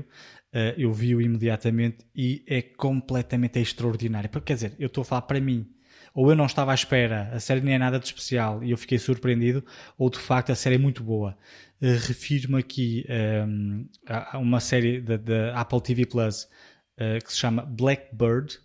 Uh, 0.54 0.76
eu 0.78 0.92
vi-o 0.92 1.22
imediatamente 1.22 2.06
e 2.14 2.44
é 2.48 2.62
completamente 2.62 3.60
extraordinário. 3.60 4.30
Porque, 4.30 4.48
quer 4.48 4.56
dizer, 4.56 4.76
eu 4.78 4.88
estou 4.88 5.04
a 5.04 5.06
falar 5.06 5.22
para 5.22 5.40
mim. 5.40 5.70
Ou 6.16 6.30
eu 6.30 6.36
não 6.36 6.46
estava 6.46 6.72
à 6.72 6.76
espera, 6.76 7.30
a 7.34 7.40
série 7.42 7.60
nem 7.60 7.76
é 7.76 7.78
nada 7.78 8.00
de 8.00 8.06
especial 8.06 8.64
e 8.64 8.72
eu 8.72 8.78
fiquei 8.78 8.98
surpreendido, 8.98 9.64
ou 9.98 10.10
de 10.10 10.18
facto 10.18 10.50
a 10.50 10.56
série 10.56 10.76
é 10.76 10.78
muito 10.78 11.04
boa. 11.04 11.38
Uh, 11.82 12.00
Refiro-me 12.08 12.58
aqui 12.58 13.06
um, 13.10 13.14
ehm, 13.14 13.86
a 14.08 14.38
uma 14.38 14.62
série 14.62 15.02
da 15.02 15.60
Apple 15.60 15.82
TV 15.82 16.06
Plus 16.06 16.44
uh, 16.98 17.24
que 17.24 17.34
se 17.34 17.38
chama 17.38 17.64
Blackbird 17.64 18.58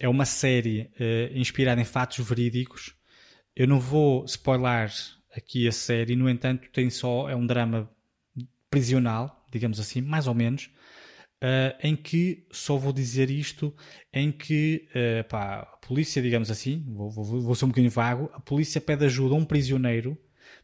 é 0.00 0.08
uma 0.08 0.24
série 0.24 0.90
uh, 0.98 1.38
inspirada 1.38 1.80
em 1.80 1.84
fatos 1.84 2.18
verídicos. 2.26 2.94
Eu 3.54 3.68
não 3.68 3.78
vou 3.78 4.24
spoiler 4.24 4.90
aqui 5.36 5.68
a 5.68 5.72
série, 5.72 6.16
no 6.16 6.28
entanto, 6.28 6.68
tem 6.72 6.90
só 6.90 7.30
é 7.30 7.36
um 7.36 7.46
drama 7.46 7.88
prisional, 8.68 9.44
digamos 9.50 9.78
assim, 9.78 10.00
mais 10.00 10.26
ou 10.26 10.34
menos, 10.34 10.68
uh, 11.42 11.76
em 11.82 11.96
que 11.96 12.46
só 12.50 12.76
vou 12.76 12.92
dizer 12.92 13.30
isto, 13.30 13.74
em 14.12 14.30
que 14.30 14.88
uh, 14.90 15.28
pá, 15.28 15.60
a 15.60 15.76
polícia, 15.86 16.22
digamos 16.22 16.50
assim, 16.50 16.84
vou, 16.88 17.10
vou, 17.10 17.24
vou 17.24 17.54
ser 17.54 17.64
um 17.64 17.68
bocadinho 17.68 17.90
vago, 17.90 18.30
a 18.32 18.40
polícia 18.40 18.80
pede 18.80 19.04
ajuda 19.04 19.34
a 19.34 19.38
um 19.38 19.44
prisioneiro 19.44 20.16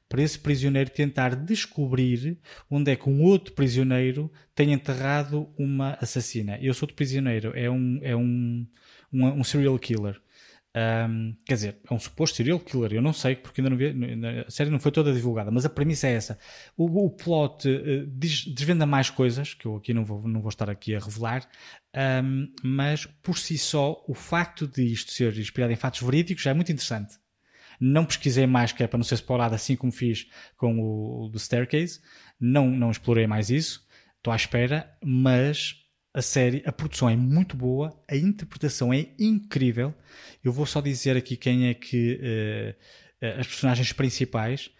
para 0.08 0.22
esse 0.22 0.38
prisioneiro 0.38 0.90
tentar 0.90 1.34
descobrir 1.34 2.38
onde 2.70 2.92
é 2.92 2.96
que 2.96 3.08
um 3.08 3.22
outro 3.22 3.52
prisioneiro 3.54 4.30
tem 4.54 4.72
enterrado 4.72 5.48
uma 5.58 5.94
assassina. 6.00 6.58
E 6.60 6.68
esse 6.68 6.82
outro 6.82 6.94
prisioneiro 6.94 7.52
é 7.56 7.68
um, 7.68 7.98
é 8.02 8.14
um, 8.14 8.66
um, 9.12 9.26
um 9.26 9.44
serial 9.44 9.78
killer. 9.78 10.20
Um, 10.76 11.34
quer 11.46 11.54
dizer, 11.54 11.78
é 11.90 11.94
um 11.94 11.98
suposto 11.98 12.36
serial 12.36 12.60
killer, 12.60 12.92
eu 12.92 13.00
não 13.00 13.14
sei, 13.14 13.34
porque 13.34 13.62
ainda 13.62 13.70
não 13.70 13.78
vi, 13.78 13.94
a 14.46 14.50
série 14.50 14.68
não 14.68 14.78
foi 14.78 14.92
toda 14.92 15.10
divulgada, 15.10 15.50
mas 15.50 15.64
a 15.64 15.70
premissa 15.70 16.06
é 16.06 16.12
essa. 16.12 16.38
O, 16.76 17.06
o 17.06 17.10
plot 17.10 17.66
uh, 17.66 18.06
desvenda 18.06 18.84
mais 18.84 19.08
coisas, 19.08 19.54
que 19.54 19.64
eu 19.64 19.76
aqui 19.76 19.94
não 19.94 20.04
vou, 20.04 20.28
não 20.28 20.42
vou 20.42 20.50
estar 20.50 20.68
aqui 20.68 20.94
a 20.94 20.98
revelar, 20.98 21.48
um, 22.22 22.52
mas 22.62 23.06
por 23.06 23.38
si 23.38 23.56
só, 23.56 24.04
o 24.06 24.12
facto 24.12 24.66
de 24.66 24.84
isto 24.84 25.12
ser 25.12 25.38
inspirado 25.38 25.72
em 25.72 25.76
fatos 25.76 26.02
verídicos 26.02 26.44
já 26.44 26.50
é 26.50 26.54
muito 26.54 26.70
interessante. 26.70 27.14
Não 27.80 28.04
pesquisei 28.04 28.46
mais, 28.46 28.70
que 28.70 28.82
é 28.82 28.86
para 28.86 28.98
não 28.98 29.04
ser 29.04 29.14
explorado 29.14 29.54
assim 29.54 29.76
como 29.76 29.92
fiz 29.92 30.26
com 30.58 30.78
o 30.78 31.28
do 31.28 31.38
Staircase. 31.38 32.00
Não, 32.38 32.68
não 32.70 32.90
explorei 32.90 33.26
mais 33.26 33.48
isso. 33.48 33.86
Estou 34.18 34.32
à 34.32 34.36
espera, 34.36 34.94
mas 35.02 35.85
a 36.16 36.22
série, 36.22 36.62
a 36.64 36.72
produção 36.72 37.10
é 37.10 37.14
muito 37.14 37.54
boa, 37.54 37.94
a 38.10 38.16
interpretação 38.16 38.90
é 38.90 39.08
incrível. 39.18 39.94
Eu 40.42 40.50
vou 40.50 40.64
só 40.64 40.80
dizer 40.80 41.14
aqui 41.14 41.36
quem 41.36 41.68
é 41.68 41.74
que 41.74 42.74
as 43.38 43.46
personagens 43.46 43.92
principais, 43.92 44.70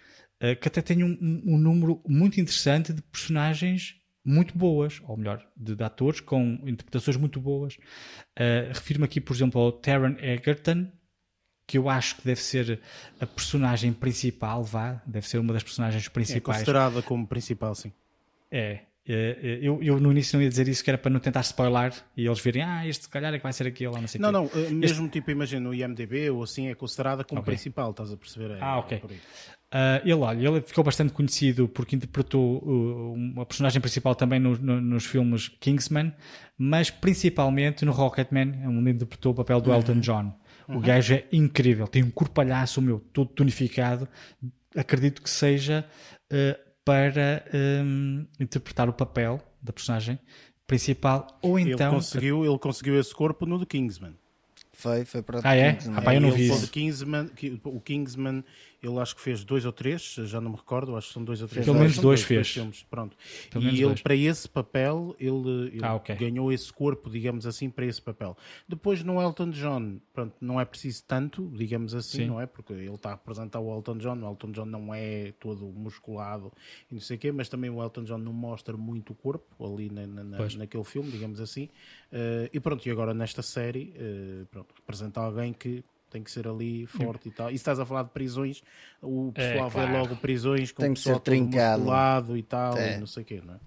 que 0.63 0.67
até 0.67 0.81
tem 0.81 1.05
um, 1.05 1.43
um, 1.45 1.59
número 1.59 2.03
muito 2.09 2.41
interessante 2.41 2.91
de 2.91 3.03
personagens 3.03 3.97
muito 4.25 4.57
boas, 4.57 5.03
ou 5.05 5.15
melhor, 5.15 5.47
de, 5.55 5.77
de 5.77 5.85
atores 5.85 6.21
com 6.21 6.59
interpretações 6.67 7.19
muito 7.19 7.39
boas. 7.39 7.77
refiro-me 8.73 9.05
aqui, 9.05 9.21
por 9.21 9.37
exemplo, 9.37 9.61
ao 9.61 9.73
Taron 9.73 10.17
Egerton, 10.19 10.91
que 11.67 11.77
eu 11.77 11.91
acho 11.91 12.17
que 12.17 12.25
deve 12.25 12.41
ser 12.41 12.81
a 13.21 13.27
personagem 13.27 13.93
principal, 13.93 14.65
vá, 14.65 15.03
deve 15.05 15.29
ser 15.29 15.37
uma 15.37 15.53
das 15.53 15.63
personagens 15.63 16.09
principais. 16.09 16.57
É 16.57 16.61
considerada 16.61 17.03
como 17.03 17.27
principal, 17.27 17.75
sim. 17.75 17.93
É. 18.51 18.87
é, 19.09 19.39
é 19.41 19.59
eu, 19.63 19.83
eu, 19.83 20.01
no 20.01 20.11
início 20.11 20.37
não 20.37 20.43
ia 20.43 20.49
dizer 20.49 20.67
isso, 20.69 20.83
que 20.83 20.91
era 20.91 20.99
para 20.99 21.11
não 21.11 21.21
tentar 21.21 21.41
spoiler 21.41 21.93
e 22.17 22.27
eles 22.27 22.41
verem, 22.41 22.63
ah, 22.63 22.87
este 22.87 23.05
se 23.05 23.11
calhar 23.11 23.33
é 23.33 23.39
que 23.39 23.43
vai 23.43 23.53
ser 23.53 23.67
aquilo, 23.67 23.99
não 23.99 24.09
sei 24.09 24.21
Não, 24.21 24.33
não, 24.33 24.51
eh, 24.55 24.71
mesmo 24.71 25.09
tipo, 25.09 25.31
imagina 25.31 25.61
no 25.61 25.75
IMDB 25.75 26.31
ou 26.31 26.43
assim, 26.43 26.69
é 26.69 26.75
considerada 26.75 27.25
como 27.25 27.41
okay. 27.41 27.55
principal, 27.55 27.91
estás 27.91 28.13
a 28.13 28.17
perceber? 28.17 28.53
É, 28.53 28.59
ah, 28.61 28.79
ok. 28.79 29.03
Uh, 29.67 30.01
ele, 30.05 30.15
olha, 30.15 30.49
ele 30.49 30.61
ficou 30.61 30.85
bastante 30.85 31.13
conhecido 31.13 31.69
porque 31.69 31.97
interpretou 31.97 32.63
uh, 32.65 33.13
uma 33.13 33.45
personagem 33.45 33.81
principal 33.81 34.15
também 34.15 34.39
no, 34.39 34.57
no, 34.57 34.81
nos 34.81 35.05
filmes 35.05 35.49
Kingsman, 35.49 36.13
mas 36.57 36.89
principalmente 36.89 37.85
no 37.85 37.93
Rocketman, 37.93 38.67
onde 38.67 38.91
interpretou 38.91 39.33
o 39.33 39.35
papel 39.35 39.61
do 39.61 39.73
Elton 39.73 39.99
John. 40.01 40.33
Uhum. 40.69 40.79
O 40.79 40.81
gajo 40.81 41.15
é 41.15 41.25
incrível, 41.33 41.87
tem 41.87 42.03
um 42.03 42.11
corpalhaço 42.11 42.81
meu, 42.81 43.01
todo 43.13 43.29
tonificado. 43.29 44.09
Acredito 44.75 45.21
que 45.21 45.31
seja 45.31 45.85
uh, 46.33 46.66
para 46.87 47.45
um, 47.53 48.25
interpretar 48.39 48.89
o 48.89 48.93
papel 48.93 49.43
da 49.61 49.73
personagem 49.73 50.21
principal 50.69 51.27
ou 51.43 51.59
então. 51.59 51.89
Ele 51.89 51.97
conseguiu, 51.97 52.45
ele 52.47 52.59
conseguiu 52.59 53.01
esse 53.01 53.13
corpo 53.13 53.45
no 53.45 53.59
The 53.59 53.67
Kingsman. 53.67 54.15
Foi, 54.73 55.05
foi 55.05 55.21
para 55.21 55.39
o 55.39 55.43
ah, 55.43 55.57
é? 55.57 55.73
Kingsman. 55.73 55.99
Ah, 55.99 56.03
pá, 56.03 56.15
eu 56.15 56.21
não 56.21 56.31
vi 56.31 56.47
isso. 56.47 56.71
Kingsman, 56.71 57.29
o 57.65 57.81
Kingsman 57.81 58.45
ele 58.87 58.99
acho 58.99 59.17
que 59.17 59.21
fez 59.21 59.45
dois 59.45 59.65
ou 59.65 59.73
três, 59.73 60.03
já 60.03 60.41
não 60.41 60.51
me 60.51 60.57
recordo, 60.57 60.97
acho 60.97 61.09
que 61.09 61.15
são 61.15 61.25
dois 61.25 61.43
ou 61.43 61.49
três. 61.49 61.65
Pelo 61.65 61.79
menos 61.79 61.95
dois, 61.95 62.05
dois 62.05 62.23
fez. 62.23 62.49
Filmes, 62.49 62.83
pronto. 62.89 63.17
Pelo 63.51 63.65
e 63.65 63.69
ele, 63.69 63.83
dois. 63.83 64.03
para 64.03 64.15
esse 64.15 64.49
papel, 64.49 65.15
ele, 65.19 65.69
ele 65.73 65.85
ah, 65.85 65.95
okay. 65.95 66.15
ganhou 66.17 66.53
esse 66.53 66.73
corpo, 66.73 67.11
digamos 67.11 67.47
assim, 67.47 67.69
para 67.69 67.85
esse 67.85 68.01
papel. 68.01 68.37
Depois 68.69 69.03
no 69.03 69.21
Elton 69.21 69.51
John, 69.51 69.99
pronto, 70.13 70.35
não 70.41 70.61
é 70.61 70.65
preciso 70.65 71.05
tanto, 71.07 71.51
digamos 71.55 71.95
assim, 71.95 72.19
Sim. 72.19 72.27
não 72.27 72.41
é? 72.41 72.47
Porque 72.47 72.73
ele 72.73 72.95
está 72.95 73.11
a 73.11 73.15
representar 73.15 73.61
o 73.61 73.75
Elton 73.75 73.99
John, 73.99 74.19
o 74.19 74.31
Elton 74.31 74.53
John 74.53 74.67
não 74.67 74.95
é 74.95 75.33
todo 75.39 75.67
musculado 75.67 76.53
e 76.91 76.95
não 76.95 77.01
sei 77.01 77.17
o 77.17 77.21
quê, 77.21 77.33
mas 77.33 77.49
também 77.49 77.71
o 77.71 77.83
Elton 77.83 78.05
John 78.05 78.19
não 78.19 78.33
mostra 78.33 78.77
muito 78.77 79.13
o 79.13 79.17
corpo 79.17 79.65
ali 79.65 79.91
na, 79.91 80.07
na, 80.07 80.25
na 80.25 80.39
naquele 80.57 80.85
filme, 80.85 81.11
digamos 81.11 81.41
assim. 81.41 81.65
Uh, 82.13 82.49
e 82.53 82.61
pronto, 82.61 82.87
e 82.87 82.91
agora 82.91 83.13
nesta 83.13 83.43
série, 83.43 83.95
uh, 83.97 84.47
pronto, 84.47 84.75
representa 84.75 85.21
alguém 85.21 85.53
que 85.53 85.85
tem 86.17 86.23
que 86.23 86.31
ser 86.31 86.49
ali 86.49 86.87
forte 86.87 87.29
e 87.29 87.31
tal. 87.31 87.49
E 87.49 87.53
se 87.53 87.57
estás 87.57 87.79
a 87.79 87.85
falar 87.85 88.05
de 88.05 88.11
prisões, 88.11 88.63
o 89.03 89.31
é, 89.35 89.53
pessoal 89.53 89.69
é, 89.69 89.71
claro. 89.71 89.93
vê 89.93 89.99
logo 89.99 90.17
prisões 90.17 90.73
com 90.73 90.83
tem 90.83 90.95
que 90.95 91.01
ser 91.01 91.21
trincado 91.21 92.37
e 92.37 92.43
tal, 92.43 92.77
é. 92.77 92.97
e 92.97 92.99
não 92.99 93.07
sei 93.07 93.23
o 93.23 93.27
quê, 93.27 93.43
não 93.45 93.55
é? 93.55 93.59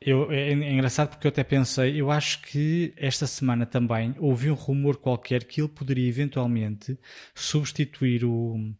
Eu, 0.00 0.30
é, 0.30 0.50
é 0.50 0.72
engraçado 0.72 1.08
porque 1.08 1.26
eu 1.26 1.30
até 1.30 1.42
pensei, 1.42 2.00
eu 2.00 2.10
acho 2.10 2.42
que 2.42 2.92
esta 2.96 3.26
semana 3.26 3.66
também 3.66 4.14
ouvi 4.18 4.50
um 4.50 4.54
rumor 4.54 4.98
qualquer 4.98 5.42
que 5.44 5.60
ele 5.60 5.68
poderia 5.68 6.08
eventualmente 6.08 6.96
substituir 7.34 8.24
o, 8.24 8.72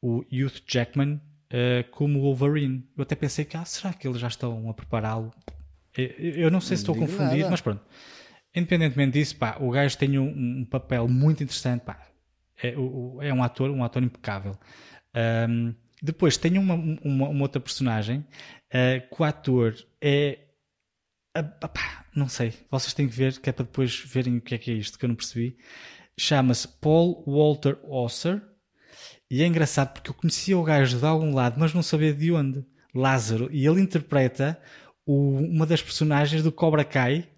o 0.00 0.24
Youth 0.32 0.62
Jackman 0.66 1.14
uh, 1.14 1.90
como 1.90 2.22
Wolverine. 2.22 2.88
Eu 2.96 3.02
até 3.02 3.14
pensei 3.14 3.44
que, 3.44 3.56
ah, 3.56 3.64
será 3.66 3.92
que 3.92 4.08
eles 4.08 4.18
já 4.18 4.28
estão 4.28 4.70
a 4.70 4.72
prepará-lo? 4.72 5.30
Eu, 5.94 6.06
eu 6.06 6.50
não 6.50 6.60
sei 6.60 6.76
se 6.76 6.84
estou 6.84 6.94
a 6.94 6.98
confundir, 6.98 7.40
nada. 7.40 7.50
mas 7.50 7.60
pronto. 7.60 7.82
Independentemente 8.54 9.18
disso, 9.18 9.36
pá, 9.36 9.58
o 9.60 9.70
gajo 9.70 9.98
tem 9.98 10.18
um, 10.18 10.60
um 10.60 10.64
papel 10.64 11.06
muito 11.06 11.42
interessante, 11.42 11.82
pá, 11.82 12.00
é, 12.62 12.74
é 13.28 13.34
um 13.34 13.42
ator, 13.42 13.70
um 13.70 13.84
ator 13.84 14.02
impecável. 14.02 14.56
Um, 15.48 15.74
depois 16.02 16.36
tem 16.36 16.58
uma, 16.58 16.74
uma, 16.74 17.28
uma 17.28 17.42
outra 17.42 17.60
personagem 17.60 18.18
uh, 18.18 19.14
que 19.14 19.22
o 19.22 19.24
ator 19.24 19.74
é. 20.00 20.38
Não 22.14 22.28
sei, 22.28 22.54
vocês 22.70 22.94
têm 22.94 23.06
que 23.06 23.14
ver, 23.14 23.38
que 23.38 23.50
é 23.50 23.52
para 23.52 23.66
depois 23.66 24.00
verem 24.06 24.38
o 24.38 24.40
que 24.40 24.54
é 24.54 24.58
que 24.58 24.70
é 24.70 24.74
isto, 24.74 24.98
que 24.98 25.04
eu 25.04 25.08
não 25.08 25.16
percebi. 25.16 25.56
Chama-se 26.18 26.66
Paul 26.66 27.22
Walter 27.26 27.78
Osser 27.84 28.40
e 29.30 29.42
é 29.42 29.46
engraçado 29.46 29.92
porque 29.92 30.08
eu 30.08 30.14
conhecia 30.14 30.56
o 30.56 30.62
gajo 30.62 30.98
de 30.98 31.04
algum 31.04 31.34
lado, 31.34 31.56
mas 31.58 31.74
não 31.74 31.82
sabia 31.82 32.14
de 32.14 32.32
onde. 32.32 32.64
Lázaro, 32.94 33.50
e 33.52 33.66
ele 33.66 33.82
interpreta 33.82 34.58
o, 35.04 35.38
uma 35.38 35.66
das 35.66 35.82
personagens 35.82 36.42
do 36.42 36.50
Cobra 36.50 36.84
Kai, 36.84 37.28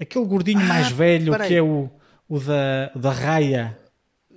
aquele 0.00 0.24
gordinho 0.24 0.60
ah, 0.60 0.64
mais 0.64 0.90
velho 0.90 1.36
que 1.46 1.54
é 1.54 1.62
o, 1.62 1.90
o 2.26 2.40
da, 2.40 2.88
da 2.96 3.12
raia 3.12 3.78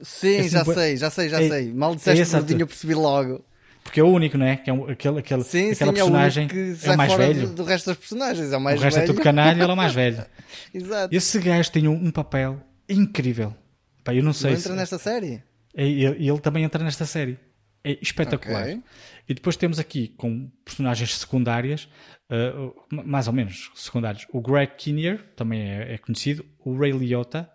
Sim, 0.01 0.37
é 0.37 0.49
já 0.49 0.63
sei, 0.63 0.97
já 0.97 1.09
sei, 1.09 1.29
já 1.29 1.41
é, 1.41 1.49
sei. 1.49 1.73
Mal 1.73 1.95
disseste 1.95 2.35
é 2.35 2.39
gordinho, 2.39 2.61
eu 2.61 2.67
percebi 2.67 2.93
logo. 2.93 3.43
Porque 3.83 4.01
é 4.01 4.03
o 4.03 4.07
único, 4.07 4.37
não 4.37 4.45
é? 4.45 4.57
Que 4.57 4.69
é 4.69 4.73
aquele, 4.73 5.19
aquele, 5.19 5.43
sim, 5.43 5.71
aquela 5.71 5.91
sim, 5.91 5.97
personagem 5.97 6.43
é 6.43 6.45
o, 6.45 6.49
que 6.49 6.87
é 6.87 6.91
o 6.91 6.97
mais 6.97 7.13
velho. 7.13 7.47
Do, 7.47 7.53
do, 7.55 7.63
resto 7.63 7.85
das 7.85 7.97
personagens, 7.97 8.51
é 8.51 8.57
o 8.57 8.61
mais 8.61 8.79
o 8.79 8.83
resto 8.83 8.97
velho. 8.97 9.09
é 9.09 9.13
tudo 9.13 9.23
canalha, 9.23 9.61
ele 9.61 9.71
é 9.71 9.73
o 9.73 9.77
mais 9.77 9.93
velho. 9.95 10.25
Exato. 10.73 11.15
Esse 11.15 11.39
gajo 11.39 11.71
tem 11.71 11.87
um, 11.87 11.93
um 11.93 12.11
papel 12.11 12.61
incrível. 12.89 13.55
Pá, 14.03 14.13
eu 14.13 14.21
não 14.21 14.33
sei 14.33 14.51
ele 14.51 14.57
se... 14.57 14.67
entra 14.67 14.75
nesta 14.75 14.97
série? 14.97 15.41
É, 15.73 15.87
ele, 15.87 16.27
ele, 16.27 16.39
também 16.39 16.63
entra 16.65 16.83
nesta 16.83 17.05
série. 17.05 17.39
É 17.83 17.97
espetacular. 18.01 18.63
Okay. 18.63 18.81
E 19.29 19.33
depois 19.33 19.55
temos 19.55 19.79
aqui 19.79 20.09
com 20.09 20.49
personagens 20.65 21.17
secundárias, 21.17 21.87
uh, 22.29 22.73
mais 22.91 23.27
ou 23.27 23.33
menos 23.33 23.71
secundários. 23.73 24.25
O 24.33 24.41
Greg 24.41 24.73
Kinnear, 24.77 25.19
também 25.35 25.61
é, 25.61 25.93
é 25.93 25.97
conhecido. 25.97 26.45
O 26.59 26.77
Ray 26.77 26.91
Liotta, 26.91 27.49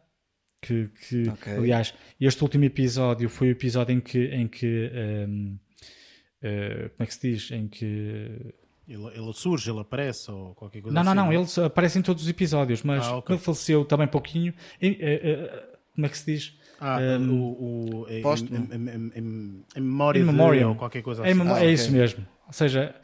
que, 0.63 0.89
que 1.09 1.29
okay. 1.29 1.55
aliás, 1.55 1.95
este 2.21 2.43
último 2.43 2.65
episódio 2.65 3.29
foi 3.29 3.49
o 3.49 3.51
episódio 3.51 3.93
em 3.95 4.01
que, 4.01 4.27
em 4.27 4.47
que 4.47 4.91
um, 5.29 5.55
uh, 5.55 5.59
eh, 6.41 6.91
como 6.97 7.03
é 7.03 7.07
que 7.07 7.15
se 7.15 7.31
diz? 7.33 7.51
Em 7.51 7.67
que 7.67 7.85
ele, 8.89 9.07
ele, 9.15 9.33
surge, 9.35 9.69
ele 9.69 9.81
aparece 9.81 10.31
ou 10.31 10.55
qualquer 10.55 10.81
coisa 10.81 10.95
não, 10.95 11.03
assim? 11.03 11.17
Não, 11.17 11.27
não, 11.27 11.33
ele 11.33 11.47
aparece 11.67 11.99
em 11.99 12.03
todos 12.03 12.23
os 12.23 12.29
episódios, 12.29 12.83
mas 12.85 13.05
ah, 13.05 13.17
okay. 13.17 13.35
ele 13.35 13.43
faleceu 13.43 13.85
também 13.85 14.07
pouquinho. 14.07 14.55
E, 14.81 14.91
uh, 14.91 14.93
uh, 14.93 15.77
como 15.95 16.07
é 16.07 16.09
que 16.09 16.19
se 16.19 16.33
diz? 16.33 16.59
Ah, 16.81 16.99
um, 17.19 17.41
o, 17.41 18.03
o 18.03 18.09
em, 18.09 18.23
em, 18.23 19.13
em, 19.15 19.65
em, 19.77 19.81
memória 19.81 20.61
de, 20.61 20.65
ou 20.65 20.75
qualquer 20.77 21.03
coisa 21.03 21.23
assim. 21.23 21.41
É, 21.41 21.43
ah, 21.43 21.49
é 21.49 21.53
okay. 21.55 21.73
isso 21.73 21.93
mesmo. 21.93 22.27
Ou 22.47 22.53
seja, 22.53 22.95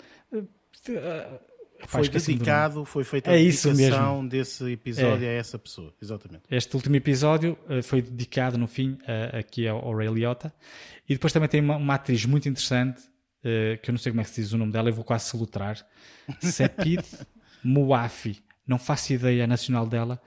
foi 1.87 2.09
dedicado, 2.09 2.85
foi 2.85 3.05
feita 3.05 3.31
a 3.31 3.35
é 3.35 3.39
dedicação 3.39 4.27
desse 4.27 4.65
episódio 4.73 5.27
é. 5.27 5.31
a 5.31 5.33
essa 5.33 5.59
pessoa, 5.59 5.95
exatamente. 6.03 6.43
Este 6.51 6.75
último 6.75 6.97
episódio 6.97 7.57
uh, 7.69 7.83
foi 7.83 8.03
dedicado, 8.03 8.59
no 8.59 8.67
fim, 8.67 8.99
aqui 9.33 9.67
ao, 9.69 9.95
Ray 9.95 10.09
Liotta. 10.09 10.53
E 11.09 11.15
depois 11.15 11.33
também 11.33 11.49
tem 11.49 11.61
uma, 11.61 11.77
uma 11.77 11.95
atriz 11.95 12.25
muito 12.25 12.49
interessante, 12.49 13.01
uh, 13.01 13.81
que 13.83 13.91
eu 13.91 13.93
não 13.93 13.99
sei 13.99 14.13
como 14.13 14.21
é 14.21 14.25
que 14.25 14.31
se 14.31 14.43
diz 14.43 14.53
o 14.53 14.59
nome 14.59 14.73
dela, 14.73 14.89
eu 14.89 14.95
vou 14.95 15.05
quase 15.05 15.27
solutrar. 15.27 15.79
Sepid 16.41 17.05
Muafi. 17.63 18.43
Não 18.67 18.79
faço 18.79 19.13
ideia 19.13 19.47
nacional 19.47 19.87
dela. 19.87 20.21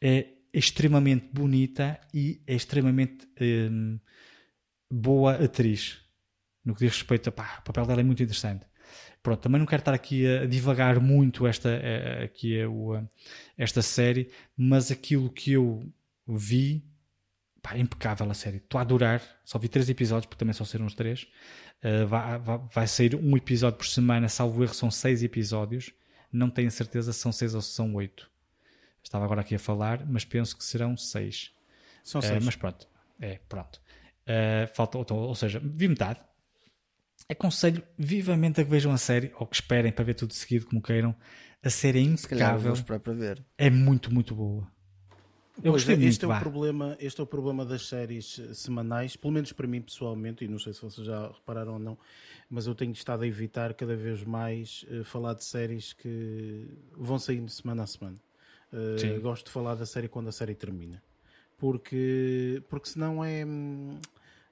É 0.00 0.26
extremamente 0.52 1.28
bonita 1.32 2.00
e 2.14 2.40
é 2.46 2.54
extremamente 2.54 3.28
um, 3.40 3.98
boa 4.90 5.34
atriz. 5.34 5.98
No 6.64 6.74
que 6.74 6.80
diz 6.80 6.94
respeito 6.94 7.28
a 7.28 7.32
pá, 7.32 7.58
o 7.60 7.62
papel 7.62 7.86
dela 7.86 8.00
é 8.00 8.04
muito 8.04 8.22
interessante. 8.22 8.66
Pronto, 9.26 9.40
também 9.40 9.58
não 9.58 9.66
quero 9.66 9.80
estar 9.80 9.92
aqui 9.92 10.24
a 10.24 10.46
divagar 10.46 11.00
muito 11.00 11.48
esta, 11.48 11.80
aqui 12.22 12.56
é 12.56 12.64
o, 12.64 13.02
esta 13.58 13.82
série, 13.82 14.30
mas 14.56 14.92
aquilo 14.92 15.28
que 15.28 15.50
eu 15.50 15.92
vi, 16.28 16.84
pá, 17.60 17.74
é 17.74 17.80
impecável 17.80 18.30
a 18.30 18.34
série. 18.34 18.58
Estou 18.58 18.78
a 18.78 18.82
adorar. 18.82 19.20
Só 19.44 19.58
vi 19.58 19.66
três 19.66 19.88
episódios, 19.88 20.26
porque 20.26 20.38
também 20.38 20.52
só 20.52 20.64
saíram 20.64 20.86
os 20.86 20.94
três. 20.94 21.26
Uh, 21.82 22.06
vai, 22.06 22.38
vai, 22.38 22.60
vai, 22.72 22.86
sair 22.86 23.16
um 23.16 23.36
episódio 23.36 23.76
por 23.76 23.88
semana, 23.88 24.28
salvo 24.28 24.62
erro, 24.62 24.74
são 24.74 24.92
seis 24.92 25.24
episódios. 25.24 25.92
Não 26.30 26.48
tenho 26.48 26.70
certeza 26.70 27.12
se 27.12 27.18
são 27.18 27.32
seis 27.32 27.52
ou 27.52 27.62
se 27.62 27.72
são 27.72 27.92
oito. 27.96 28.30
Estava 29.02 29.24
agora 29.24 29.40
aqui 29.40 29.56
a 29.56 29.58
falar, 29.58 30.06
mas 30.06 30.24
penso 30.24 30.56
que 30.56 30.62
serão 30.62 30.96
seis. 30.96 31.52
São 32.04 32.22
seis. 32.22 32.40
Uh, 32.40 32.46
mas 32.46 32.54
pronto, 32.54 32.86
é, 33.20 33.40
pronto. 33.48 33.80
Uh, 34.22 34.72
falta, 34.72 34.98
ou, 34.98 35.04
ou 35.10 35.34
seja, 35.34 35.60
vi 35.60 35.88
metade 35.88 36.20
aconselho 37.28 37.82
vivamente 37.98 38.60
a 38.60 38.64
que 38.64 38.70
vejam 38.70 38.92
a 38.92 38.98
série, 38.98 39.32
ou 39.38 39.46
que 39.46 39.56
esperem 39.56 39.92
para 39.92 40.04
ver 40.04 40.14
tudo 40.14 40.32
seguido, 40.32 40.66
como 40.66 40.80
queiram. 40.80 41.14
A 41.62 41.70
série 41.70 41.98
é 41.98 42.02
impecável. 42.02 42.74
para 42.84 43.12
ver. 43.12 43.44
É 43.58 43.68
muito, 43.70 44.12
muito 44.12 44.34
boa. 44.34 44.66
Eu 45.62 45.72
pois, 45.72 45.84
gostei 45.84 45.94
este 46.06 46.26
muito, 46.26 46.34
é 46.34 46.36
o 46.36 46.40
problema 46.40 46.96
Este 47.00 47.20
é 47.20 47.24
o 47.24 47.26
problema 47.26 47.64
das 47.64 47.88
séries 47.88 48.40
semanais, 48.52 49.16
pelo 49.16 49.32
menos 49.32 49.52
para 49.52 49.66
mim 49.66 49.80
pessoalmente, 49.80 50.44
e 50.44 50.48
não 50.48 50.58
sei 50.58 50.74
se 50.74 50.82
vocês 50.82 51.06
já 51.06 51.28
repararam 51.28 51.74
ou 51.74 51.78
não, 51.78 51.98
mas 52.48 52.66
eu 52.66 52.74
tenho 52.74 52.92
estado 52.92 53.22
a 53.22 53.26
evitar 53.26 53.72
cada 53.72 53.96
vez 53.96 54.22
mais 54.22 54.84
uh, 54.90 55.02
falar 55.02 55.32
de 55.32 55.44
séries 55.44 55.94
que 55.94 56.68
vão 56.92 57.18
saindo 57.18 57.50
semana 57.50 57.84
a 57.84 57.86
semana. 57.86 58.18
Uh, 58.70 59.20
gosto 59.20 59.46
de 59.46 59.52
falar 59.52 59.74
da 59.76 59.86
série 59.86 60.08
quando 60.08 60.28
a 60.28 60.32
série 60.32 60.54
termina. 60.54 61.02
Porque, 61.56 62.62
porque 62.68 62.90
senão 62.90 63.24
é. 63.24 63.44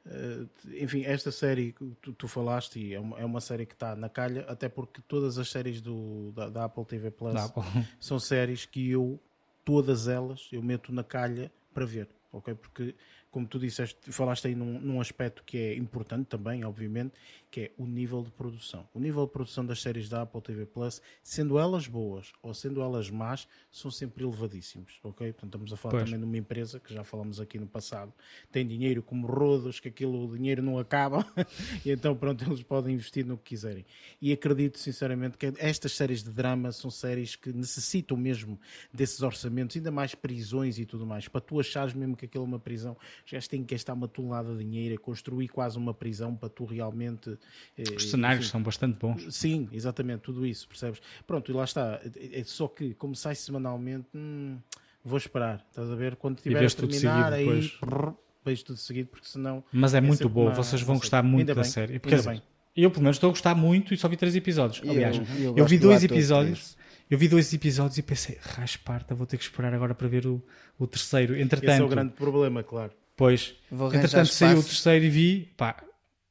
Uh, 0.07 0.47
enfim, 0.75 1.03
esta 1.05 1.33
série 1.33 1.73
que 1.73 1.85
tu, 2.03 2.13
tu 2.13 2.29
falaste 2.29 2.93
é 2.93 3.01
uma, 3.01 3.19
é 3.19 3.25
uma, 3.25 3.41
série 3.41 3.65
que 3.65 3.73
está 3.73 3.97
na 3.97 4.09
calha, 4.11 4.45
até 4.49 4.69
porque 4.69 5.01
todas 5.09 5.39
as 5.39 5.49
séries 5.49 5.81
do, 5.81 6.31
da, 6.33 6.51
da 6.51 6.65
Apple 6.65 6.85
TV 6.85 7.11
Plus 7.11 7.35
Apple. 7.35 7.63
são 7.99 8.19
séries 8.19 8.67
que 8.67 8.91
eu, 8.91 9.19
todas 9.65 10.07
elas, 10.07 10.47
eu 10.53 10.63
meto 10.63 10.93
na 10.93 11.03
calha 11.03 11.51
para 11.73 11.87
ver, 11.87 12.09
ok? 12.31 12.55
Porque 12.55 12.95
como 13.31 13.49
tu 13.49 13.59
disseste, 13.59 14.13
falaste 14.13 14.47
aí 14.47 14.55
num, 14.55 14.79
num, 14.79 15.01
aspecto 15.01 15.43
que 15.43 15.59
é 15.59 15.75
importante 15.75 16.27
também, 16.27 16.65
obviamente, 16.65 17.15
que 17.55 17.61
é 17.61 17.71
o 17.79 17.87
nível 17.87 18.21
de 18.21 18.33
produção. 18.33 18.85
O 18.93 18.99
nível 18.99 19.27
de 19.27 19.31
produção 19.31 19.65
das 19.65 19.81
séries 19.81 20.09
da 20.09 20.23
Apple 20.23 20.43
TV 20.43 20.67
Plus, 20.67 21.01
sendo 21.23 21.57
elas 21.57 21.87
boas 21.87 22.33
ou 22.43 22.53
sendo 22.53 22.83
elas 22.83 23.09
más, 23.11 23.47
são 23.71 23.93
sempre 23.93 24.25
elevadíssimos, 24.25 24.99
ok? 25.05 25.33
Portanto, 25.33 25.51
estamos 25.51 25.73
a 25.73 25.77
falar 25.77 25.93
pois. 25.93 26.05
também 26.07 26.19
de 26.19 26.27
uma 26.27 26.37
empresa 26.37 26.81
que 26.81 26.93
já 26.93 27.05
falamos 27.05 27.39
aqui 27.39 27.57
no 27.57 27.69
passado, 27.69 28.13
tem 28.51 28.67
dinheiro 28.67 29.05
como 29.05 29.29
rodos, 29.29 29.79
que 29.79 29.87
aquilo, 29.87 30.27
o 30.27 30.37
dinheiro 30.37 30.65
não 30.65 30.81
acaba, 30.81 31.25
e 31.87 31.93
então, 31.93 32.17
pronto, 32.17 32.43
eles 32.45 32.61
podem 32.65 32.95
investir 32.95 33.25
no 33.25 33.39
que 33.39 33.51
quiserem. 33.51 33.87
E 34.21 34.33
acredito, 34.33 34.77
sinceramente, 34.81 35.39
que 35.39 35.53
estas 35.59 35.93
séries 35.93 36.25
de 36.25 36.31
drama 36.31 36.73
são 36.73 36.91
séries 36.91 37.37
que 37.37 37.53
necessitam 37.53 38.17
mesmo 38.17 38.59
desses 38.93 39.23
orçamentos, 39.23 39.77
ainda 39.77 39.93
mais 39.93 40.13
prisões 40.13 40.77
e 40.77 40.85
tudo 40.85 41.07
mais, 41.07 41.29
para 41.29 41.41
tu 41.41 41.61
achares 41.61 41.95
mesmo 41.95 42.17
que 42.17 42.25
aquilo 42.25 42.43
é 42.43 42.49
uma 42.49 42.59
prisão 42.59 42.97
já 43.25 43.39
tem 43.43 43.63
que 43.63 43.77
gastar 43.77 43.93
uma 43.93 44.09
tonelada 44.09 44.57
de 44.57 44.65
dinheiro 44.65 44.97
a 44.97 44.99
construir 44.99 45.47
quase 45.47 45.79
uma 45.79 45.95
prisão 45.95 46.35
para 46.35 46.49
tu 46.49 46.65
realmente. 46.65 47.39
Eh, 47.77 47.83
Os 47.97 48.11
cenários 48.11 48.47
enfim, 48.47 48.53
são 48.53 48.63
bastante 48.63 48.99
bons. 48.99 49.35
Sim, 49.35 49.69
exatamente, 49.73 50.21
tudo 50.21 50.47
isso, 50.47 50.69
percebes? 50.69 51.01
Pronto, 51.27 51.51
e 51.51 51.55
lá 51.55 51.65
está. 51.65 52.01
É, 52.33 52.43
só 52.45 52.69
que, 52.69 52.95
como 52.95 53.15
sai 53.15 53.35
semanalmente, 53.35 54.07
hum, 54.15 54.59
vou 55.05 55.19
esperar, 55.19 55.65
estás 55.71 55.91
a 55.91 55.95
ver? 55.95 56.17
Quando 56.17 56.41
tiver 56.41 56.65
a 56.65 56.71
terminar, 56.71 57.33
aí. 57.33 57.45
Depois. 57.45 58.15
Vejo 58.45 58.65
tudo 58.65 58.77
seguido, 58.77 59.09
porque 59.09 59.27
senão. 59.27 59.65
Mas 59.73 59.95
é, 59.95 59.99
é 59.99 60.01
muito 60.03 60.29
bom, 60.29 60.47
uma... 60.47 60.55
vocês 60.55 60.83
vão 60.83 60.97
gostar 60.97 61.23
muito 61.23 61.41
ainda 61.41 61.55
da 61.55 61.63
bem, 61.63 61.71
série. 61.71 61.99
Porque, 61.99 62.15
ainda 62.15 62.31
bem. 62.31 62.43
Eu, 62.77 62.91
pelo 62.91 63.03
menos, 63.03 63.17
estou 63.17 63.29
a 63.29 63.33
gostar 63.33 63.55
muito 63.55 63.95
e 63.95 63.97
só 63.97 64.07
vi 64.09 64.17
três 64.17 64.37
episódios. 64.37 64.87
Aliás, 64.87 65.17
eu, 65.17 65.45
eu, 65.45 65.57
eu 65.57 65.65
vi 65.65 65.79
dois 65.79 66.05
episódios. 66.05 66.77
Eu 67.11 67.19
vi 67.19 67.29
dois 67.29 67.53
episódios 67.53 67.99
e 67.99 68.03
pensei, 68.03 68.39
rasparta, 68.41 69.15
vou 69.15 69.27
ter 69.27 69.37
que 69.37 69.45
esperar 69.45 69.73
agora 69.75 69.95
para 69.95 70.09
ver 70.09 70.27
o, 70.27 70.43
o 70.79 70.87
terceiro. 70.87 71.39
Entretanto, 71.39 71.71
Esse 71.71 71.81
é 71.81 71.85
o 71.85 71.89
grande 71.89 72.13
problema, 72.15 72.63
claro. 72.63 72.93
Pois, 73.17 73.55
entretanto 73.71 74.29
saiu 74.29 74.59
o 74.59 74.63
terceiro 74.63 75.05
e 75.05 75.11
vi, 75.11 75.53
pá, 75.57 75.77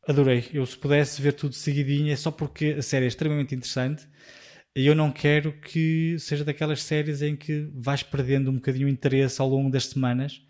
adorei. 0.07 0.49
Eu 0.53 0.65
se 0.65 0.77
pudesse 0.77 1.21
ver 1.21 1.33
tudo 1.33 1.55
seguidinho, 1.55 2.11
é 2.11 2.15
só 2.15 2.31
porque 2.31 2.75
a 2.77 2.81
série 2.81 3.05
é 3.05 3.07
extremamente 3.07 3.55
interessante 3.55 4.07
e 4.75 4.87
eu 4.87 4.95
não 4.95 5.11
quero 5.11 5.53
que 5.53 6.17
seja 6.19 6.43
daquelas 6.43 6.81
séries 6.83 7.21
em 7.21 7.35
que 7.35 7.69
vais 7.73 8.03
perdendo 8.03 8.49
um 8.49 8.55
bocadinho 8.55 8.87
o 8.87 8.89
interesse 8.89 9.39
ao 9.41 9.47
longo 9.47 9.69
das 9.69 9.85
semanas, 9.87 10.41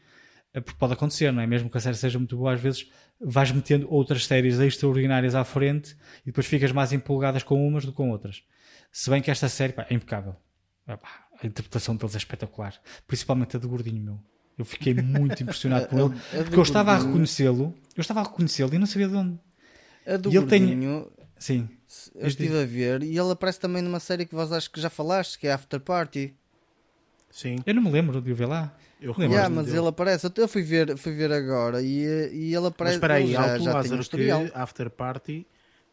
eh, 0.53 0.61
porque 0.61 0.79
pode 0.79 0.93
acontecer, 0.93 1.31
não 1.31 1.41
é? 1.41 1.47
Mesmo 1.47 1.69
que 1.69 1.77
a 1.77 1.81
série 1.81 1.97
seja 1.97 2.17
muito 2.17 2.37
boa, 2.37 2.53
às 2.53 2.61
vezes 2.61 2.89
vais 3.19 3.51
metendo 3.51 3.87
outras 3.91 4.25
séries 4.25 4.59
extraordinárias 4.59 5.35
à 5.35 5.43
frente 5.43 5.95
e 6.23 6.27
depois 6.27 6.47
ficas 6.47 6.71
mais 6.71 6.93
empolgadas 6.93 7.43
com 7.43 7.65
umas 7.67 7.85
do 7.85 7.91
que 7.91 7.97
com 7.97 8.09
outras. 8.11 8.43
Se 8.91 9.09
bem 9.09 9.21
que 9.21 9.31
esta 9.31 9.49
série 9.49 9.73
pá, 9.73 9.85
é 9.89 9.93
impecável. 9.93 10.35
A 10.87 11.47
interpretação 11.47 11.95
deles 11.95 12.15
é 12.15 12.17
espetacular. 12.17 12.79
Principalmente 13.07 13.57
a 13.57 13.59
do 13.59 13.67
gordinho 13.67 14.01
meu. 14.01 14.32
Eu 14.57 14.65
fiquei 14.65 14.93
muito 14.93 15.41
impressionado 15.41 15.87
com 15.89 15.99
ele. 15.99 16.19
porque 16.43 16.59
eu 16.59 16.63
estava 16.63 16.93
a 16.93 16.97
reconhecê-lo. 16.97 17.73
Eu 17.95 18.01
estava 18.01 18.21
a 18.21 18.23
reconhecê-lo 18.23 18.73
e 18.73 18.77
não 18.77 18.85
sabia 18.85 19.07
de 19.07 19.15
onde. 19.15 19.39
A 20.05 20.17
do 20.17 20.31
e 20.31 20.37
ele 20.37 20.47
tem... 20.47 21.07
Sim. 21.37 21.67
Eu 22.15 22.27
estive 22.27 22.59
a 22.59 22.65
ver 22.65 23.03
e 23.03 23.17
ele 23.17 23.31
aparece 23.31 23.59
também 23.59 23.81
numa 23.81 23.99
série 23.99 24.25
que 24.25 24.33
vós 24.33 24.51
acho 24.51 24.71
que 24.71 24.81
já 24.81 24.89
falaste, 24.89 25.37
que 25.37 25.47
é 25.47 25.53
After 25.53 25.79
Party. 25.79 26.33
Sim. 27.29 27.57
Eu 27.65 27.75
não 27.75 27.83
me 27.83 27.91
lembro 27.91 28.21
de 28.21 28.31
o 28.31 28.35
ver 28.35 28.45
lá. 28.45 28.75
Eu 29.01 29.11
lembro. 29.17 29.33
Yeah, 29.33 29.49
mas 29.49 29.65
dele. 29.65 29.79
ele 29.79 29.87
aparece. 29.87 30.31
Eu 30.35 30.47
fui 30.47 30.63
ver, 30.63 30.97
fui 30.97 31.13
ver 31.13 31.31
agora 31.31 31.81
e, 31.81 32.03
e 32.31 32.55
ele 32.55 32.67
aparece. 32.67 32.77
Mas 32.77 32.93
espera 32.93 33.13
aí, 33.15 33.31
já, 33.31 33.57
já 33.57 33.73
Lázaro, 33.73 34.03
que 34.05 34.31
After 34.53 34.89
Party 34.89 35.45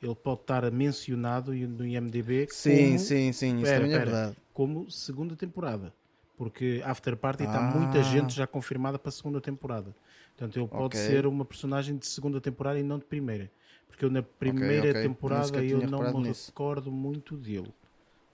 ele 0.02 0.14
pode 0.14 0.40
estar 0.42 0.70
mencionado 0.70 1.52
no 1.52 1.86
IMDB. 1.86 2.46
Sim, 2.50 2.86
como... 2.86 2.98
sim, 2.98 3.32
sim. 3.32 3.56
Isso 3.56 3.64
pera, 3.64 3.80
também 3.80 3.94
é 3.94 3.98
pera, 3.98 4.10
verdade. 4.10 4.36
Como 4.54 4.90
segunda 4.90 5.36
temporada 5.36 5.92
porque 6.40 6.80
After 6.86 7.14
Party 7.18 7.44
está 7.44 7.58
ah. 7.58 7.70
muita 7.70 8.02
gente 8.02 8.34
já 8.34 8.46
confirmada 8.46 8.98
para 8.98 9.10
a 9.10 9.12
segunda 9.12 9.42
temporada. 9.42 9.94
Portanto, 10.34 10.58
ele 10.58 10.68
pode 10.68 10.96
okay. 10.96 11.00
ser 11.00 11.26
uma 11.26 11.44
personagem 11.44 11.98
de 11.98 12.06
segunda 12.06 12.40
temporada 12.40 12.78
e 12.78 12.82
não 12.82 12.98
de 12.98 13.04
primeira. 13.04 13.50
Porque 13.86 14.06
eu 14.06 14.10
na 14.10 14.22
primeira 14.22 14.78
okay, 14.78 14.90
okay. 14.90 15.02
temporada 15.02 15.62
eu, 15.62 15.82
eu 15.82 15.86
não 15.86 16.14
me 16.14 16.28
nisso. 16.28 16.46
recordo 16.46 16.90
muito 16.90 17.36
dele. 17.36 17.70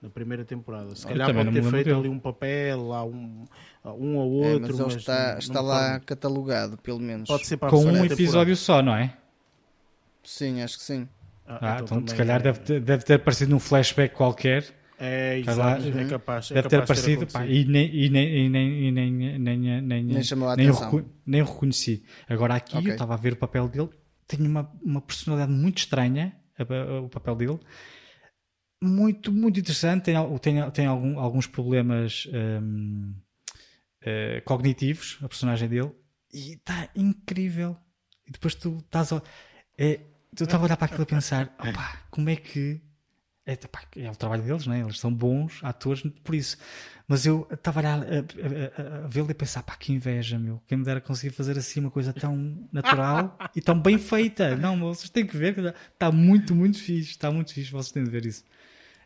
Na 0.01 0.09
primeira 0.09 0.45
temporada. 0.45 0.95
Se 0.95 1.05
calhar 1.05 1.35
pode 1.35 1.51
ter 1.51 1.63
feito 1.65 1.85
dele. 1.87 1.99
ali 1.99 2.09
um 2.09 2.21
papel, 2.21 2.87
lá 2.87 3.05
um, 3.05 3.45
um 3.85 4.17
ou 4.19 4.31
outro. 4.31 4.55
É, 4.55 4.61
mas 4.61 4.71
ele 4.71 4.83
mas 4.85 4.95
está, 4.95 5.33
não, 5.33 5.39
está 5.39 5.55
não 5.55 5.63
lá 5.65 5.93
pode... 5.95 6.05
catalogado, 6.05 6.79
pelo 6.79 7.01
menos. 7.01 7.27
Pode 7.27 7.45
ser 7.45 7.57
para 7.57 7.71
Com 7.71 7.85
um 7.87 8.05
episódio 8.05 8.55
só, 8.55 8.81
não 8.83 8.95
é? 8.95 9.17
Sim, 10.23 10.63
acho 10.63 10.79
que 10.79 10.85
sim. 10.85 11.09
Ah, 11.45 11.59
ah 11.61 11.81
então, 11.83 11.99
então 11.99 12.07
se 12.07 12.15
calhar 12.15 12.39
é... 12.39 12.43
deve, 12.45 12.61
ter, 12.61 12.81
deve 12.81 13.03
ter 13.03 13.15
aparecido 13.15 13.51
num 13.51 13.59
flashback 13.59 14.15
qualquer 14.15 14.65
é, 14.99 15.39
exato, 15.39 15.87
é 15.87 15.91
uhum. 15.91 16.09
capaz. 16.09 16.51
É 16.51 16.55
deve 16.55 16.69
ter 16.69 16.77
aparecido 16.83 17.27
e, 17.49 17.65
nem, 17.65 17.95
e, 17.95 18.09
nem, 18.09 18.49
nem, 18.49 18.93
nem, 18.93 19.13
nem, 19.13 19.39
nem, 19.39 19.83
nem, 19.83 20.05
nem, 20.05 20.23
chamou 20.23 20.49
a 20.49 20.57
nem, 20.57 20.69
atenção. 20.69 21.05
nem 21.27 21.43
o 21.43 21.45
reconheci. 21.45 22.03
Agora 22.29 22.55
aqui 22.55 22.77
okay. 22.79 22.91
eu 22.91 22.95
estava 22.95 23.15
a 23.15 23.17
ver 23.17 23.35
o 23.35 23.37
papel 23.37 23.69
dele, 23.69 23.91
tem 24.27 24.47
uma, 24.47 24.71
uma 24.83 25.01
personalidade 25.01 25.53
muito 25.53 25.79
estranha, 25.79 26.35
o 27.05 27.09
papel 27.09 27.37
dele, 27.37 27.61
muito, 28.83 29.33
muito 29.33 29.61
interessante. 29.61 30.05
Tem, 30.05 30.39
tem, 30.39 30.71
tem 30.71 30.87
algum, 30.87 31.19
alguns 31.19 31.47
problemas 31.47 32.27
um, 32.33 33.11
uh, 33.11 33.17
eh, 34.03 34.41
cognitivos, 34.45 35.19
a 35.23 35.29
personagem 35.29 35.69
dele, 35.69 35.93
e 36.33 36.55
está 36.55 36.89
incrível. 36.95 37.77
E 38.27 38.33
depois 38.33 38.55
tu 38.55 38.79
estás 38.79 39.13
a. 39.13 39.23
É, 39.79 40.01
tu 40.35 40.45
estava 40.45 40.65
a 40.65 40.67
olhar 40.67 40.77
para 40.77 40.87
aquilo 40.87 41.03
a 41.03 41.07
pensar: 41.07 41.55
opa, 41.59 42.07
como 42.11 42.31
é 42.31 42.37
que 42.37 42.81
é, 43.47 43.55
pá, 43.55 43.83
é, 43.97 44.11
o 44.11 44.17
trabalho 44.17 44.43
deles, 44.43 44.67
né? 44.67 44.81
eles 44.81 44.99
são 44.99 45.13
bons 45.13 45.61
atores 45.63 46.03
por 46.25 46.35
isso. 46.35 46.59
Mas 47.07 47.25
eu 47.25 47.47
estava 47.53 47.81
a, 47.81 47.95
a, 47.95 47.95
a, 47.95 49.05
a 49.05 49.07
vê-lo 49.07 49.31
e 49.31 49.35
pensar, 49.35 49.63
pá, 49.63 49.77
que 49.77 49.93
inveja, 49.93 50.37
meu. 50.37 50.61
Quem 50.67 50.77
me 50.77 50.85
dera 50.85 51.01
conseguir 51.01 51.33
fazer 51.33 51.57
assim 51.57 51.79
uma 51.79 51.91
coisa 51.91 52.13
tão 52.13 52.69
natural 52.73 53.39
e 53.55 53.61
tão 53.61 53.81
bem 53.81 53.97
feita. 53.99 54.57
Não, 54.57 54.77
vocês 54.81 55.09
têm 55.09 55.25
que 55.25 55.37
ver, 55.37 55.73
está 55.93 56.11
muito, 56.11 56.57
muito 56.57 56.79
fixe. 56.79 57.13
Está 57.13 57.31
muito 57.31 57.55
fixe, 57.55 57.71
vocês 57.71 57.93
têm 57.93 58.03
de 58.03 58.11
ver 58.11 58.27
isso. 58.27 58.45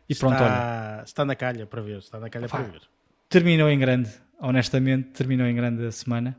E 0.09 0.15
pronto, 0.15 0.33
está, 0.33 0.45
olha. 0.45 1.03
Está 1.03 1.25
na 1.25 1.35
calha 1.35 1.67
para 1.67 1.81
ver, 1.83 1.99
está 1.99 2.19
na 2.19 2.27
calha 2.27 2.49
pá, 2.49 2.57
para 2.57 2.71
ver. 2.71 2.81
Terminou 3.29 3.69
em 3.69 3.77
grande, 3.77 4.09
honestamente, 4.39 5.09
terminou 5.09 5.45
em 5.45 5.53
grande 5.53 5.85
a 5.85 5.91
semana. 5.91 6.35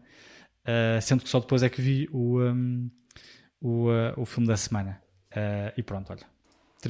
Uh, 0.63 1.01
sendo 1.01 1.23
que 1.23 1.29
só 1.29 1.39
depois 1.39 1.63
é 1.63 1.69
que 1.69 1.81
vi 1.81 2.09
o, 2.13 2.41
um, 2.41 2.91
o, 3.61 3.89
uh, 3.89 4.13
o 4.17 4.27
filme 4.27 4.49
da 4.49 4.57
semana. 4.57 5.01
Uh, 5.31 5.73
e 5.77 5.83
pronto, 5.85 6.11
olha 6.11 6.32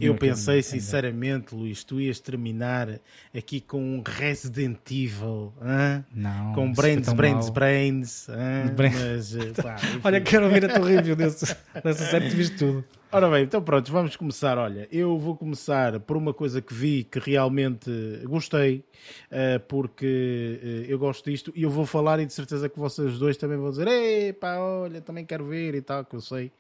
eu 0.01 0.14
pensei 0.14 0.62
sinceramente, 0.62 1.55
Luís, 1.55 1.85
tu 1.85 2.01
ias 2.01 2.19
terminar 2.19 3.01
aqui 3.36 3.60
com 3.60 3.82
um 3.82 4.02
Resident 4.05 4.78
Evil, 4.90 5.52
hein? 5.60 6.05
não, 6.14 6.55
com 6.55 6.73
Brains, 6.73 7.12
Brains, 7.12 7.51
Brains, 7.51 8.27
Brains, 8.74 8.94
mas 8.94 9.36
eh, 9.36 9.52
pá, 9.62 9.77
olha, 10.02 10.20
quero 10.20 10.44
ouvir 10.47 10.64
a 10.64 10.74
tua 10.74 10.89
review 10.89 11.14
desse, 11.14 11.56
dessa 11.82 12.05
série, 12.06 12.31
tu 12.31 12.36
viste 12.36 12.56
tudo. 12.56 12.85
Ora 13.14 13.28
bem, 13.28 13.44
então 13.44 13.60
pronto, 13.62 13.93
vamos 13.93 14.16
começar. 14.16 14.56
Olha, 14.56 14.89
eu 14.90 15.19
vou 15.19 15.36
começar 15.36 16.01
por 16.01 16.16
uma 16.16 16.32
coisa 16.32 16.62
que 16.62 16.73
vi 16.73 17.05
que 17.05 17.19
realmente 17.19 17.90
gostei, 18.24 18.82
eh, 19.31 19.59
porque 19.59 20.59
eh, 20.62 20.86
eu 20.89 20.98
gosto 20.98 21.31
disto 21.31 21.52
e 21.55 21.62
eu 21.62 21.69
vou 21.69 21.85
falar 21.85 22.20
e 22.20 22.24
de 22.24 22.32
certeza 22.32 22.70
que 22.70 22.78
vocês 22.78 23.19
dois 23.19 23.36
também 23.36 23.59
vão 23.59 23.70
dizer: 23.70 23.86
Ei, 23.86 24.32
pá, 24.32 24.56
olha, 24.56 25.02
também 25.02 25.27
quero 25.27 25.44
ver 25.44 25.74
e 25.74 25.82
tal, 25.82 26.06
que 26.06 26.16
eu 26.16 26.23
sei 26.23 26.51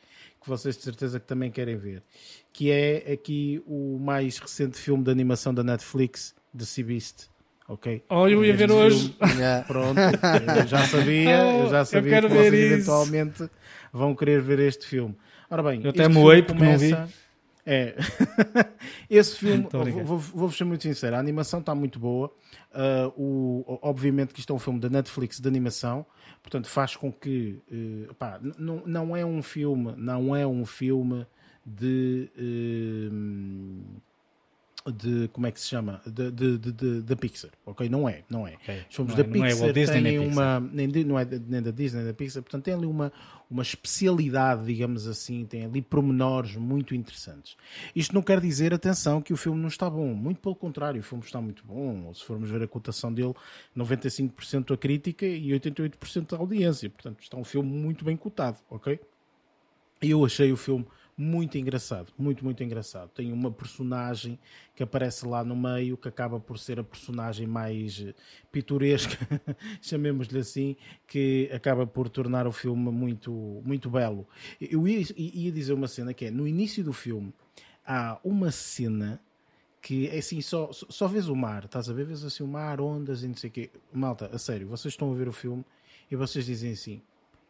que 0.42 0.48
vocês 0.48 0.76
de 0.76 0.82
certeza 0.82 1.20
que 1.20 1.26
também 1.26 1.50
querem 1.50 1.76
ver, 1.76 2.02
que 2.52 2.70
é 2.70 3.12
aqui 3.12 3.62
o 3.66 3.98
mais 3.98 4.38
recente 4.38 4.78
filme 4.78 5.04
de 5.04 5.10
animação 5.10 5.54
da 5.54 5.62
Netflix, 5.62 6.34
The 6.56 6.64
Sea 6.64 6.84
Beast. 6.84 7.32
Ok? 7.68 8.04
Oh, 8.10 8.28
eu 8.28 8.44
ia 8.44 8.54
ver 8.54 8.68
filme, 8.68 8.84
hoje. 8.84 9.16
Pronto, 9.66 9.98
eu 9.98 10.66
já 10.66 10.86
sabia, 10.86 11.38
eu 11.62 11.70
já 11.70 11.84
sabia 11.84 12.18
eu 12.18 12.22
que 12.22 12.28
vocês 12.28 12.52
isso. 12.52 12.72
eventualmente 12.74 13.50
vão 13.92 14.14
querer 14.14 14.42
ver 14.42 14.58
este 14.58 14.86
filme. 14.86 15.16
Ora 15.48 15.62
bem, 15.62 15.80
eu 15.82 15.90
até 15.90 16.08
moei 16.08 16.42
porque 16.42 16.58
começa... 16.58 16.96
não 16.98 17.06
vi. 17.06 17.12
É, 17.64 17.94
esse 19.08 19.36
filme, 19.36 19.68
vou-vos 20.04 20.28
vou, 20.30 20.50
ser 20.50 20.64
muito 20.64 20.82
sincero, 20.82 21.14
a 21.14 21.18
animação 21.18 21.60
está 21.60 21.74
muito 21.74 21.98
boa. 21.98 22.32
Uh, 22.72 23.12
o, 23.16 23.78
obviamente 23.82 24.34
que 24.34 24.40
isto 24.40 24.52
é 24.52 24.56
um 24.56 24.58
filme 24.58 24.80
da 24.80 24.88
Netflix 24.88 25.38
de 25.38 25.46
animação, 25.46 26.04
portanto 26.42 26.68
faz 26.68 26.96
com 26.96 27.12
que 27.12 27.60
uh, 27.70 28.14
pá, 28.14 28.40
não, 28.58 28.82
não 28.84 29.16
é 29.16 29.24
um 29.24 29.42
filme, 29.42 29.94
não 29.96 30.34
é 30.34 30.46
um 30.46 30.64
filme 30.66 31.26
de 31.64 32.28
uh, 32.36 34.02
de 34.90 35.28
como 35.28 35.46
é 35.46 35.52
que 35.52 35.60
se 35.60 35.68
chama 35.68 36.00
de, 36.06 36.30
de, 36.30 36.58
de, 36.58 37.02
de 37.02 37.16
Pixar, 37.16 37.50
ok? 37.64 37.88
Não 37.88 38.08
é, 38.08 38.24
não 38.28 38.46
é. 38.46 38.54
Okay. 38.54 38.84
Os 38.88 38.96
filmes 38.96 39.14
da 39.14 39.24
Pixar 39.24 39.68
é 39.68 39.72
Disney, 39.72 40.02
têm 40.02 40.18
uma 40.18 40.60
nem, 40.60 40.88
não 41.04 41.18
é 41.18 41.24
nem 41.24 41.62
da 41.62 41.70
Disney 41.70 42.02
nem 42.02 42.10
da 42.10 42.14
Pixar, 42.14 42.42
portanto 42.42 42.64
tem 42.64 42.74
ali 42.74 42.86
uma 42.86 43.12
uma 43.52 43.62
especialidade, 43.62 44.64
digamos 44.64 45.06
assim, 45.06 45.44
tem 45.44 45.66
ali 45.66 45.82
pormenores 45.82 46.56
muito 46.56 46.94
interessantes. 46.94 47.54
Isto 47.94 48.14
não 48.14 48.22
quer 48.22 48.40
dizer, 48.40 48.72
atenção, 48.72 49.20
que 49.20 49.32
o 49.32 49.36
filme 49.36 49.60
não 49.60 49.68
está 49.68 49.90
bom, 49.90 50.14
muito 50.14 50.40
pelo 50.40 50.56
contrário, 50.56 51.00
o 51.00 51.04
filme 51.04 51.22
está 51.22 51.38
muito 51.38 51.62
bom. 51.66 52.12
Se 52.14 52.24
formos 52.24 52.48
ver 52.48 52.62
a 52.62 52.66
cotação 52.66 53.12
dele, 53.12 53.34
95% 53.76 54.72
a 54.72 54.76
crítica 54.76 55.26
e 55.26 55.48
88% 55.50 56.32
a 56.32 56.38
audiência, 56.38 56.88
portanto 56.88 57.20
está 57.20 57.36
um 57.36 57.44
filme 57.44 57.70
muito 57.70 58.04
bem 58.06 58.16
cotado, 58.16 58.58
ok? 58.70 58.98
Eu 60.00 60.24
achei 60.24 60.50
o 60.50 60.56
filme 60.56 60.86
muito 61.22 61.56
engraçado, 61.56 62.12
muito, 62.18 62.44
muito 62.44 62.62
engraçado. 62.64 63.08
Tem 63.10 63.32
uma 63.32 63.50
personagem 63.50 64.38
que 64.74 64.82
aparece 64.82 65.24
lá 65.24 65.44
no 65.44 65.54
meio 65.54 65.96
que 65.96 66.08
acaba 66.08 66.40
por 66.40 66.58
ser 66.58 66.80
a 66.80 66.84
personagem 66.84 67.46
mais 67.46 68.00
eh, 68.00 68.14
pitoresca, 68.50 69.16
chamemos-lhe 69.80 70.40
assim, 70.40 70.76
que 71.06 71.48
acaba 71.52 71.86
por 71.86 72.08
tornar 72.08 72.46
o 72.46 72.52
filme 72.52 72.90
muito, 72.90 73.30
muito 73.64 73.88
belo. 73.88 74.26
Eu 74.60 74.88
ia, 74.88 75.06
ia 75.16 75.52
dizer 75.52 75.72
uma 75.72 75.86
cena 75.86 76.12
que 76.12 76.24
é, 76.24 76.30
no 76.30 76.46
início 76.46 76.82
do 76.82 76.92
filme, 76.92 77.32
há 77.86 78.18
uma 78.24 78.50
cena 78.50 79.20
que 79.80 80.08
é 80.08 80.18
assim, 80.18 80.40
só, 80.40 80.70
só 80.72 81.06
vês 81.06 81.28
o 81.28 81.36
mar, 81.36 81.64
estás 81.64 81.88
a 81.88 81.92
ver? 81.92 82.04
Vês 82.04 82.24
assim 82.24 82.42
o 82.42 82.48
mar, 82.48 82.80
ondas 82.80 83.22
e 83.22 83.28
não 83.28 83.36
sei 83.36 83.50
o 83.50 83.52
quê. 83.52 83.70
Malta, 83.92 84.30
a 84.32 84.38
sério, 84.38 84.66
vocês 84.68 84.92
estão 84.92 85.12
a 85.12 85.14
ver 85.14 85.28
o 85.28 85.32
filme 85.32 85.64
e 86.10 86.16
vocês 86.16 86.46
dizem 86.46 86.72
assim: 86.72 87.02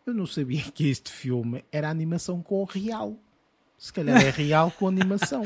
Eu 0.07 0.15
não 0.15 0.27
sabia 0.27 0.63
que 0.63 0.89
este 0.89 1.11
filme 1.11 1.65
era 1.73 1.91
animação 1.91 2.43
com 2.43 2.65
real. 2.65 3.19
Se 3.83 3.93
calhar 3.93 4.25
é 4.25 4.31
real 4.31 4.71
com 4.71 4.87
animação. 4.87 5.43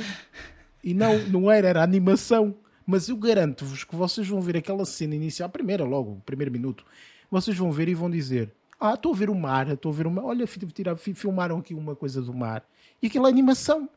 E 0.85 0.93
não, 0.93 1.19
não 1.21 1.51
era, 1.51 1.69
era 1.69 1.83
animação. 1.83 2.55
Mas 2.87 3.09
eu 3.09 3.17
garanto-vos 3.17 3.83
que 3.83 3.97
vocês 3.97 4.29
vão 4.29 4.43
ver 4.43 4.59
aquela 4.59 4.85
cena 4.85 5.15
inicial, 5.15 5.47
a 5.47 5.51
primeira, 5.51 5.85
logo, 5.85 6.13
o 6.13 6.21
primeiro 6.21 6.53
minuto, 6.53 6.85
vocês 7.31 7.57
vão 7.57 7.73
ver 7.73 7.89
e 7.89 7.95
vão 7.95 8.11
dizer: 8.11 8.53
Ah, 8.79 8.93
estou 8.93 9.15
a 9.15 9.17
ver 9.17 9.31
o 9.31 9.35
mar, 9.35 9.71
estou 9.71 9.91
a 9.91 9.95
ver 9.95 10.07
o 10.07 10.11
mar. 10.11 10.27
Olha, 10.27 10.47
filmaram 10.47 11.57
aqui 11.57 11.73
uma 11.73 11.97
coisa 11.97 12.21
do 12.21 12.35
mar. 12.35 12.63
E 13.01 13.07
aquilo 13.07 13.27
é 13.27 13.31
animação. 13.31 13.89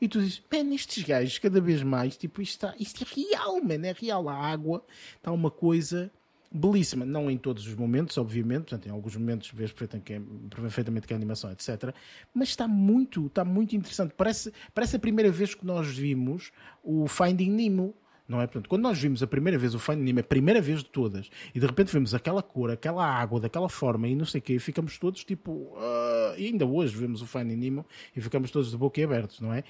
E 0.00 0.06
tu 0.06 0.20
dizes, 0.20 0.40
man, 0.48 0.72
estes 0.72 1.02
gajos 1.02 1.40
cada 1.40 1.60
vez 1.60 1.82
mais, 1.82 2.16
tipo, 2.16 2.40
isto, 2.40 2.52
está, 2.52 2.74
isto 2.78 3.02
é 3.02 3.06
real, 3.20 3.60
man, 3.60 3.84
é 3.84 3.92
real. 3.92 4.28
A 4.28 4.34
água 4.36 4.84
está 5.16 5.32
uma 5.32 5.50
coisa 5.50 6.08
belíssima. 6.50 7.04
Não 7.04 7.30
em 7.30 7.36
todos 7.36 7.66
os 7.66 7.74
momentos, 7.74 8.16
obviamente, 8.18 8.60
portanto, 8.60 8.86
em 8.86 8.90
alguns 8.90 9.16
momentos 9.16 9.50
vês 9.52 9.72
perfeitamente 9.72 11.06
que 11.06 11.12
é 11.12 11.16
animação, 11.16 11.50
etc. 11.50 11.94
Mas 12.32 12.48
está 12.48 12.66
muito, 12.66 13.26
está 13.26 13.44
muito 13.44 13.76
interessante. 13.76 14.14
Parece, 14.16 14.52
parece 14.74 14.96
a 14.96 14.98
primeira 14.98 15.30
vez 15.30 15.54
que 15.54 15.66
nós 15.66 15.88
vimos 15.88 16.50
o 16.82 17.06
Finding 17.06 17.50
Nemo 17.50 17.94
não 18.28 18.40
é? 18.40 18.46
Portanto, 18.46 18.68
quando 18.68 18.82
nós 18.82 18.98
vimos 18.98 19.22
a 19.22 19.26
primeira 19.26 19.58
vez 19.58 19.74
o 19.74 19.78
Finding 19.78 20.02
Nemo, 20.02 20.20
a 20.20 20.22
primeira 20.22 20.60
vez 20.60 20.80
de 20.80 20.90
todas, 20.90 21.30
e 21.54 21.58
de 21.58 21.66
repente 21.66 21.92
vemos 21.92 22.14
aquela 22.14 22.42
cor, 22.42 22.70
aquela 22.70 23.04
água, 23.04 23.40
daquela 23.40 23.68
forma 23.68 24.06
e 24.06 24.14
não 24.14 24.26
sei 24.26 24.40
o 24.40 24.42
quê, 24.42 24.58
ficamos 24.58 24.98
todos 24.98 25.24
tipo. 25.24 25.50
Uh, 25.52 26.36
e 26.36 26.46
ainda 26.46 26.66
hoje 26.66 26.94
vemos 26.96 27.22
o 27.22 27.26
Finding 27.26 27.56
Nemo 27.56 27.86
e 28.14 28.20
ficamos 28.20 28.50
todos 28.50 28.70
de 28.70 28.76
boca 28.76 29.02
abertos, 29.02 29.40
não 29.40 29.52
é? 29.52 29.64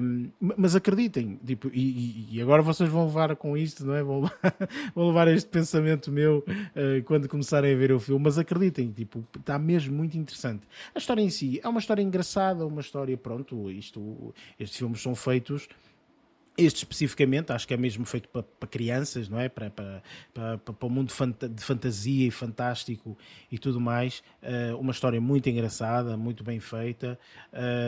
Um, 0.00 0.30
mas 0.56 0.74
acreditem, 0.74 1.38
tipo, 1.46 1.70
e, 1.72 2.28
e, 2.32 2.42
agora 2.42 2.62
vocês 2.62 2.88
vão 2.88 3.06
levar 3.06 3.36
com 3.36 3.56
isto, 3.56 3.84
não 3.84 3.94
é? 3.94 4.02
Vão 4.02 4.22
levar, 4.22 4.68
vão 4.94 5.06
levar 5.08 5.28
este 5.28 5.48
pensamento 5.48 6.10
meu 6.10 6.44
uh, 6.48 7.02
quando 7.04 7.28
começarem 7.28 7.72
a 7.72 7.76
ver 7.76 7.92
o 7.92 8.00
filme, 8.00 8.24
mas 8.24 8.38
acreditem, 8.38 8.90
tipo, 8.90 9.24
está 9.38 9.58
mesmo 9.58 9.94
muito 9.94 10.16
interessante. 10.18 10.66
A 10.94 10.98
história 10.98 11.22
em 11.22 11.30
si 11.30 11.60
é 11.62 11.68
uma 11.68 11.78
história 11.78 12.02
engraçada, 12.02 12.66
uma 12.66 12.80
história, 12.80 13.16
pronto, 13.16 13.70
isto, 13.70 14.34
estes 14.58 14.78
filmes 14.78 15.00
são 15.00 15.14
feitos 15.14 15.68
este 16.56 16.78
especificamente, 16.78 17.50
acho 17.52 17.66
que 17.66 17.72
é 17.72 17.76
mesmo 17.76 18.04
feito 18.04 18.28
para, 18.28 18.42
para 18.42 18.68
crianças, 18.68 19.28
não 19.28 19.40
é? 19.40 19.48
Para, 19.48 19.70
para, 19.70 20.02
para, 20.34 20.58
para 20.58 20.86
o 20.86 20.90
mundo 20.90 21.12
de 21.50 21.64
fantasia 21.64 22.28
e 22.28 22.30
fantástico 22.30 23.16
e 23.50 23.58
tudo 23.58 23.80
mais. 23.80 24.22
Uh, 24.42 24.76
uma 24.78 24.92
história 24.92 25.20
muito 25.20 25.48
engraçada, 25.48 26.16
muito 26.16 26.44
bem 26.44 26.60
feita. 26.60 27.18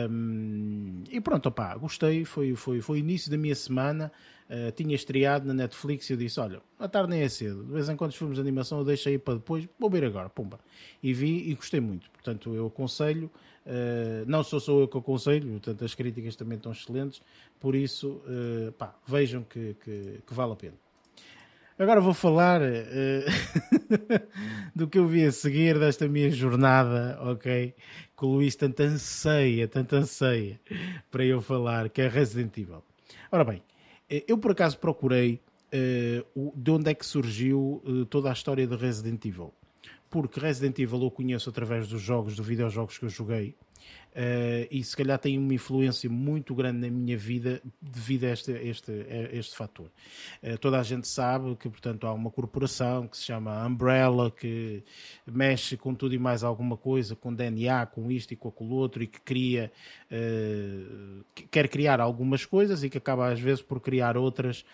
Um, 0.09 1.03
e 1.09 1.21
pronto, 1.21 1.47
opá, 1.49 1.75
gostei. 1.75 2.25
Foi, 2.25 2.55
foi, 2.55 2.81
foi 2.81 2.97
o 2.97 2.99
início 2.99 3.29
da 3.29 3.37
minha 3.37 3.55
semana. 3.55 4.11
Uh, 4.47 4.71
tinha 4.73 4.93
estreado 4.93 5.47
na 5.47 5.55
Netflix 5.55 6.07
e 6.07 6.13
eu 6.13 6.17
disse: 6.17 6.39
Olha, 6.39 6.61
a 6.79 6.87
tarde 6.87 7.09
nem 7.09 7.21
é 7.21 7.29
cedo. 7.29 7.63
De 7.63 7.73
vez 7.73 7.89
em 7.89 7.95
quando 7.95 8.11
os 8.11 8.15
filmes 8.15 8.35
de 8.35 8.41
animação 8.41 8.77
eu 8.77 8.85
deixo 8.85 9.09
aí 9.09 9.17
para 9.17 9.35
depois. 9.35 9.67
Vou 9.79 9.89
ver 9.89 10.05
agora, 10.05 10.29
pumba. 10.29 10.59
E 11.01 11.13
vi 11.13 11.49
e 11.49 11.55
gostei 11.55 11.79
muito. 11.79 12.11
Portanto, 12.11 12.53
eu 12.53 12.67
aconselho. 12.67 13.31
Uh, 13.65 14.23
não 14.27 14.43
sou 14.43 14.59
só 14.59 14.79
eu 14.79 14.87
que 14.87 14.95
aconselho, 14.95 15.49
portanto, 15.49 15.83
as 15.83 15.95
críticas 15.95 16.35
também 16.35 16.55
estão 16.55 16.71
excelentes, 16.71 17.19
por 17.59 17.73
isso, 17.73 18.21
uh, 18.27 18.71
pá, 18.73 18.93
vejam 19.07 19.41
que, 19.41 19.75
que, 19.83 20.19
que, 20.27 20.33
vale 20.35 20.53
a 20.53 20.55
pena. 20.55 20.75
Agora 21.77 21.99
vou 21.99 22.13
falar 22.13 22.61
do 24.75 24.87
que 24.87 24.99
eu 24.99 25.07
vi 25.07 25.25
a 25.25 25.31
seguir 25.31 25.79
desta 25.79 26.07
minha 26.07 26.29
jornada, 26.29 27.17
ok? 27.21 27.73
Que 28.15 28.25
o 28.25 28.35
Luís 28.35 28.55
tanto 28.55 28.83
anseia, 28.83 29.67
tanto 29.67 29.95
anseia 29.95 30.59
para 31.09 31.25
eu 31.25 31.41
falar, 31.41 31.89
que 31.89 32.01
é 32.01 32.07
Resident 32.07 32.55
Evil. 32.55 32.83
Ora 33.31 33.43
bem, 33.43 33.63
eu 34.09 34.37
por 34.37 34.51
acaso 34.51 34.77
procurei 34.77 35.41
de 36.55 36.71
onde 36.71 36.91
é 36.91 36.93
que 36.93 37.05
surgiu 37.05 37.83
toda 38.09 38.29
a 38.29 38.33
história 38.33 38.65
de 38.65 38.75
Resident 38.75 39.25
Evil 39.25 39.53
porque 40.09 40.39
Resident 40.39 40.77
Evil 40.79 41.03
eu 41.03 41.11
conheço 41.11 41.49
através 41.49 41.87
dos 41.87 42.01
jogos, 42.01 42.35
dos 42.35 42.45
videojogos 42.45 42.97
que 42.97 43.05
eu 43.05 43.09
joguei, 43.09 43.55
Uh, 44.15 44.63
e 44.71 44.81
se 44.81 44.95
calhar 44.95 45.19
tem 45.19 45.37
uma 45.37 45.53
influência 45.53 46.09
muito 46.09 46.55
grande 46.55 46.79
na 46.79 46.89
minha 46.89 47.17
vida 47.17 47.61
devido 47.81 48.23
a 48.23 48.29
este, 48.29 48.49
este, 48.53 48.91
este 49.33 49.53
fator. 49.57 49.91
Uh, 50.41 50.57
toda 50.57 50.79
a 50.79 50.83
gente 50.83 51.05
sabe 51.05 51.53
que, 51.57 51.67
portanto, 51.67 52.07
há 52.07 52.13
uma 52.13 52.31
corporação 52.31 53.09
que 53.09 53.17
se 53.17 53.25
chama 53.25 53.65
Umbrella, 53.67 54.31
que 54.31 54.81
mexe 55.27 55.75
com 55.75 55.93
tudo 55.93 56.15
e 56.15 56.17
mais 56.17 56.45
alguma 56.45 56.77
coisa, 56.77 57.13
com 57.13 57.33
DNA, 57.33 57.87
com 57.87 58.09
isto 58.09 58.31
e 58.31 58.37
com 58.37 58.47
aquilo 58.47 58.75
outro, 58.75 59.03
e 59.03 59.07
que 59.07 59.19
cria, 59.19 59.69
uh, 60.09 61.25
que 61.35 61.43
quer 61.47 61.67
criar 61.67 61.99
algumas 61.99 62.45
coisas 62.45 62.85
e 62.85 62.89
que 62.89 62.97
acaba 62.97 63.27
às 63.27 63.39
vezes 63.41 63.61
por 63.61 63.81
criar 63.81 64.15
outras 64.15 64.65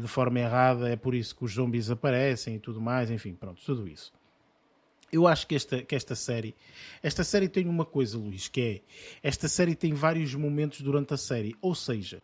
de 0.00 0.08
forma 0.08 0.40
errada. 0.40 0.88
É 0.88 0.96
por 0.96 1.14
isso 1.14 1.36
que 1.36 1.44
os 1.44 1.52
zombies 1.52 1.90
aparecem 1.90 2.56
e 2.56 2.58
tudo 2.58 2.80
mais, 2.80 3.10
enfim, 3.10 3.34
pronto, 3.34 3.60
tudo 3.64 3.86
isso. 3.86 4.10
Eu 5.12 5.26
acho 5.26 5.46
que 5.46 5.54
esta, 5.54 5.82
que 5.82 5.94
esta 5.94 6.14
série, 6.14 6.54
esta 7.02 7.24
série 7.24 7.48
tem 7.48 7.66
uma 7.66 7.84
coisa, 7.84 8.16
Luís, 8.16 8.48
que 8.48 8.60
é 8.60 9.28
esta 9.28 9.48
série 9.48 9.74
tem 9.74 9.92
vários 9.92 10.34
momentos 10.34 10.80
durante 10.80 11.12
a 11.12 11.16
série, 11.16 11.54
ou 11.60 11.74
seja, 11.74 12.22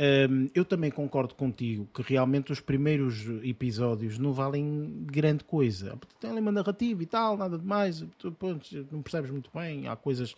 um, 0.00 0.48
eu 0.54 0.64
também 0.64 0.92
concordo 0.92 1.34
contigo 1.34 1.88
que 1.92 2.02
realmente 2.02 2.52
os 2.52 2.60
primeiros 2.60 3.26
episódios 3.42 4.16
não 4.16 4.32
valem 4.32 5.04
grande 5.06 5.42
coisa. 5.42 5.98
Tem 6.20 6.30
ali 6.30 6.40
uma 6.40 6.52
narrativa 6.52 7.02
e 7.02 7.06
tal, 7.06 7.36
nada 7.36 7.58
demais, 7.58 8.04
não 8.92 9.02
percebes 9.02 9.30
muito 9.30 9.50
bem. 9.52 9.88
Há 9.88 9.96
coisas 9.96 10.34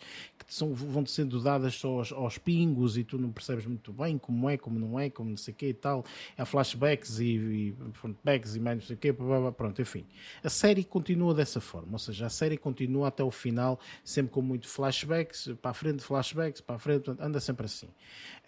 que 0.47 0.53
são, 0.53 0.73
vão 0.73 1.05
sendo 1.05 1.39
dadas 1.39 1.75
só 1.75 1.99
aos, 1.99 2.11
aos, 2.11 2.37
pingos 2.39 2.97
e 2.97 3.03
tu 3.03 3.19
não 3.19 3.31
percebes 3.31 3.67
muito 3.67 3.93
bem 3.93 4.17
como 4.17 4.49
é, 4.49 4.57
como 4.57 4.79
não 4.79 4.99
é, 4.99 5.11
como 5.11 5.29
não 5.29 5.37
sei 5.37 5.53
o 5.53 5.57
quê 5.57 5.69
e 5.69 5.73
tal. 5.73 6.03
Há 6.35 6.43
flashbacks 6.43 7.19
e, 7.19 7.25
e 7.25 7.75
frontbacks 7.93 8.55
e 8.55 8.59
mais 8.59 8.79
não 8.79 8.85
sei 8.85 8.95
o 8.95 8.99
quê, 8.99 9.13
pronto, 9.13 9.79
enfim. 9.79 10.05
A 10.43 10.49
série 10.49 10.83
continua 10.83 11.35
dessa 11.35 11.61
forma, 11.61 11.93
ou 11.93 11.99
seja, 11.99 12.25
a 12.25 12.29
série 12.29 12.57
continua 12.57 13.09
até 13.09 13.23
o 13.23 13.29
final, 13.29 13.79
sempre 14.03 14.31
com 14.31 14.41
muito 14.41 14.67
flashbacks, 14.67 15.49
para 15.61 15.71
a 15.71 15.73
frente, 15.73 16.03
flashbacks, 16.03 16.61
para 16.61 16.75
a 16.77 16.79
frente, 16.79 17.11
anda 17.19 17.39
sempre 17.39 17.65
assim. 17.65 17.87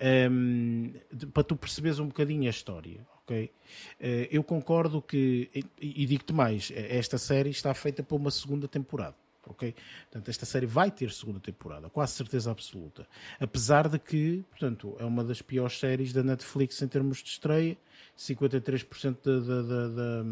Um, 0.04 0.92
para 1.32 1.44
tu 1.44 1.56
perceberes 1.56 1.98
um 1.98 2.08
bocadinho 2.08 2.48
a 2.48 2.50
história, 2.50 3.08
ok? 3.24 3.46
Uh, 3.46 4.28
eu 4.30 4.44
concordo 4.44 5.02
que, 5.02 5.50
e, 5.56 6.04
e 6.04 6.06
digo-te 6.06 6.34
mais, 6.34 6.74
esta 6.76 7.18
série 7.18 7.52
está 7.52 7.74
feita 7.74 8.04
para 8.04 8.18
uma 8.18 8.30
segunda 8.30 8.68
temporada. 8.68 9.16
Ok? 9.46 9.76
Portanto, 10.10 10.30
esta 10.30 10.46
série 10.46 10.66
vai 10.66 10.90
ter 10.90 11.12
segunda 11.12 11.40
temporada, 11.40 11.90
quase 11.90 12.14
certeza 12.14 12.50
absoluta. 12.50 13.06
Apesar 13.40 13.90
de 13.90 14.00
que, 14.00 14.44
portanto, 14.50 14.96
é 15.00 15.06
uma 15.06 15.24
das 15.24 15.42
piores 15.42 15.78
séries 15.78 16.14
da 16.14 16.24
Netflix 16.24 16.82
em 16.82 16.88
termos 16.88 17.22
de 17.22 17.30
estreia, 17.30 17.78
53% 18.18 19.18
da, 19.22 19.40
da, 19.40 19.62
da, 19.62 19.88
da 19.90 20.24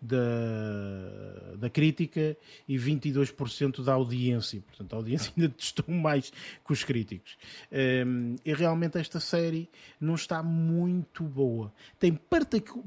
da, 0.00 1.56
da 1.56 1.70
crítica 1.70 2.36
e 2.66 2.76
22% 2.76 3.82
da 3.82 3.94
audiência. 3.94 4.62
Portanto, 4.66 4.92
a 4.92 4.96
audiência 4.96 5.32
ainda 5.36 5.48
testou 5.50 5.94
mais 5.94 6.30
que 6.30 6.72
os 6.72 6.84
críticos. 6.84 7.36
Um, 8.06 8.36
e 8.44 8.52
realmente 8.52 8.98
esta 8.98 9.20
série 9.20 9.68
não 10.00 10.14
está 10.14 10.42
muito 10.42 11.24
boa. 11.24 11.72
Tem 11.98 12.18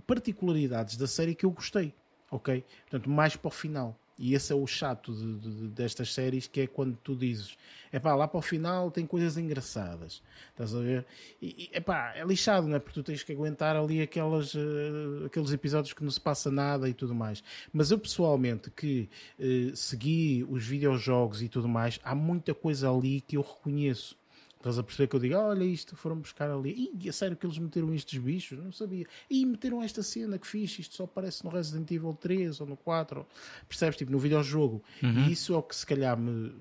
particularidades 0.07 0.97
da 0.97 1.07
série 1.07 1.35
que 1.35 1.45
eu 1.45 1.51
gostei, 1.51 1.93
ok? 2.29 2.63
Portanto, 2.89 3.09
mais 3.09 3.35
para 3.35 3.47
o 3.47 3.51
final. 3.51 3.97
E 4.22 4.35
esse 4.35 4.53
é 4.53 4.56
o 4.56 4.68
chato 4.68 5.11
de, 5.11 5.39
de, 5.39 5.68
destas 5.69 6.14
séries, 6.14 6.45
que 6.45 6.61
é 6.61 6.68
quando 6.68 6.95
tu 6.98 7.15
dizes, 7.15 7.57
é 7.91 7.98
pá, 7.98 8.14
lá 8.14 8.27
para 8.27 8.38
o 8.38 8.41
final 8.41 8.91
tem 8.91 9.03
coisas 9.03 9.35
engraçadas, 9.35 10.22
estás 10.52 10.76
a 10.76 10.80
ver? 10.80 11.07
E 11.41 11.72
é 11.73 11.80
pá, 11.80 12.14
é 12.15 12.23
lixado, 12.23 12.68
não 12.68 12.76
é? 12.76 12.80
Porque 12.80 12.93
tu 12.93 13.03
tens 13.03 13.23
que 13.23 13.31
aguentar 13.31 13.76
ali 13.76 13.99
aquelas, 13.99 14.53
uh, 14.53 15.26
aqueles 15.26 15.52
episódios 15.52 15.91
que 15.93 16.03
não 16.03 16.11
se 16.11 16.22
passa 16.22 16.52
nada 16.52 16.88
e 16.88 16.93
tudo 16.93 17.15
mais. 17.15 17.43
Mas 17.73 17.89
eu 17.89 17.98
pessoalmente, 17.98 18.69
que 18.69 19.10
uh, 19.39 19.76
segui 19.76 20.45
os 20.48 20.64
videojogos 20.68 21.41
e 21.41 21.49
tudo 21.49 21.68
mais, 21.68 21.99
há 22.03 22.14
muita 22.14 22.53
coisa 22.53 22.91
ali 22.91 23.22
que 23.22 23.38
eu 23.38 23.41
reconheço. 23.41 24.20
Estás 24.61 24.77
a 24.77 24.83
perceber 24.83 25.07
que 25.07 25.15
eu 25.15 25.19
digo, 25.19 25.35
olha 25.35 25.63
isto, 25.63 25.95
foram 25.95 26.19
buscar 26.19 26.51
ali. 26.51 26.91
Ih, 26.93 27.09
é 27.09 27.11
sério 27.11 27.35
que 27.35 27.43
eles 27.43 27.57
meteram 27.57 27.91
estes 27.95 28.21
bichos? 28.21 28.59
Não 28.59 28.71
sabia. 28.71 29.07
E 29.27 29.43
meteram 29.43 29.81
esta 29.81 30.03
cena 30.03 30.38
que 30.38 30.45
fixe, 30.45 30.81
isto 30.81 30.95
só 30.95 31.05
aparece 31.05 31.43
no 31.43 31.49
Resident 31.49 31.89
Evil 31.89 32.13
3 32.13 32.61
ou 32.61 32.67
no 32.67 32.77
4. 32.77 33.25
Percebes? 33.67 33.97
Tipo, 33.97 34.11
no 34.11 34.19
videojogo. 34.19 34.83
Uhum. 35.01 35.25
E 35.25 35.31
isso 35.31 35.55
é 35.55 35.57
o 35.57 35.63
que 35.63 35.75
se 35.75 35.83
calhar 35.83 36.15
me, 36.15 36.53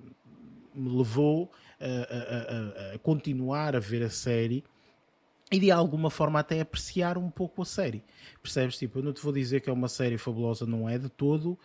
me 0.74 0.96
levou 0.96 1.52
a, 1.78 1.84
a, 1.84 2.92
a, 2.92 2.94
a, 2.94 2.98
continuar 3.00 3.76
a 3.76 3.80
ver 3.80 4.02
a 4.02 4.10
série 4.10 4.64
e 5.52 5.60
de 5.60 5.70
alguma 5.70 6.10
forma 6.10 6.38
até 6.38 6.58
apreciar 6.58 7.18
um 7.18 7.30
pouco 7.30 7.60
a 7.60 7.66
série. 7.66 8.02
Percebes? 8.42 8.78
Tipo, 8.78 9.00
eu 9.00 9.02
não 9.02 9.12
te 9.12 9.20
vou 9.20 9.32
dizer 9.32 9.60
que 9.60 9.68
é 9.68 9.72
uma 9.72 9.88
série 9.88 10.16
fabulosa, 10.16 10.64
não 10.64 10.88
é 10.88 10.96
de 10.96 11.10
todo, 11.10 11.50
uh, 11.50 11.58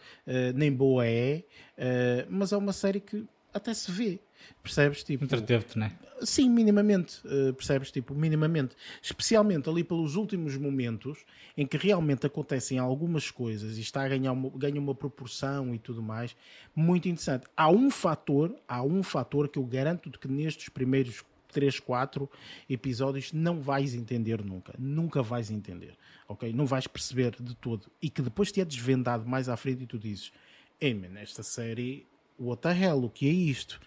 nem 0.53 0.69
boa 0.69 1.07
é, 1.07 1.45
uh, 1.77 2.27
mas 2.29 2.51
é 2.51 2.57
uma 2.57 2.73
série 2.73 2.99
que 2.99 3.25
até 3.53 3.73
se 3.73 3.89
vê. 3.89 4.19
Percebes? 4.61 5.03
Tipo, 5.03 5.25
Entreteve-te, 5.25 5.77
não 5.77 5.87
é? 5.87 5.91
Sim, 6.21 6.49
minimamente, 6.49 7.19
uh, 7.27 7.53
percebes? 7.53 7.91
Tipo, 7.91 8.15
minimamente. 8.15 8.75
Especialmente 9.01 9.69
ali 9.69 9.83
pelos 9.83 10.15
últimos 10.15 10.55
momentos 10.57 11.25
em 11.57 11.67
que 11.67 11.77
realmente 11.77 12.25
acontecem 12.25 12.79
algumas 12.79 13.29
coisas 13.29 13.77
e 13.77 13.81
está 13.81 14.03
a 14.03 14.07
ganhar 14.07 14.31
uma, 14.31 14.49
ganha 14.49 14.79
uma 14.79 14.95
proporção 14.95 15.75
e 15.75 15.79
tudo 15.79 16.01
mais, 16.01 16.35
muito 16.75 17.07
interessante. 17.07 17.45
Há 17.55 17.69
um 17.69 17.89
fator, 17.89 18.55
há 18.67 18.81
um 18.81 19.03
fator 19.03 19.47
que 19.47 19.59
eu 19.59 19.63
garanto 19.63 20.09
que 20.17 20.27
nestes 20.27 20.69
primeiros 20.69 21.23
3, 21.55 21.79
4 21.79 22.29
episódios 22.69 23.31
não 23.31 23.61
vais 23.61 23.95
entender 23.95 24.43
nunca. 24.43 24.73
Nunca 24.77 25.23
vais 25.23 25.49
entender, 25.49 25.95
ok? 26.27 26.51
Não 26.51 26.65
vais 26.65 26.85
perceber 26.85 27.35
de 27.39 27.55
todo. 27.55 27.89
E 28.01 28.09
que 28.09 28.21
depois 28.21 28.51
te 28.51 28.59
é 28.59 28.65
desvendado 28.65 29.25
mais 29.25 29.47
à 29.47 29.55
frente 29.55 29.83
e 29.83 29.87
tu 29.87 29.97
dizes, 29.97 30.33
ei, 30.81 30.93
man, 30.93 31.17
esta 31.17 31.43
série, 31.43 32.05
what 32.37 32.61
the 32.61 32.77
hell, 32.77 33.05
o 33.05 33.09
que 33.09 33.27
é 33.29 33.31
isto? 33.31 33.79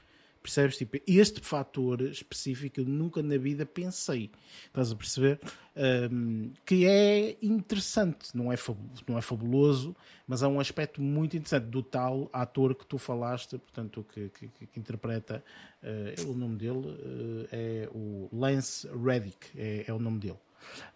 Percebes? 0.49 0.79
Tipo, 0.79 0.97
este 1.07 1.43
fator 1.43 2.01
específico 2.01 2.81
eu 2.81 2.87
nunca 2.87 3.23
na 3.23 3.37
vida 3.37 3.66
pensei. 3.66 4.31
Estás 4.65 4.91
a 4.91 4.97
perceber? 4.97 5.39
Um, 6.11 6.53
que 6.65 6.87
é 6.87 7.37
interessante, 7.43 8.35
não 8.35 8.51
é, 8.51 8.57
não 9.07 9.19
é 9.19 9.20
fabuloso, 9.20 9.95
mas 10.27 10.43
há 10.43 10.49
um 10.49 10.59
aspecto 10.59 11.03
muito 11.03 11.37
interessante 11.37 11.66
do 11.66 11.83
tal 11.83 12.31
ator 12.33 12.75
que 12.75 12.87
tu 12.87 12.97
falaste, 12.97 13.59
portanto, 13.59 14.07
que, 14.11 14.31
que, 14.31 14.49
que 14.49 14.81
interpreta, 14.81 15.45
uh, 15.83 16.31
o 16.31 16.35
nome 16.35 16.57
dele 16.57 16.79
uh, 16.79 17.49
é 17.53 17.89
o 17.93 18.31
Lance 18.33 18.89
Reddick, 18.89 19.49
é, 19.55 19.85
é 19.87 19.93
o 19.93 19.99
nome 19.99 20.19
dele. 20.19 20.39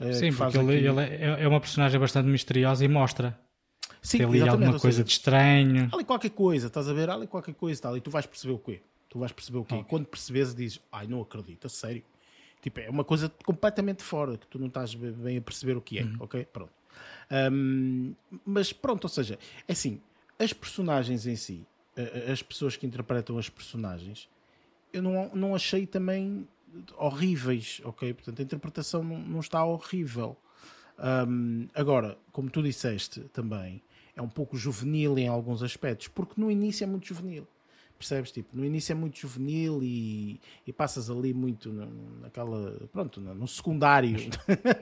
Uh, 0.01 0.15
Sim, 0.15 0.33
porque 0.33 0.57
ele, 0.57 0.77
aqui... 0.79 0.87
ele 0.87 1.01
é, 1.01 1.43
é 1.45 1.47
uma 1.49 1.61
personagem 1.61 2.01
bastante 2.01 2.27
misteriosa 2.27 2.83
e 2.83 2.89
mostra 2.89 3.39
Sim, 4.01 4.19
tem 4.19 4.27
ali 4.27 4.49
alguma 4.49 4.81
coisa 4.81 4.97
seja, 4.97 5.05
de 5.05 5.11
estranho. 5.11 5.91
Há 5.93 5.97
ali 5.97 6.05
qualquer 6.05 6.31
coisa, 6.31 6.69
estás 6.69 6.89
a 6.89 6.95
ver? 6.95 7.11
Há 7.11 7.15
ali 7.15 7.27
qualquer 7.27 7.55
coisa, 7.55 7.83
tal, 7.83 7.97
e 7.99 8.01
tu 8.01 8.11
vais 8.11 8.25
perceber 8.25 8.55
o 8.55 8.59
quê? 8.59 8.81
Tu 9.13 9.19
vais 9.19 9.31
perceber 9.31 9.59
o 9.59 9.65
quê? 9.65 9.75
Okay. 9.75 9.87
Quando 9.91 10.07
percebes, 10.07 10.55
dizes, 10.55 10.81
ai, 10.91 11.07
não 11.07 11.21
acredito, 11.21 11.67
a 11.67 11.69
sério. 11.69 12.03
Tipo, 12.63 12.81
é 12.81 12.89
uma 12.89 13.05
coisa 13.05 13.31
completamente 13.45 14.03
fora, 14.03 14.39
que 14.39 14.47
tu 14.47 14.59
não 14.59 14.69
estás 14.69 14.95
bem 14.95 15.37
a 15.37 15.41
perceber 15.43 15.77
o 15.77 15.83
que 15.83 15.99
é, 15.99 16.05
uhum. 16.05 16.17
ok? 16.21 16.47
Pronto. 16.47 16.73
Um, 17.31 18.15
mas 18.43 18.73
pronto, 18.73 19.05
ou 19.05 19.11
seja, 19.11 19.39
é 19.69 19.73
assim, 19.73 20.01
as 20.39 20.55
personagens 20.55 21.27
em 21.27 21.37
si, 21.37 21.67
as 22.33 22.43
pessoas 22.43 22.75
que 22.75 22.87
interpretam 22.87 23.37
as 23.37 23.51
personagens, 23.51 24.31
eu 24.95 25.03
não, 25.03 25.31
não 25.35 25.55
achei 25.55 25.87
também 25.87 26.49
horríveis, 26.97 27.83
ok? 27.85 28.15
Portanto, 28.15 28.41
a 28.41 28.43
interpretação 28.43 29.05
não, 29.05 29.19
não 29.19 29.41
está 29.41 29.63
horrível. 29.63 30.39
Um, 31.29 31.69
agora, 31.75 32.17
como 32.33 32.49
tu 32.49 32.63
disseste 32.63 33.21
também, 33.25 33.83
é 34.17 34.23
um 34.23 34.29
pouco 34.29 34.57
juvenil 34.57 35.19
em 35.19 35.29
alguns 35.29 35.63
aspectos, 35.63 36.09
porque 36.09 36.41
no 36.41 36.51
início 36.51 36.85
é 36.85 36.87
muito 36.87 37.07
juvenil 37.07 37.47
percebes? 38.03 38.33
Tipo, 38.33 38.49
no 38.57 38.65
início 38.65 38.93
é 38.93 38.95
muito 38.95 39.19
juvenil 39.19 39.81
e, 39.83 40.41
e 40.67 40.73
passas 40.73 41.09
ali 41.09 41.33
muito 41.33 41.73
naquela, 42.21 42.77
pronto, 42.93 43.21
no 43.21 43.47
secundário. 43.47 44.13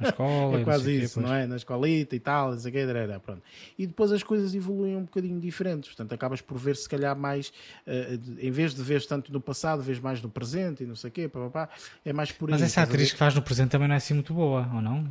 Na 0.01 0.09
escola. 0.09 0.61
é 0.61 0.65
quase 0.65 1.03
isso, 1.03 1.21
não 1.21 1.35
é? 1.35 1.47
Na 1.47 1.57
escolita 1.57 2.17
e 2.17 2.21
tal, 2.21 2.53
não 2.53 2.59
sei 2.59 2.71
o 2.71 2.75
que, 2.75 3.19
pronto. 3.21 3.43
E 3.79 3.87
depois 3.87 4.11
as 4.11 4.23
coisas 4.23 4.55
evoluem 4.55 4.97
um 4.97 5.03
bocadinho 5.03 5.39
diferentes, 5.39 5.91
portanto 5.91 6.13
acabas 6.15 6.41
por 6.41 6.59
ver 6.59 6.77
se 6.77 6.89
calhar 6.89 7.17
mais, 7.17 7.53
uh, 7.87 8.41
em 8.41 8.51
vez 8.51 8.75
de 8.75 8.83
ver 8.83 9.05
tanto 9.07 9.33
no 9.33 9.41
passado, 9.41 9.83
vês 9.83 10.01
mais 10.01 10.23
no 10.23 10.31
presente 10.31 10.83
e 10.83 10.87
não 10.87 10.97
sei 10.97 11.11
o 11.11 11.13
quê, 11.13 11.29
pá, 11.29 11.51
pá, 11.51 11.69
é 12.05 12.13
mais 12.13 12.33
por 12.33 12.49
aí. 12.49 12.53
Mas 12.53 12.63
essa 12.63 12.83
atriz 12.83 13.13
que 13.13 13.19
faz 13.19 13.35
no 13.35 13.43
presente 13.43 13.71
também 13.71 13.87
não 13.87 13.95
é 13.95 13.99
assim 13.99 14.15
muito 14.15 14.33
boa, 14.33 14.69
ou 14.75 14.81
não? 14.81 15.09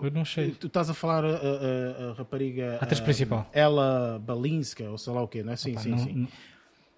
Eu 0.00 0.10
não 0.10 0.24
sei. 0.24 0.50
Tu 0.52 0.66
estás 0.66 0.88
a 0.88 0.94
falar 0.94 1.24
a, 1.24 1.28
a, 1.28 2.10
a 2.10 2.12
rapariga. 2.14 2.78
A 2.80 2.84
atriz 2.84 3.00
principal. 3.00 3.48
Ela 3.52 4.18
Balinska, 4.24 4.90
ou 4.90 4.98
sei 4.98 5.12
lá 5.12 5.22
o 5.22 5.28
quê, 5.28 5.42
não 5.42 5.52
é? 5.52 5.56
Sim, 5.56 5.72
Opa, 5.72 5.80
sim, 5.80 5.90
não, 5.90 5.98
sim. 5.98 6.12
Não 6.12 6.28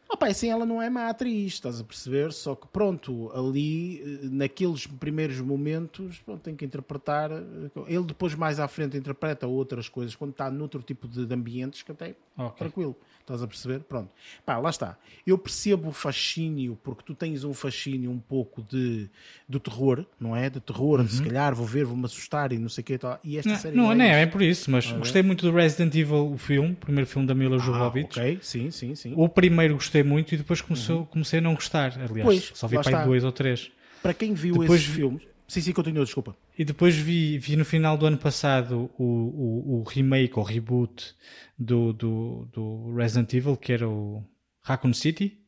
Opa, 0.09 0.29
assim 0.29 0.49
ela 0.49 0.65
não 0.67 0.81
é 0.81 0.89
má 0.89 1.09
atriz, 1.09 1.55
estás 1.55 1.81
a 1.81 1.85
perceber? 1.85 2.33
Só 2.33 2.55
que 2.55 2.67
pronto, 2.69 3.31
ali, 3.35 4.01
eh, 4.01 4.29
naqueles 4.31 4.87
primeiros 4.87 5.41
momentos, 5.41 6.19
pronto, 6.21 6.41
tem 6.41 6.55
que 6.55 6.65
interpretar. 6.65 7.33
Eh, 7.33 7.71
ele 7.89 8.05
depois 8.05 8.35
mais 8.35 8.61
à 8.61 8.69
frente 8.69 8.97
interpreta 8.97 9.47
outras 9.47 9.89
coisas 9.89 10.15
quando 10.15 10.31
está 10.31 10.51
noutro 10.51 10.83
tipo 10.83 11.09
de 11.09 11.33
ambientes 11.33 11.83
que 11.83 11.93
até 11.93 12.15
okay. 12.37 12.59
tranquilo. 12.59 12.97
Estás 13.25 13.43
a 13.43 13.47
perceber? 13.47 13.81
Pronto. 13.81 14.11
Pá, 14.45 14.59
lá 14.59 14.69
está. 14.69 14.99
Eu 15.27 15.39
percebo 15.39 15.89
o 15.89 15.93
fascínio, 15.93 16.79
porque 16.85 17.03
tu 17.03 17.15
tens 17.15 17.43
um 17.43 17.55
fascínio 17.55 18.11
um 18.11 18.19
pouco 18.19 18.61
de, 18.61 19.09
de 19.49 19.59
terror, 19.59 20.05
não 20.21 20.37
é? 20.37 20.51
De 20.51 20.61
terror, 20.61 21.01
uhum. 21.01 21.09
se 21.09 21.23
calhar 21.23 21.55
vou 21.55 21.65
ver, 21.65 21.87
vou-me 21.87 22.05
assustar 22.05 22.53
e 22.53 22.59
não 22.59 22.69
sei 22.69 22.83
o 22.83 22.85
que. 22.85 22.99
E 23.25 23.39
esta 23.39 23.51
não, 23.51 23.59
série 23.59 23.77
não, 23.77 23.93
é 23.93 23.95
não 23.95 24.05
é, 24.05 24.23
é 24.23 24.27
por 24.27 24.43
isso, 24.43 24.71
mas 24.71 24.93
gostei 24.93 25.23
muito 25.23 25.51
do 25.51 25.57
Resident 25.57 25.95
Evil, 25.95 26.33
o 26.33 26.37
filme, 26.37 26.73
o 26.73 26.77
primeiro 26.77 27.09
filme 27.09 27.27
da 27.27 27.35
Mila 27.35 27.57
ah, 27.57 27.59
Jovovich. 27.59 28.21
ok, 28.21 28.39
sim, 28.43 28.71
sim, 28.71 28.95
sim. 28.95 29.15
O 29.17 29.27
primeiro 29.27 29.73
gostei 29.73 30.03
muito 30.05 30.35
e 30.35 30.39
depois 30.39 30.61
começou, 30.61 31.01
uhum. 31.01 31.07
comecei 31.07 31.39
a 31.39 31.43
não 31.43 31.55
gostar. 31.55 31.93
Aliás, 31.95 32.23
pois, 32.23 32.53
só 32.55 32.67
vi 32.67 32.81
para 32.83 33.05
dois 33.05 33.25
ou 33.25 33.33
três. 33.33 33.71
Para 34.03 34.15
quem 34.15 34.35
viu 34.35 34.59
depois 34.59 34.83
esses 34.83 34.95
filmes. 34.95 35.23
Sim, 35.47 35.61
sim, 35.61 35.73
continua, 35.73 36.05
desculpa. 36.05 36.37
E 36.59 36.65
depois 36.65 36.97
vi, 36.97 37.39
vi 37.39 37.57
no 37.57 37.65
final 37.65 37.97
do 37.97 38.07
ano 38.07 38.17
passado 38.17 38.91
o, 38.99 39.05
o, 39.05 39.81
o 39.81 39.83
remake 39.83 40.39
ou 40.39 40.45
reboot 40.45 41.15
do, 41.59 41.93
do, 41.93 42.49
do, 42.53 42.95
Resident 42.95 43.33
Evil, 43.35 43.57
que 43.57 43.73
era 43.73 43.89
o 43.89 44.25
Raccoon 44.63 44.95
City, 44.95 45.39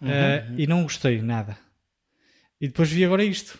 uhum, 0.00 0.08
uh, 0.08 0.50
uhum. 0.50 0.54
e 0.58 0.66
não 0.66 0.82
gostei 0.82 1.20
nada. 1.20 1.58
E 2.60 2.66
depois 2.66 2.90
vi 2.90 3.04
agora 3.04 3.24
isto. 3.24 3.58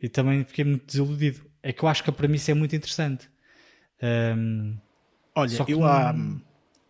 E 0.00 0.08
também 0.08 0.44
fiquei 0.44 0.64
muito 0.64 0.86
desiludido. 0.86 1.44
É 1.62 1.72
que 1.72 1.82
eu 1.82 1.88
acho 1.88 2.04
que 2.04 2.10
a 2.10 2.12
premissa 2.12 2.52
é 2.52 2.54
muito 2.54 2.76
interessante. 2.76 3.28
Um, 4.02 4.76
Olha, 5.34 5.64
eu 5.68 5.84
há. 5.84 6.14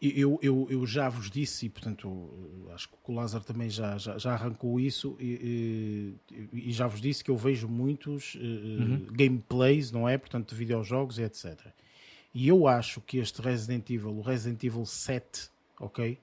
Eu, 0.00 0.38
eu, 0.42 0.66
eu 0.68 0.86
já 0.86 1.08
vos 1.08 1.30
disse, 1.30 1.66
e 1.66 1.68
portanto 1.70 2.30
acho 2.74 2.88
que 2.88 2.94
o 3.06 3.14
Lázaro 3.14 3.42
também 3.42 3.70
já, 3.70 3.96
já, 3.96 4.18
já 4.18 4.34
arrancou 4.34 4.78
isso, 4.78 5.16
e, 5.18 6.14
e, 6.52 6.70
já 6.72 6.86
vos 6.86 7.00
disse 7.00 7.24
que 7.24 7.30
eu 7.30 7.36
vejo 7.36 7.66
muitos 7.66 8.36
eh, 8.36 8.42
uhum. 8.42 9.06
gameplays, 9.10 9.90
não 9.90 10.06
é? 10.06 10.18
Portanto, 10.18 10.50
de 10.50 10.54
videojogos 10.54 11.18
e 11.18 11.22
etc. 11.22 11.68
E 12.34 12.46
eu 12.46 12.68
acho 12.68 13.00
que 13.00 13.16
este 13.16 13.40
Resident 13.40 13.88
Evil, 13.88 14.18
o 14.18 14.20
Resident 14.20 14.62
Evil 14.62 14.84
7, 14.84 15.48
ok? 15.80 16.18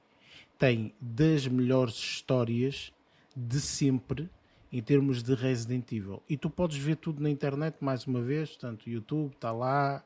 Tem 0.60 0.94
das 1.02 1.48
melhores 1.48 1.96
histórias 1.96 2.94
de 3.36 3.60
sempre 3.60 4.30
em 4.72 4.82
termos 4.82 5.24
de 5.24 5.34
Resident 5.34 5.92
Evil. 5.92 6.22
E 6.30 6.38
tu 6.38 6.50
podes 6.50 6.78
ver 6.78 6.98
tudo 6.98 7.22
na 7.22 7.30
internet 7.30 7.78
mais 7.82 8.06
uma 8.06 8.22
vez, 8.22 8.50
portanto, 8.50 8.88
YouTube 8.88 9.34
está 9.34 9.52
lá, 9.52 10.04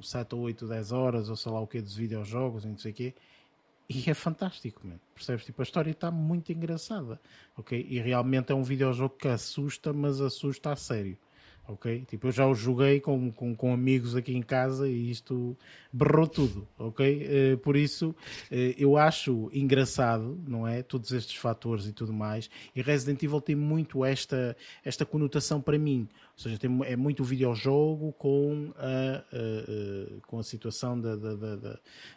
7 0.00 0.34
ou 0.34 0.42
8, 0.42 0.66
10 0.66 0.92
horas, 0.92 1.28
ou 1.28 1.36
sei 1.36 1.52
lá 1.52 1.60
o 1.60 1.66
que, 1.66 1.80
dos 1.80 1.96
videojogos 1.96 2.64
e 2.64 2.68
não 2.68 2.78
sei 2.78 2.92
o 2.92 2.94
quê. 2.94 3.14
E 3.88 4.08
é 4.08 4.14
fantástico, 4.14 4.80
percebes? 5.14 5.44
Tipo, 5.44 5.60
a 5.60 5.64
história 5.64 5.90
está 5.90 6.10
muito 6.10 6.52
engraçada, 6.52 7.20
ok? 7.56 7.86
E 7.88 8.00
realmente 8.00 8.52
é 8.52 8.54
um 8.54 8.62
videojogo 8.62 9.16
que 9.16 9.28
assusta, 9.28 9.92
mas 9.92 10.20
assusta 10.20 10.72
a 10.72 10.76
sério 10.76 11.18
ok? 11.66 12.04
Tipo, 12.06 12.28
eu 12.28 12.32
já 12.32 12.46
o 12.46 12.54
joguei 12.54 13.00
com, 13.00 13.30
com, 13.30 13.54
com 13.54 13.72
amigos 13.72 14.16
aqui 14.16 14.34
em 14.34 14.42
casa 14.42 14.88
e 14.88 15.10
isto 15.10 15.56
berrou 15.92 16.26
tudo, 16.26 16.68
ok? 16.78 17.54
Uh, 17.54 17.58
por 17.58 17.76
isso, 17.76 18.10
uh, 18.10 18.54
eu 18.76 18.96
acho 18.96 19.50
engraçado, 19.52 20.38
não 20.46 20.66
é? 20.66 20.82
Todos 20.82 21.12
estes 21.12 21.36
fatores 21.36 21.86
e 21.86 21.92
tudo 21.92 22.12
mais. 22.12 22.50
E 22.74 22.82
Resident 22.82 23.22
Evil 23.22 23.40
tem 23.40 23.56
muito 23.56 24.04
esta, 24.04 24.56
esta 24.84 25.04
conotação 25.04 25.60
para 25.60 25.78
mim. 25.78 26.08
Seja, 26.42 26.58
tem, 26.58 26.80
é 26.84 26.96
muito 26.96 27.22
videojogo 27.22 28.12
com 28.14 28.72
a, 28.76 28.86
a, 28.86 30.18
a 30.18 30.20
com 30.26 30.38
a 30.40 30.42
situação 30.42 31.00
da, 31.00 31.14
da, 31.14 31.34
da, 31.34 31.56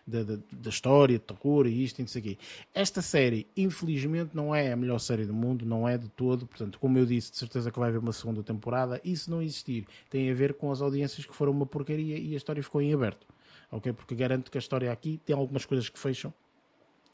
da, 0.08 0.40
da 0.52 0.70
história, 0.70 1.20
de 1.20 1.24
terror 1.24 1.68
e 1.68 1.84
isto 1.84 2.00
e 2.02 2.06
isso 2.06 2.18
aqui. 2.18 2.38
Esta 2.74 3.04
série, 3.04 3.48
infelizmente, 3.56 4.32
não 4.34 4.54
é 4.54 4.72
a 4.72 4.76
melhor 4.76 4.98
série 4.98 5.26
do 5.26 5.34
mundo, 5.34 5.64
não 5.64 5.88
é 5.88 5.96
de 5.96 6.10
todo. 6.10 6.48
Portanto, 6.48 6.80
como 6.80 6.98
eu 6.98 7.06
disse, 7.06 7.32
de 7.32 7.38
certeza 7.38 7.70
que 7.70 7.78
vai 7.78 7.90
haver 7.90 8.00
uma 8.00 8.14
segunda 8.14 8.42
temporada. 8.42 9.00
Isso 9.04 9.30
não 9.30 9.44
existir 9.44 9.86
tem 10.10 10.32
a 10.32 10.34
ver 10.34 10.56
com 10.56 10.72
as 10.72 10.82
audiências 10.82 11.26
que 11.26 11.36
foram 11.36 11.52
uma 11.52 11.66
porcaria 11.66 12.18
e 12.18 12.34
a 12.34 12.38
história 12.38 12.64
ficou 12.64 12.82
em 12.82 12.94
aberto. 12.94 13.28
Ok? 13.72 13.94
Porque 13.94 14.16
garanto 14.16 14.50
que 14.50 14.58
a 14.58 14.60
história 14.60 14.92
aqui 14.92 15.20
tem 15.24 15.36
algumas 15.36 15.66
coisas 15.66 15.88
que 15.88 16.00
fecham 16.00 16.34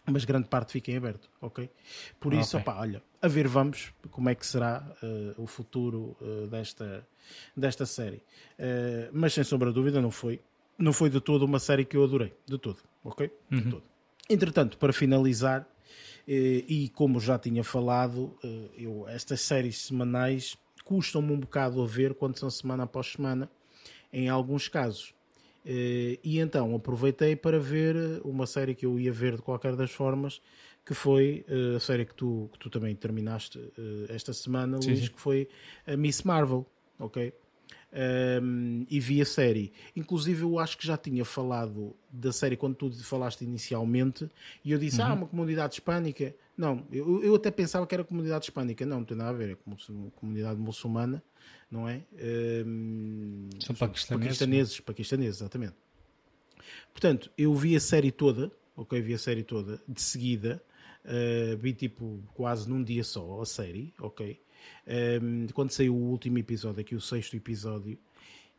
mas 0.05 0.25
grande 0.25 0.47
parte 0.47 0.71
fica 0.71 0.91
em 0.91 0.97
aberto, 0.97 1.29
ok? 1.39 1.69
Por 2.19 2.33
isso, 2.33 2.57
okay. 2.57 2.71
Opa, 2.71 2.79
olha, 2.79 3.03
a 3.21 3.27
ver 3.27 3.47
vamos 3.47 3.93
como 4.09 4.29
é 4.29 4.35
que 4.35 4.45
será 4.45 4.83
uh, 5.01 5.41
o 5.41 5.45
futuro 5.45 6.17
uh, 6.21 6.47
desta, 6.47 7.07
desta 7.55 7.85
série. 7.85 8.23
Uh, 8.57 9.09
mas 9.13 9.33
sem 9.33 9.43
sombra 9.43 9.69
de 9.69 9.75
dúvida 9.75 10.01
não 10.01 10.11
foi, 10.11 10.41
não 10.77 10.91
foi 10.91 11.09
de 11.09 11.21
todo 11.21 11.43
uma 11.43 11.59
série 11.59 11.85
que 11.85 11.95
eu 11.95 12.03
adorei, 12.03 12.33
de 12.45 12.57
todo, 12.57 12.79
ok? 13.03 13.31
Uhum. 13.51 13.59
De 13.59 13.69
todo. 13.69 13.83
Entretanto, 14.29 14.77
para 14.77 14.93
finalizar, 14.93 15.67
e 16.25 16.89
como 16.95 17.19
já 17.19 17.37
tinha 17.37 17.63
falado, 17.65 18.37
eu, 18.77 19.05
estas 19.09 19.41
séries 19.41 19.81
semanais 19.81 20.55
custam-me 20.85 21.33
um 21.33 21.39
bocado 21.39 21.81
a 21.81 21.85
ver 21.85 22.13
quando 22.13 22.37
são 22.37 22.49
semana 22.49 22.83
após 22.83 23.11
semana, 23.11 23.49
em 24.13 24.29
alguns 24.29 24.69
casos. 24.69 25.13
Eh, 25.65 26.19
e 26.23 26.39
então 26.39 26.75
aproveitei 26.75 27.35
para 27.35 27.59
ver 27.59 27.95
uma 28.23 28.47
série 28.47 28.73
que 28.73 28.85
eu 28.85 28.99
ia 28.99 29.11
ver 29.11 29.35
de 29.35 29.41
qualquer 29.41 29.75
das 29.75 29.91
formas, 29.91 30.41
que 30.85 30.93
foi 30.93 31.45
eh, 31.47 31.75
a 31.75 31.79
série 31.79 32.05
que 32.05 32.15
tu, 32.15 32.49
que 32.53 32.59
tu 32.59 32.69
também 32.69 32.95
terminaste 32.95 33.59
eh, 33.77 34.05
esta 34.09 34.33
semana, 34.33 34.81
sim, 34.81 34.89
Luís, 34.89 35.09
que 35.09 35.19
foi 35.19 35.47
a 35.85 35.95
Miss 35.95 36.23
Marvel, 36.23 36.65
ok? 36.97 37.33
Um, 37.93 38.85
e 38.89 39.01
vi 39.01 39.21
a 39.21 39.25
série. 39.25 39.73
Inclusive, 39.95 40.43
eu 40.43 40.57
acho 40.59 40.77
que 40.77 40.87
já 40.87 40.95
tinha 40.95 41.25
falado 41.25 41.93
da 42.09 42.31
série 42.31 42.55
quando 42.55 42.75
tu 42.75 43.03
falaste 43.03 43.41
inicialmente, 43.41 44.29
e 44.63 44.71
eu 44.71 44.79
disse: 44.79 45.01
ah, 45.01 45.07
uhum. 45.07 45.11
Ah, 45.11 45.15
uma 45.15 45.27
comunidade 45.27 45.73
hispânica. 45.73 46.33
Não, 46.61 46.85
eu, 46.91 47.23
eu 47.23 47.33
até 47.33 47.49
pensava 47.49 47.87
que 47.87 47.95
era 47.95 48.03
comunidade 48.03 48.45
hispânica. 48.45 48.85
Não, 48.85 48.99
não 48.99 49.03
tem 49.03 49.17
nada 49.17 49.31
a 49.31 49.33
ver. 49.33 49.57
É 49.57 50.09
comunidade 50.15 50.59
muçulmana, 50.59 51.23
não 51.71 51.89
é? 51.89 52.03
Um, 52.63 53.49
São 53.59 53.75
paquistaneses. 53.75 54.27
Paquistaneses, 54.27 54.79
paquistaneses, 54.79 55.41
exatamente. 55.41 55.73
Portanto, 56.93 57.31
eu 57.35 57.51
vi 57.55 57.75
a 57.75 57.79
série 57.79 58.11
toda, 58.11 58.51
ok? 58.75 59.01
Vi 59.01 59.15
a 59.15 59.17
série 59.17 59.41
toda 59.41 59.81
de 59.87 59.99
seguida. 59.99 60.63
Uh, 61.03 61.57
vi 61.57 61.73
tipo 61.73 62.19
quase 62.35 62.69
num 62.69 62.83
dia 62.83 63.03
só 63.03 63.41
a 63.41 63.45
série, 63.47 63.91
ok? 63.99 64.39
Um, 65.19 65.47
quando 65.55 65.71
saiu 65.71 65.95
o 65.95 66.11
último 66.11 66.37
episódio, 66.37 66.81
aqui 66.81 66.93
o 66.93 67.01
sexto 67.01 67.35
episódio, 67.35 67.97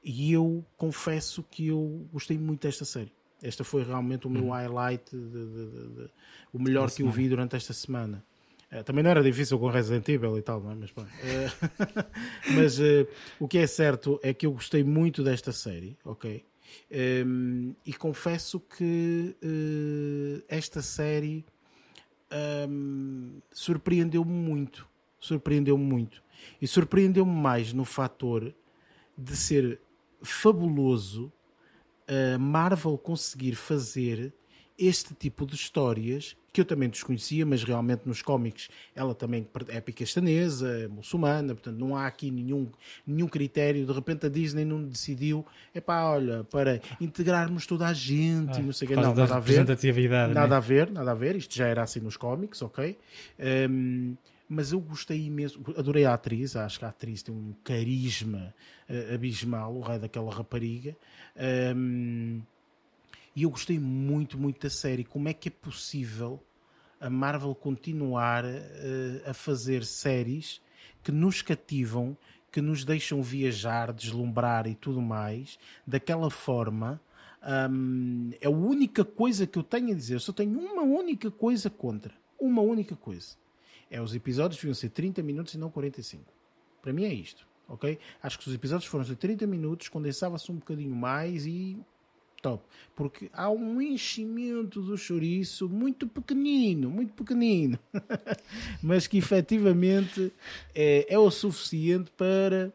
e 0.03 0.33
eu 0.33 0.67
confesso 0.77 1.45
que 1.45 1.69
eu 1.69 2.05
gostei 2.13 2.37
muito 2.37 2.63
desta 2.63 2.85
série. 2.85 3.13
Esta 3.43 3.65
foi 3.65 3.83
realmente 3.83 4.27
o 4.27 4.31
meu 4.31 4.45
uhum. 4.45 4.51
highlight, 4.51 5.05
de, 5.11 5.19
de, 5.19 5.89
de, 5.89 6.11
o 6.53 6.59
melhor 6.59 6.91
que 6.91 7.03
eu 7.03 7.11
vi 7.11 7.29
durante 7.29 7.57
esta 7.57 7.73
semana. 7.73 8.25
Uh, 8.73 8.85
também 8.85 9.03
não 9.03 9.11
era 9.11 9.23
difícil 9.23 9.59
com 9.59 9.69
Resident 9.69 10.09
Evil 10.09 10.39
e 10.39 10.43
tal, 10.43 10.61
não 10.63 10.73
é? 10.73 10.75
mas, 10.75 10.91
bom, 10.91 11.03
uh, 11.03 12.05
mas 12.55 12.79
uh, 12.79 13.07
o 13.39 13.49
que 13.49 13.59
é 13.59 13.67
certo 13.67 14.21
é 14.23 14.33
que 14.33 14.47
eu 14.47 14.53
gostei 14.53 14.85
muito 14.85 15.23
desta 15.23 15.53
série, 15.53 15.99
ok? 16.05 16.45
Um, 17.27 17.75
e 17.85 17.93
confesso 17.93 18.59
que 18.59 19.37
esta 20.49 20.81
série 20.81 21.45
um, 22.69 23.41
surpreendeu-me 23.53 24.33
muito. 24.33 24.89
Surpreendeu-me 25.21 25.85
muito. 25.85 26.23
E 26.61 26.67
surpreendeu-me 26.67 27.33
mais 27.33 27.73
no 27.73 27.85
fator 27.85 28.55
de 29.17 29.37
ser 29.37 29.81
fabuloso 30.23 31.33
a 32.07 32.39
Marvel 32.39 32.97
conseguir 32.99 33.55
fazer 33.55 34.33
este 34.79 35.15
tipo 35.15 35.47
de 35.47 35.55
histórias 35.55 36.37
que 36.53 36.61
eu 36.61 36.65
também 36.65 36.89
desconhecia, 36.89 37.47
mas 37.47 37.65
realmente 37.65 38.03
nos 38.05 38.21
cómics 38.21 38.69
ela 38.95 39.15
também 39.15 39.49
é 39.69 39.81
paquistanesa, 39.81 40.69
é 40.81 40.89
muçulmana, 40.89 41.55
portanto 41.55 41.79
não 41.79 41.97
há 41.97 42.07
aqui 42.07 42.31
nenhum, 42.31 42.69
nenhum 43.07 43.27
critério. 43.27 43.87
De 43.87 43.93
repente 43.93 44.27
a 44.27 44.29
Disney 44.29 44.65
não 44.65 44.83
decidiu, 44.83 45.47
é 45.75 45.81
pá, 45.81 46.05
olha, 46.05 46.45
para 46.45 46.81
integrarmos 47.01 47.67
toda 47.67 47.87
a 47.87 47.93
gente, 47.95 48.59
ah, 48.59 48.63
não 48.63 48.73
sei 48.73 48.87
o 48.87 48.89
que, 48.91 48.97
não, 48.97 49.15
nada 49.15 49.35
a 49.37 49.41
ver. 49.41 49.53
Nada 50.35 50.49
né? 50.49 50.57
a 50.57 50.61
ver, 50.61 50.91
nada 50.91 51.11
a 51.13 51.15
ver. 51.15 51.37
Isto 51.37 51.55
já 51.55 51.67
era 51.67 51.83
assim 51.83 52.01
nos 52.01 52.19
cómics, 52.19 52.61
ok? 52.61 52.99
Um, 53.71 54.15
mas 54.53 54.71
eu 54.71 54.81
gostei 54.81 55.25
imenso, 55.25 55.59
adorei 55.77 56.05
a 56.05 56.13
atriz, 56.13 56.55
acho 56.57 56.79
que 56.79 56.85
a 56.85 56.89
atriz 56.89 57.23
tem 57.23 57.35
um 57.35 57.55
carisma 57.65 58.55
uh, 58.89 59.15
abismal, 59.15 59.75
o 59.75 59.81
raio 59.81 60.01
daquela 60.01 60.31
rapariga. 60.31 60.95
Um, 61.75 62.43
e 63.35 63.45
eu 63.45 63.51
gostei 63.51 63.79
muito, 63.79 64.37
muito 64.37 64.61
da 64.61 64.69
série. 64.69 65.05
Como 65.05 65.27
é 65.27 65.33
que 65.33 65.49
é 65.49 65.51
possível 65.51 66.39
a 67.01 67.09
Marvel 67.09 67.55
continuar 67.55 68.45
uh, 68.45 68.51
a 69.25 69.33
fazer 69.33 69.87
séries 69.87 70.61
que 71.03 71.11
nos 71.11 71.41
cativam, 71.41 72.15
que 72.53 72.61
nos 72.61 72.85
deixam 72.85 73.23
viajar, 73.23 73.91
deslumbrar 73.91 74.67
e 74.67 74.75
tudo 74.75 75.01
mais, 75.01 75.59
daquela 75.87 76.29
forma? 76.29 77.01
Um, 77.71 78.33
é 78.39 78.47
a 78.47 78.51
única 78.51 79.03
coisa 79.03 79.47
que 79.47 79.59
eu 79.59 79.63
tenho 79.63 79.93
a 79.93 79.95
dizer. 79.95 80.15
Eu 80.15 80.21
só 80.21 80.33
tenho 80.33 80.61
uma 80.61 80.83
única 80.83 81.31
coisa 81.31 81.71
contra. 81.71 82.13
Uma 82.39 82.61
única 82.61 82.95
coisa 82.95 83.42
é 83.93 84.01
os 84.01 84.15
episódios 84.15 84.59
deviam 84.59 84.75
ser 84.75 84.89
30 84.89 85.23
minutos 85.23 85.53
e 85.53 85.59
não 85.59 85.71
45. 85.71 86.25
Para 86.81 86.95
mim 86.95 87.05
é 87.05 87.13
isto, 87.13 87.47
ok? 87.69 87.99
Acho 88.23 88.39
que 88.39 88.49
os 88.49 88.55
episódios 88.55 88.91
foram 88.91 89.05
de 89.05 89.15
30 89.15 89.47
minutos, 89.47 89.89
condensava-se 89.91 90.51
um 90.51 90.57
bocadinho 90.57 90.97
mais 90.97 91.45
e 91.47 91.77
top. 92.41 92.65
Porque 92.97 93.31
há 93.35 93.51
um 93.51 93.81
enchimento 93.83 94.81
do 94.81 94.97
chouriço 94.97 95.69
muito 95.69 96.09
pequenino, 96.09 96.91
muito 96.91 97.13
pequenino, 97.13 97.79
mas 98.83 99.07
que 99.07 99.19
efetivamente 99.19 100.33
é, 100.75 101.07
é 101.07 101.19
o 101.19 101.31
suficiente 101.31 102.11
para 102.13 102.73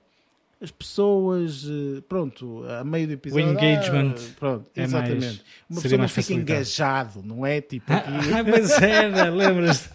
as 0.61 0.71
pessoas, 0.71 1.65
eh, 1.69 2.01
pronto, 2.09 2.63
a 2.67 2.83
meio 2.83 3.07
do 3.07 3.13
episódio. 3.13 3.45
O 3.45 3.49
engagement. 3.51 4.15
Ah, 4.17 4.35
pronto, 4.39 4.69
é 4.75 4.83
exatamente. 4.83 5.25
Mais, 5.25 5.43
Uma 5.69 5.81
pessoa 5.81 6.01
não 6.01 6.07
fica 6.09 6.33
engajado, 6.33 7.21
não 7.23 7.45
é? 7.45 7.61
Tipo 7.61 7.93
aqui. 7.93 8.09
Ah, 8.33 8.43
mas 8.43 8.81
era, 8.81 9.29
lembras 9.29 9.89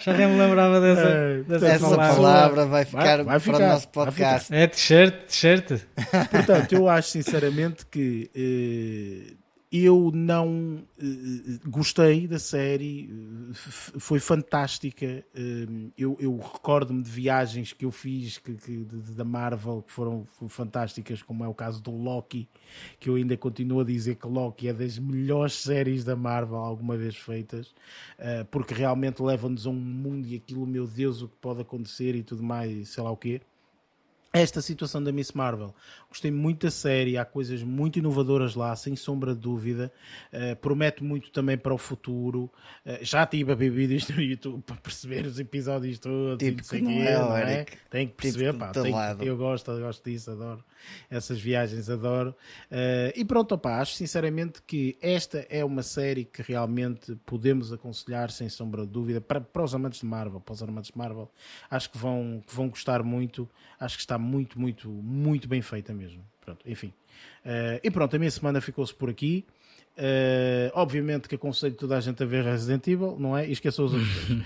Já 0.00 0.12
nem 0.12 0.28
me 0.28 0.38
lembrava 0.38 0.80
dessa, 0.80 1.08
é, 1.08 1.42
dessa 1.44 1.66
Essa 1.66 1.88
palavra. 1.88 2.14
palavra 2.14 2.66
vai 2.66 2.84
ficar, 2.84 3.16
vai, 3.16 3.24
vai 3.24 3.40
ficar 3.40 3.56
para 3.56 3.66
o 3.66 3.68
nosso 3.68 3.88
podcast. 3.88 4.54
É 4.54 4.66
t-shirt, 4.66 5.14
t-shirt. 5.28 5.80
Portanto, 6.30 6.72
eu 6.72 6.88
acho 6.88 7.08
sinceramente 7.08 7.86
que. 7.86 8.30
Eh, 8.34 9.43
eu 9.76 10.12
não 10.14 10.84
uh, 11.02 11.68
gostei 11.68 12.28
da 12.28 12.38
série, 12.38 13.10
uh, 13.10 13.54
foi 13.98 14.20
fantástica. 14.20 15.26
Uh, 15.34 15.90
eu, 15.98 16.16
eu 16.20 16.36
recordo-me 16.36 17.02
de 17.02 17.10
viagens 17.10 17.72
que 17.72 17.84
eu 17.84 17.90
fiz 17.90 18.38
que, 18.38 18.54
que, 18.54 18.84
de, 18.84 19.14
da 19.14 19.24
Marvel 19.24 19.82
que 19.82 19.90
foram 19.90 20.24
fantásticas, 20.48 21.22
como 21.22 21.42
é 21.42 21.48
o 21.48 21.54
caso 21.54 21.82
do 21.82 21.90
Loki, 21.90 22.48
que 23.00 23.10
eu 23.10 23.16
ainda 23.16 23.36
continuo 23.36 23.80
a 23.80 23.84
dizer 23.84 24.14
que 24.14 24.28
Loki 24.28 24.68
é 24.68 24.72
das 24.72 24.96
melhores 24.96 25.54
séries 25.54 26.04
da 26.04 26.14
Marvel 26.14 26.58
alguma 26.58 26.96
vez 26.96 27.16
feitas, 27.16 27.74
porque 28.50 28.74
realmente 28.74 29.22
leva-nos 29.22 29.66
a 29.66 29.70
um 29.70 29.74
mundo 29.74 30.26
e 30.26 30.36
aquilo, 30.36 30.66
meu 30.66 30.86
Deus, 30.86 31.20
o 31.22 31.28
que 31.28 31.36
pode 31.40 31.62
acontecer 31.62 32.14
e 32.14 32.22
tudo 32.22 32.42
mais, 32.42 32.90
sei 32.90 33.02
lá 33.02 33.10
o 33.10 33.16
quê 33.16 33.40
esta 34.34 34.60
situação 34.60 35.00
da 35.00 35.12
Miss 35.12 35.30
Marvel. 35.30 35.72
Gostei 36.08 36.32
muito 36.32 36.66
da 36.66 36.70
série, 36.70 37.16
há 37.16 37.24
coisas 37.24 37.62
muito 37.62 38.00
inovadoras 38.00 38.56
lá, 38.56 38.74
sem 38.74 38.96
sombra 38.96 39.32
de 39.32 39.40
dúvida. 39.40 39.92
Uh, 40.32 40.56
promete 40.56 41.04
muito 41.04 41.30
também 41.30 41.56
para 41.56 41.72
o 41.72 41.78
futuro. 41.78 42.50
Uh, 42.84 42.98
já 43.00 43.24
tive 43.24 43.52
a 43.52 43.54
ver 43.54 43.70
vídeos 43.70 44.08
no 44.10 44.20
YouTube 44.20 44.60
para 44.62 44.74
perceber 44.76 45.24
os 45.24 45.38
episódios 45.38 46.00
todos. 46.00 46.38
Tipo 46.38 46.62
que 46.68 46.80
não 46.80 46.90
é, 46.90 47.16
não 47.16 47.36
é? 47.36 47.64
Tem 47.88 48.08
que 48.08 48.14
perceber, 48.14 48.52
tipo 48.52 48.58
pá, 48.58 48.72
tem, 48.72 48.92
eu 49.20 49.36
gosto, 49.36 49.70
eu 49.70 49.80
gosto 49.80 50.10
disso, 50.10 50.32
adoro 50.32 50.64
essas 51.10 51.40
viagens, 51.40 51.88
adoro. 51.88 52.34
Uh, 52.70 53.12
e 53.14 53.24
pronto, 53.24 53.54
opá, 53.54 53.80
acho 53.80 53.94
sinceramente 53.94 54.62
que 54.62 54.96
esta 55.00 55.46
é 55.48 55.64
uma 55.64 55.82
série 55.82 56.24
que 56.24 56.42
realmente 56.42 57.16
podemos 57.26 57.72
aconselhar, 57.72 58.30
sem 58.30 58.48
sombra 58.48 58.82
de 58.82 58.92
dúvida, 58.92 59.20
para, 59.20 59.40
para 59.40 59.62
os 59.62 59.74
amantes 59.74 60.00
de 60.00 60.06
Marvel, 60.06 60.40
para 60.40 60.52
os 60.52 60.62
amantes 60.62 60.90
de 60.90 60.98
Marvel, 60.98 61.30
acho 61.70 61.90
que 61.90 61.98
vão, 61.98 62.42
que 62.46 62.54
vão 62.54 62.68
gostar 62.68 63.02
muito, 63.02 63.48
acho 63.78 63.96
que 63.96 64.02
está 64.02 64.18
muito, 64.18 64.58
muito, 64.58 64.88
muito 64.88 65.48
bem 65.48 65.62
feita 65.62 65.92
mesmo. 65.92 66.24
Pronto, 66.40 66.68
enfim. 66.68 66.92
Uh, 67.44 67.80
e 67.82 67.90
pronto, 67.90 68.14
a 68.14 68.18
minha 68.18 68.30
semana 68.30 68.60
ficou-se 68.60 68.94
por 68.94 69.08
aqui. 69.08 69.46
Uh, 69.96 70.74
obviamente 70.74 71.28
que 71.28 71.36
aconselho 71.36 71.76
toda 71.76 71.96
a 71.96 72.00
gente 72.00 72.20
a 72.20 72.26
ver 72.26 72.42
Resident 72.42 72.84
Evil, 72.88 73.16
não 73.16 73.38
é? 73.38 73.46
E 73.46 73.52
esqueçam 73.52 73.84
os 73.84 73.92
outros. 73.92 74.30
uh, 74.30 74.42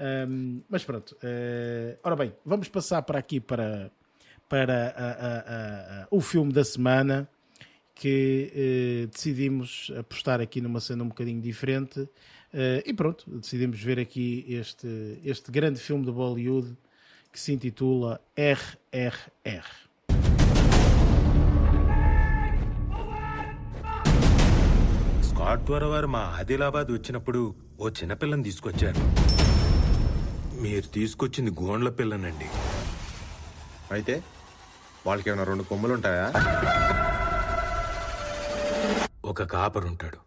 um, 0.28 0.62
mas 0.68 0.82
pronto. 0.82 1.14
Uh, 1.16 1.98
ora 2.02 2.16
bem, 2.16 2.32
vamos 2.44 2.68
passar 2.68 3.02
para 3.02 3.18
aqui 3.18 3.38
para, 3.38 3.90
para 4.49 4.77
a, 4.95 5.09
a, 5.29 5.31
a, 5.55 6.07
o 6.11 6.19
filme 6.21 6.51
da 6.53 6.63
semana 6.63 7.27
que 7.95 8.17
decidimos 9.11 9.91
apostar 9.97 10.41
aqui 10.41 10.59
numa 10.61 10.79
cena 10.79 11.03
um 11.03 11.07
bocadinho 11.07 11.41
diferente. 11.41 11.99
e 12.85 12.93
pronto, 12.93 13.23
decidimos 13.27 13.79
ver 13.81 13.99
aqui 13.99 14.45
este, 14.49 15.19
este 15.23 15.51
grande 15.51 15.79
filme 15.79 16.05
de 16.05 16.11
Bollywood 16.11 16.69
que 17.33 17.39
se 17.39 17.51
intitula 17.53 18.11
RRR. 18.59 19.69
Scott 25.27 25.63
ద్వారా 25.65 25.87
వారు 25.87 26.07
మా 26.07 26.21
ఆదిలాబాద్ 26.39 26.89
వచ్చినప్పుడు 26.91 27.41
ఓ 27.79 27.89
చిన్నపిల్లని 27.89 28.43
తీసుకొచ్చారు 28.43 29.01
మీరు 30.61 30.87
తీసుకొచ్చింది 30.97 31.51
గోండ్ల 31.51 31.89
పిల్లనండి 31.89 32.47
అయితే 33.91 34.15
వాళ్ళకి 35.06 35.28
ఏమైనా 35.30 35.44
రెండు 35.50 35.64
కొమ్ములు 35.70 35.92
ఉంటాయా 35.94 36.26
ఒక 39.24 39.42
కాపరుంటాడు. 39.52 40.18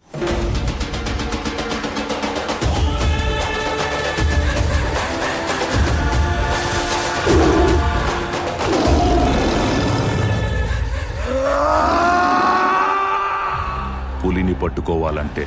పులిని 14.21 14.53
పట్టుకోవాలంటే 14.53 15.45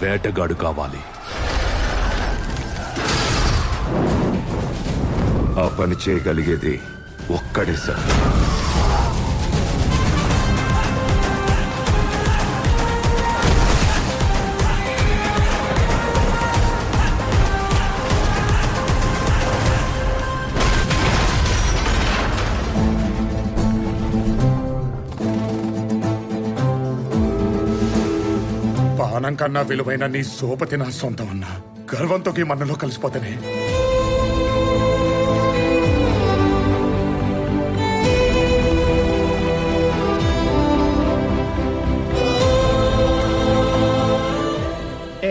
వేటగాడు 0.00 0.54
కావాలి. 0.64 1.00
ఆ 5.62 5.64
పని 5.78 5.96
చేయగలిగేది 6.04 6.74
ఒక్కడే 7.30 7.76
సార్. 7.76 8.04
పానం 28.98 29.34
కన్నా 29.34 29.60
విలువైన 29.60 30.06
నీ 30.06 30.24
సోపతి 30.24 30.76
నా 30.76 30.90
సొంతం 30.90 31.30
అన్నా. 31.30 31.50
గర్వంతోకి 31.94 32.42
మనలో 32.42 32.74
కలిసిపోతేనే 32.74 33.32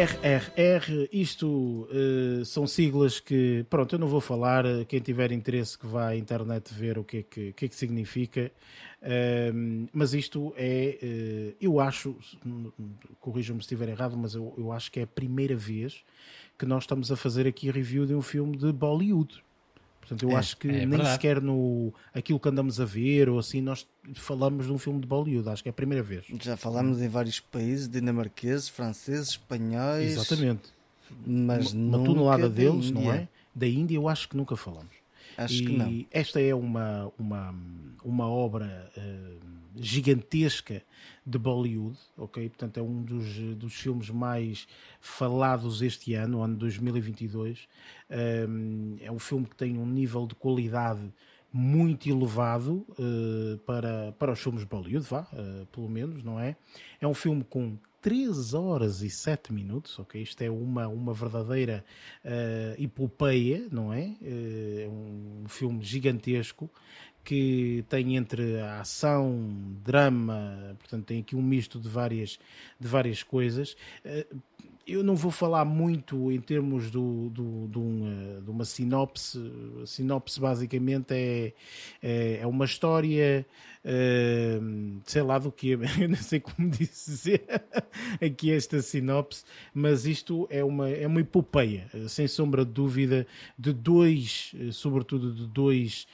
RRR, 0.06 1.10
isto 1.12 1.88
uh, 1.90 2.46
são 2.46 2.68
siglas 2.68 3.20
que, 3.20 3.66
pronto, 3.72 3.96
eu 3.96 4.00
não 4.00 4.08
vou 4.08 4.22
falar, 4.22 4.64
quem 4.88 5.00
tiver 5.00 5.32
interesse 5.32 5.76
que 5.76 5.88
vá 5.88 6.10
à 6.10 6.16
internet 6.16 6.72
ver 6.72 7.00
o 7.00 7.04
que 7.04 7.18
é 7.18 7.24
que, 7.24 7.54
que, 7.54 7.66
é 7.66 7.68
que 7.68 7.76
significa, 7.76 8.52
uh, 9.02 9.88
mas 9.92 10.14
isto 10.14 10.54
é, 10.56 11.00
uh, 11.02 11.56
eu 11.60 11.80
acho, 11.80 12.16
corrijam-me 13.20 13.62
se 13.62 13.66
estiver 13.66 13.90
errado, 13.90 14.16
mas 14.16 14.36
eu, 14.36 14.54
eu 14.58 14.72
acho 14.72 14.92
que 14.92 15.00
é 15.00 15.04
a 15.04 15.08
primeira 15.08 15.56
vez 15.56 16.04
que 16.58 16.68
nós 16.68 16.84
estamos 16.84 17.12
a 17.12 17.16
fazer 17.16 17.48
aqui 17.48 17.72
review 17.72 18.06
de 18.06 18.14
um 18.14 18.22
filme 18.22 18.56
de 18.56 18.72
Bollywood. 18.72 19.44
Portanto, 20.08 20.24
eu 20.24 20.32
é, 20.32 20.36
acho 20.36 20.58
que 20.58 20.68
é 20.68 20.86
nem 20.86 21.04
sequer 21.06 21.42
no 21.42 21.92
aquilo 22.14 22.40
que 22.40 22.48
andamos 22.48 22.80
a 22.80 22.86
ver 22.86 23.28
ou 23.28 23.40
assim 23.40 23.60
nós 23.60 23.88
falamos 24.14 24.68
de 24.68 24.72
um 24.72 24.78
filme 24.78 25.00
de 25.02 25.08
Bollywood, 25.08 25.50
acho 25.50 25.64
que 25.64 25.70
é 25.70 25.72
a 25.72 25.74
primeira 25.74 26.04
vez. 26.04 26.26
Já 26.42 26.56
falamos 26.56 27.02
em 27.02 27.08
vários 27.08 27.40
países, 27.40 27.90
dinamarqueses, 27.90 28.70
franceses, 28.70 29.30
espanhóis. 29.30 30.12
Exatamente. 30.12 30.70
Mas 31.26 31.74
uma, 31.74 31.98
uma 31.98 32.06
tonelada 32.06 32.48
deles, 32.48 32.92
não 32.92 33.12
é? 33.12 33.28
Da 33.54 33.68
Índia 33.68 33.96
eu 33.96 34.08
acho 34.08 34.30
que 34.30 34.38
nunca 34.38 34.56
falamos. 34.56 34.95
Acho 35.38 35.54
e 35.54 35.66
que 35.66 35.78
não. 35.78 36.06
Esta 36.12 36.42
é 36.42 36.54
uma, 36.54 37.12
uma, 37.18 37.56
uma 38.04 38.28
obra 38.28 38.92
uh, 38.98 39.40
gigantesca 39.76 40.82
de 41.26 41.38
Bollywood, 41.38 41.98
ok? 42.18 42.48
Portanto, 42.50 42.78
é 42.78 42.82
um 42.82 43.02
dos, 43.04 43.38
dos 43.56 43.74
filmes 43.74 44.10
mais 44.10 44.68
falados 45.02 45.82
este 45.82 46.14
ano, 46.14 46.42
ano 46.42 46.56
2022. 46.56 47.68
Um, 48.48 48.98
é 49.02 49.12
um 49.12 49.20
filme 49.20 49.46
que 49.46 49.56
tem 49.56 49.78
um 49.78 49.86
nível 49.86 50.26
de 50.26 50.36
qualidade 50.36 51.12
muito 51.52 52.10
elevado 52.10 52.86
uh, 53.00 53.58
para, 53.60 54.12
para 54.20 54.34
os 54.34 54.40
filmes 54.40 54.62
de 54.62 54.68
Bollywood, 54.68 55.08
vá, 55.08 55.22
uh, 55.22 55.66
pelo 55.68 55.90
menos, 55.90 56.24
não 56.24 56.40
é? 56.40 56.56
É 57.00 57.08
um 57.08 57.14
filme 57.14 57.46
com 57.46 57.78
3 58.06 58.54
horas 58.54 59.02
e 59.02 59.10
7 59.10 59.52
minutos, 59.52 59.98
ok? 59.98 60.22
Isto 60.22 60.44
é 60.44 60.52
uma, 60.52 60.88
uma 60.88 61.12
verdadeira 61.12 61.84
uh, 62.24 62.80
epopeia, 62.80 63.68
não 63.72 63.92
é? 63.92 64.16
Uh, 64.22 64.80
é 64.82 64.88
um 64.88 65.46
filme 65.48 65.84
gigantesco 65.84 66.70
que 67.24 67.84
tem 67.90 68.16
entre 68.16 68.60
a 68.60 68.82
ação, 68.82 69.50
drama, 69.84 70.78
portanto 70.78 71.06
tem 71.06 71.22
aqui 71.22 71.36
um 71.36 71.42
misto 71.42 71.80
de 71.80 71.90
várias, 71.90 72.38
de 72.80 72.88
várias 72.88 73.24
coisas. 73.24 73.76
Uh, 74.06 74.40
eu 74.88 75.04
não 75.04 75.16
vou 75.16 75.32
falar 75.32 75.66
muito 75.66 76.32
em 76.32 76.40
termos 76.40 76.92
do, 76.92 77.30
do, 77.30 77.68
do 77.68 77.80
um, 77.82 78.42
de 78.44 78.52
uma 78.52 78.64
sinopse. 78.64 79.40
A 79.82 79.86
sinopse 79.86 80.40
basicamente 80.40 81.12
é, 81.12 81.54
é, 82.04 82.40
é 82.42 82.48
uma 82.48 82.66
história, 82.66 83.46
uh, 83.84 85.02
sei 85.04 85.22
lá 85.24 85.40
do 85.40 85.52
que, 85.52 85.70
eu 86.00 86.10
não 86.10 86.16
sei 86.16 86.40
como 86.40 86.70
dizer 86.70 87.44
aqui 88.24 88.52
esta 88.52 88.80
sinopse, 88.82 89.44
mas 89.74 90.06
isto 90.06 90.48
é 90.52 90.64
uma, 90.64 90.88
é 90.90 91.08
uma 91.08 91.20
epopeia, 91.20 91.90
sem 92.08 92.28
sombra 92.28 92.64
de 92.64 92.72
dúvida, 92.72 93.26
de 93.58 93.74
dois, 93.74 94.54
sobretudo 94.72 95.34
de 95.34 95.48
dois 95.48 96.08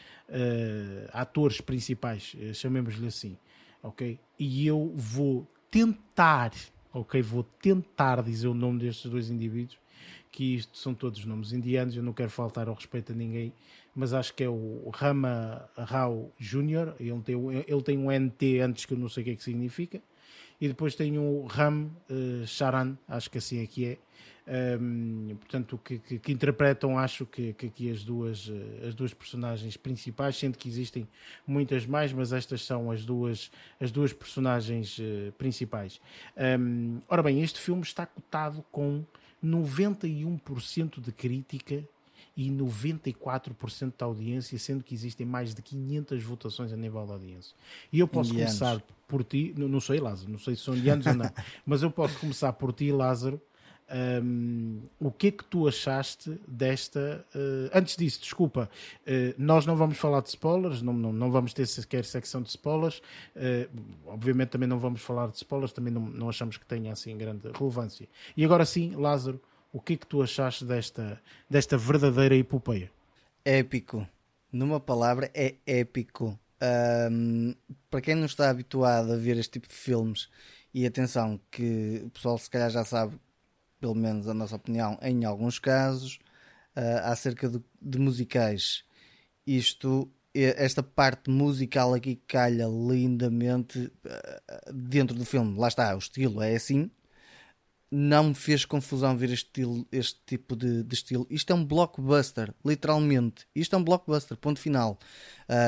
atores 1.12 1.60
principais, 1.60 2.38
chamemos-lhe 2.54 3.06
assim, 3.06 3.38
ok? 3.84 4.18
E 4.40 4.66
eu 4.66 4.94
vou 4.96 5.46
tentar 5.70 6.54
ok, 6.94 7.22
vou 7.22 7.44
tentar 7.44 8.22
dizer 8.22 8.48
o 8.48 8.54
nome 8.54 8.80
destes 8.80 9.10
dois 9.10 9.30
indivíduos, 9.30 9.78
que 10.32 10.56
isto 10.56 10.78
são 10.78 10.94
todos 10.94 11.24
nomes 11.26 11.52
indianos, 11.52 11.96
eu 11.96 12.04
não 12.04 12.14
quero 12.14 12.30
faltar 12.30 12.68
ao 12.68 12.76
respeito 12.76 13.12
a 13.12 13.16
ninguém, 13.16 13.54
mas 13.94 14.14
acho 14.14 14.34
que 14.34 14.44
é 14.44 14.50
o 14.50 14.90
Rama 14.94 15.70
Rao 15.76 16.32
Jr., 16.40 16.96
ele 17.00 17.22
tem, 17.22 17.36
ele 17.68 17.82
tem 17.84 17.98
um 17.98 18.10
NT 18.10 18.60
antes 18.62 18.86
que 18.86 18.94
eu 18.94 18.98
não 18.98 19.10
sei 19.10 19.22
o 19.22 19.26
que 19.26 19.32
é 19.32 19.36
que 19.36 19.44
significa, 19.44 20.02
e 20.60 20.68
depois 20.68 20.96
tem 20.96 21.18
o 21.18 21.46
Ram 21.46 21.90
uh, 22.10 22.46
Charan, 22.46 22.96
acho 23.08 23.30
que 23.30 23.40
assim 23.40 23.62
é 23.62 23.68
que 23.68 23.86
é, 23.86 23.98
um, 24.52 25.36
portanto, 25.40 25.80
que, 25.84 25.98
que, 26.00 26.20
que, 26.20 26.32
interpretam, 26.34 26.98
acho 26.98 27.26
que, 27.26 27.54
que 27.54 27.68
aqui 27.68 27.90
as 27.90 28.04
duas, 28.04 28.52
eh, 28.52 28.88
as 28.88 28.94
duas 28.94 29.14
personagens 29.14 29.78
principais, 29.78 30.36
sendo 30.36 30.58
que 30.58 30.68
existem 30.68 31.08
muitas 31.48 31.86
mais, 31.86 32.12
mas 32.12 32.34
estas 32.34 32.66
são 32.66 32.92
as 32.92 33.06
duas, 33.06 33.50
as 33.80 33.92
duas 33.92 34.12
personagens 34.12 35.00
uh, 35.00 35.32
principais. 35.38 36.02
Um, 36.60 37.00
ora 37.08 37.24
bem, 37.24 37.42
este 37.42 37.62
filme 37.62 37.82
está 37.82 38.06
cotado 38.06 38.62
com 38.72 39.06
91% 39.42 41.00
de 41.00 41.12
crítica 41.14 41.82
e 42.36 42.50
94% 42.50 43.94
da 43.98 44.06
audiência, 44.06 44.60
sendo 44.60 44.84
que 44.84 44.94
existem 44.94 45.26
mais 45.26 45.54
de 45.54 45.62
500 45.62 46.24
votações 46.24 46.74
a 46.74 46.78
nível 46.78 47.06
da 47.06 47.14
audiência. 47.14 47.56
E 47.92 48.00
eu 48.00 48.08
posso 48.08 48.32
indianos. 48.32 48.58
começar 48.58 48.84
por 49.08 49.24
ti, 49.24 49.54
não, 49.58 49.70
não 49.70 49.80
sei, 49.80 50.00
Lázaro, 50.00 50.30
não 50.30 50.40
sei 50.40 50.56
se 50.56 50.64
são 50.64 50.76
indianos 50.76 51.06
ou 51.06 51.14
não, 51.14 51.32
mas 51.66 51.84
eu 51.84 51.92
posso 51.92 52.20
começar 52.20 52.52
por 52.54 52.74
ti, 52.74 52.92
Lázaro, 52.92 53.42
um, 53.92 54.82
o 55.00 55.12
que 55.12 55.28
é 55.28 55.32
que 55.32 55.44
tu 55.44 55.68
achaste 55.68 56.40
desta. 56.48 57.26
Uh, 57.36 57.70
antes 57.74 57.98
disso, 57.98 58.22
desculpa, 58.22 58.70
uh, 59.02 59.36
nós 59.38 59.66
não 59.66 59.76
vamos 59.76 59.98
falar 59.98 60.22
de 60.22 60.30
spoilers, 60.30 60.82
não, 60.82 60.94
não, 60.94 61.12
não 61.12 61.32
vamos 61.32 61.54
ter 61.54 61.66
sequer 61.66 62.06
secção 62.06 62.42
de 62.42 62.50
spoilers. 62.50 63.02
Uh, 63.36 63.70
obviamente, 64.06 64.50
também 64.50 64.68
não 64.68 64.80
vamos 64.80 65.02
falar 65.02 65.28
de 65.28 65.38
spoilers, 65.38 65.74
também 65.74 65.94
não, 65.94 66.02
não 66.02 66.30
achamos 66.30 66.58
que 66.58 66.66
tenha 66.66 66.92
assim 66.94 67.18
grande 67.18 67.50
relevância. 67.54 68.08
E 68.36 68.46
agora 68.46 68.66
sim, 68.66 68.96
Lázaro, 68.96 69.42
o 69.74 69.82
que 69.82 69.94
é 69.94 69.98
que 69.98 70.08
tu 70.08 70.22
achaste 70.22 70.64
desta, 70.64 71.22
desta 71.50 71.78
verdadeira 71.78 72.36
epopeia? 72.36 72.92
Épico. 73.44 74.08
Numa 74.52 74.80
palavra, 74.80 75.30
é 75.34 75.56
épico. 75.66 76.38
Um, 77.12 77.56
para 77.90 78.02
quem 78.02 78.16
não 78.16 78.26
está 78.26 78.50
habituado 78.50 79.12
a 79.14 79.18
ver 79.18 79.38
este 79.38 79.54
tipo 79.54 79.68
de 79.68 79.74
filmes, 79.74 80.30
e 80.74 80.86
atenção, 80.86 81.40
que 81.50 82.02
o 82.06 82.10
pessoal 82.12 82.38
se 82.38 82.50
calhar 82.50 82.70
já 82.70 82.86
sabe 82.86 83.20
pelo 83.82 83.96
menos 83.96 84.28
a 84.28 84.34
nossa 84.34 84.56
opinião, 84.56 84.98
em 85.02 85.26
alguns 85.26 85.58
casos, 85.58 86.20
uh, 86.78 87.02
acerca 87.06 87.50
de, 87.50 87.60
de 87.82 87.98
musicais. 87.98 88.86
Isto, 89.46 90.10
esta 90.34 90.84
parte 90.84 91.30
musical 91.32 91.94
aqui 91.96 92.16
calha 92.28 92.68
lindamente 92.68 93.92
uh, 94.06 94.74
dentro 94.74 95.18
do 95.18 95.26
filme. 95.26 95.58
Lá 95.58 95.68
está, 95.68 95.96
o 95.96 95.98
estilo 95.98 96.42
é 96.44 96.56
assim, 96.56 96.92
não 97.92 98.30
me 98.30 98.34
fez 98.34 98.64
confusão 98.64 99.18
ver 99.18 99.32
este, 99.32 99.48
estilo, 99.48 99.86
este 99.92 100.18
tipo 100.26 100.56
de, 100.56 100.82
de, 100.82 100.96
estilo. 100.96 101.28
Isto 101.30 101.52
é 101.52 101.56
um 101.56 101.66
blockbuster, 101.66 102.54
literalmente. 102.66 103.46
Isto 103.54 103.76
é 103.76 103.80
um 103.80 103.84
blockbuster, 103.84 104.38
ponto 104.38 104.62
final. 104.62 104.98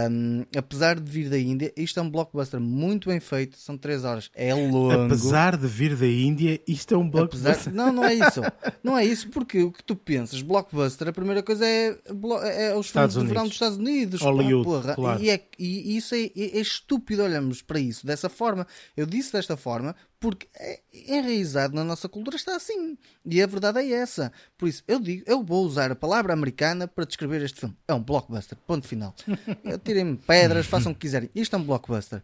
Um, 0.09 0.45
apesar 0.57 0.97
de 0.97 1.11
vir 1.11 1.29
da 1.29 1.37
Índia, 1.37 1.73
isto 1.75 1.99
é 1.99 2.03
um 2.03 2.09
blockbuster 2.09 2.61
muito 2.61 3.09
bem 3.09 3.19
feito. 3.19 3.57
São 3.57 3.77
3 3.77 4.05
horas. 4.05 4.31
É 4.33 4.53
longo. 4.53 4.91
Apesar 4.91 5.57
de 5.57 5.67
vir 5.67 5.97
da 5.97 6.07
Índia, 6.07 6.61
isto 6.65 6.95
é 6.95 6.97
um 6.97 7.09
blockbuster. 7.09 7.51
Apesar... 7.51 7.73
Não, 7.73 7.91
não 7.91 8.05
é 8.05 8.13
isso. 8.13 8.41
Não 8.83 8.97
é 8.97 9.05
isso, 9.05 9.29
porque 9.29 9.63
o 9.63 9.71
que 9.71 9.81
tu 9.81 9.95
pensas, 9.95 10.41
blockbuster, 10.41 11.07
a 11.07 11.13
primeira 11.13 11.41
coisa 11.41 11.65
é, 11.65 11.97
é 12.43 12.75
os 12.75 12.89
filmes 12.89 13.13
de 13.13 13.25
verão 13.25 13.43
dos 13.43 13.53
Estados 13.53 13.77
Unidos. 13.77 14.21
Hollywood, 14.21 14.65
porra. 14.65 14.95
Claro. 14.95 15.23
E, 15.23 15.29
é, 15.29 15.41
e 15.57 15.95
isso 15.95 16.13
é, 16.13 16.23
é, 16.23 16.57
é 16.57 16.59
estúpido 16.59 17.23
olharmos 17.23 17.61
para 17.61 17.79
isso 17.79 18.05
dessa 18.05 18.27
forma. 18.27 18.67
Eu 18.95 19.05
disse 19.05 19.31
desta 19.31 19.55
forma 19.55 19.95
porque 20.23 20.47
é 20.57 20.79
enraizado 20.93 21.75
na 21.75 21.83
nossa 21.83 22.07
cultura 22.07 22.37
está 22.37 22.55
assim. 22.55 22.97
E 23.25 23.41
a 23.41 23.45
verdade 23.45 23.79
é 23.79 23.91
essa. 23.91 24.31
Por 24.57 24.69
isso, 24.69 24.81
eu 24.87 24.97
digo, 24.97 25.21
eu 25.27 25.43
vou 25.43 25.65
usar 25.65 25.91
a 25.91 25.95
palavra 25.97 26.31
americana 26.31 26.87
para 26.87 27.03
descrever 27.03 27.43
este 27.43 27.59
filme. 27.59 27.75
É 27.85 27.93
um 27.93 28.01
blockbuster, 28.01 28.57
ponto 28.65 28.87
final. 28.87 29.13
Tirem-me 29.83 30.15
pedras, 30.15 30.65
façam 30.65 30.93
o 30.93 30.95
que 30.95 31.01
quiserem. 31.01 31.29
Isto 31.35 31.57
é 31.57 31.59
um 31.59 31.63
blockbuster. 31.65 32.23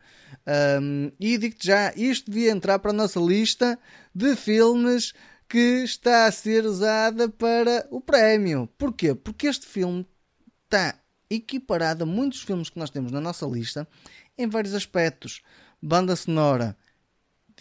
Um, 0.81 1.11
e 1.19 1.37
digo-te 1.37 1.67
já, 1.67 1.91
isto 1.93 2.31
devia 2.31 2.51
entrar 2.51 2.79
para 2.79 2.91
a 2.91 2.93
nossa 2.93 3.19
lista 3.19 3.77
de 4.15 4.33
filmes 4.37 5.11
que 5.49 5.83
está 5.83 6.25
a 6.25 6.31
ser 6.31 6.65
usada 6.65 7.27
para 7.27 7.85
o 7.91 7.99
prémio. 7.99 8.69
Porquê? 8.77 9.13
Porque 9.13 9.45
este 9.45 9.65
filme 9.65 10.07
está 10.63 10.95
equiparado 11.29 12.05
a 12.05 12.07
muitos 12.07 12.43
filmes 12.43 12.69
que 12.69 12.79
nós 12.79 12.91
temos 12.91 13.11
na 13.11 13.19
nossa 13.19 13.45
lista 13.45 13.85
em 14.37 14.47
vários 14.47 14.73
aspectos. 14.73 15.41
Banda 15.81 16.15
sonora, 16.15 16.77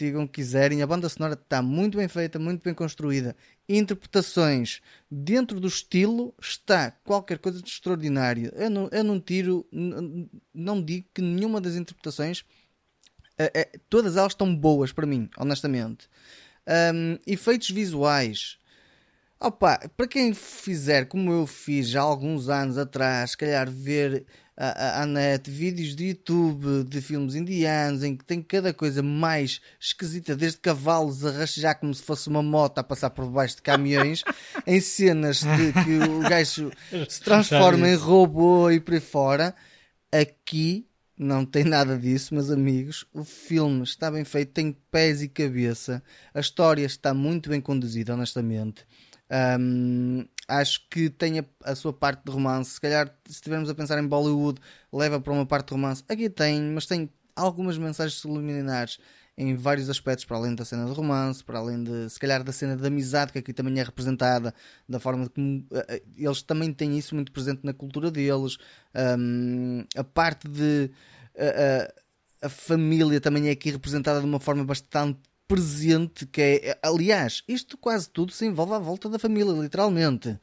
digam 0.05 0.27
que 0.27 0.33
quiserem. 0.33 0.81
A 0.81 0.87
banda 0.87 1.09
sonora 1.09 1.33
está 1.33 1.61
muito 1.61 1.97
bem 1.97 2.07
feita, 2.07 2.37
muito 2.37 2.63
bem 2.63 2.73
construída. 2.73 3.35
Interpretações 3.67 4.81
dentro 5.09 5.59
do 5.59 5.67
estilo 5.67 6.33
está 6.39 6.91
qualquer 6.91 7.39
coisa 7.39 7.61
de 7.61 7.69
extraordinário. 7.69 8.51
Eu 8.55 8.69
não, 8.69 8.89
eu 8.91 9.03
não 9.03 9.19
tiro, 9.19 9.65
não 10.53 10.81
digo 10.81 11.07
que 11.13 11.21
nenhuma 11.21 11.59
das 11.59 11.75
interpretações, 11.75 12.45
é, 13.37 13.61
é, 13.61 13.79
todas 13.89 14.17
elas 14.17 14.33
estão 14.33 14.55
boas 14.55 14.91
para 14.91 15.07
mim, 15.07 15.29
honestamente. 15.37 16.07
Um, 16.67 17.17
efeitos 17.25 17.71
visuais. 17.71 18.58
Opa, 19.41 19.79
para 19.95 20.05
quem 20.05 20.33
fizer 20.33 21.05
como 21.05 21.31
eu 21.31 21.47
fiz 21.47 21.87
já 21.87 22.01
há 22.01 22.03
alguns 22.03 22.49
anos 22.49 22.77
atrás, 22.77 23.31
se 23.31 23.37
calhar 23.37 23.71
ver 23.71 24.25
a, 24.57 25.05
net 25.05 25.49
vídeos 25.49 25.95
de 25.95 26.09
YouTube 26.09 26.83
de 26.83 26.99
filmes 26.99 27.35
indianos 27.35 28.03
em 28.03 28.17
que 28.17 28.25
tem 28.25 28.41
cada 28.41 28.73
coisa 28.73 29.01
mais 29.01 29.61
esquisita, 29.79 30.35
desde 30.35 30.59
cavalos 30.59 31.25
a 31.25 31.31
rastejar 31.31 31.79
como 31.79 31.93
se 31.93 32.03
fosse 32.03 32.27
uma 32.27 32.43
moto 32.43 32.79
a 32.79 32.83
passar 32.83 33.11
por 33.11 33.25
baixo 33.27 33.55
de 33.55 33.61
caminhões, 33.61 34.25
em 34.67 34.81
cenas 34.81 35.39
de 35.39 35.71
que 35.85 35.97
o 35.99 36.19
gajo 36.19 36.69
se 37.07 37.21
transforma 37.21 37.87
em 37.87 37.95
robô 37.95 38.69
e 38.69 38.81
por 38.81 38.95
aí 38.95 38.99
fora. 38.99 39.55
Aqui 40.11 40.85
não 41.17 41.45
tem 41.45 41.63
nada 41.63 41.97
disso, 41.97 42.33
meus 42.33 42.51
amigos. 42.51 43.05
O 43.13 43.23
filme 43.23 43.83
está 43.83 44.11
bem 44.11 44.25
feito, 44.25 44.51
tem 44.51 44.75
pés 44.91 45.21
e 45.21 45.29
cabeça. 45.29 46.03
A 46.33 46.41
história 46.41 46.85
está 46.85 47.13
muito 47.13 47.49
bem 47.49 47.61
conduzida, 47.61 48.13
honestamente. 48.13 48.85
Um, 49.31 50.25
acho 50.47 50.87
que 50.89 51.09
tem 51.09 51.39
a, 51.39 51.45
a, 51.63 51.75
sua 51.75 51.93
parte 51.93 52.23
de 52.25 52.31
romance. 52.31 52.71
Se 52.71 52.81
calhar, 52.81 53.07
se 53.25 53.33
estivermos 53.33 53.69
a 53.69 53.75
pensar 53.75 54.01
em 54.01 54.07
Bollywood, 54.07 54.59
leva 54.91 55.19
para 55.21 55.33
uma 55.33 55.45
parte 55.45 55.67
de 55.67 55.73
romance. 55.73 56.03
Aqui 56.09 56.29
tem, 56.29 56.61
mas 56.61 56.85
tem 56.85 57.09
algumas 57.35 57.77
mensagens 57.77 58.19
subliminares 58.19 58.99
em 59.37 59.55
vários 59.55 59.89
aspectos, 59.89 60.25
para 60.25 60.35
além 60.35 60.53
da 60.53 60.65
cena 60.65 60.85
de 60.85 60.91
romance, 60.91 61.41
para 61.41 61.59
além 61.59 61.81
de, 61.81 62.09
se 62.09 62.19
calhar, 62.19 62.43
da 62.43 62.51
cena 62.51 62.75
de 62.75 62.85
amizade, 62.85 63.31
que 63.31 63.39
aqui 63.39 63.53
também 63.53 63.79
é 63.79 63.83
representada, 63.83 64.53
da 64.87 64.99
forma 64.99 65.29
como 65.29 65.59
uh, 65.71 66.01
eles 66.17 66.41
também 66.41 66.73
têm 66.73 66.97
isso 66.97 67.15
muito 67.15 67.31
presente 67.31 67.61
na 67.63 67.73
cultura 67.73 68.11
deles. 68.11 68.57
Um, 69.17 69.85
a 69.95 70.03
parte 70.03 70.47
de. 70.47 70.91
Uh, 71.35 71.99
a 72.41 72.47
família 72.47 73.19
também 73.19 73.49
é 73.49 73.51
aqui 73.51 73.69
representada 73.69 74.19
de 74.19 74.25
uma 74.25 74.39
forma 74.39 74.63
bastante 74.63 75.19
presente, 75.49 76.27
que 76.27 76.41
é, 76.41 76.79
aliás, 76.83 77.43
isto 77.47 77.75
quase 77.75 78.07
tudo 78.07 78.31
se 78.31 78.45
envolve 78.45 78.73
à 78.73 78.77
volta 78.77 79.09
da 79.09 79.17
família, 79.17 79.51
literalmente. 79.51 80.39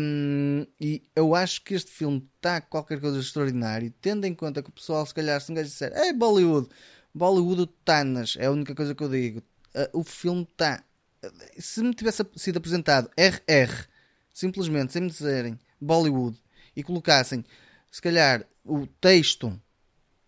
Um, 0.00 0.64
e 0.80 1.02
eu 1.14 1.34
acho 1.34 1.62
que 1.64 1.74
este 1.74 1.90
filme 1.90 2.24
está 2.36 2.60
qualquer 2.60 3.00
coisa 3.00 3.18
extraordinário, 3.18 3.92
tendo 4.00 4.26
em 4.26 4.34
conta 4.34 4.62
que 4.62 4.70
o 4.70 4.72
pessoal, 4.72 5.04
se 5.04 5.12
calhar, 5.12 5.40
se 5.40 5.50
um 5.50 5.56
gajo 5.56 5.68
disser, 5.68 5.92
ei 5.92 6.12
Bollywood, 6.12 6.68
Bollywood 7.12 7.68
Tanas, 7.84 8.36
é 8.38 8.46
a 8.46 8.52
única 8.52 8.76
coisa 8.76 8.94
que 8.94 9.02
eu 9.02 9.08
digo. 9.08 9.40
Uh, 9.74 9.98
o 9.98 10.04
filme 10.04 10.46
está. 10.48 10.84
Se 11.58 11.82
me 11.82 11.92
tivesse 11.92 12.24
sido 12.36 12.58
apresentado 12.58 13.10
RR, 13.16 13.88
simplesmente, 14.32 14.92
sem 14.92 15.02
me 15.02 15.08
dizerem 15.08 15.58
Bollywood, 15.80 16.40
e 16.76 16.82
colocassem, 16.84 17.44
se 17.90 18.00
calhar, 18.00 18.46
o 18.64 18.86
texto 19.00 19.60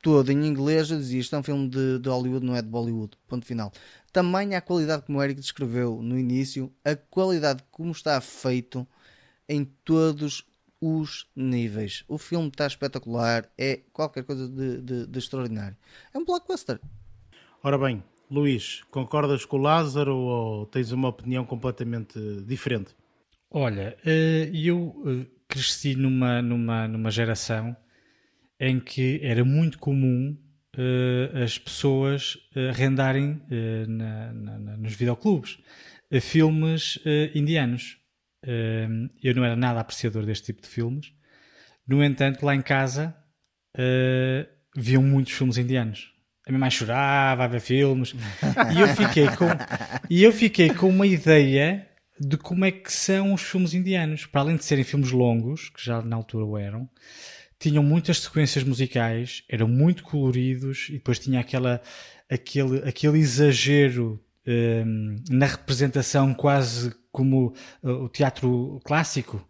todo 0.03 0.31
em 0.31 0.47
inglês, 0.47 0.91
eu 0.91 0.99
dizia 0.99 1.21
isto 1.21 1.37
é 1.37 1.39
um 1.39 1.43
filme 1.43 1.69
de, 1.69 1.99
de 1.99 2.09
Hollywood, 2.09 2.45
não 2.45 2.57
é 2.57 2.63
de 2.63 2.69
Bollywood. 2.69 3.17
Ponto 3.29 3.45
final. 3.45 3.73
Também 4.13 4.55
a 4.55 4.61
qualidade 4.61 5.05
como 5.05 5.19
o 5.19 5.23
Eric 5.23 5.41
descreveu 5.41 6.03
no 6.03 6.19
início, 6.19 6.73
a 6.85 6.97
qualidade 6.97 7.63
como 7.71 7.93
está 7.93 8.21
feito 8.21 8.87
em 9.49 9.65
todos 9.85 10.45
os 10.81 11.29
níveis. 11.37 12.05
O 12.09 12.19
filme 12.19 12.49
está 12.49 12.67
espetacular, 12.67 13.49
é 13.57 13.81
qualquer 13.93 14.25
coisa 14.25 14.49
de, 14.49 14.81
de, 14.81 15.07
de 15.07 15.19
extraordinário. 15.19 15.77
É 16.13 16.19
um 16.19 16.25
blockbuster. 16.25 16.81
Ora 17.63 17.77
bem, 17.77 18.03
Luís, 18.31 18.83
concordas 18.91 19.45
com 19.45 19.59
o 19.59 19.61
Lázaro 19.61 20.17
ou 20.17 20.67
tens 20.67 20.93
uma 20.93 21.09
opinião 21.09 21.45
completamente 21.45 22.19
diferente? 22.47 22.97
Olha, 23.51 23.97
eh, 24.07 24.51
eu 24.55 24.95
eh, 25.07 25.27
cresci 25.49 25.95
numa, 25.95 26.41
numa, 26.41 26.87
numa 26.89 27.11
geração 27.11 27.77
em 28.59 28.79
que 28.79 29.21
era 29.23 29.45
muito 29.45 29.79
comum 29.79 30.37
as 31.43 31.59
pessoas 31.59 32.37
uh, 32.57 32.73
rendarem 32.73 33.41
na, 33.89 34.33
na, 34.33 34.59
na, 34.59 34.77
nos 34.77 34.95
videoclubes 34.95 35.59
filmes 36.21 36.99
indianos. 37.35 37.99
eu 39.23 39.35
não 39.35 39.45
era 39.45 39.55
nada 39.55 39.79
apreciador 39.79 40.27
deste 40.27 40.47
tipo 40.47 40.63
de 40.63 40.67
filmes. 40.67 41.13
No 41.87 42.03
entanto, 42.03 42.45
lá 42.45 42.53
em 42.53 42.61
casa 42.63 43.15
viam 44.77 45.05
muitos 45.05 45.35
filmes 45.35 45.57
indianos. 45.57 46.13
A 46.47 46.51
minha 46.51 46.59
mãe 46.59 46.71
chorava 46.71 47.45
a 47.45 47.47
ver 47.47 47.61
filmes 47.61 48.13
e 48.75 48.81
eu 48.81 48.89
fiquei 48.89 49.29
com 49.29 49.47
e 50.11 50.25
eu 50.25 50.33
fiquei 50.33 50.75
com 50.75 50.89
uma 50.89 51.07
ideia 51.07 51.89
de 52.21 52.37
como 52.37 52.65
é 52.65 52.71
que 52.71 52.93
são 52.93 53.33
os 53.33 53.41
filmes 53.41 53.73
indianos, 53.73 54.27
para 54.27 54.43
além 54.43 54.57
de 54.57 54.65
serem 54.65 54.85
filmes 54.85 55.11
longos, 55.11 55.71
que 55.71 55.83
já 55.83 56.03
na 56.03 56.17
altura 56.17 56.45
o 56.45 56.59
eram, 56.59 56.89
tinham 57.61 57.83
muitas 57.83 58.21
sequências 58.21 58.65
musicais, 58.65 59.45
eram 59.49 59.69
muito 59.69 60.03
coloridos 60.03 60.87
e 60.89 60.95
depois 60.95 61.19
tinha 61.19 61.39
aquela, 61.39 61.81
aquele, 62.29 62.79
aquele 62.89 63.19
exagero 63.19 64.19
um, 64.47 65.17
na 65.29 65.47
representação 65.47 66.33
quase 66.33 66.93
como 67.13 67.55
uh, 67.83 67.91
o 67.91 68.09
teatro 68.09 68.81
clássico. 68.83 69.47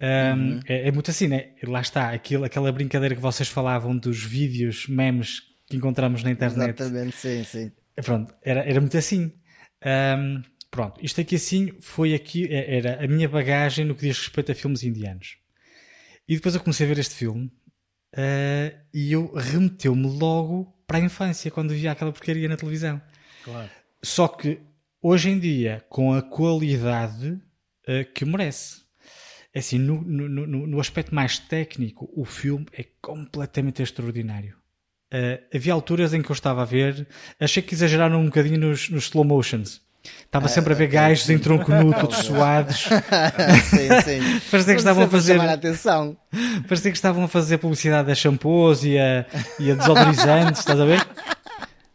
Um, 0.00 0.54
uhum. 0.54 0.60
é, 0.66 0.88
é, 0.88 0.92
muito 0.92 1.12
assim, 1.12 1.28
né? 1.28 1.50
Lá 1.62 1.80
está, 1.80 2.10
aquilo, 2.10 2.44
aquela 2.44 2.72
brincadeira 2.72 3.14
que 3.14 3.20
vocês 3.20 3.48
falavam 3.48 3.96
dos 3.96 4.20
vídeos, 4.22 4.88
memes 4.88 5.42
que 5.68 5.76
encontramos 5.76 6.24
na 6.24 6.32
internet. 6.32 6.80
Exatamente, 6.80 7.16
sim, 7.16 7.44
sim. 7.44 7.72
Pronto, 8.02 8.34
era, 8.42 8.60
era 8.68 8.80
muito 8.80 8.98
assim. 8.98 9.32
Um, 9.86 10.42
pronto, 10.68 10.98
isto 11.00 11.20
aqui 11.20 11.36
assim 11.36 11.72
foi 11.80 12.12
aqui, 12.12 12.52
é, 12.52 12.78
era 12.78 13.04
a 13.04 13.06
minha 13.06 13.28
bagagem 13.28 13.84
no 13.84 13.94
que 13.94 14.08
diz 14.08 14.18
respeito 14.18 14.50
a 14.50 14.54
filmes 14.56 14.82
indianos. 14.82 15.36
E 16.28 16.36
depois 16.36 16.54
eu 16.54 16.60
comecei 16.60 16.86
a 16.86 16.88
ver 16.88 16.98
este 16.98 17.14
filme 17.14 17.46
uh, 18.14 18.78
e 18.92 19.12
eu 19.12 19.32
remeteu-me 19.34 20.06
logo 20.06 20.72
para 20.86 20.98
a 20.98 21.00
infância, 21.00 21.50
quando 21.50 21.70
via 21.70 21.92
aquela 21.92 22.12
porcaria 22.12 22.48
na 22.48 22.56
televisão. 22.56 23.00
Claro. 23.44 23.70
Só 24.02 24.28
que 24.28 24.60
hoje 25.00 25.30
em 25.30 25.38
dia, 25.38 25.84
com 25.88 26.12
a 26.12 26.22
qualidade 26.22 27.30
uh, 27.32 28.12
que 28.14 28.24
merece. 28.24 28.82
É 29.54 29.58
assim, 29.58 29.78
no, 29.78 30.00
no, 30.00 30.28
no, 30.28 30.66
no, 30.66 30.80
aspecto 30.80 31.14
mais 31.14 31.38
técnico, 31.38 32.10
o 32.16 32.24
filme 32.24 32.66
é 32.72 32.86
completamente 33.02 33.82
extraordinário. 33.82 34.56
Uh, 35.12 35.44
havia 35.54 35.74
alturas 35.74 36.14
em 36.14 36.22
que 36.22 36.30
eu 36.30 36.34
estava 36.34 36.62
a 36.62 36.64
ver, 36.64 37.06
achei 37.38 37.62
que 37.62 37.74
exageraram 37.74 38.18
um 38.18 38.26
bocadinho 38.26 38.58
nos, 38.58 38.88
nos 38.88 39.04
slow 39.04 39.24
motions. 39.24 39.82
Estava 40.04 40.48
sempre 40.48 40.72
a 40.72 40.76
ver 40.76 40.88
gajos 40.88 41.28
em 41.30 41.38
tronco 41.38 41.70
nu, 41.70 41.92
todos 41.92 42.18
suados. 42.18 42.88
sim, 43.70 43.88
sim. 44.04 44.40
Parecia 44.50 44.74
que 44.74 44.80
estavam 44.80 45.04
a 45.04 45.08
fazer. 45.08 45.40
A 45.40 45.52
atenção. 45.52 46.16
Parecia 46.66 46.90
que 46.90 46.96
estavam 46.96 47.24
a 47.24 47.28
fazer 47.28 47.58
publicidade 47.58 48.10
a 48.10 48.14
shampoos 48.14 48.84
e 48.84 48.98
a, 48.98 49.26
e 49.58 49.70
a 49.70 49.74
desodorizantes, 49.74 50.60
estás 50.60 50.80
a 50.80 50.84
ver? 50.84 51.06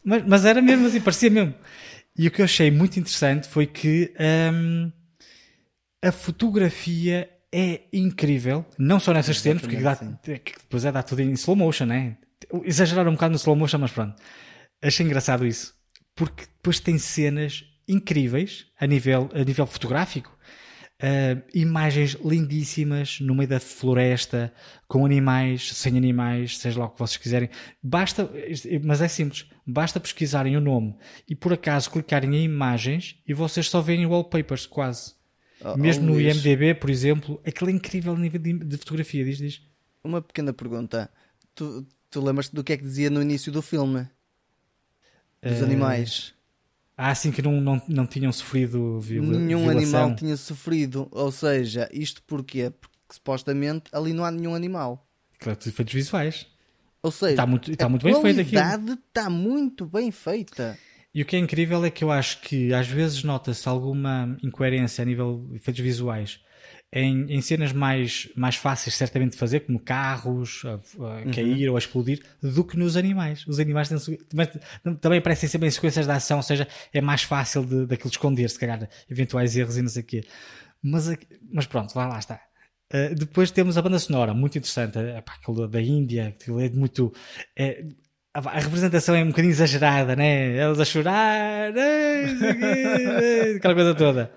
Mas, 0.03 0.23
mas, 0.25 0.45
era 0.45 0.61
mesmo 0.61 0.88
assim, 0.88 1.01
parecia 1.01 1.29
mesmo. 1.29 1.53
E 2.17 2.27
o 2.27 2.31
que 2.31 2.41
eu 2.41 2.45
achei 2.45 2.71
muito 2.71 2.97
interessante 2.97 3.47
foi 3.47 3.65
que 3.65 4.13
hum, 4.53 4.91
a 6.03 6.11
fotografia 6.11 7.29
é 7.51 7.81
incrível, 7.91 8.65
não 8.77 8.99
só 8.99 9.13
nessas 9.13 9.39
cenas, 9.39 9.61
porque 9.61 9.77
dá, 9.77 9.97
depois 10.23 10.85
é 10.85 10.91
dar 10.91 11.03
tudo 11.03 11.21
em 11.21 11.31
slow 11.31 11.55
motion, 11.55 11.85
né? 11.85 12.17
Exageraram 12.63 13.11
um 13.11 13.15
bocado 13.15 13.31
no 13.31 13.38
slow 13.38 13.55
motion, 13.55 13.79
mas 13.79 13.91
pronto. 13.91 14.15
Achei 14.81 15.05
engraçado 15.05 15.45
isso. 15.45 15.73
Porque 16.15 16.43
depois 16.43 16.79
tem 16.79 16.97
cenas 16.97 17.65
incríveis 17.88 18.68
a 18.80 18.85
nível, 18.85 19.30
a 19.34 19.43
nível 19.43 19.65
fotográfico. 19.65 20.35
Uh, 20.99 21.45
imagens 21.53 22.18
lindíssimas 22.26 23.19
no 23.19 23.35
meio 23.35 23.47
da 23.47 23.59
floresta, 23.59 24.51
com 24.88 25.05
animais, 25.05 25.72
sem 25.76 25.95
animais, 25.95 26.57
seja 26.57 26.80
lá 26.80 26.88
o 26.88 26.89
que 26.89 26.97
vocês 26.97 27.18
quiserem. 27.18 27.49
Basta, 27.84 28.27
mas 28.84 28.99
é 28.99 29.07
simples, 29.07 29.45
basta 29.65 29.99
pesquisarem 29.99 30.57
o 30.57 30.61
nome 30.61 30.95
e 31.30 31.35
por 31.35 31.53
acaso 31.53 31.91
clicarem 31.91 32.35
em 32.35 32.43
imagens 32.45 33.15
e 33.27 33.34
vocês 33.34 33.69
só 33.69 33.80
veem 33.80 34.07
wallpapers 34.07 34.65
quase. 34.65 35.14
Oh, 35.61 35.77
Mesmo 35.77 36.03
oh, 36.05 36.14
no 36.14 36.22
IMDB, 36.22 36.73
por 36.73 36.89
exemplo, 36.89 37.39
aquele 37.45 37.72
incrível 37.72 38.18
nível 38.18 38.41
de, 38.41 38.53
de, 38.53 38.77
fotografia, 38.77 39.23
diz, 39.23 39.38
diz. 39.38 39.61
Uma 40.03 40.22
pequena 40.22 40.51
pergunta. 40.51 41.11
Tu, 41.53 41.85
tu 42.09 42.22
lembras-te 42.22 42.55
do 42.55 42.64
que 42.64 42.73
é 42.73 42.77
que 42.77 42.84
dizia 42.84 43.09
no 43.09 43.22
início 43.22 43.51
do 43.51 43.61
filme? 43.61 44.07
Dos 45.43 45.61
uh... 45.61 45.64
animais. 45.64 46.36
Ah, 46.99 47.13
sim, 47.13 47.31
que 47.31 47.43
não, 47.43 47.61
não, 47.61 47.79
não 47.87 48.07
tinham 48.07 48.31
sofrido 48.31 48.99
viola, 48.99 49.37
Nenhum 49.37 49.59
violação. 49.67 49.99
animal 50.01 50.15
tinha 50.15 50.35
sofrido. 50.35 51.07
Ou 51.11 51.31
seja, 51.31 51.87
isto 51.93 52.23
porquê? 52.23 52.71
Porque 52.71 52.97
supostamente 53.11 53.83
ali 53.91 54.13
não 54.13 54.25
há 54.25 54.31
nenhum 54.31 54.55
animal. 54.55 55.07
Claro, 55.39 55.59
efeitos 55.63 55.93
visuais. 55.93 56.47
Ou 57.03 57.11
seja, 57.11 57.33
está 57.33 57.45
muito, 57.45 57.71
está 57.71 57.87
muito 57.87 58.03
bem 58.03 58.19
feito 58.19 58.41
aqui. 58.41 58.57
A 58.57 58.61
qualidade 58.61 58.99
está 59.07 59.29
muito 59.29 59.85
bem 59.85 60.09
feita. 60.11 60.77
E 61.13 61.21
o 61.21 61.25
que 61.25 61.35
é 61.35 61.39
incrível 61.39 61.85
é 61.85 61.91
que 61.91 62.03
eu 62.03 62.11
acho 62.11 62.41
que 62.41 62.73
às 62.73 62.87
vezes 62.87 63.23
nota-se 63.23 63.69
alguma 63.69 64.35
incoerência 64.43 65.03
a 65.03 65.05
nível 65.05 65.45
de 65.49 65.57
efeitos 65.57 65.81
visuais 65.81 66.39
em, 66.91 67.34
em, 67.34 67.41
cenas 67.41 67.73
mais, 67.73 68.30
mais 68.35 68.55
fáceis, 68.55 68.95
certamente 68.95 69.31
de 69.31 69.38
fazer, 69.38 69.61
como 69.61 69.80
carros 69.80 70.64
a, 70.65 70.80
a 71.03 71.22
uhum. 71.26 71.31
cair 71.31 71.69
ou 71.69 71.76
a 71.76 71.80
explodir, 71.80 72.23
do 72.41 72.64
que 72.64 72.77
nos 72.77 72.95
animais. 72.95 73.45
Os 73.47 73.59
animais 73.59 73.89
têm, 73.89 73.97
mas, 74.34 74.49
também 75.01 75.22
parecem 75.22 75.49
ser 75.49 75.57
bem 75.57 75.69
sequências 75.69 76.05
de 76.05 76.11
ação, 76.11 76.38
ou 76.38 76.43
seja, 76.43 76.68
é 76.93 77.01
mais 77.01 77.23
fácil 77.23 77.65
de, 77.65 77.85
daquilo 77.85 78.09
esconder, 78.09 78.49
se 78.49 78.59
calhar, 78.59 78.88
eventuais 79.09 79.55
erros 79.57 79.77
e 79.77 79.81
não 79.81 79.89
sei 79.89 80.01
o 80.01 80.05
quê. 80.05 80.23
Mas, 80.81 81.09
mas 81.51 81.65
pronto, 81.65 81.93
vai 81.93 82.07
lá 82.07 82.19
está. 82.19 82.39
Uh, 82.93 83.14
depois 83.15 83.51
temos 83.51 83.77
a 83.77 83.81
banda 83.81 83.99
sonora, 83.99 84.34
muito 84.34 84.57
interessante, 84.57 84.97
pá, 85.26 85.34
aquilo 85.34 85.68
da 85.68 85.81
Índia, 85.81 86.30
aquilo 86.30 86.61
é 86.61 86.69
muito. 86.69 87.14
É, 87.53 87.84
a, 88.34 88.39
a 88.39 88.59
representação 88.59 89.14
é 89.14 89.22
um 89.23 89.27
bocadinho 89.27 89.51
exagerada, 89.51 90.15
né? 90.15 90.55
Elas 90.55 90.80
a 90.80 90.85
chorar, 90.85 91.73
aquela 93.57 93.76
coisa 93.76 93.93
toda. 93.93 94.31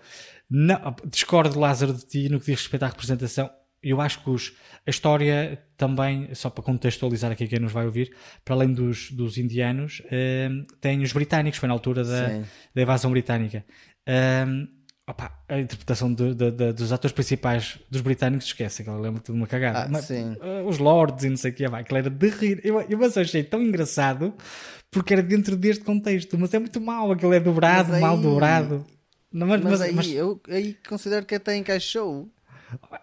Não, 0.50 0.96
discordo, 1.06 1.58
Lázaro, 1.58 1.92
de 1.92 2.04
ti 2.04 2.28
no 2.28 2.40
que 2.40 2.46
diz 2.46 2.60
respeito 2.60 2.82
à 2.82 2.88
representação. 2.88 3.48
Eu 3.82 4.00
acho 4.00 4.22
que 4.22 4.28
os, 4.28 4.52
a 4.86 4.90
história 4.90 5.62
também, 5.76 6.34
só 6.34 6.50
para 6.50 6.62
contextualizar 6.62 7.30
aqui 7.30 7.46
quem 7.46 7.60
nos 7.60 7.72
vai 7.72 7.86
ouvir, 7.86 8.14
para 8.44 8.54
além 8.54 8.72
dos, 8.72 9.10
dos 9.10 9.38
indianos, 9.38 10.02
um, 10.12 10.64
tem 10.80 11.02
os 11.02 11.12
britânicos, 11.12 11.58
foi 11.58 11.66
na 11.68 11.74
altura 11.74 12.04
da, 12.04 12.42
da 12.74 12.82
invasão 12.82 13.10
britânica. 13.10 13.64
Um, 14.06 14.68
opa, 15.08 15.32
a 15.48 15.58
interpretação 15.60 16.12
de, 16.12 16.34
de, 16.34 16.50
de, 16.50 16.72
dos 16.72 16.92
atores 16.92 17.14
principais 17.14 17.78
dos 17.90 18.02
britânicos, 18.02 18.46
esquece, 18.46 18.84
que 18.84 18.90
lembra 18.90 19.22
de 19.22 19.32
uma 19.32 19.46
cagada. 19.46 19.84
Ah, 19.84 19.88
mas, 19.88 20.10
uh, 20.10 20.66
os 20.66 20.76
lords 20.76 21.24
e 21.24 21.30
não 21.30 21.36
sei 21.36 21.50
o 21.50 21.54
que, 21.54 21.66
vai, 21.66 21.80
aquilo 21.80 21.98
era 21.98 22.10
de 22.10 22.28
rir. 22.28 22.60
Eu, 22.62 22.82
eu 22.82 22.98
mas 22.98 23.16
achei 23.16 23.42
tão 23.42 23.62
engraçado 23.62 24.34
porque 24.90 25.14
era 25.14 25.22
dentro 25.22 25.56
deste 25.56 25.84
contexto, 25.84 26.36
mas 26.36 26.52
é 26.52 26.58
muito 26.58 26.80
mal, 26.80 27.12
aquilo 27.12 27.32
é 27.32 27.40
dobrado, 27.40 27.94
aí... 27.94 28.00
mal 28.00 28.18
dobrado. 28.18 28.84
Não, 29.32 29.46
mas, 29.46 29.60
mas, 29.62 29.80
aí, 29.80 29.92
mas... 29.92 30.08
eu 30.08 30.40
aí 30.48 30.76
considero 30.88 31.24
que 31.24 31.34
até 31.34 31.56
encaixou. 31.56 32.28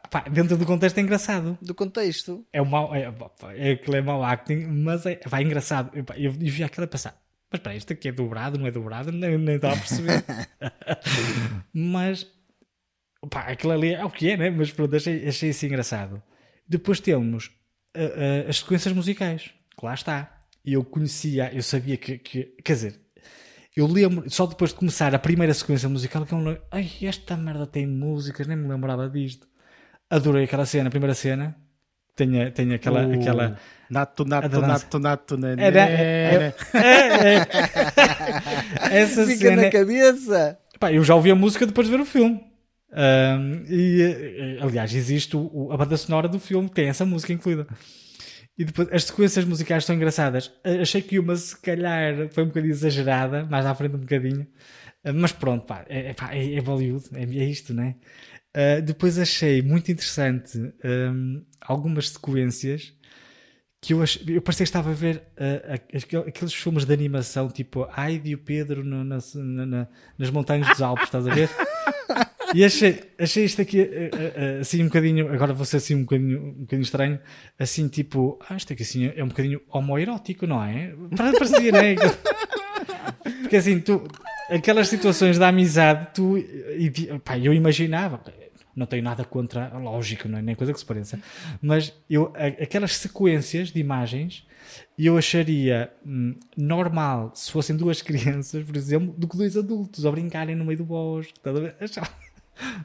Pá, 0.09 0.21
dentro 0.29 0.57
do 0.57 0.65
contexto 0.65 0.97
é 0.97 1.01
engraçado. 1.01 1.57
Do 1.61 1.75
contexto. 1.75 2.45
É, 2.53 2.61
um 2.61 2.65
mau, 2.65 2.93
é, 2.93 3.13
é, 3.55 3.71
aquilo 3.71 3.95
é 3.95 4.01
mau 4.01 4.23
acting, 4.23 4.65
mas 4.65 5.05
é, 5.05 5.19
vai 5.25 5.43
engraçado. 5.43 5.91
Eu, 5.93 6.05
eu, 6.15 6.31
eu 6.31 6.31
vi 6.31 6.63
aquilo 6.63 6.85
a 6.85 6.87
passar. 6.87 7.21
Mas 7.51 7.61
para 7.61 7.75
isto 7.75 7.93
aqui 7.93 8.09
é 8.09 8.11
dobrado, 8.11 8.57
não 8.57 8.67
é 8.67 8.71
dobrado? 8.71 9.11
Nem, 9.11 9.37
nem 9.37 9.55
estava 9.55 9.75
a 9.75 9.77
perceber. 9.77 10.23
mas 11.73 12.27
pá, 13.29 13.41
aquilo 13.41 13.73
ali 13.73 13.93
é 13.93 14.03
o 14.03 14.09
que 14.09 14.31
é, 14.31 14.37
né? 14.37 14.49
Mas 14.49 14.71
pronto, 14.71 14.95
achei, 14.95 15.27
achei 15.27 15.49
isso 15.49 15.65
engraçado. 15.65 16.21
Depois 16.67 16.99
temos 16.99 17.47
uh, 17.95 18.45
uh, 18.45 18.49
as 18.49 18.57
sequências 18.57 18.93
musicais, 18.93 19.53
que 19.77 19.85
lá 19.85 19.93
está. 19.93 20.33
Eu 20.65 20.83
conhecia, 20.83 21.53
eu 21.53 21.63
sabia 21.63 21.95
que, 21.95 22.17
que, 22.17 22.43
quer 22.63 22.73
dizer, 22.73 23.01
eu 23.77 23.87
lembro, 23.87 24.29
só 24.29 24.45
depois 24.45 24.71
de 24.71 24.77
começar 24.77 25.13
a 25.13 25.19
primeira 25.19 25.53
sequência 25.53 25.87
musical, 25.87 26.25
que 26.25 26.33
eu 26.33 26.39
me 26.39 26.57
ai, 26.71 26.89
esta 27.03 27.37
merda 27.37 27.65
tem 27.65 27.85
músicas, 27.85 28.47
nem 28.47 28.57
me 28.57 28.67
lembrava 28.67 29.09
disto. 29.09 29.47
Adorei 30.09 30.45
aquela 30.45 30.65
cena, 30.65 30.87
a 30.87 30.91
primeira 30.91 31.13
cena, 31.13 31.55
tem, 32.15 32.51
tem 32.51 32.73
aquela, 32.73 33.05
uh, 33.05 33.13
aquela 33.13 33.57
Nato, 33.89 34.25
nato, 34.25 34.59
nato, 34.59 34.99
nato, 34.99 35.37
nato, 35.37 35.61
Era, 35.61 35.89
é, 35.89 36.53
é, 36.73 37.37
é, 38.91 38.99
Essa 39.01 39.25
Fica 39.25 39.49
cena... 39.49 39.61
na 39.61 39.69
cabeça. 39.69 40.59
Pá, 40.77 40.91
eu 40.91 41.03
já 41.03 41.15
ouvi 41.15 41.31
a 41.31 41.35
música 41.35 41.65
depois 41.65 41.87
de 41.87 41.95
ver 41.95 42.01
o 42.01 42.05
filme. 42.05 42.43
Um, 42.91 43.63
e, 43.69 44.57
aliás, 44.61 44.93
existe 44.93 45.37
o, 45.37 45.69
a 45.71 45.77
banda 45.77 45.95
sonora 45.95 46.27
do 46.27 46.39
filme, 46.39 46.69
tem 46.69 46.89
essa 46.89 47.05
música 47.05 47.31
incluída. 47.31 47.65
E 48.57 48.65
depois, 48.65 48.89
as 48.91 49.03
sequências 49.03 49.45
musicais 49.45 49.85
são 49.85 49.95
engraçadas. 49.95 50.51
Achei 50.63 51.01
que 51.01 51.19
uma, 51.19 51.35
se 51.35 51.55
calhar, 51.61 52.27
foi 52.29 52.43
um 52.43 52.47
bocadinho 52.47 52.71
exagerada, 52.71 53.45
mais 53.45 53.65
à 53.65 53.75
frente 53.75 53.95
um 53.95 53.99
bocadinho. 53.99 54.47
Mas 55.13 55.31
pronto, 55.31 55.65
pá, 55.65 55.85
é, 55.87 56.15
é, 56.31 56.55
é 56.55 56.61
Bollywood, 56.61 57.05
é, 57.13 57.23
é 57.23 57.45
isto, 57.45 57.73
né? 57.73 57.95
Uh, 58.55 58.81
depois 58.81 59.19
achei 59.19 59.61
muito 59.61 59.91
interessante 59.91 60.57
um, 60.83 61.45
algumas 61.61 62.09
sequências 62.09 62.93
que 63.79 63.93
eu, 63.93 64.01
ach... 64.01 64.17
eu 64.27 64.41
parecia 64.41 64.63
que 64.63 64.69
estava 64.69 64.89
a 64.89 64.93
ver 64.93 65.17
uh, 65.37 66.27
aqueles 66.27 66.53
filmes 66.53 66.83
de 66.83 66.91
animação 66.91 67.49
tipo 67.49 67.87
Heidi 67.95 68.31
e 68.31 68.35
o 68.35 68.39
Pedro 68.39 68.83
no, 68.83 69.03
na, 69.03 69.19
na, 69.35 69.87
nas 70.17 70.29
montanhas 70.31 70.67
dos 70.69 70.81
Alpes, 70.81 71.05
estás 71.05 71.27
a 71.27 71.33
ver? 71.33 71.49
E 72.53 72.63
achei, 72.63 73.03
achei 73.17 73.45
isto 73.45 73.61
aqui 73.61 73.81
uh, 73.81 73.85
uh, 73.85 74.61
assim 74.61 74.81
um 74.81 74.85
bocadinho, 74.87 75.33
agora 75.33 75.53
vou 75.53 75.65
ser 75.65 75.77
assim 75.77 75.95
um 75.95 76.01
bocadinho, 76.01 76.41
um 76.41 76.51
bocadinho 76.61 76.81
estranho, 76.81 77.19
assim 77.59 77.87
tipo, 77.87 78.39
ah, 78.49 78.55
isto 78.55 78.71
aqui 78.73 78.83
assim 78.83 79.11
é 79.15 79.23
um 79.23 79.27
bocadinho 79.27 79.61
homoerótico, 79.69 80.47
não 80.47 80.63
é? 80.63 80.93
Parecia, 81.15 81.71
não 81.71 81.79
é? 81.79 81.95
Porque 83.41 83.57
assim, 83.57 83.79
tu, 83.79 84.07
aquelas 84.49 84.87
situações 84.87 85.37
da 85.37 85.49
amizade, 85.49 86.09
tu, 86.13 86.37
e, 86.37 86.89
pá, 87.23 87.37
eu 87.37 87.53
imaginava, 87.53 88.21
não 88.75 88.85
tenho 88.85 89.03
nada 89.03 89.25
contra 89.25 89.69
a 89.73 89.77
lógica, 89.77 90.29
não 90.29 90.37
é 90.37 90.41
nem 90.41 90.55
coisa 90.55 90.71
que 90.71 90.79
se 90.79 90.85
pareça, 90.85 91.19
mas 91.61 91.93
eu, 92.09 92.31
aquelas 92.61 92.95
sequências 92.95 93.71
de 93.71 93.79
imagens 93.79 94.45
eu 94.97 95.17
acharia 95.17 95.91
hum, 96.05 96.35
normal 96.55 97.31
se 97.33 97.51
fossem 97.51 97.75
duas 97.75 98.01
crianças, 98.03 98.63
por 98.63 98.75
exemplo, 98.75 99.13
do 99.17 99.27
que 99.27 99.37
dois 99.37 99.57
adultos 99.57 100.05
a 100.05 100.11
brincarem 100.11 100.55
no 100.55 100.65
meio 100.65 100.77
do 100.77 100.85
bosque. 100.85 101.33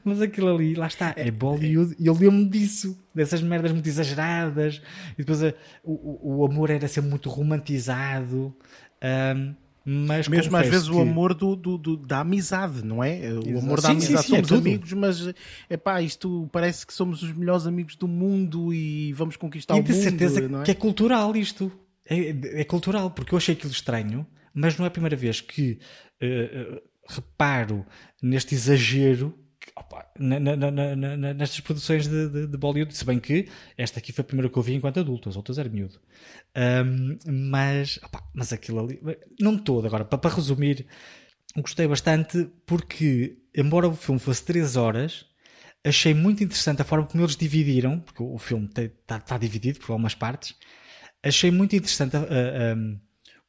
Mas 0.05 0.21
aquilo 0.21 0.55
ali, 0.55 0.75
lá 0.75 0.87
está, 0.87 1.15
é 1.17 1.31
Bollywood 1.31 1.95
e 1.99 2.07
eu 2.07 2.13
lembro-me 2.13 2.49
disso, 2.49 2.99
dessas 3.15 3.43
merdas 3.43 3.73
muito 3.73 3.89
exageradas. 3.89 4.83
E 5.15 5.19
depois 5.19 5.43
a, 5.43 5.49
eh, 5.49 5.55
o, 5.83 6.41
o 6.41 6.47
amor 6.47 6.71
era 6.71 6.87
ser 6.89 7.01
muito 7.01 7.29
romantizado. 7.29 8.55
Um, 9.03 9.55
mas 9.85 10.29
Mesmo 10.29 10.57
às 10.57 10.69
vezes 10.69 10.89
que... 10.89 10.95
o 10.95 11.01
amor 11.01 11.35
do, 11.35 11.57
do, 11.57 11.77
do, 11.77 11.97
da 11.97 12.21
amizade, 12.21 12.85
não 12.85 13.03
é? 13.03 13.21
O 13.33 13.59
amor 13.59 13.81
da 13.81 13.89
sim, 13.89 13.95
amizade, 13.95 14.27
sim, 14.27 14.29
sim, 14.29 14.37
é 14.37 14.45
somos 14.45 14.53
é 14.53 14.57
amigos, 14.57 14.93
mas 14.93 15.35
é 15.69 15.77
pá, 15.77 16.01
isto 16.01 16.49
parece 16.53 16.87
que 16.87 16.95
somos 16.95 17.23
os 17.23 17.33
melhores 17.33 17.67
amigos 17.67 17.97
do 17.97 18.07
mundo 18.07 18.73
e 18.73 19.13
vamos 19.13 19.37
conquistar 19.37 19.75
e 19.75 19.81
o 19.81 19.83
mundo. 19.83 19.91
E 19.91 19.95
de 19.95 20.03
certeza 20.03 20.41
é? 20.45 20.63
que 20.65 20.71
é 20.71 20.75
cultural 20.75 21.35
isto. 21.35 21.73
É, 22.09 22.61
é, 22.61 22.65
cultural, 22.65 23.11
porque 23.11 23.35
eu 23.35 23.39
achei 23.39 23.55
aquilo 23.55 23.73
estranho, 23.73 24.27
mas 24.55 24.77
não 24.77 24.85
é 24.85 24.89
a 24.89 24.91
primeira 24.91 25.17
vez 25.17 25.41
que 25.41 25.79
uh, 26.23 26.75
uh, 26.77 26.83
reparo 27.09 27.85
neste 28.23 28.55
exagero 28.55 29.37
opa, 29.77 30.07
nestas 30.19 31.61
produções 31.61 32.07
de, 32.07 32.29
de, 32.29 32.47
de, 32.47 32.57
Bollywood, 32.57 32.97
se 32.97 33.05
bem 33.05 33.19
que 33.19 33.49
esta 33.77 33.99
aqui 33.99 34.13
foi 34.13 34.23
a 34.23 34.27
primeira 34.27 34.51
que 34.51 34.59
eu 34.59 34.63
vi 34.63 34.75
enquanto 34.75 35.01
adulto, 35.01 35.29
as 35.29 35.37
outras 35.37 35.59
eram 35.59 35.71
miúdo. 35.71 35.99
Um, 36.57 37.19
mas, 37.51 37.99
opa, 38.03 38.23
mas 38.35 38.53
aquilo 38.53 38.81
ali, 38.81 39.01
não 39.41 39.57
todo, 39.57 39.87
agora, 39.87 40.05
para, 40.05 40.19
para 40.19 40.35
resumir, 40.35 40.87
gostei 41.57 41.87
bastante 41.87 42.49
porque, 42.67 43.39
embora 43.55 43.89
o 43.89 43.95
filme 43.95 44.21
fosse 44.21 44.45
3 44.45 44.77
horas, 44.77 45.27
achei 45.85 46.15
muito 46.15 46.45
interessante 46.45 46.83
a 46.83 46.85
forma 46.85 47.07
como 47.07 47.23
eles 47.23 47.37
dividiram, 47.37 48.01
porque 48.01 48.23
o 48.23 48.39
filme 48.39 48.69
está 48.77 49.19
tá 49.21 49.39
dividido 49.39 49.81
por 49.81 49.93
algumas 49.93 50.15
partes, 50.15 50.55
achei 51.23 51.51
muito 51.51 51.75
interessante 51.75 52.17
uh, 52.17 52.77
um, 52.77 53.01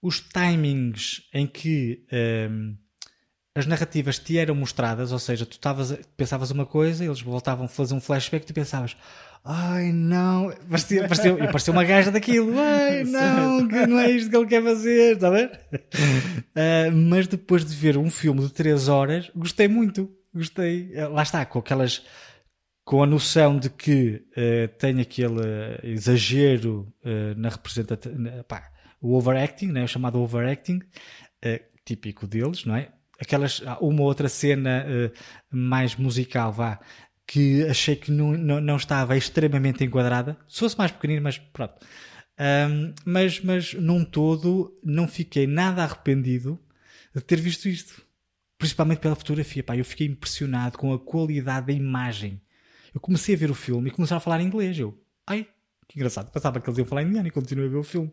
os 0.01 0.19
timings 0.19 1.27
em 1.33 1.47
que 1.47 2.05
um, 2.49 2.75
as 3.55 3.67
narrativas 3.67 4.17
te 4.17 4.37
eram 4.37 4.55
mostradas, 4.55 5.11
ou 5.11 5.19
seja, 5.19 5.45
tu 5.45 5.59
tavas, 5.59 5.95
pensavas 6.17 6.49
uma 6.49 6.65
coisa, 6.65 7.05
eles 7.05 7.21
voltavam 7.21 7.65
a 7.65 7.69
fazer 7.69 7.93
um 7.93 8.01
flashback 8.01 8.43
e 8.43 8.47
tu 8.47 8.53
pensavas, 8.53 8.97
ai 9.45 9.91
não, 9.91 10.51
parecia, 10.67 11.07
parecia, 11.07 11.35
parecia 11.35 11.71
uma 11.71 11.83
gaja 11.83 12.11
daquilo, 12.11 12.51
ai 12.59 13.03
não, 13.05 13.67
que 13.67 13.85
não 13.85 13.99
é 13.99 14.09
isto 14.09 14.31
que 14.31 14.35
ele 14.35 14.47
quer 14.47 14.63
fazer, 14.63 15.13
está 15.13 15.27
a 15.27 15.31
ver? 15.31 15.59
Uh, 15.71 16.91
mas 17.09 17.27
depois 17.27 17.63
de 17.63 17.75
ver 17.75 17.95
um 17.95 18.09
filme 18.09 18.41
de 18.41 18.51
3 18.51 18.87
horas, 18.87 19.31
gostei 19.35 19.67
muito, 19.67 20.11
gostei, 20.33 20.91
uh, 20.95 21.13
lá 21.13 21.21
está, 21.21 21.45
com 21.45 21.59
aquelas, 21.59 22.03
com 22.83 23.03
a 23.03 23.05
noção 23.05 23.59
de 23.59 23.69
que 23.69 24.25
uh, 24.31 24.67
tem 24.79 24.99
aquele 24.99 25.41
exagero 25.83 26.91
na 27.37 27.49
representação, 27.49 28.11
o 28.99 29.15
overacting, 29.15 29.67
né, 29.67 29.83
o 29.83 29.87
chamado 29.87 30.19
overacting, 30.19 30.79
típico 31.85 32.25
deles, 32.25 32.65
não 32.65 32.75
é? 32.75 32.89
Aquelas, 33.19 33.61
uma 33.79 34.03
outra 34.03 34.29
cena 34.29 34.85
uh, 34.85 35.55
mais 35.55 35.95
musical, 35.95 36.51
vá, 36.51 36.79
que 37.25 37.63
achei 37.65 37.95
que 37.95 38.11
não, 38.11 38.33
não, 38.33 38.61
não, 38.61 38.75
estava 38.75 39.17
extremamente 39.17 39.83
enquadrada. 39.83 40.37
Se 40.47 40.59
fosse 40.59 40.77
mais 40.77 40.91
pequenino, 40.91 41.21
mas 41.21 41.37
pronto. 41.37 41.75
Um, 42.39 42.93
mas, 43.05 43.39
mas 43.41 43.73
num 43.73 44.03
todo, 44.03 44.77
não 44.83 45.07
fiquei 45.07 45.47
nada 45.47 45.83
arrependido 45.83 46.59
de 47.15 47.21
ter 47.21 47.39
visto 47.39 47.67
isto. 47.67 48.01
Principalmente 48.57 48.99
pela 48.99 49.15
fotografia, 49.15 49.63
pá, 49.63 49.75
eu 49.75 49.85
fiquei 49.85 50.07
impressionado 50.07 50.77
com 50.77 50.93
a 50.93 50.99
qualidade 50.99 51.67
da 51.67 51.73
imagem. 51.73 52.41
Eu 52.93 53.01
comecei 53.01 53.35
a 53.35 53.37
ver 53.37 53.51
o 53.51 53.55
filme 53.55 53.89
e 53.89 53.91
começaram 53.91 54.17
a 54.17 54.21
falar 54.21 54.41
inglês. 54.41 54.77
Eu, 54.77 54.97
ai, 55.27 55.47
que 55.87 55.97
engraçado, 55.97 56.31
pensava 56.31 56.59
que 56.59 56.69
eles 56.69 56.77
iam 56.77 56.85
falar 56.85 57.03
indiano 57.03 57.27
e 57.27 57.31
continuei 57.31 57.67
a 57.67 57.71
ver 57.71 57.77
o 57.77 57.83
filme. 57.83 58.11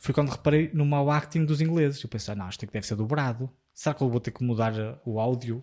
Foi 0.00 0.14
quando 0.14 0.30
reparei 0.30 0.70
no 0.72 0.84
mau 0.84 1.10
acting 1.10 1.44
dos 1.44 1.60
ingleses. 1.60 2.02
Eu 2.02 2.08
pensei, 2.08 2.32
ah, 2.32 2.36
não, 2.36 2.48
isto 2.48 2.64
aqui 2.64 2.72
deve 2.72 2.86
ser 2.86 2.96
dobrado 2.96 3.50
será 3.82 3.94
que 3.96 4.02
eu 4.02 4.08
vou 4.08 4.20
ter 4.20 4.30
que 4.30 4.44
mudar 4.44 4.72
uh, 4.74 4.96
o 5.04 5.18
áudio? 5.18 5.62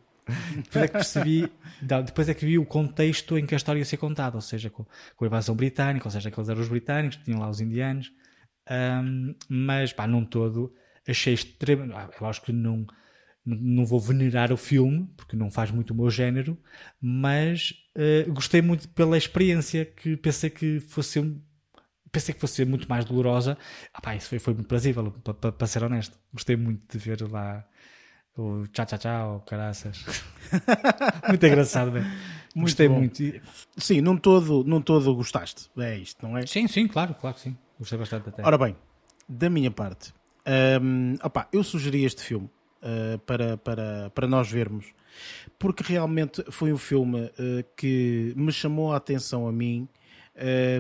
Depois 0.58 0.84
é 0.84 0.88
que 0.88 0.94
percebi, 0.94 1.52
depois 1.82 2.30
é 2.30 2.34
que 2.34 2.46
vi 2.46 2.60
o 2.60 2.66
contexto 2.66 3.38
em 3.38 3.46
que 3.46 3.56
a 3.56 3.58
história 3.58 3.80
ia 3.80 3.86
ser 3.86 3.98
contada, 3.98 4.36
ou 4.36 4.41
seja, 4.41 4.70
com, 4.70 4.86
com 5.16 5.26
a 5.26 5.28
invasão 5.28 5.56
britânica, 5.56 6.06
ou 6.06 6.12
seja, 6.12 6.28
aqueles 6.28 6.50
eram 6.50 6.62
os 6.62 6.68
britânicos, 6.68 7.18
tinham 7.24 7.40
lá 7.40 7.50
os 7.50 7.62
indianos, 7.62 8.12
um, 8.70 9.34
mas 9.48 9.94
pá, 9.94 10.06
num 10.06 10.26
todo 10.26 10.72
achei 11.08 11.34
extremo. 11.34 11.91
Ah, 11.96 12.10
eu 12.20 12.28
acho 12.28 12.41
que 12.41 12.52
não, 12.52 12.86
não 13.44 13.86
vou 13.86 14.00
venerar 14.00 14.52
o 14.52 14.58
filme, 14.58 15.10
porque 15.16 15.36
não 15.36 15.50
faz 15.50 15.72
muito 15.72 15.91
o 15.91 15.96
meu 15.96 16.10
género, 16.10 16.58
mas 17.02 17.74
uh, 17.96 18.32
gostei 18.34 18.62
muito 18.62 18.88
pela 18.90 19.18
experiência 19.18 19.86
que 19.86 20.18
pensei 20.18 20.50
que 20.50 20.80
fosse 20.82 21.20
pensei 22.12 22.34
que 22.34 22.41
fosse 22.41 22.66
muito 22.66 22.88
mais 22.90 23.06
dolorosa. 23.06 23.58
Ah, 23.94 24.02
pá, 24.02 24.16
isso 24.16 24.30
foi, 24.30 24.40
foi 24.40 24.54
muito 24.54 24.68
prazível, 24.68 25.12
para 25.12 25.68
ser 25.68 25.84
honesto. 25.84 26.18
Gostei 26.34 26.56
muito 26.56 26.91
de 26.91 26.98
ver 26.98 27.22
lá 27.30 27.66
o 28.40 28.68
tchau 28.68 28.86
tchau 28.86 28.99
tchau, 28.99 29.44
caraças. 29.45 30.06
muito 31.28 31.45
engraçado. 31.45 31.91
Muito 31.91 32.06
Gostei 32.56 32.88
bom. 32.88 32.99
muito. 32.99 33.22
Sim, 33.78 34.02
num 34.02 34.18
todo, 34.18 34.64
num 34.64 34.82
todo 34.82 35.14
gostaste. 35.14 35.70
É 35.78 35.98
isto, 35.98 36.26
não 36.26 36.38
é? 36.38 36.45
Sim, 36.45 36.68
sim, 36.68 36.88
claro, 36.88 37.14
claro 37.16 37.36
que 37.36 37.41
sim. 37.41 37.57
Gostei 37.78 37.98
bastante 37.98 38.30
até. 38.30 38.45
Ora 38.45 38.57
bem, 38.57 38.76
da 39.28 39.49
minha 39.49 39.72
parte, 39.72 40.14
um, 40.82 41.16
opa, 41.24 41.48
eu 41.52 41.64
sugeri 41.64 42.06
este 42.06 42.24
filme 42.24 42.49
uh, 42.82 43.20
para, 43.20 43.57
para, 43.57 44.10
para 44.10 44.28
nós 44.28 44.49
vermos. 44.49 44.94
Porque 45.57 45.84
realmente 45.84 46.44
foi 46.49 46.72
um 46.72 46.78
filme 46.78 47.26
uh, 47.26 47.32
que 47.76 48.34
me 48.36 48.52
chamou 48.52 48.94
a 48.94 48.98
atenção 48.98 49.48
a 49.48 49.52
mim 49.52 49.88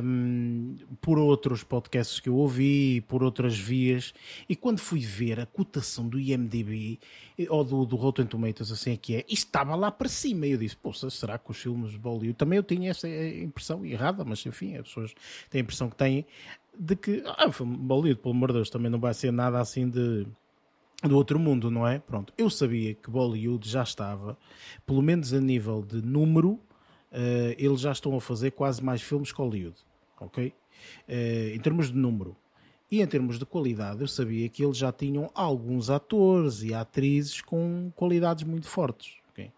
um, 0.03 0.75
por 1.01 1.17
outros 1.17 1.63
podcasts 1.63 2.19
que 2.19 2.29
eu 2.29 2.35
ouvi, 2.35 3.01
por 3.01 3.23
outras 3.23 3.57
vias, 3.57 4.13
e 4.47 4.55
quando 4.55 4.79
fui 4.79 4.99
ver 5.01 5.39
a 5.39 5.45
cotação 5.45 6.07
do 6.07 6.19
IMDB 6.19 6.99
ou 7.49 7.63
do, 7.63 7.85
do 7.85 7.95
Rotten 7.95 8.25
Tomatoes, 8.25 8.71
assim 8.71 8.91
é 8.91 8.97
que 8.97 9.15
é, 9.15 9.25
estava 9.27 9.75
lá 9.75 9.91
para 9.91 10.07
cima. 10.07 10.47
E 10.47 10.51
eu 10.51 10.57
disse: 10.57 10.77
Poxa, 10.77 11.09
será 11.09 11.37
que 11.37 11.51
os 11.51 11.57
filmes 11.57 11.91
de 11.91 11.97
Bollywood 11.97 12.33
também 12.33 12.57
eu 12.57 12.63
tinha 12.63 12.91
essa 12.91 13.07
impressão 13.07 13.85
errada, 13.85 14.23
mas 14.23 14.45
enfim, 14.45 14.75
as 14.75 14.87
pessoas 14.87 15.13
têm 15.49 15.61
a 15.61 15.63
impressão 15.63 15.89
que 15.89 15.95
têm 15.95 16.25
de 16.77 16.95
que 16.95 17.23
ah, 17.25 17.49
Bollywood, 17.63 18.21
pelo 18.21 18.33
amor 18.33 18.49
de 18.49 18.55
Deus, 18.55 18.69
também 18.69 18.89
não 18.89 18.99
vai 18.99 19.13
ser 19.13 19.31
nada 19.31 19.59
assim 19.59 19.89
de 19.89 20.25
do 21.03 21.15
outro 21.15 21.39
mundo, 21.39 21.71
não 21.71 21.87
é? 21.87 21.99
Pronto, 21.99 22.33
eu 22.37 22.49
sabia 22.49 22.93
que 22.93 23.09
Bollywood 23.09 23.69
já 23.69 23.83
estava, 23.83 24.37
pelo 24.85 25.01
menos 25.01 25.33
a 25.33 25.39
nível 25.39 25.81
de 25.81 26.01
número, 26.01 26.59
uh, 27.11 27.55
eles 27.57 27.81
já 27.81 27.91
estão 27.91 28.15
a 28.15 28.21
fazer 28.21 28.51
quase 28.51 28.83
mais 28.83 29.01
filmes 29.01 29.31
que 29.31 29.41
Hollywood, 29.41 29.77
ok? 30.19 30.47
Uh, 31.07 31.55
em 31.55 31.59
termos 31.59 31.91
de 31.91 31.97
número. 31.97 32.35
E 32.91 33.01
em 33.01 33.07
termos 33.07 33.37
de 33.37 33.45
qualidade, 33.45 34.01
eu 34.01 34.07
sabia 34.07 34.49
que 34.49 34.63
eles 34.63 34.77
já 34.77 34.91
tinham 34.91 35.29
alguns 35.35 35.91
atores 35.91 36.63
e 36.63 36.73
atrizes 36.73 37.39
com 37.39 37.91
qualidades 37.95 38.43
muito 38.43 38.67
fortes, 38.67 39.13
ok? 39.29 39.51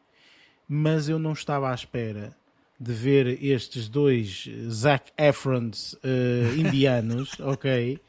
Mas 0.67 1.07
eu 1.07 1.17
não 1.17 1.31
estava 1.31 1.71
à 1.71 1.73
espera 1.73 2.35
de 2.77 2.93
ver 2.93 3.41
estes 3.43 3.87
dois 3.87 4.49
Zac 4.67 5.11
Efrons 5.15 5.93
uh, 5.93 6.57
indianos, 6.57 7.39
ok? 7.39 7.99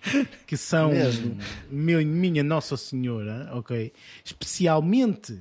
Que 0.47 0.57
são 0.57 0.91
meu, 1.71 2.05
minha 2.05 2.43
Nossa 2.43 2.77
Senhora, 2.77 3.51
ok? 3.53 3.93
Especialmente 4.25 5.39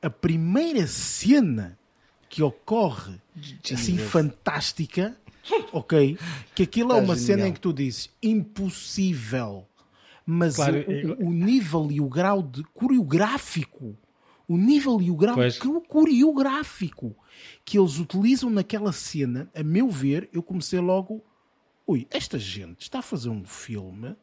a 0.00 0.08
primeira 0.08 0.86
cena 0.86 1.78
que 2.32 2.42
ocorre 2.42 3.20
Jesus. 3.36 3.72
assim 3.72 3.98
fantástica, 3.98 5.14
ok? 5.70 6.16
Que 6.54 6.62
aquilo 6.62 6.92
é 6.92 6.94
uma 6.94 7.14
genial. 7.14 7.18
cena 7.18 7.48
em 7.48 7.52
que 7.52 7.60
tu 7.60 7.74
dizes 7.74 8.08
impossível, 8.22 9.66
mas 10.24 10.56
claro, 10.56 10.78
o, 10.78 10.90
eu... 10.90 11.18
o, 11.18 11.30
nível 11.30 11.92
e 11.92 12.00
o 12.00 12.08
grau 12.08 12.42
de 12.42 12.64
coreográfico, 12.72 13.94
o 14.48 14.56
nível 14.56 15.02
e 15.02 15.10
o 15.10 15.14
grau 15.14 15.34
pois. 15.34 15.58
coreográfico 15.86 17.14
que 17.66 17.78
eles 17.78 17.98
utilizam 17.98 18.48
naquela 18.48 18.92
cena, 18.92 19.50
a 19.54 19.62
meu 19.62 19.90
ver, 19.90 20.30
eu 20.32 20.42
comecei 20.42 20.80
logo, 20.80 21.22
ui, 21.86 22.06
esta 22.10 22.38
gente 22.38 22.80
está 22.80 23.00
a 23.00 23.02
fazer 23.02 23.28
um 23.28 23.44
filme 23.44 24.16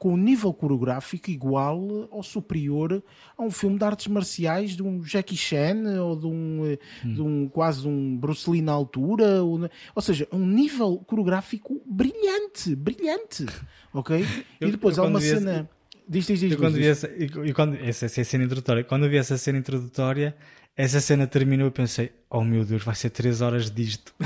com 0.00 0.14
um 0.14 0.16
nível 0.16 0.50
coreográfico 0.54 1.30
igual 1.30 2.08
ou 2.10 2.22
superior 2.22 3.04
a 3.36 3.42
um 3.42 3.50
filme 3.50 3.76
de 3.76 3.84
artes 3.84 4.06
marciais 4.06 4.74
de 4.74 4.82
um 4.82 5.04
Jackie 5.04 5.36
Chan 5.36 6.02
ou 6.02 6.18
de 6.18 6.26
um, 6.26 6.64
eh, 6.64 6.78
hum. 7.04 7.14
de 7.14 7.20
um 7.20 7.48
quase 7.48 7.86
um 7.86 8.16
Bruce 8.16 8.48
Lee 8.48 8.62
na 8.62 8.72
altura, 8.72 9.44
ou, 9.44 9.68
ou, 9.94 10.02
seja, 10.02 10.26
um 10.32 10.46
nível 10.46 10.96
coreográfico 11.06 11.82
brilhante, 11.84 12.74
brilhante, 12.74 13.44
ok? 13.92 14.24
Eu, 14.58 14.68
e 14.68 14.70
depois 14.70 14.98
há 14.98 15.02
uma 15.02 15.20
cena... 15.20 15.68
Diz, 16.08 16.26
diz, 16.26 16.40
diz, 16.40 16.56
quando 16.56 16.74
vi 16.74 16.86
essa, 16.86 17.08
e, 17.16 17.52
quando, 17.52 17.74
essa, 17.76 18.06
essa 18.06 18.24
cena 18.24 18.44
introdutória, 18.44 18.82
quando 18.82 19.04
eu 19.04 19.10
vi 19.10 19.18
essa 19.18 19.36
cena 19.36 19.58
introdutória, 19.58 20.34
essa 20.80 21.00
cena 21.00 21.26
terminou 21.26 21.68
e 21.68 21.70
pensei, 21.70 22.10
oh 22.30 22.42
meu 22.42 22.64
Deus, 22.64 22.82
vai 22.82 22.94
ser 22.94 23.10
3 23.10 23.40
horas 23.42 23.70
disto. 23.70 24.14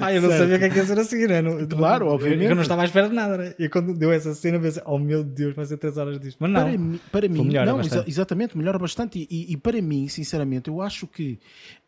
ah, 0.00 0.12
eu 0.12 0.22
não 0.22 0.30
certo. 0.30 0.40
sabia 0.40 0.56
o 0.56 0.58
que 0.58 0.64
é 0.64 0.70
que 0.70 0.76
ia 0.76 0.84
ser 0.86 0.98
a 0.98 1.04
seguir, 1.04 1.28
né? 1.28 1.42
não, 1.42 1.66
Claro, 1.66 2.06
obviamente. 2.06 2.44
Eu, 2.44 2.50
eu 2.50 2.54
não 2.54 2.62
estava 2.62 2.82
à 2.82 2.84
espera 2.86 3.08
de 3.08 3.14
nada, 3.14 3.36
né? 3.36 3.54
E 3.58 3.68
quando 3.68 3.92
deu 3.94 4.10
essa 4.10 4.34
cena, 4.34 4.58
pensei, 4.58 4.82
oh 4.86 4.98
meu 4.98 5.22
Deus, 5.22 5.54
vai 5.54 5.66
ser 5.66 5.76
3 5.76 5.98
horas 5.98 6.18
disto. 6.18 6.38
Mas 6.40 6.50
não. 6.50 6.62
Para, 6.62 6.78
mim, 6.78 7.00
para 7.12 7.28
mim 7.28 7.44
melhora 7.44 7.70
não, 7.70 7.80
exa 7.80 8.04
exatamente, 8.06 8.56
melhora 8.56 8.78
bastante. 8.78 9.26
E, 9.30 9.52
e, 9.52 9.56
para 9.56 9.80
mim, 9.82 10.08
sinceramente, 10.08 10.68
eu 10.68 10.80
acho 10.80 11.06
que 11.06 11.38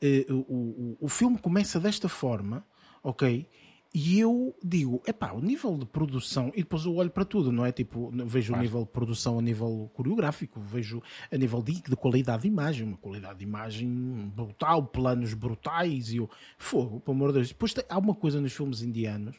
uh, 0.02 0.34
o, 0.34 0.96
o, 1.00 1.06
o 1.06 1.08
filme 1.08 1.38
começa 1.38 1.80
desta 1.80 2.08
forma, 2.08 2.64
ok? 3.02 3.46
E 3.92 4.20
eu 4.20 4.54
digo, 4.62 5.02
epá, 5.04 5.32
o 5.32 5.40
nível 5.40 5.76
de 5.76 5.84
produção, 5.84 6.52
e 6.54 6.58
depois 6.58 6.84
eu 6.84 6.94
olho 6.94 7.10
para 7.10 7.24
tudo, 7.24 7.50
não 7.50 7.66
é? 7.66 7.72
Tipo, 7.72 8.12
vejo 8.24 8.48
claro. 8.48 8.60
o 8.60 8.62
nível 8.62 8.84
de 8.84 8.90
produção 8.90 9.38
a 9.38 9.42
nível 9.42 9.90
coreográfico, 9.92 10.60
vejo 10.60 11.02
a 11.30 11.36
nível 11.36 11.60
de, 11.60 11.82
de, 11.82 11.96
qualidade 11.96 12.42
de 12.42 12.48
imagem, 12.48 12.86
uma 12.86 12.96
qualidade 12.96 13.40
de 13.40 13.44
imagem 13.44 14.30
brutal, 14.32 14.86
planos 14.86 15.34
brutais 15.34 16.12
e 16.12 16.20
o 16.20 16.30
fogo, 16.56 17.00
pelo 17.00 17.16
amor 17.16 17.28
de 17.28 17.34
Deus. 17.38 17.48
Depois 17.48 17.74
tem, 17.74 17.84
há 17.88 17.98
uma 17.98 18.14
coisa 18.14 18.40
nos 18.40 18.52
filmes 18.52 18.80
indianos 18.80 19.36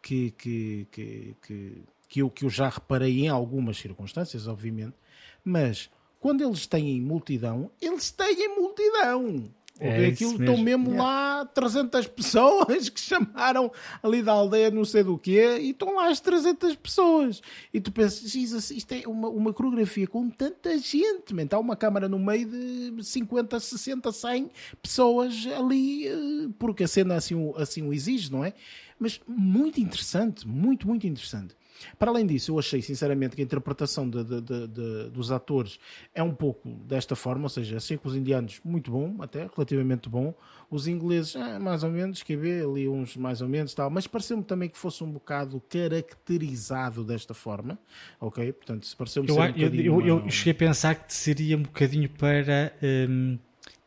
que, 0.00 0.30
que, 0.30 0.86
que, 0.90 1.36
que, 1.42 1.84
que, 2.08 2.22
eu, 2.22 2.30
que 2.30 2.46
eu 2.46 2.48
já 2.48 2.70
reparei 2.70 3.20
em 3.20 3.28
algumas 3.28 3.76
circunstâncias, 3.76 4.48
obviamente, 4.48 4.96
mas 5.44 5.90
quando 6.20 6.42
eles 6.42 6.66
têm 6.66 7.00
multidão, 7.00 7.70
eles 7.80 8.10
têm 8.10 8.48
multidão. 8.54 9.44
É 9.80 10.06
aquilo 10.06 10.32
estão 10.32 10.56
mesmo 10.58 10.90
yeah. 10.90 11.02
lá 11.02 11.44
300 11.46 12.06
pessoas 12.08 12.88
que 12.88 13.00
chamaram 13.00 13.72
ali 14.02 14.22
da 14.22 14.32
aldeia 14.32 14.70
não 14.70 14.84
sei 14.84 15.02
do 15.02 15.16
quê 15.16 15.58
e 15.60 15.70
estão 15.70 15.96
lá 15.96 16.08
as 16.08 16.20
300 16.20 16.76
pessoas. 16.76 17.40
E 17.72 17.80
tu 17.80 17.90
pensas, 17.90 18.30
Jesus, 18.30 18.70
isto 18.70 18.92
é 18.92 19.02
uma, 19.06 19.28
uma 19.28 19.52
coreografia 19.52 20.06
com 20.06 20.28
tanta 20.28 20.76
gente. 20.78 21.34
Está 21.34 21.58
uma 21.58 21.76
câmara 21.76 22.08
no 22.08 22.18
meio 22.18 22.46
de 22.46 23.04
50, 23.04 23.58
60, 23.58 24.12
100 24.12 24.50
pessoas 24.82 25.46
ali, 25.56 26.06
eh, 26.06 26.48
porque 26.58 26.84
a 26.84 26.88
cena 26.88 27.14
assim, 27.14 27.52
assim 27.56 27.82
o 27.82 27.92
exige, 27.92 28.30
não 28.30 28.44
é? 28.44 28.52
Mas 28.98 29.18
muito 29.26 29.80
interessante, 29.80 30.46
muito, 30.46 30.86
muito 30.86 31.06
interessante. 31.06 31.54
Para 31.98 32.10
além 32.10 32.26
disso, 32.26 32.52
eu 32.52 32.58
achei 32.58 32.82
sinceramente 32.82 33.36
que 33.36 33.42
a 33.42 33.44
interpretação 33.44 34.08
de, 34.08 34.22
de, 34.24 34.40
de, 34.40 35.10
dos 35.10 35.30
atores 35.30 35.78
é 36.14 36.22
um 36.22 36.34
pouco 36.34 36.68
desta 36.68 37.16
forma, 37.16 37.44
ou 37.44 37.48
seja, 37.48 37.76
assim 37.76 37.96
com 37.96 38.08
os 38.08 38.16
indianos, 38.16 38.60
muito 38.64 38.90
bom, 38.90 39.16
até 39.20 39.48
relativamente 39.54 40.08
bom. 40.08 40.34
Os 40.70 40.86
ingleses, 40.86 41.34
ah, 41.36 41.58
mais 41.58 41.82
ou 41.82 41.90
menos, 41.90 42.22
que 42.22 42.36
ver 42.36 42.64
ali 42.64 42.88
uns 42.88 43.16
mais 43.16 43.40
ou 43.40 43.48
menos 43.48 43.74
tal, 43.74 43.90
mas 43.90 44.06
pareceu-me 44.06 44.44
também 44.44 44.68
que 44.68 44.78
fosse 44.78 45.02
um 45.02 45.10
bocado 45.10 45.60
caracterizado 45.68 47.04
desta 47.04 47.34
forma, 47.34 47.78
ok? 48.20 48.52
Portanto, 48.52 48.86
se 48.86 48.94
pareceu-me 48.94 49.28
eu, 49.28 49.36
um 49.36 49.44
eu, 49.56 50.00
eu, 50.00 50.18
eu, 50.24 50.30
cheguei 50.30 50.52
a 50.52 50.56
pensar 50.56 50.94
que 50.94 51.12
seria 51.12 51.56
um 51.56 51.62
bocadinho 51.62 52.08
para. 52.08 52.72
Hum 52.82 53.38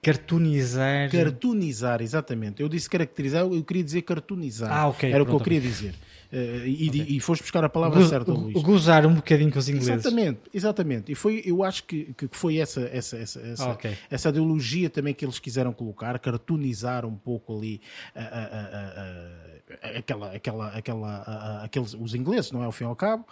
cartoonizar. 0.03 1.09
Cartoonizar, 1.09 2.01
exatamente. 2.01 2.61
Eu 2.61 2.67
disse 2.67 2.89
caracterizar, 2.89 3.43
eu 3.43 3.63
queria 3.63 3.83
dizer 3.83 4.01
cartoonizar. 4.01 4.71
Ah, 4.71 4.87
ok. 4.89 5.09
Era 5.09 5.23
pronto, 5.23 5.27
o 5.27 5.39
que 5.39 5.41
eu 5.41 5.43
queria 5.43 5.61
dizer. 5.61 5.95
Uh, 6.33 6.65
e, 6.65 6.89
okay. 6.89 7.05
e 7.09 7.19
foste 7.19 7.43
buscar 7.43 7.63
a 7.63 7.69
palavra 7.69 8.01
Go, 8.01 8.07
certa, 8.07 8.31
Luís. 8.31 8.59
Gozar 8.59 9.05
um 9.05 9.13
bocadinho 9.13 9.51
com 9.51 9.59
os 9.59 9.69
ingleses. 9.69 10.03
Exatamente, 10.03 10.39
exatamente. 10.51 11.11
E 11.11 11.15
foi, 11.15 11.43
eu 11.45 11.63
acho 11.63 11.83
que, 11.83 12.11
que 12.17 12.27
foi 12.31 12.57
essa, 12.57 12.81
essa, 12.91 13.17
essa, 13.17 13.39
essa, 13.39 13.69
okay. 13.69 13.95
essa 14.09 14.29
ideologia 14.29 14.89
também 14.89 15.13
que 15.13 15.23
eles 15.23 15.37
quiseram 15.37 15.71
colocar, 15.71 16.17
cartoonizar 16.17 17.05
um 17.05 17.15
pouco 17.15 17.55
ali 17.55 17.79
a, 18.15 18.21
a, 18.21 18.23
a, 18.23 19.62
aquela, 19.81 20.31
aquela, 20.31 20.67
aquela, 20.69 21.63
aqueles, 21.63 21.93
os 21.93 22.13
ingleses, 22.15 22.51
não 22.51 22.61
é? 22.61 22.65
Ao 22.65 22.71
fim 22.71 22.83
e 22.83 22.87
ao 22.87 22.95
cabo. 22.95 23.25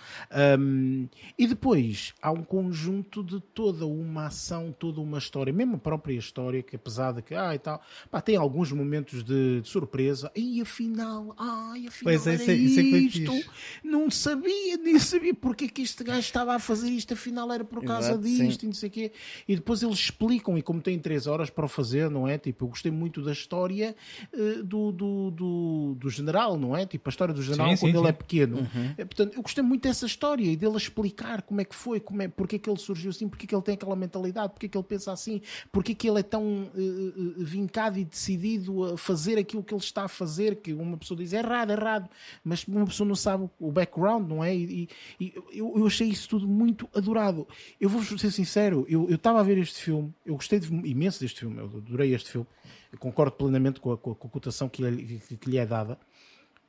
Um, 0.60 1.08
e 1.38 1.48
depois 1.48 2.14
há 2.22 2.32
um 2.32 2.44
conjunto 2.44 3.24
de 3.24 3.40
toda 3.40 3.86
uma 3.86 4.28
ação, 4.28 4.74
toda 4.78 5.00
uma 5.00 5.18
história, 5.18 5.52
mesmo 5.54 5.76
a 5.76 5.80
própria 5.80 6.18
história, 6.18 6.64
que 6.64 6.76
apesar 6.76 7.14
de 7.14 7.22
que, 7.22 7.36
ah, 7.36 7.54
e 7.54 7.60
tal, 7.60 7.82
pá, 8.10 8.22
tem 8.22 8.36
alguns 8.36 8.72
momentos 8.72 9.24
de, 9.24 9.62
de 9.62 9.68
surpresa, 9.68 10.32
e 10.36 10.62
afinal, 10.62 11.36
ai, 11.38 11.88
afinal. 11.88 12.04
Pois 12.04 12.28
é, 12.28 12.36
isso, 12.36 12.52
isso 12.52 12.80
é 12.80 12.84
isto, 12.84 13.52
não 13.84 14.10
sabia, 14.10 14.78
nem 14.78 15.00
sabia 15.00 15.34
porque 15.34 15.66
é 15.66 15.68
que 15.68 15.82
este 15.82 16.04
gajo 16.04 16.20
estava 16.20 16.56
a 16.56 16.60
fazer 16.60 16.90
isto, 16.90 17.14
afinal 17.14 17.52
era 17.52 17.64
por 17.64 17.84
causa 17.84 18.12
Exato, 18.12 18.24
disto 18.24 18.62
sim. 18.62 18.66
e 18.66 18.68
não 18.68 18.74
sei 18.74 18.90
o 18.90 18.92
quê. 18.92 19.12
E 19.48 19.56
depois 19.56 19.82
eles 19.82 19.98
explicam, 19.98 20.58
e 20.58 20.62
como 20.62 20.82
têm 20.82 21.00
três 21.00 21.28
horas 21.28 21.50
para 21.50 21.66
o 21.66 21.70
fazer, 21.70 22.10
não 22.10 22.28
é? 22.28 22.38
Tipo, 22.38 22.66
eu 22.66 22.70
gostei 22.70 22.92
muito 22.92 23.22
da 23.22 23.32
história 23.32 23.96
uh, 24.34 24.64
do, 24.64 24.92
do, 24.92 25.32
do, 25.32 25.96
do, 25.98 26.10
general, 26.32 26.58
não 26.58 26.76
é? 26.76 26.86
Tipo, 26.86 27.10
a 27.10 27.12
história 27.12 27.34
do 27.34 27.42
general 27.42 27.70
sim, 27.70 27.78
quando 27.78 27.92
sim, 27.92 28.00
ele 28.00 28.08
é 28.08 28.12
pequeno. 28.12 28.58
Uhum. 28.58 28.94
É, 28.98 29.06
portanto, 29.06 29.36
eu 29.36 29.42
gostei 29.42 29.64
muito 29.64 29.84
dessa 29.84 30.06
história 30.06 30.46
e 30.46 30.56
dele 30.56 30.78
explicar 30.78 31.42
como 31.42 31.62
é 31.62 31.66
que 31.66 31.76
foi, 31.76 32.00
como 32.00 32.22
é, 32.22 32.28
porque 32.28 32.56
é 32.56 32.60
que 32.60 32.70
ele 32.70 32.80
surgiu 32.80 33.10
assim, 33.10 33.28
porque 33.28 33.46
é 33.46 33.48
que 33.48 33.56
ele 33.56 33.62
tem 33.62 33.76
aquela 33.76 33.96
mentalidade, 33.96 34.54
porque 34.54 34.66
é 34.66 34.70
que 34.70 34.78
ele 34.78 34.86
pensa 34.86 35.12
assim, 35.12 35.42
porque 35.72 35.92
é 35.92 35.96
que 35.96 36.10
ele 36.10 36.20
é 36.20 36.24
tão 36.24 36.44
uh, 36.44 37.34
vincado 37.38 38.00
e 38.00 38.06
decidido 38.06 38.94
a 38.94 38.98
fazer 38.98 39.38
aquilo 39.38 39.64
que 39.64 39.74
ele 39.74 39.82
está 39.82 40.06
a 40.06 40.08
fazer, 40.08 40.56
que 40.56 40.74
uma 40.74 40.98
pessoa 40.98 41.18
diz 41.18 41.34
é 41.34 41.40
errado, 41.40 41.72
é 41.72 41.74
errado, 41.74 42.10
mas 42.44 42.66
uma 42.68 42.86
pessoa 42.86 43.08
não 43.08 43.16
sabe 43.16 43.50
o 43.60 43.72
background, 43.72 44.28
não 44.28 44.44
é? 44.44 44.56
E, 44.56 44.90
e 45.20 45.34
eu, 45.52 45.74
eu, 45.78 45.86
achei 45.86 46.08
isso 46.08 46.30
tudo 46.30 46.48
muito 46.48 46.88
adorável. 46.96 47.48
Eu 47.80 47.90
vou 47.90 48.02
ser 48.04 48.32
sincero, 48.32 48.86
eu 48.88 49.10
estava 49.10 49.40
a 49.40 49.44
ver 49.44 49.58
este 49.58 49.82
filme, 49.82 50.14
eu 50.26 50.36
gostei 50.36 50.60
de, 50.60 50.68
imenso 50.88 51.20
deste 51.20 51.42
filme, 51.42 51.58
eu 51.58 51.66
adorei 51.66 52.14
este 52.14 52.32
filme, 52.32 52.48
eu 52.92 53.00
concordo 53.00 53.32
plenamente 53.32 53.80
com 53.80 53.94
a, 53.94 53.98
com 53.98 54.12
a, 54.12 54.16
cotação 54.16 54.68
que 54.68 54.84
lhe, 54.84 55.20
que 55.20 55.50
lhe 55.50 55.58
é 55.58 55.66
dada. 55.66 55.98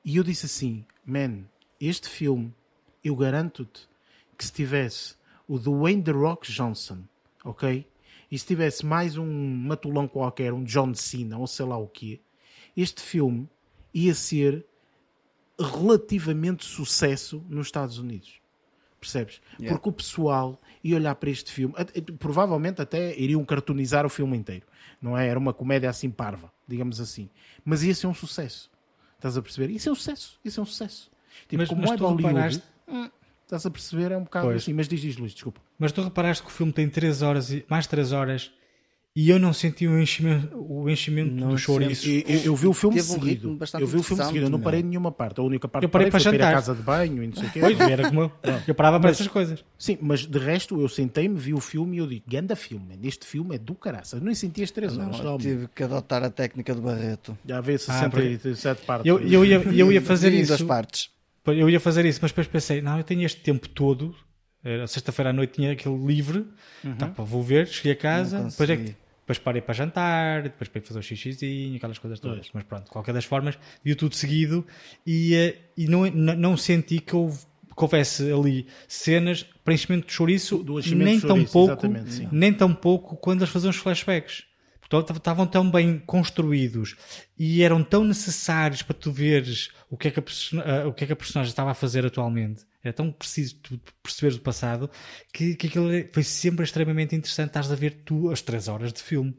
E 0.05 0.17
eu 0.17 0.25
disse 0.25 0.47
assim: 0.47 0.85
man, 1.05 1.45
este 1.81 2.09
filme, 2.09 2.55
eu 3.05 3.15
garanto-te 3.17 3.89
que 4.37 4.45
se 4.45 4.53
tivesse 4.53 5.15
o 5.47 5.59
Dwayne 5.59 6.03
The 6.03 6.13
Rock 6.13 6.51
Johnson, 6.51 7.03
ok? 7.45 7.87
E 8.31 8.39
se 8.39 8.47
tivesse 8.47 8.85
mais 8.87 9.17
um 9.19 9.57
matulão 9.57 10.09
qualquer, 10.09 10.53
um 10.53 10.65
John 10.65 10.95
Cena 10.95 11.39
ou 11.39 11.47
sei 11.47 11.67
lá 11.67 11.77
o 11.77 11.87
quê, 11.87 12.21
este 12.77 13.03
filme 13.03 13.49
ia 13.93 14.15
ser 14.15 14.65
relativamente 15.61 16.65
sucesso 16.65 17.45
nos 17.49 17.67
Estados 17.67 17.99
Unidos. 17.99 18.41
Percebes? 18.99 19.41
Yeah. 19.59 19.77
Porque 19.77 19.89
o 19.89 19.93
pessoal 19.93 20.61
ia 20.83 20.97
olhar 20.97 21.15
para 21.17 21.29
este 21.29 21.53
filme, 21.53 21.75
provavelmente 22.19 22.81
até 22.81 23.19
iriam 23.19 23.45
cartoonizar 23.45 24.07
o 24.07 24.09
filme 24.09 24.37
inteiro, 24.37 24.65
não 25.01 25.19
é? 25.19 25.27
Era 25.29 25.39
uma 25.39 25.53
comédia 25.53 25.91
assim 25.91 26.09
parva, 26.09 26.53
digamos 26.67 27.01
assim. 27.01 27.29
Mas 27.65 27.83
ia 27.83 27.95
ser 27.95 28.07
um 28.07 28.15
sucesso. 28.15 28.71
Estás 29.23 29.37
a 29.37 29.43
perceber? 29.43 29.73
Isso 29.73 29.89
é 29.89 29.93
um 29.93 29.95
sucesso. 29.95 30.41
Isso 30.45 30.59
é 30.59 30.63
um 30.65 30.67
sucesso. 30.67 31.09
Tipo, 31.43 31.59
mas, 31.59 31.69
como 31.69 31.81
mas 31.83 31.93
é 31.93 31.97
Bollywood, 31.97 32.27
reparaste... 32.27 32.63
Hum, 32.89 33.09
estás 33.45 33.65
a 33.65 33.71
perceber? 33.71 34.11
É 34.11 34.17
um 34.17 34.25
bocado 34.25 34.47
pois. 34.49 34.63
assim. 34.63 34.73
Mas 34.73 34.89
diz, 34.89 35.01
diz, 35.01 35.17
Luís, 35.17 35.33
desculpa. 35.33 35.61
Mas 35.79 35.93
tu 35.93 36.03
reparaste 36.03 36.43
que 36.43 36.49
o 36.49 36.53
filme 36.53 36.73
tem 36.73 36.89
3 36.89 37.23
horas 37.23 37.53
e 37.53 37.65
mais 37.69 37.87
3 37.87 38.11
horas 38.11 38.51
e 39.15 39.29
eu 39.29 39.39
não 39.39 39.53
senti 39.53 39.87
o 39.87 40.01
enchimento, 40.01 40.57
o 40.57 40.89
enchimento 40.89 41.35
não 41.35 41.51
do 41.51 41.59
chouriço. 41.59 42.09
Eu, 42.09 42.45
eu, 42.45 42.57
vi 42.57 42.67
o 42.67 42.73
filme 42.73 42.97
Teve 42.97 43.09
seguido. 43.09 43.51
Um 43.51 43.59
eu 43.79 43.87
vi 43.87 43.99
o 43.99 44.03
filme 44.03 44.25
seguido, 44.25 44.47
eu 44.47 44.51
não 44.51 44.59
parei 44.59 44.81
em 44.81 44.85
nenhuma 44.85 45.13
parte. 45.13 45.39
A 45.39 45.43
única 45.43 45.69
parte 45.69 45.85
eu 45.85 45.91
parei, 45.91 46.11
parei 46.11 46.23
para 46.23 46.33
jantar. 46.33 46.49
a 46.49 46.55
casa 46.55 46.75
de 46.75 46.81
banho 46.81 47.23
e 47.23 47.27
não 47.27 47.37
sei 47.37 47.47
o 47.47 47.51
quê. 47.51 47.61
Pois, 47.61 47.79
era 47.79 48.09
como 48.09 48.23
eu. 48.23 48.33
Eu 48.67 48.75
parava 48.75 48.99
para 48.99 49.11
essas 49.11 49.29
coisas. 49.29 49.63
Sim, 49.79 49.99
mas 50.01 50.27
de 50.27 50.39
resto 50.39 50.81
eu 50.81 50.89
sentei-me, 50.89 51.39
vi 51.39 51.53
o 51.53 51.61
filme 51.61 51.97
e 51.97 52.01
eu 52.01 52.07
digo, 52.07 52.25
ganda 52.27 52.57
filme, 52.57 52.99
este 53.03 53.27
filme 53.27 53.55
é 53.55 53.59
do 53.59 53.75
caraças. 53.75 54.19
Eu 54.19 54.25
nem 54.25 54.35
senti 54.35 54.63
as 54.63 54.71
três 54.71 54.97
horas. 54.97 55.21
Não, 55.21 55.37
tive 55.37 55.69
que 55.75 55.83
adotar 55.83 56.23
a 56.23 56.31
técnica 56.31 56.75
do 56.75 56.81
Barreto. 56.81 57.37
Já 57.47 57.61
vê 57.61 57.77
67 57.77 58.67
ah, 58.67 58.87
partes. 58.87 59.07
Eu, 59.07 59.21
eu, 59.21 59.45
ia, 59.45 59.57
eu 59.57 59.93
ia 59.93 60.01
fazer 60.01 60.33
isso. 60.33 60.53
Das 60.53 60.63
partes. 60.63 61.11
Eu 61.47 61.69
ia 61.69 61.81
fazer 61.81 62.07
isso, 62.07 62.21
mas 62.23 62.31
depois 62.31 62.47
pensei, 62.47 62.81
não, 62.81 62.97
eu 62.97 63.05
tenho 63.05 63.23
este 63.25 63.43
tempo 63.43 63.69
todo. 63.69 64.15
Sexta-feira 64.87 65.31
à 65.31 65.33
noite 65.33 65.55
tinha 65.55 65.73
aquele 65.73 65.99
livre, 66.07 66.47
uhum. 66.85 66.95
tá, 66.95 67.07
vou 67.09 67.43
ver, 67.43 67.67
cheguei 67.67 67.93
a 67.93 67.97
casa, 67.97 68.45
depois 68.45 68.71
é 68.71 68.77
que 68.77 68.95
depois 69.33 69.39
parei 69.39 69.63
para 69.63 69.75
jantar, 69.75 70.43
depois 70.43 70.69
para 70.69 70.83
fazer 70.83 70.99
o 70.99 71.03
xixizinho, 71.03 71.77
aquelas 71.77 71.99
coisas 71.99 72.21
todas. 72.21 72.39
Pois. 72.39 72.51
Mas 72.55 72.65
pronto, 72.65 72.85
de 72.85 72.91
qualquer 72.91 73.15
das 73.15 73.25
formas, 73.25 73.59
viu 73.85 73.97
tudo 73.97 74.15
seguido 74.15 74.67
e, 75.07 75.35
eh, 75.35 75.57
e 75.77 75.87
não, 75.87 76.07
não 76.11 76.57
senti 76.57 76.99
que, 76.99 77.15
houve, 77.15 77.39
que 77.39 77.83
houvesse 77.83 78.31
ali 78.31 78.67
cenas 78.87 79.45
para 79.65 79.75
enchimento 79.75 80.07
de 80.07 80.13
chouriço, 80.13 80.65
nem 80.95 81.19
tão 81.21 81.37
chouriço, 81.37 81.53
pouco, 81.53 81.87
nem 82.31 82.53
tão 82.53 82.75
pouco 82.75 83.17
quando 83.17 83.41
eles 83.41 83.53
faziam 83.53 83.71
os 83.71 83.77
flashbacks. 83.77 84.45
Portanto, 84.81 85.17
estavam 85.17 85.47
tão 85.47 85.71
bem 85.71 85.99
construídos 85.99 86.97
e 87.39 87.63
eram 87.63 87.83
tão 87.83 88.05
necessários 88.05 88.83
para 88.83 88.95
tu 88.95 89.11
veres 89.11 89.71
o 89.89 89.97
que 89.97 90.09
é 90.09 90.11
que 90.11 90.21
a, 90.21 90.23
eh, 90.65 90.85
o 90.85 90.93
que 90.93 91.05
é 91.05 91.07
que 91.07 91.13
a 91.15 91.17
personagem 91.17 91.51
estava 91.51 91.71
a 91.71 91.75
fazer 91.75 92.05
atualmente 92.05 92.67
é 92.85 92.93
tão 92.93 93.13
preciso 93.13 93.57
tu 93.61 93.81
perceberes 94.03 94.37
o 94.37 94.41
passado 94.41 94.91
que, 95.33 95.55
que 95.55 95.69
aquilo 95.69 95.89
foi 96.13 96.23
sempre 96.23 96.65
extremamente 96.65 97.15
interessante. 97.15 97.49
Estás 97.49 97.71
a 97.71 97.75
ver 97.75 98.03
tu 98.05 98.31
as 98.31 98.43
3 98.43 98.69
horas 98.69 98.93
de 98.93 99.03
filme. 99.03 99.31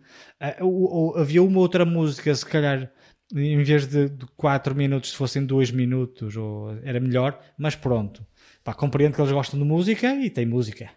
Uh, 0.41 0.65
ou, 0.65 0.91
ou, 0.91 1.17
havia 1.17 1.43
uma 1.43 1.59
outra 1.59 1.85
música, 1.85 2.33
se 2.33 2.45
calhar, 2.45 2.91
em 3.33 3.63
vez 3.63 3.87
de 3.87 4.09
4 4.37 4.75
minutos, 4.75 5.11
se 5.11 5.17
fossem 5.17 5.45
2 5.45 5.71
minutos, 5.71 6.37
ou 6.37 6.71
era 6.83 6.99
melhor, 6.99 7.39
mas 7.57 7.75
pronto. 7.75 8.25
Pá, 8.63 8.73
compreendo 8.73 9.15
que 9.15 9.21
eles 9.21 9.31
gostam 9.31 9.59
de 9.59 9.65
música 9.65 10.15
e 10.15 10.29
tem 10.29 10.45
música. 10.45 10.89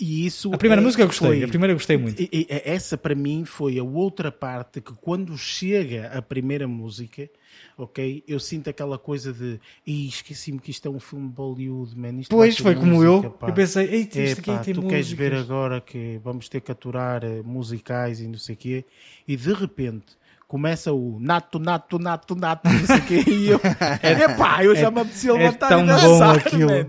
E 0.00 0.26
isso 0.26 0.54
a 0.54 0.58
primeira 0.58 0.80
é, 0.80 0.84
música 0.84 1.02
eu 1.02 1.08
gostei, 1.08 1.28
foi, 1.28 1.42
a 1.42 1.48
primeira 1.48 1.72
eu 1.72 1.76
gostei 1.76 1.96
muito. 1.96 2.22
E, 2.22 2.28
e, 2.32 2.46
essa 2.48 2.96
para 2.96 3.16
mim 3.16 3.44
foi 3.44 3.80
a 3.80 3.82
outra 3.82 4.30
parte 4.30 4.80
que 4.80 4.92
quando 4.94 5.36
chega 5.36 6.06
a 6.16 6.22
primeira 6.22 6.68
música, 6.68 7.28
ok, 7.76 8.22
eu 8.28 8.38
sinto 8.38 8.70
aquela 8.70 8.96
coisa 8.96 9.32
de 9.32 9.60
esqueci-me 9.84 10.60
que 10.60 10.70
isto 10.70 10.86
é 10.86 10.90
um 10.90 11.00
filme 11.00 11.28
Bollywood, 11.28 11.98
man. 11.98 12.20
Isto 12.20 12.30
pois 12.30 12.56
foi 12.58 12.76
como 12.76 13.02
eu, 13.02 13.28
pá. 13.28 13.48
eu 13.48 13.54
pensei, 13.54 13.88
Eita, 13.88 14.20
isto 14.20 14.50
é, 14.50 14.54
pá, 14.54 14.62
tu 14.62 14.68
músicas. 14.68 14.88
queres 14.88 15.10
ver 15.10 15.34
agora 15.34 15.80
que 15.80 16.20
vamos 16.22 16.48
ter 16.48 16.60
que 16.60 16.70
aturar 16.70 17.24
eh, 17.24 17.42
musicais 17.44 18.20
e 18.20 18.28
não 18.28 18.38
sei 18.38 18.54
o 18.54 18.58
quê, 18.58 18.84
e 19.26 19.36
de 19.36 19.52
repente 19.52 20.16
começa 20.46 20.92
o 20.92 21.18
nato, 21.20 21.58
nato, 21.58 21.98
nato, 21.98 22.34
nato, 22.34 22.68
não 22.68 22.86
sei 22.86 22.96
o 22.96 23.04
quê, 23.04 23.24
e 23.28 23.48
eu, 23.48 23.60
é, 24.02 24.22
epá, 24.24 24.64
eu 24.64 24.74
já 24.74 24.86
é, 24.86 24.90
me 24.90 25.00
apetecia 25.00 25.30
é 25.30 25.34
levantar 25.34 25.72
é 25.72 25.82
e 25.82 25.86
dançar, 25.86 26.38
aquilo. 26.38 26.70
Man. 26.70 26.86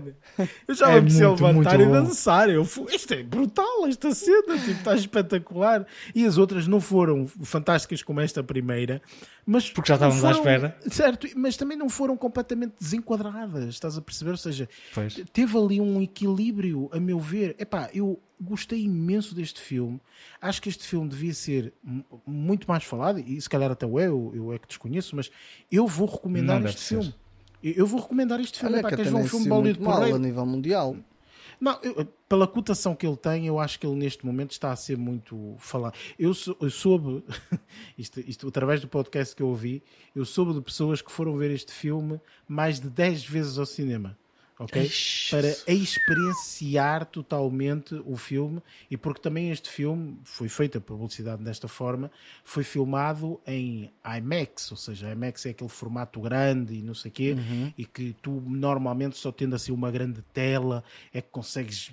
Eu 0.66 0.74
já 0.74 0.88
é 0.88 0.92
me 0.92 0.98
apetecia 0.98 1.30
levantar 1.30 1.80
e 1.80 1.86
dançar. 1.86 2.50
Eu 2.50 2.64
fui, 2.64 2.94
isto 2.94 3.12
é 3.14 3.22
brutal, 3.22 3.86
esta 3.86 4.14
cena, 4.14 4.58
tipo, 4.58 4.70
está 4.70 4.94
espetacular. 4.94 5.86
E 6.14 6.24
as 6.24 6.38
outras 6.38 6.66
não 6.66 6.80
foram 6.80 7.26
fantásticas 7.26 8.02
como 8.02 8.20
esta 8.20 8.42
primeira, 8.42 9.00
mas 9.46 9.70
porque 9.70 9.88
já 9.88 9.94
estávamos 9.94 10.20
foram, 10.20 10.34
à 10.34 10.38
espera. 10.38 10.76
Certo, 10.88 11.26
mas 11.36 11.56
também 11.56 11.76
não 11.76 11.88
foram 11.88 12.16
completamente 12.16 12.74
desenquadradas, 12.80 13.68
estás 13.68 13.96
a 13.96 14.00
perceber? 14.00 14.32
Ou 14.32 14.36
seja, 14.36 14.68
pois. 14.94 15.20
teve 15.32 15.58
ali 15.58 15.80
um 15.80 16.00
equilíbrio, 16.00 16.88
a 16.92 17.00
meu 17.00 17.18
ver. 17.18 17.56
Epá, 17.58 17.90
eu 17.92 18.20
gostei 18.40 18.84
imenso 18.84 19.34
deste 19.34 19.60
filme. 19.60 20.00
Acho 20.40 20.62
que 20.62 20.68
este 20.68 20.86
filme 20.86 21.08
devia 21.08 21.34
ser 21.34 21.72
muito 22.26 22.66
mais 22.66 22.84
falado, 22.84 23.18
e 23.18 23.40
se 23.40 23.48
calhar 23.48 23.70
até 23.70 23.86
eu, 23.86 24.32
eu 24.34 24.52
é 24.52 24.58
que 24.58 24.68
desconheço, 24.68 25.14
mas 25.14 25.30
eu 25.70 25.86
vou 25.86 26.06
recomendar 26.08 26.64
este 26.64 26.80
filme. 26.80 27.14
Eu 27.62 27.86
vou 27.86 28.00
recomendar 28.00 28.40
este 28.40 28.58
filme. 28.58 28.74
Olha, 28.74 28.82
para 28.82 28.96
que 28.96 29.02
ver 29.02 29.14
um 29.14 29.26
filme 29.26 29.48
Bollywood 29.48 29.82
mal 29.82 30.02
a 30.02 30.18
nível 30.18 30.46
mundial. 30.46 30.96
Não, 31.60 31.78
eu, 31.82 32.06
pela 32.26 32.46
cotação 32.46 32.94
que 32.94 33.06
ele 33.06 33.18
tem, 33.18 33.46
eu 33.46 33.58
acho 33.58 33.78
que 33.78 33.86
ele 33.86 33.96
neste 33.96 34.24
momento 34.24 34.52
está 34.52 34.72
a 34.72 34.76
ser 34.76 34.96
muito 34.96 35.56
falado. 35.58 35.94
Eu, 36.18 36.32
eu 36.58 36.70
soube, 36.70 37.22
isto, 37.98 38.20
isto 38.20 38.48
através 38.48 38.80
do 38.80 38.88
podcast 38.88 39.36
que 39.36 39.42
eu 39.42 39.48
ouvi, 39.48 39.82
eu 40.16 40.24
soube 40.24 40.54
de 40.54 40.62
pessoas 40.62 41.02
que 41.02 41.12
foram 41.12 41.36
ver 41.36 41.50
este 41.50 41.70
filme 41.70 42.18
mais 42.48 42.80
de 42.80 42.88
10 42.88 43.24
vezes 43.24 43.58
ao 43.58 43.66
cinema 43.66 44.16
ok? 44.60 44.82
Ixi. 44.82 45.30
Para 45.30 45.56
experienciar 45.66 47.06
totalmente 47.06 47.94
o 48.04 48.16
filme 48.16 48.62
e 48.90 48.96
porque 48.96 49.20
também 49.20 49.50
este 49.50 49.70
filme 49.70 50.18
foi 50.22 50.48
feita 50.48 50.78
a 50.78 50.80
publicidade 50.80 51.42
desta 51.42 51.66
forma, 51.66 52.10
foi 52.44 52.62
filmado 52.62 53.40
em 53.46 53.90
IMAX, 54.04 54.70
ou 54.70 54.76
seja, 54.76 55.10
IMAX 55.10 55.46
é 55.46 55.50
aquele 55.50 55.70
formato 55.70 56.20
grande 56.20 56.74
e 56.74 56.82
não 56.82 56.94
sei 56.94 57.10
o 57.10 57.14
quê, 57.14 57.32
uhum. 57.32 57.72
e 57.76 57.84
que 57.86 58.14
tu 58.20 58.42
normalmente 58.46 59.16
só 59.16 59.32
tendo 59.32 59.56
assim 59.56 59.72
uma 59.72 59.90
grande 59.90 60.20
tela 60.34 60.84
é 61.12 61.22
que 61.22 61.28
consegues 61.30 61.90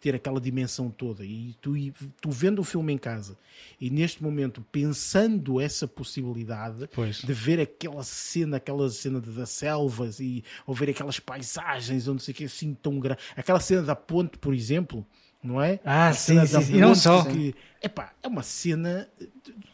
ter 0.00 0.14
aquela 0.14 0.40
dimensão 0.40 0.90
toda. 0.90 1.24
E 1.24 1.54
tu, 1.60 1.74
tu 2.20 2.30
vendo 2.30 2.60
o 2.60 2.64
filme 2.64 2.92
em 2.94 2.98
casa 2.98 3.36
e 3.78 3.90
neste 3.90 4.22
momento 4.22 4.64
pensando 4.72 5.60
essa 5.60 5.86
possibilidade 5.86 6.88
pois. 6.94 7.18
de 7.18 7.32
ver 7.32 7.60
aquela 7.60 8.02
cena, 8.02 8.56
aquela 8.56 8.88
cena 8.88 9.20
das 9.20 9.50
selvas 9.50 10.18
e 10.18 10.42
ou 10.66 10.74
ver 10.74 10.90
aquelas 10.90 11.20
paisagens 11.20 11.89
imagens 11.90 12.08
ou 12.08 12.14
não 12.14 12.20
sei 12.20 12.32
o 12.32 12.36
que 12.36 12.44
assim 12.44 12.74
tão 12.74 12.98
grande. 12.98 13.20
Aquela 13.36 13.60
cena 13.60 13.82
da 13.82 13.96
ponte, 13.96 14.38
por 14.38 14.54
exemplo, 14.54 15.06
não 15.42 15.60
é? 15.60 15.80
Ah, 15.84 16.08
a 16.08 16.12
sim, 16.12 16.44
sim, 16.46 16.62
sim. 16.62 16.76
E 16.76 16.80
não 16.80 16.94
só. 16.94 17.24
Que, 17.24 17.54
epá, 17.82 18.12
é 18.22 18.28
uma 18.28 18.42
cena 18.42 19.08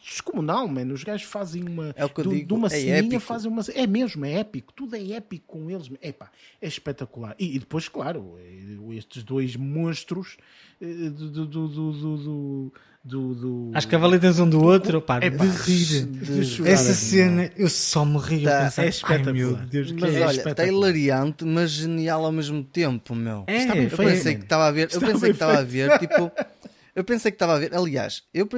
descomunal, 0.01 0.67
mano. 0.67 0.93
Os 0.93 1.03
gajos 1.03 1.27
fazem 1.27 1.63
uma. 1.63 1.93
É 1.95 2.05
o 2.05 2.09
que 2.09 2.21
eu 2.21 2.29
digo, 2.29 2.47
de 2.47 2.53
uma 2.53 2.67
é 2.67 2.69
ceninha 2.69 3.19
fazem 3.19 3.51
uma. 3.51 3.61
É 3.73 3.87
mesmo, 3.87 4.25
é 4.25 4.33
épico. 4.33 4.73
Tudo 4.73 4.95
é 4.95 5.11
épico 5.11 5.45
com 5.47 5.69
eles. 5.69 5.89
Epá, 6.01 6.29
é 6.61 6.67
espetacular. 6.67 7.35
E, 7.39 7.55
e 7.55 7.59
depois, 7.59 7.87
claro, 7.87 8.37
é, 8.39 8.95
estes 8.95 9.23
dois 9.23 9.55
monstros 9.55 10.37
eh, 10.81 11.09
do, 11.09 11.29
do, 11.29 11.45
do, 11.45 11.67
do 11.67 12.73
do, 13.07 13.33
do... 13.33 13.71
As 13.73 13.85
cavaletas 13.85 14.37
um 14.37 14.49
do 14.49 14.61
outro, 14.61 15.01
pá, 15.01 15.19
é, 15.21 15.29
de 15.29 15.37
rir. 15.37 16.05
De, 16.05 16.45
de 16.45 16.67
Essa 16.67 16.93
cena, 16.93 17.49
eu 17.55 17.69
só 17.69 18.03
me 18.03 18.17
rio 18.19 18.43
tá, 18.43 18.65
pensar, 18.65 18.85
é 18.85 18.89
espetacular. 18.89 19.33
meu 19.33 19.55
Deus, 19.55 19.91
mas 19.93 20.13
é 20.13 20.25
olha, 20.25 20.49
está 20.49 20.65
hilariante, 20.65 21.45
mas 21.45 21.71
genial 21.71 22.25
ao 22.25 22.31
mesmo 22.33 22.61
tempo, 22.63 23.15
meu. 23.15 23.45
É, 23.47 23.85
eu 23.85 23.89
pensei 23.89 24.35
que 24.35 24.43
estava 24.43 24.67
a 24.67 24.71
ver, 24.71 24.89
eu 24.91 24.99
pensei 24.99 25.29
que 25.29 25.35
estava 25.35 25.57
a 25.59 25.63
ver, 25.63 25.97
tipo, 25.99 26.29
eu 26.97 27.03
pensei 27.03 27.31
que 27.31 27.35
estava 27.35 27.53
a 27.53 27.59
ver, 27.59 27.75
aliás, 27.75 28.23
eu, 28.33 28.49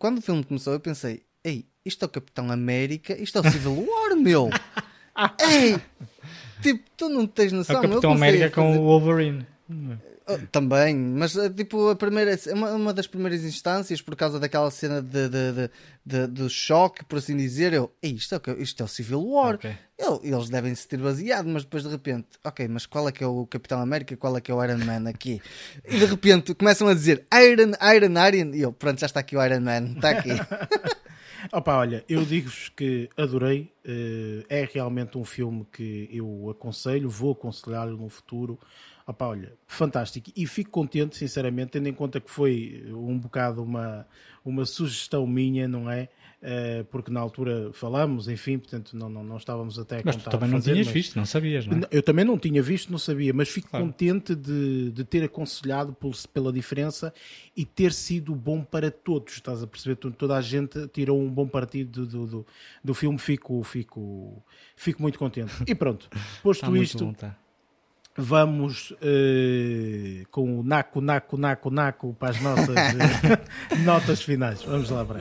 quando 0.00 0.18
o 0.18 0.20
filme 0.20 0.42
começou, 0.42 0.72
eu 0.72 0.80
pensei, 0.80 1.22
ei, 1.44 1.64
isto 1.84 2.04
é 2.04 2.06
o 2.06 2.08
Capitão 2.08 2.50
América, 2.50 3.16
isto 3.16 3.38
é 3.38 3.40
o 3.40 3.52
Civil 3.52 3.86
War, 3.88 4.16
meu. 4.16 4.50
ei, 5.40 5.80
tipo, 6.60 6.82
tu 6.96 7.08
não 7.08 7.24
tens 7.24 7.52
noção. 7.52 7.76
É 7.76 7.78
o 7.78 7.82
Capitão 7.82 8.10
América 8.10 8.50
fazer... 8.50 8.54
com 8.54 8.78
o 8.78 8.82
Wolverine. 8.82 9.46
Ah, 10.28 10.38
também, 10.52 10.94
mas 10.94 11.38
ah, 11.38 11.48
tipo, 11.48 11.88
a 11.88 11.96
primeira, 11.96 12.32
é 12.34 12.52
uma, 12.52 12.72
uma 12.72 12.92
das 12.92 13.06
primeiras 13.06 13.42
instâncias, 13.44 14.02
por 14.02 14.14
causa 14.14 14.38
daquela 14.38 14.70
cena 14.70 15.00
de, 15.00 15.26
de, 15.26 15.52
de, 15.52 15.70
de 16.04 16.26
do 16.26 16.50
choque, 16.50 17.02
por 17.06 17.18
assim 17.18 17.34
dizer, 17.34 17.72
eu, 17.72 17.90
isto 18.02 18.34
é, 18.34 18.62
isto 18.62 18.82
é 18.82 18.84
o 18.84 18.88
Civil 18.88 19.26
War. 19.26 19.54
Okay. 19.54 19.74
Eu, 19.98 20.20
eles 20.22 20.50
devem 20.50 20.74
se 20.74 20.86
ter 20.86 20.98
baseado, 20.98 21.46
mas 21.46 21.64
depois 21.64 21.82
de 21.82 21.88
repente, 21.88 22.26
ok, 22.44 22.68
mas 22.68 22.84
qual 22.84 23.08
é 23.08 23.12
que 23.12 23.24
é 23.24 23.26
o 23.26 23.46
Capitão 23.46 23.80
América, 23.80 24.16
qual 24.18 24.36
é 24.36 24.40
que 24.40 24.50
é 24.50 24.54
o 24.54 24.62
Iron 24.62 24.84
Man 24.84 25.08
aqui? 25.08 25.40
E 25.86 25.98
de 25.98 26.04
repente 26.04 26.54
começam 26.54 26.86
a 26.88 26.94
dizer 26.94 27.26
Iron, 27.32 27.72
Iron, 27.94 28.26
Iron, 28.28 28.54
e 28.54 28.60
eu, 28.60 28.70
pronto, 28.70 29.00
já 29.00 29.06
está 29.06 29.20
aqui 29.20 29.34
o 29.34 29.42
Iron 29.42 29.60
Man, 29.60 29.94
está 29.96 30.10
aqui. 30.10 30.30
Opa, 31.52 31.76
olha, 31.76 32.04
eu 32.08 32.24
digo-vos 32.24 32.68
que 32.68 33.08
adorei. 33.16 33.72
Uh, 33.86 34.44
é 34.50 34.68
realmente 34.70 35.16
um 35.16 35.24
filme 35.24 35.66
que 35.72 36.08
eu 36.12 36.50
aconselho, 36.50 37.08
vou 37.08 37.32
aconselhá-lo 37.32 37.96
no 37.96 38.08
futuro. 38.08 38.58
Opa, 39.08 39.26
olha, 39.26 39.54
fantástico. 39.66 40.30
E 40.36 40.46
fico 40.46 40.70
contente, 40.70 41.16
sinceramente, 41.16 41.70
tendo 41.70 41.88
em 41.88 41.94
conta 41.94 42.20
que 42.20 42.30
foi 42.30 42.84
um 42.90 43.18
bocado 43.18 43.62
uma, 43.62 44.06
uma 44.44 44.66
sugestão 44.66 45.26
minha, 45.26 45.66
não 45.66 45.90
é? 45.90 46.10
Uh, 46.42 46.84
porque 46.84 47.10
na 47.10 47.18
altura 47.18 47.72
falamos, 47.72 48.28
enfim, 48.28 48.58
portanto 48.58 48.96
não, 48.96 49.08
não, 49.08 49.24
não 49.24 49.38
estávamos 49.38 49.76
até 49.76 50.00
a 50.00 50.02
Mas 50.04 50.14
tu 50.14 50.30
também 50.30 50.50
não 50.50 50.58
fazer, 50.58 50.72
tinhas 50.72 50.86
mas... 50.86 50.94
visto, 50.94 51.16
não 51.16 51.24
sabias, 51.24 51.66
não 51.66 51.78
é? 51.78 51.80
Eu 51.90 52.02
também 52.02 52.24
não 52.24 52.38
tinha 52.38 52.62
visto, 52.62 52.92
não 52.92 52.98
sabia, 52.98 53.32
mas 53.32 53.48
fico 53.48 53.70
claro. 53.70 53.86
contente 53.86 54.36
de, 54.36 54.92
de 54.92 55.04
ter 55.04 55.24
aconselhado 55.24 55.94
por, 55.94 56.14
pela 56.32 56.52
diferença 56.52 57.12
e 57.56 57.64
ter 57.64 57.92
sido 57.94 58.34
bom 58.36 58.62
para 58.62 58.90
todos, 58.90 59.32
estás 59.32 59.62
a 59.62 59.66
perceber? 59.66 59.96
Toda 59.96 60.36
a 60.36 60.42
gente 60.42 60.86
tirou 60.88 61.18
um 61.18 61.30
bom 61.30 61.48
partido 61.48 62.06
do, 62.06 62.26
do, 62.26 62.46
do 62.84 62.94
filme, 62.94 63.18
fico, 63.18 63.60
fico, 63.64 64.40
fico 64.76 65.00
muito 65.00 65.18
contente. 65.18 65.54
E 65.66 65.74
pronto, 65.74 66.08
posto 66.42 66.76
isto... 66.76 67.06
Bom, 67.06 67.14
tá 67.14 67.34
vamos 68.18 68.90
uh, 68.90 70.26
com 70.32 70.58
o 70.58 70.62
naco, 70.64 71.00
naco, 71.00 71.38
naco, 71.38 71.70
naco 71.70 72.16
para 72.18 72.30
as 72.30 72.40
nossas 72.40 72.68
uh, 72.68 73.78
notas 73.78 74.22
finais. 74.22 74.62
Vamos 74.64 74.90
lá 74.90 75.04
para 75.04 75.18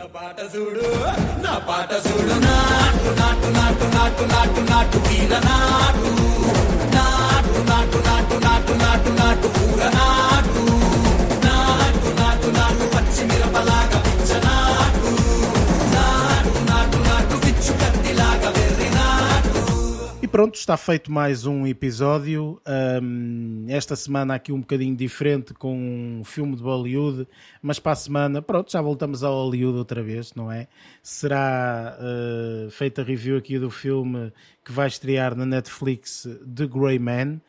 E 20.28 20.30
pronto, 20.30 20.56
está 20.56 20.76
feito 20.76 21.10
mais 21.10 21.45
um 21.45 21.66
episódio. 21.66 22.62
Um, 23.02 23.64
esta 23.70 23.95
semana 23.95 24.36
aqui 24.36 24.52
um 24.52 24.60
bocadinho 24.60 24.94
diferente 24.94 25.54
com 25.54 25.74
um 26.20 26.22
filme 26.26 26.54
de 26.54 26.62
Bollywood, 26.62 27.26
mas 27.62 27.80
para 27.80 27.94
a 27.94 27.95
semana, 27.95 28.41
pronto, 28.41 28.70
já 28.70 28.82
voltamos 28.82 29.24
ao 29.24 29.34
Hollywood 29.34 29.78
outra 29.78 30.04
vez, 30.04 30.36
não 30.36 30.52
é? 30.52 30.68
Será 31.02 31.98
uh, 31.98 32.70
feita 32.70 33.04
a 33.04 33.06
review 33.06 33.38
aqui 33.38 33.58
do 33.58 33.72
filme 33.72 34.34
que 34.66 34.74
vai 34.74 34.90
estrear 34.90 35.34
na 35.34 35.45
Netflix 35.45 36.28
The 36.45 36.68
Grey 36.68 36.99
Man. 36.99 37.40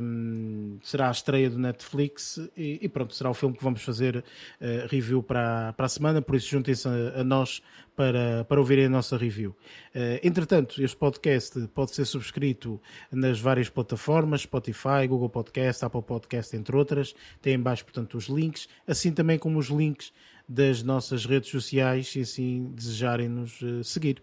Um, 0.00 0.78
será 0.84 1.08
a 1.08 1.10
estreia 1.10 1.50
do 1.50 1.58
Netflix 1.58 2.38
e, 2.56 2.78
e, 2.82 2.88
pronto, 2.88 3.12
será 3.16 3.30
o 3.30 3.34
filme 3.34 3.56
que 3.56 3.64
vamos 3.64 3.82
fazer 3.82 4.18
uh, 4.18 4.86
review 4.88 5.24
para, 5.24 5.72
para 5.72 5.86
a 5.86 5.88
semana, 5.88 6.22
por 6.22 6.36
isso 6.36 6.48
juntem-se 6.48 6.86
a, 6.86 7.20
a, 7.20 7.24
nós 7.24 7.60
para, 8.00 8.46
para 8.46 8.58
ouvirem 8.58 8.86
a 8.86 8.88
nossa 8.88 9.14
review. 9.18 9.50
Uh, 9.94 10.18
entretanto, 10.22 10.82
este 10.82 10.96
podcast 10.96 11.68
pode 11.68 11.90
ser 11.90 12.06
subscrito 12.06 12.80
nas 13.12 13.38
várias 13.38 13.68
plataformas, 13.68 14.40
Spotify, 14.40 15.06
Google 15.06 15.28
Podcast, 15.28 15.84
Apple 15.84 16.00
Podcast, 16.00 16.56
entre 16.56 16.74
outras. 16.74 17.14
Tem 17.42 17.52
em 17.52 17.60
baixo, 17.60 17.84
portanto, 17.84 18.16
os 18.16 18.24
links, 18.24 18.70
assim 18.86 19.12
também 19.12 19.38
como 19.38 19.58
os 19.58 19.66
links 19.66 20.14
das 20.48 20.82
nossas 20.82 21.26
redes 21.26 21.50
sociais, 21.50 22.08
se 22.08 22.20
assim 22.22 22.72
desejarem 22.74 23.28
nos 23.28 23.60
uh, 23.60 23.84
seguir. 23.84 24.22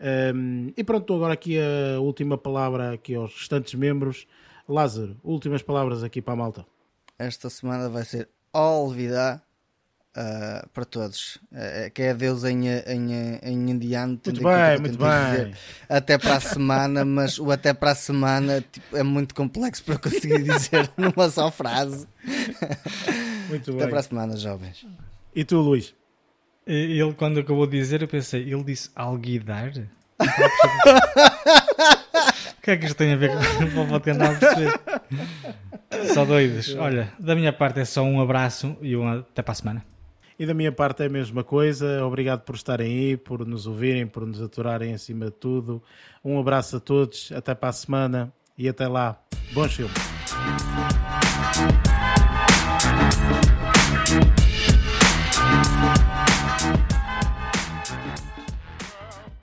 Um, 0.00 0.72
e 0.76 0.84
pronto, 0.84 1.12
agora 1.12 1.34
aqui 1.34 1.58
a 1.58 1.98
última 1.98 2.38
palavra 2.38 2.92
aqui 2.92 3.16
aos 3.16 3.34
restantes 3.34 3.74
membros. 3.74 4.28
Lázaro, 4.68 5.16
últimas 5.24 5.60
palavras 5.60 6.04
aqui 6.04 6.22
para 6.22 6.34
a 6.34 6.36
malta. 6.36 6.64
Esta 7.18 7.50
semana 7.50 7.88
vai 7.88 8.04
ser 8.04 8.28
olvidar 8.52 9.42
uh, 10.16 10.68
para 10.70 10.84
todos. 10.84 11.36
Uh, 11.52 11.90
que 11.92 12.02
é 12.02 12.14
Deus 12.14 12.44
em, 12.44 12.68
em, 12.68 13.38
em 13.42 13.70
indiano. 13.70 14.20
Muito 14.24 14.42
bem, 14.42 14.78
muito 14.80 14.98
bem. 14.98 15.54
até 15.88 16.18
para 16.18 16.36
a 16.36 16.40
semana, 16.40 17.04
mas 17.04 17.38
o 17.38 17.50
até 17.50 17.72
para 17.72 17.92
a 17.92 17.94
semana 17.94 18.64
tipo, 18.72 18.96
é 18.96 19.02
muito 19.02 19.34
complexo 19.34 19.84
para 19.84 19.98
conseguir 19.98 20.42
dizer 20.42 20.90
numa 20.96 21.28
só 21.30 21.50
frase. 21.50 22.06
Muito 23.48 23.70
até 23.70 23.80
bem. 23.80 23.88
para 23.88 24.00
a 24.00 24.02
semana, 24.02 24.36
jovens. 24.36 24.86
E 25.34 25.44
tu, 25.44 25.60
Luís? 25.60 25.94
Ele, 26.66 27.14
quando 27.14 27.40
acabou 27.40 27.66
de 27.66 27.78
dizer, 27.78 28.02
eu 28.02 28.08
pensei, 28.08 28.42
ele 28.42 28.62
disse 28.62 28.90
alguidar? 28.94 29.72
O 32.58 32.62
que 32.62 32.72
é 32.72 32.76
que 32.76 32.84
isto 32.84 32.96
tem 32.96 33.14
a 33.14 33.16
ver 33.16 33.30
com 33.74 33.82
o 33.82 33.88
podcast? 33.88 34.44
Só 36.12 36.26
doidos. 36.26 36.74
Olha, 36.74 37.10
da 37.18 37.34
minha 37.34 37.52
parte 37.52 37.80
é 37.80 37.84
só 37.86 38.02
um 38.02 38.20
abraço 38.20 38.76
e 38.82 38.94
um 38.94 39.08
até 39.08 39.40
para 39.40 39.52
a 39.52 39.54
semana. 39.54 39.84
E 40.38 40.46
da 40.46 40.54
minha 40.54 40.70
parte 40.70 41.02
é 41.02 41.06
a 41.06 41.10
mesma 41.10 41.42
coisa. 41.42 42.04
Obrigado 42.06 42.42
por 42.42 42.54
estarem 42.54 42.86
aí, 42.86 43.16
por 43.16 43.44
nos 43.44 43.66
ouvirem, 43.66 44.06
por 44.06 44.24
nos 44.24 44.40
aturarem 44.40 44.94
acima 44.94 45.26
de 45.26 45.32
tudo. 45.32 45.82
Um 46.24 46.38
abraço 46.38 46.76
a 46.76 46.80
todos, 46.80 47.32
até 47.32 47.54
para 47.54 47.70
a 47.70 47.72
semana 47.72 48.32
e 48.56 48.68
até 48.68 48.86
lá. 48.86 49.20
Bons 49.52 49.74
filmes. 49.74 49.98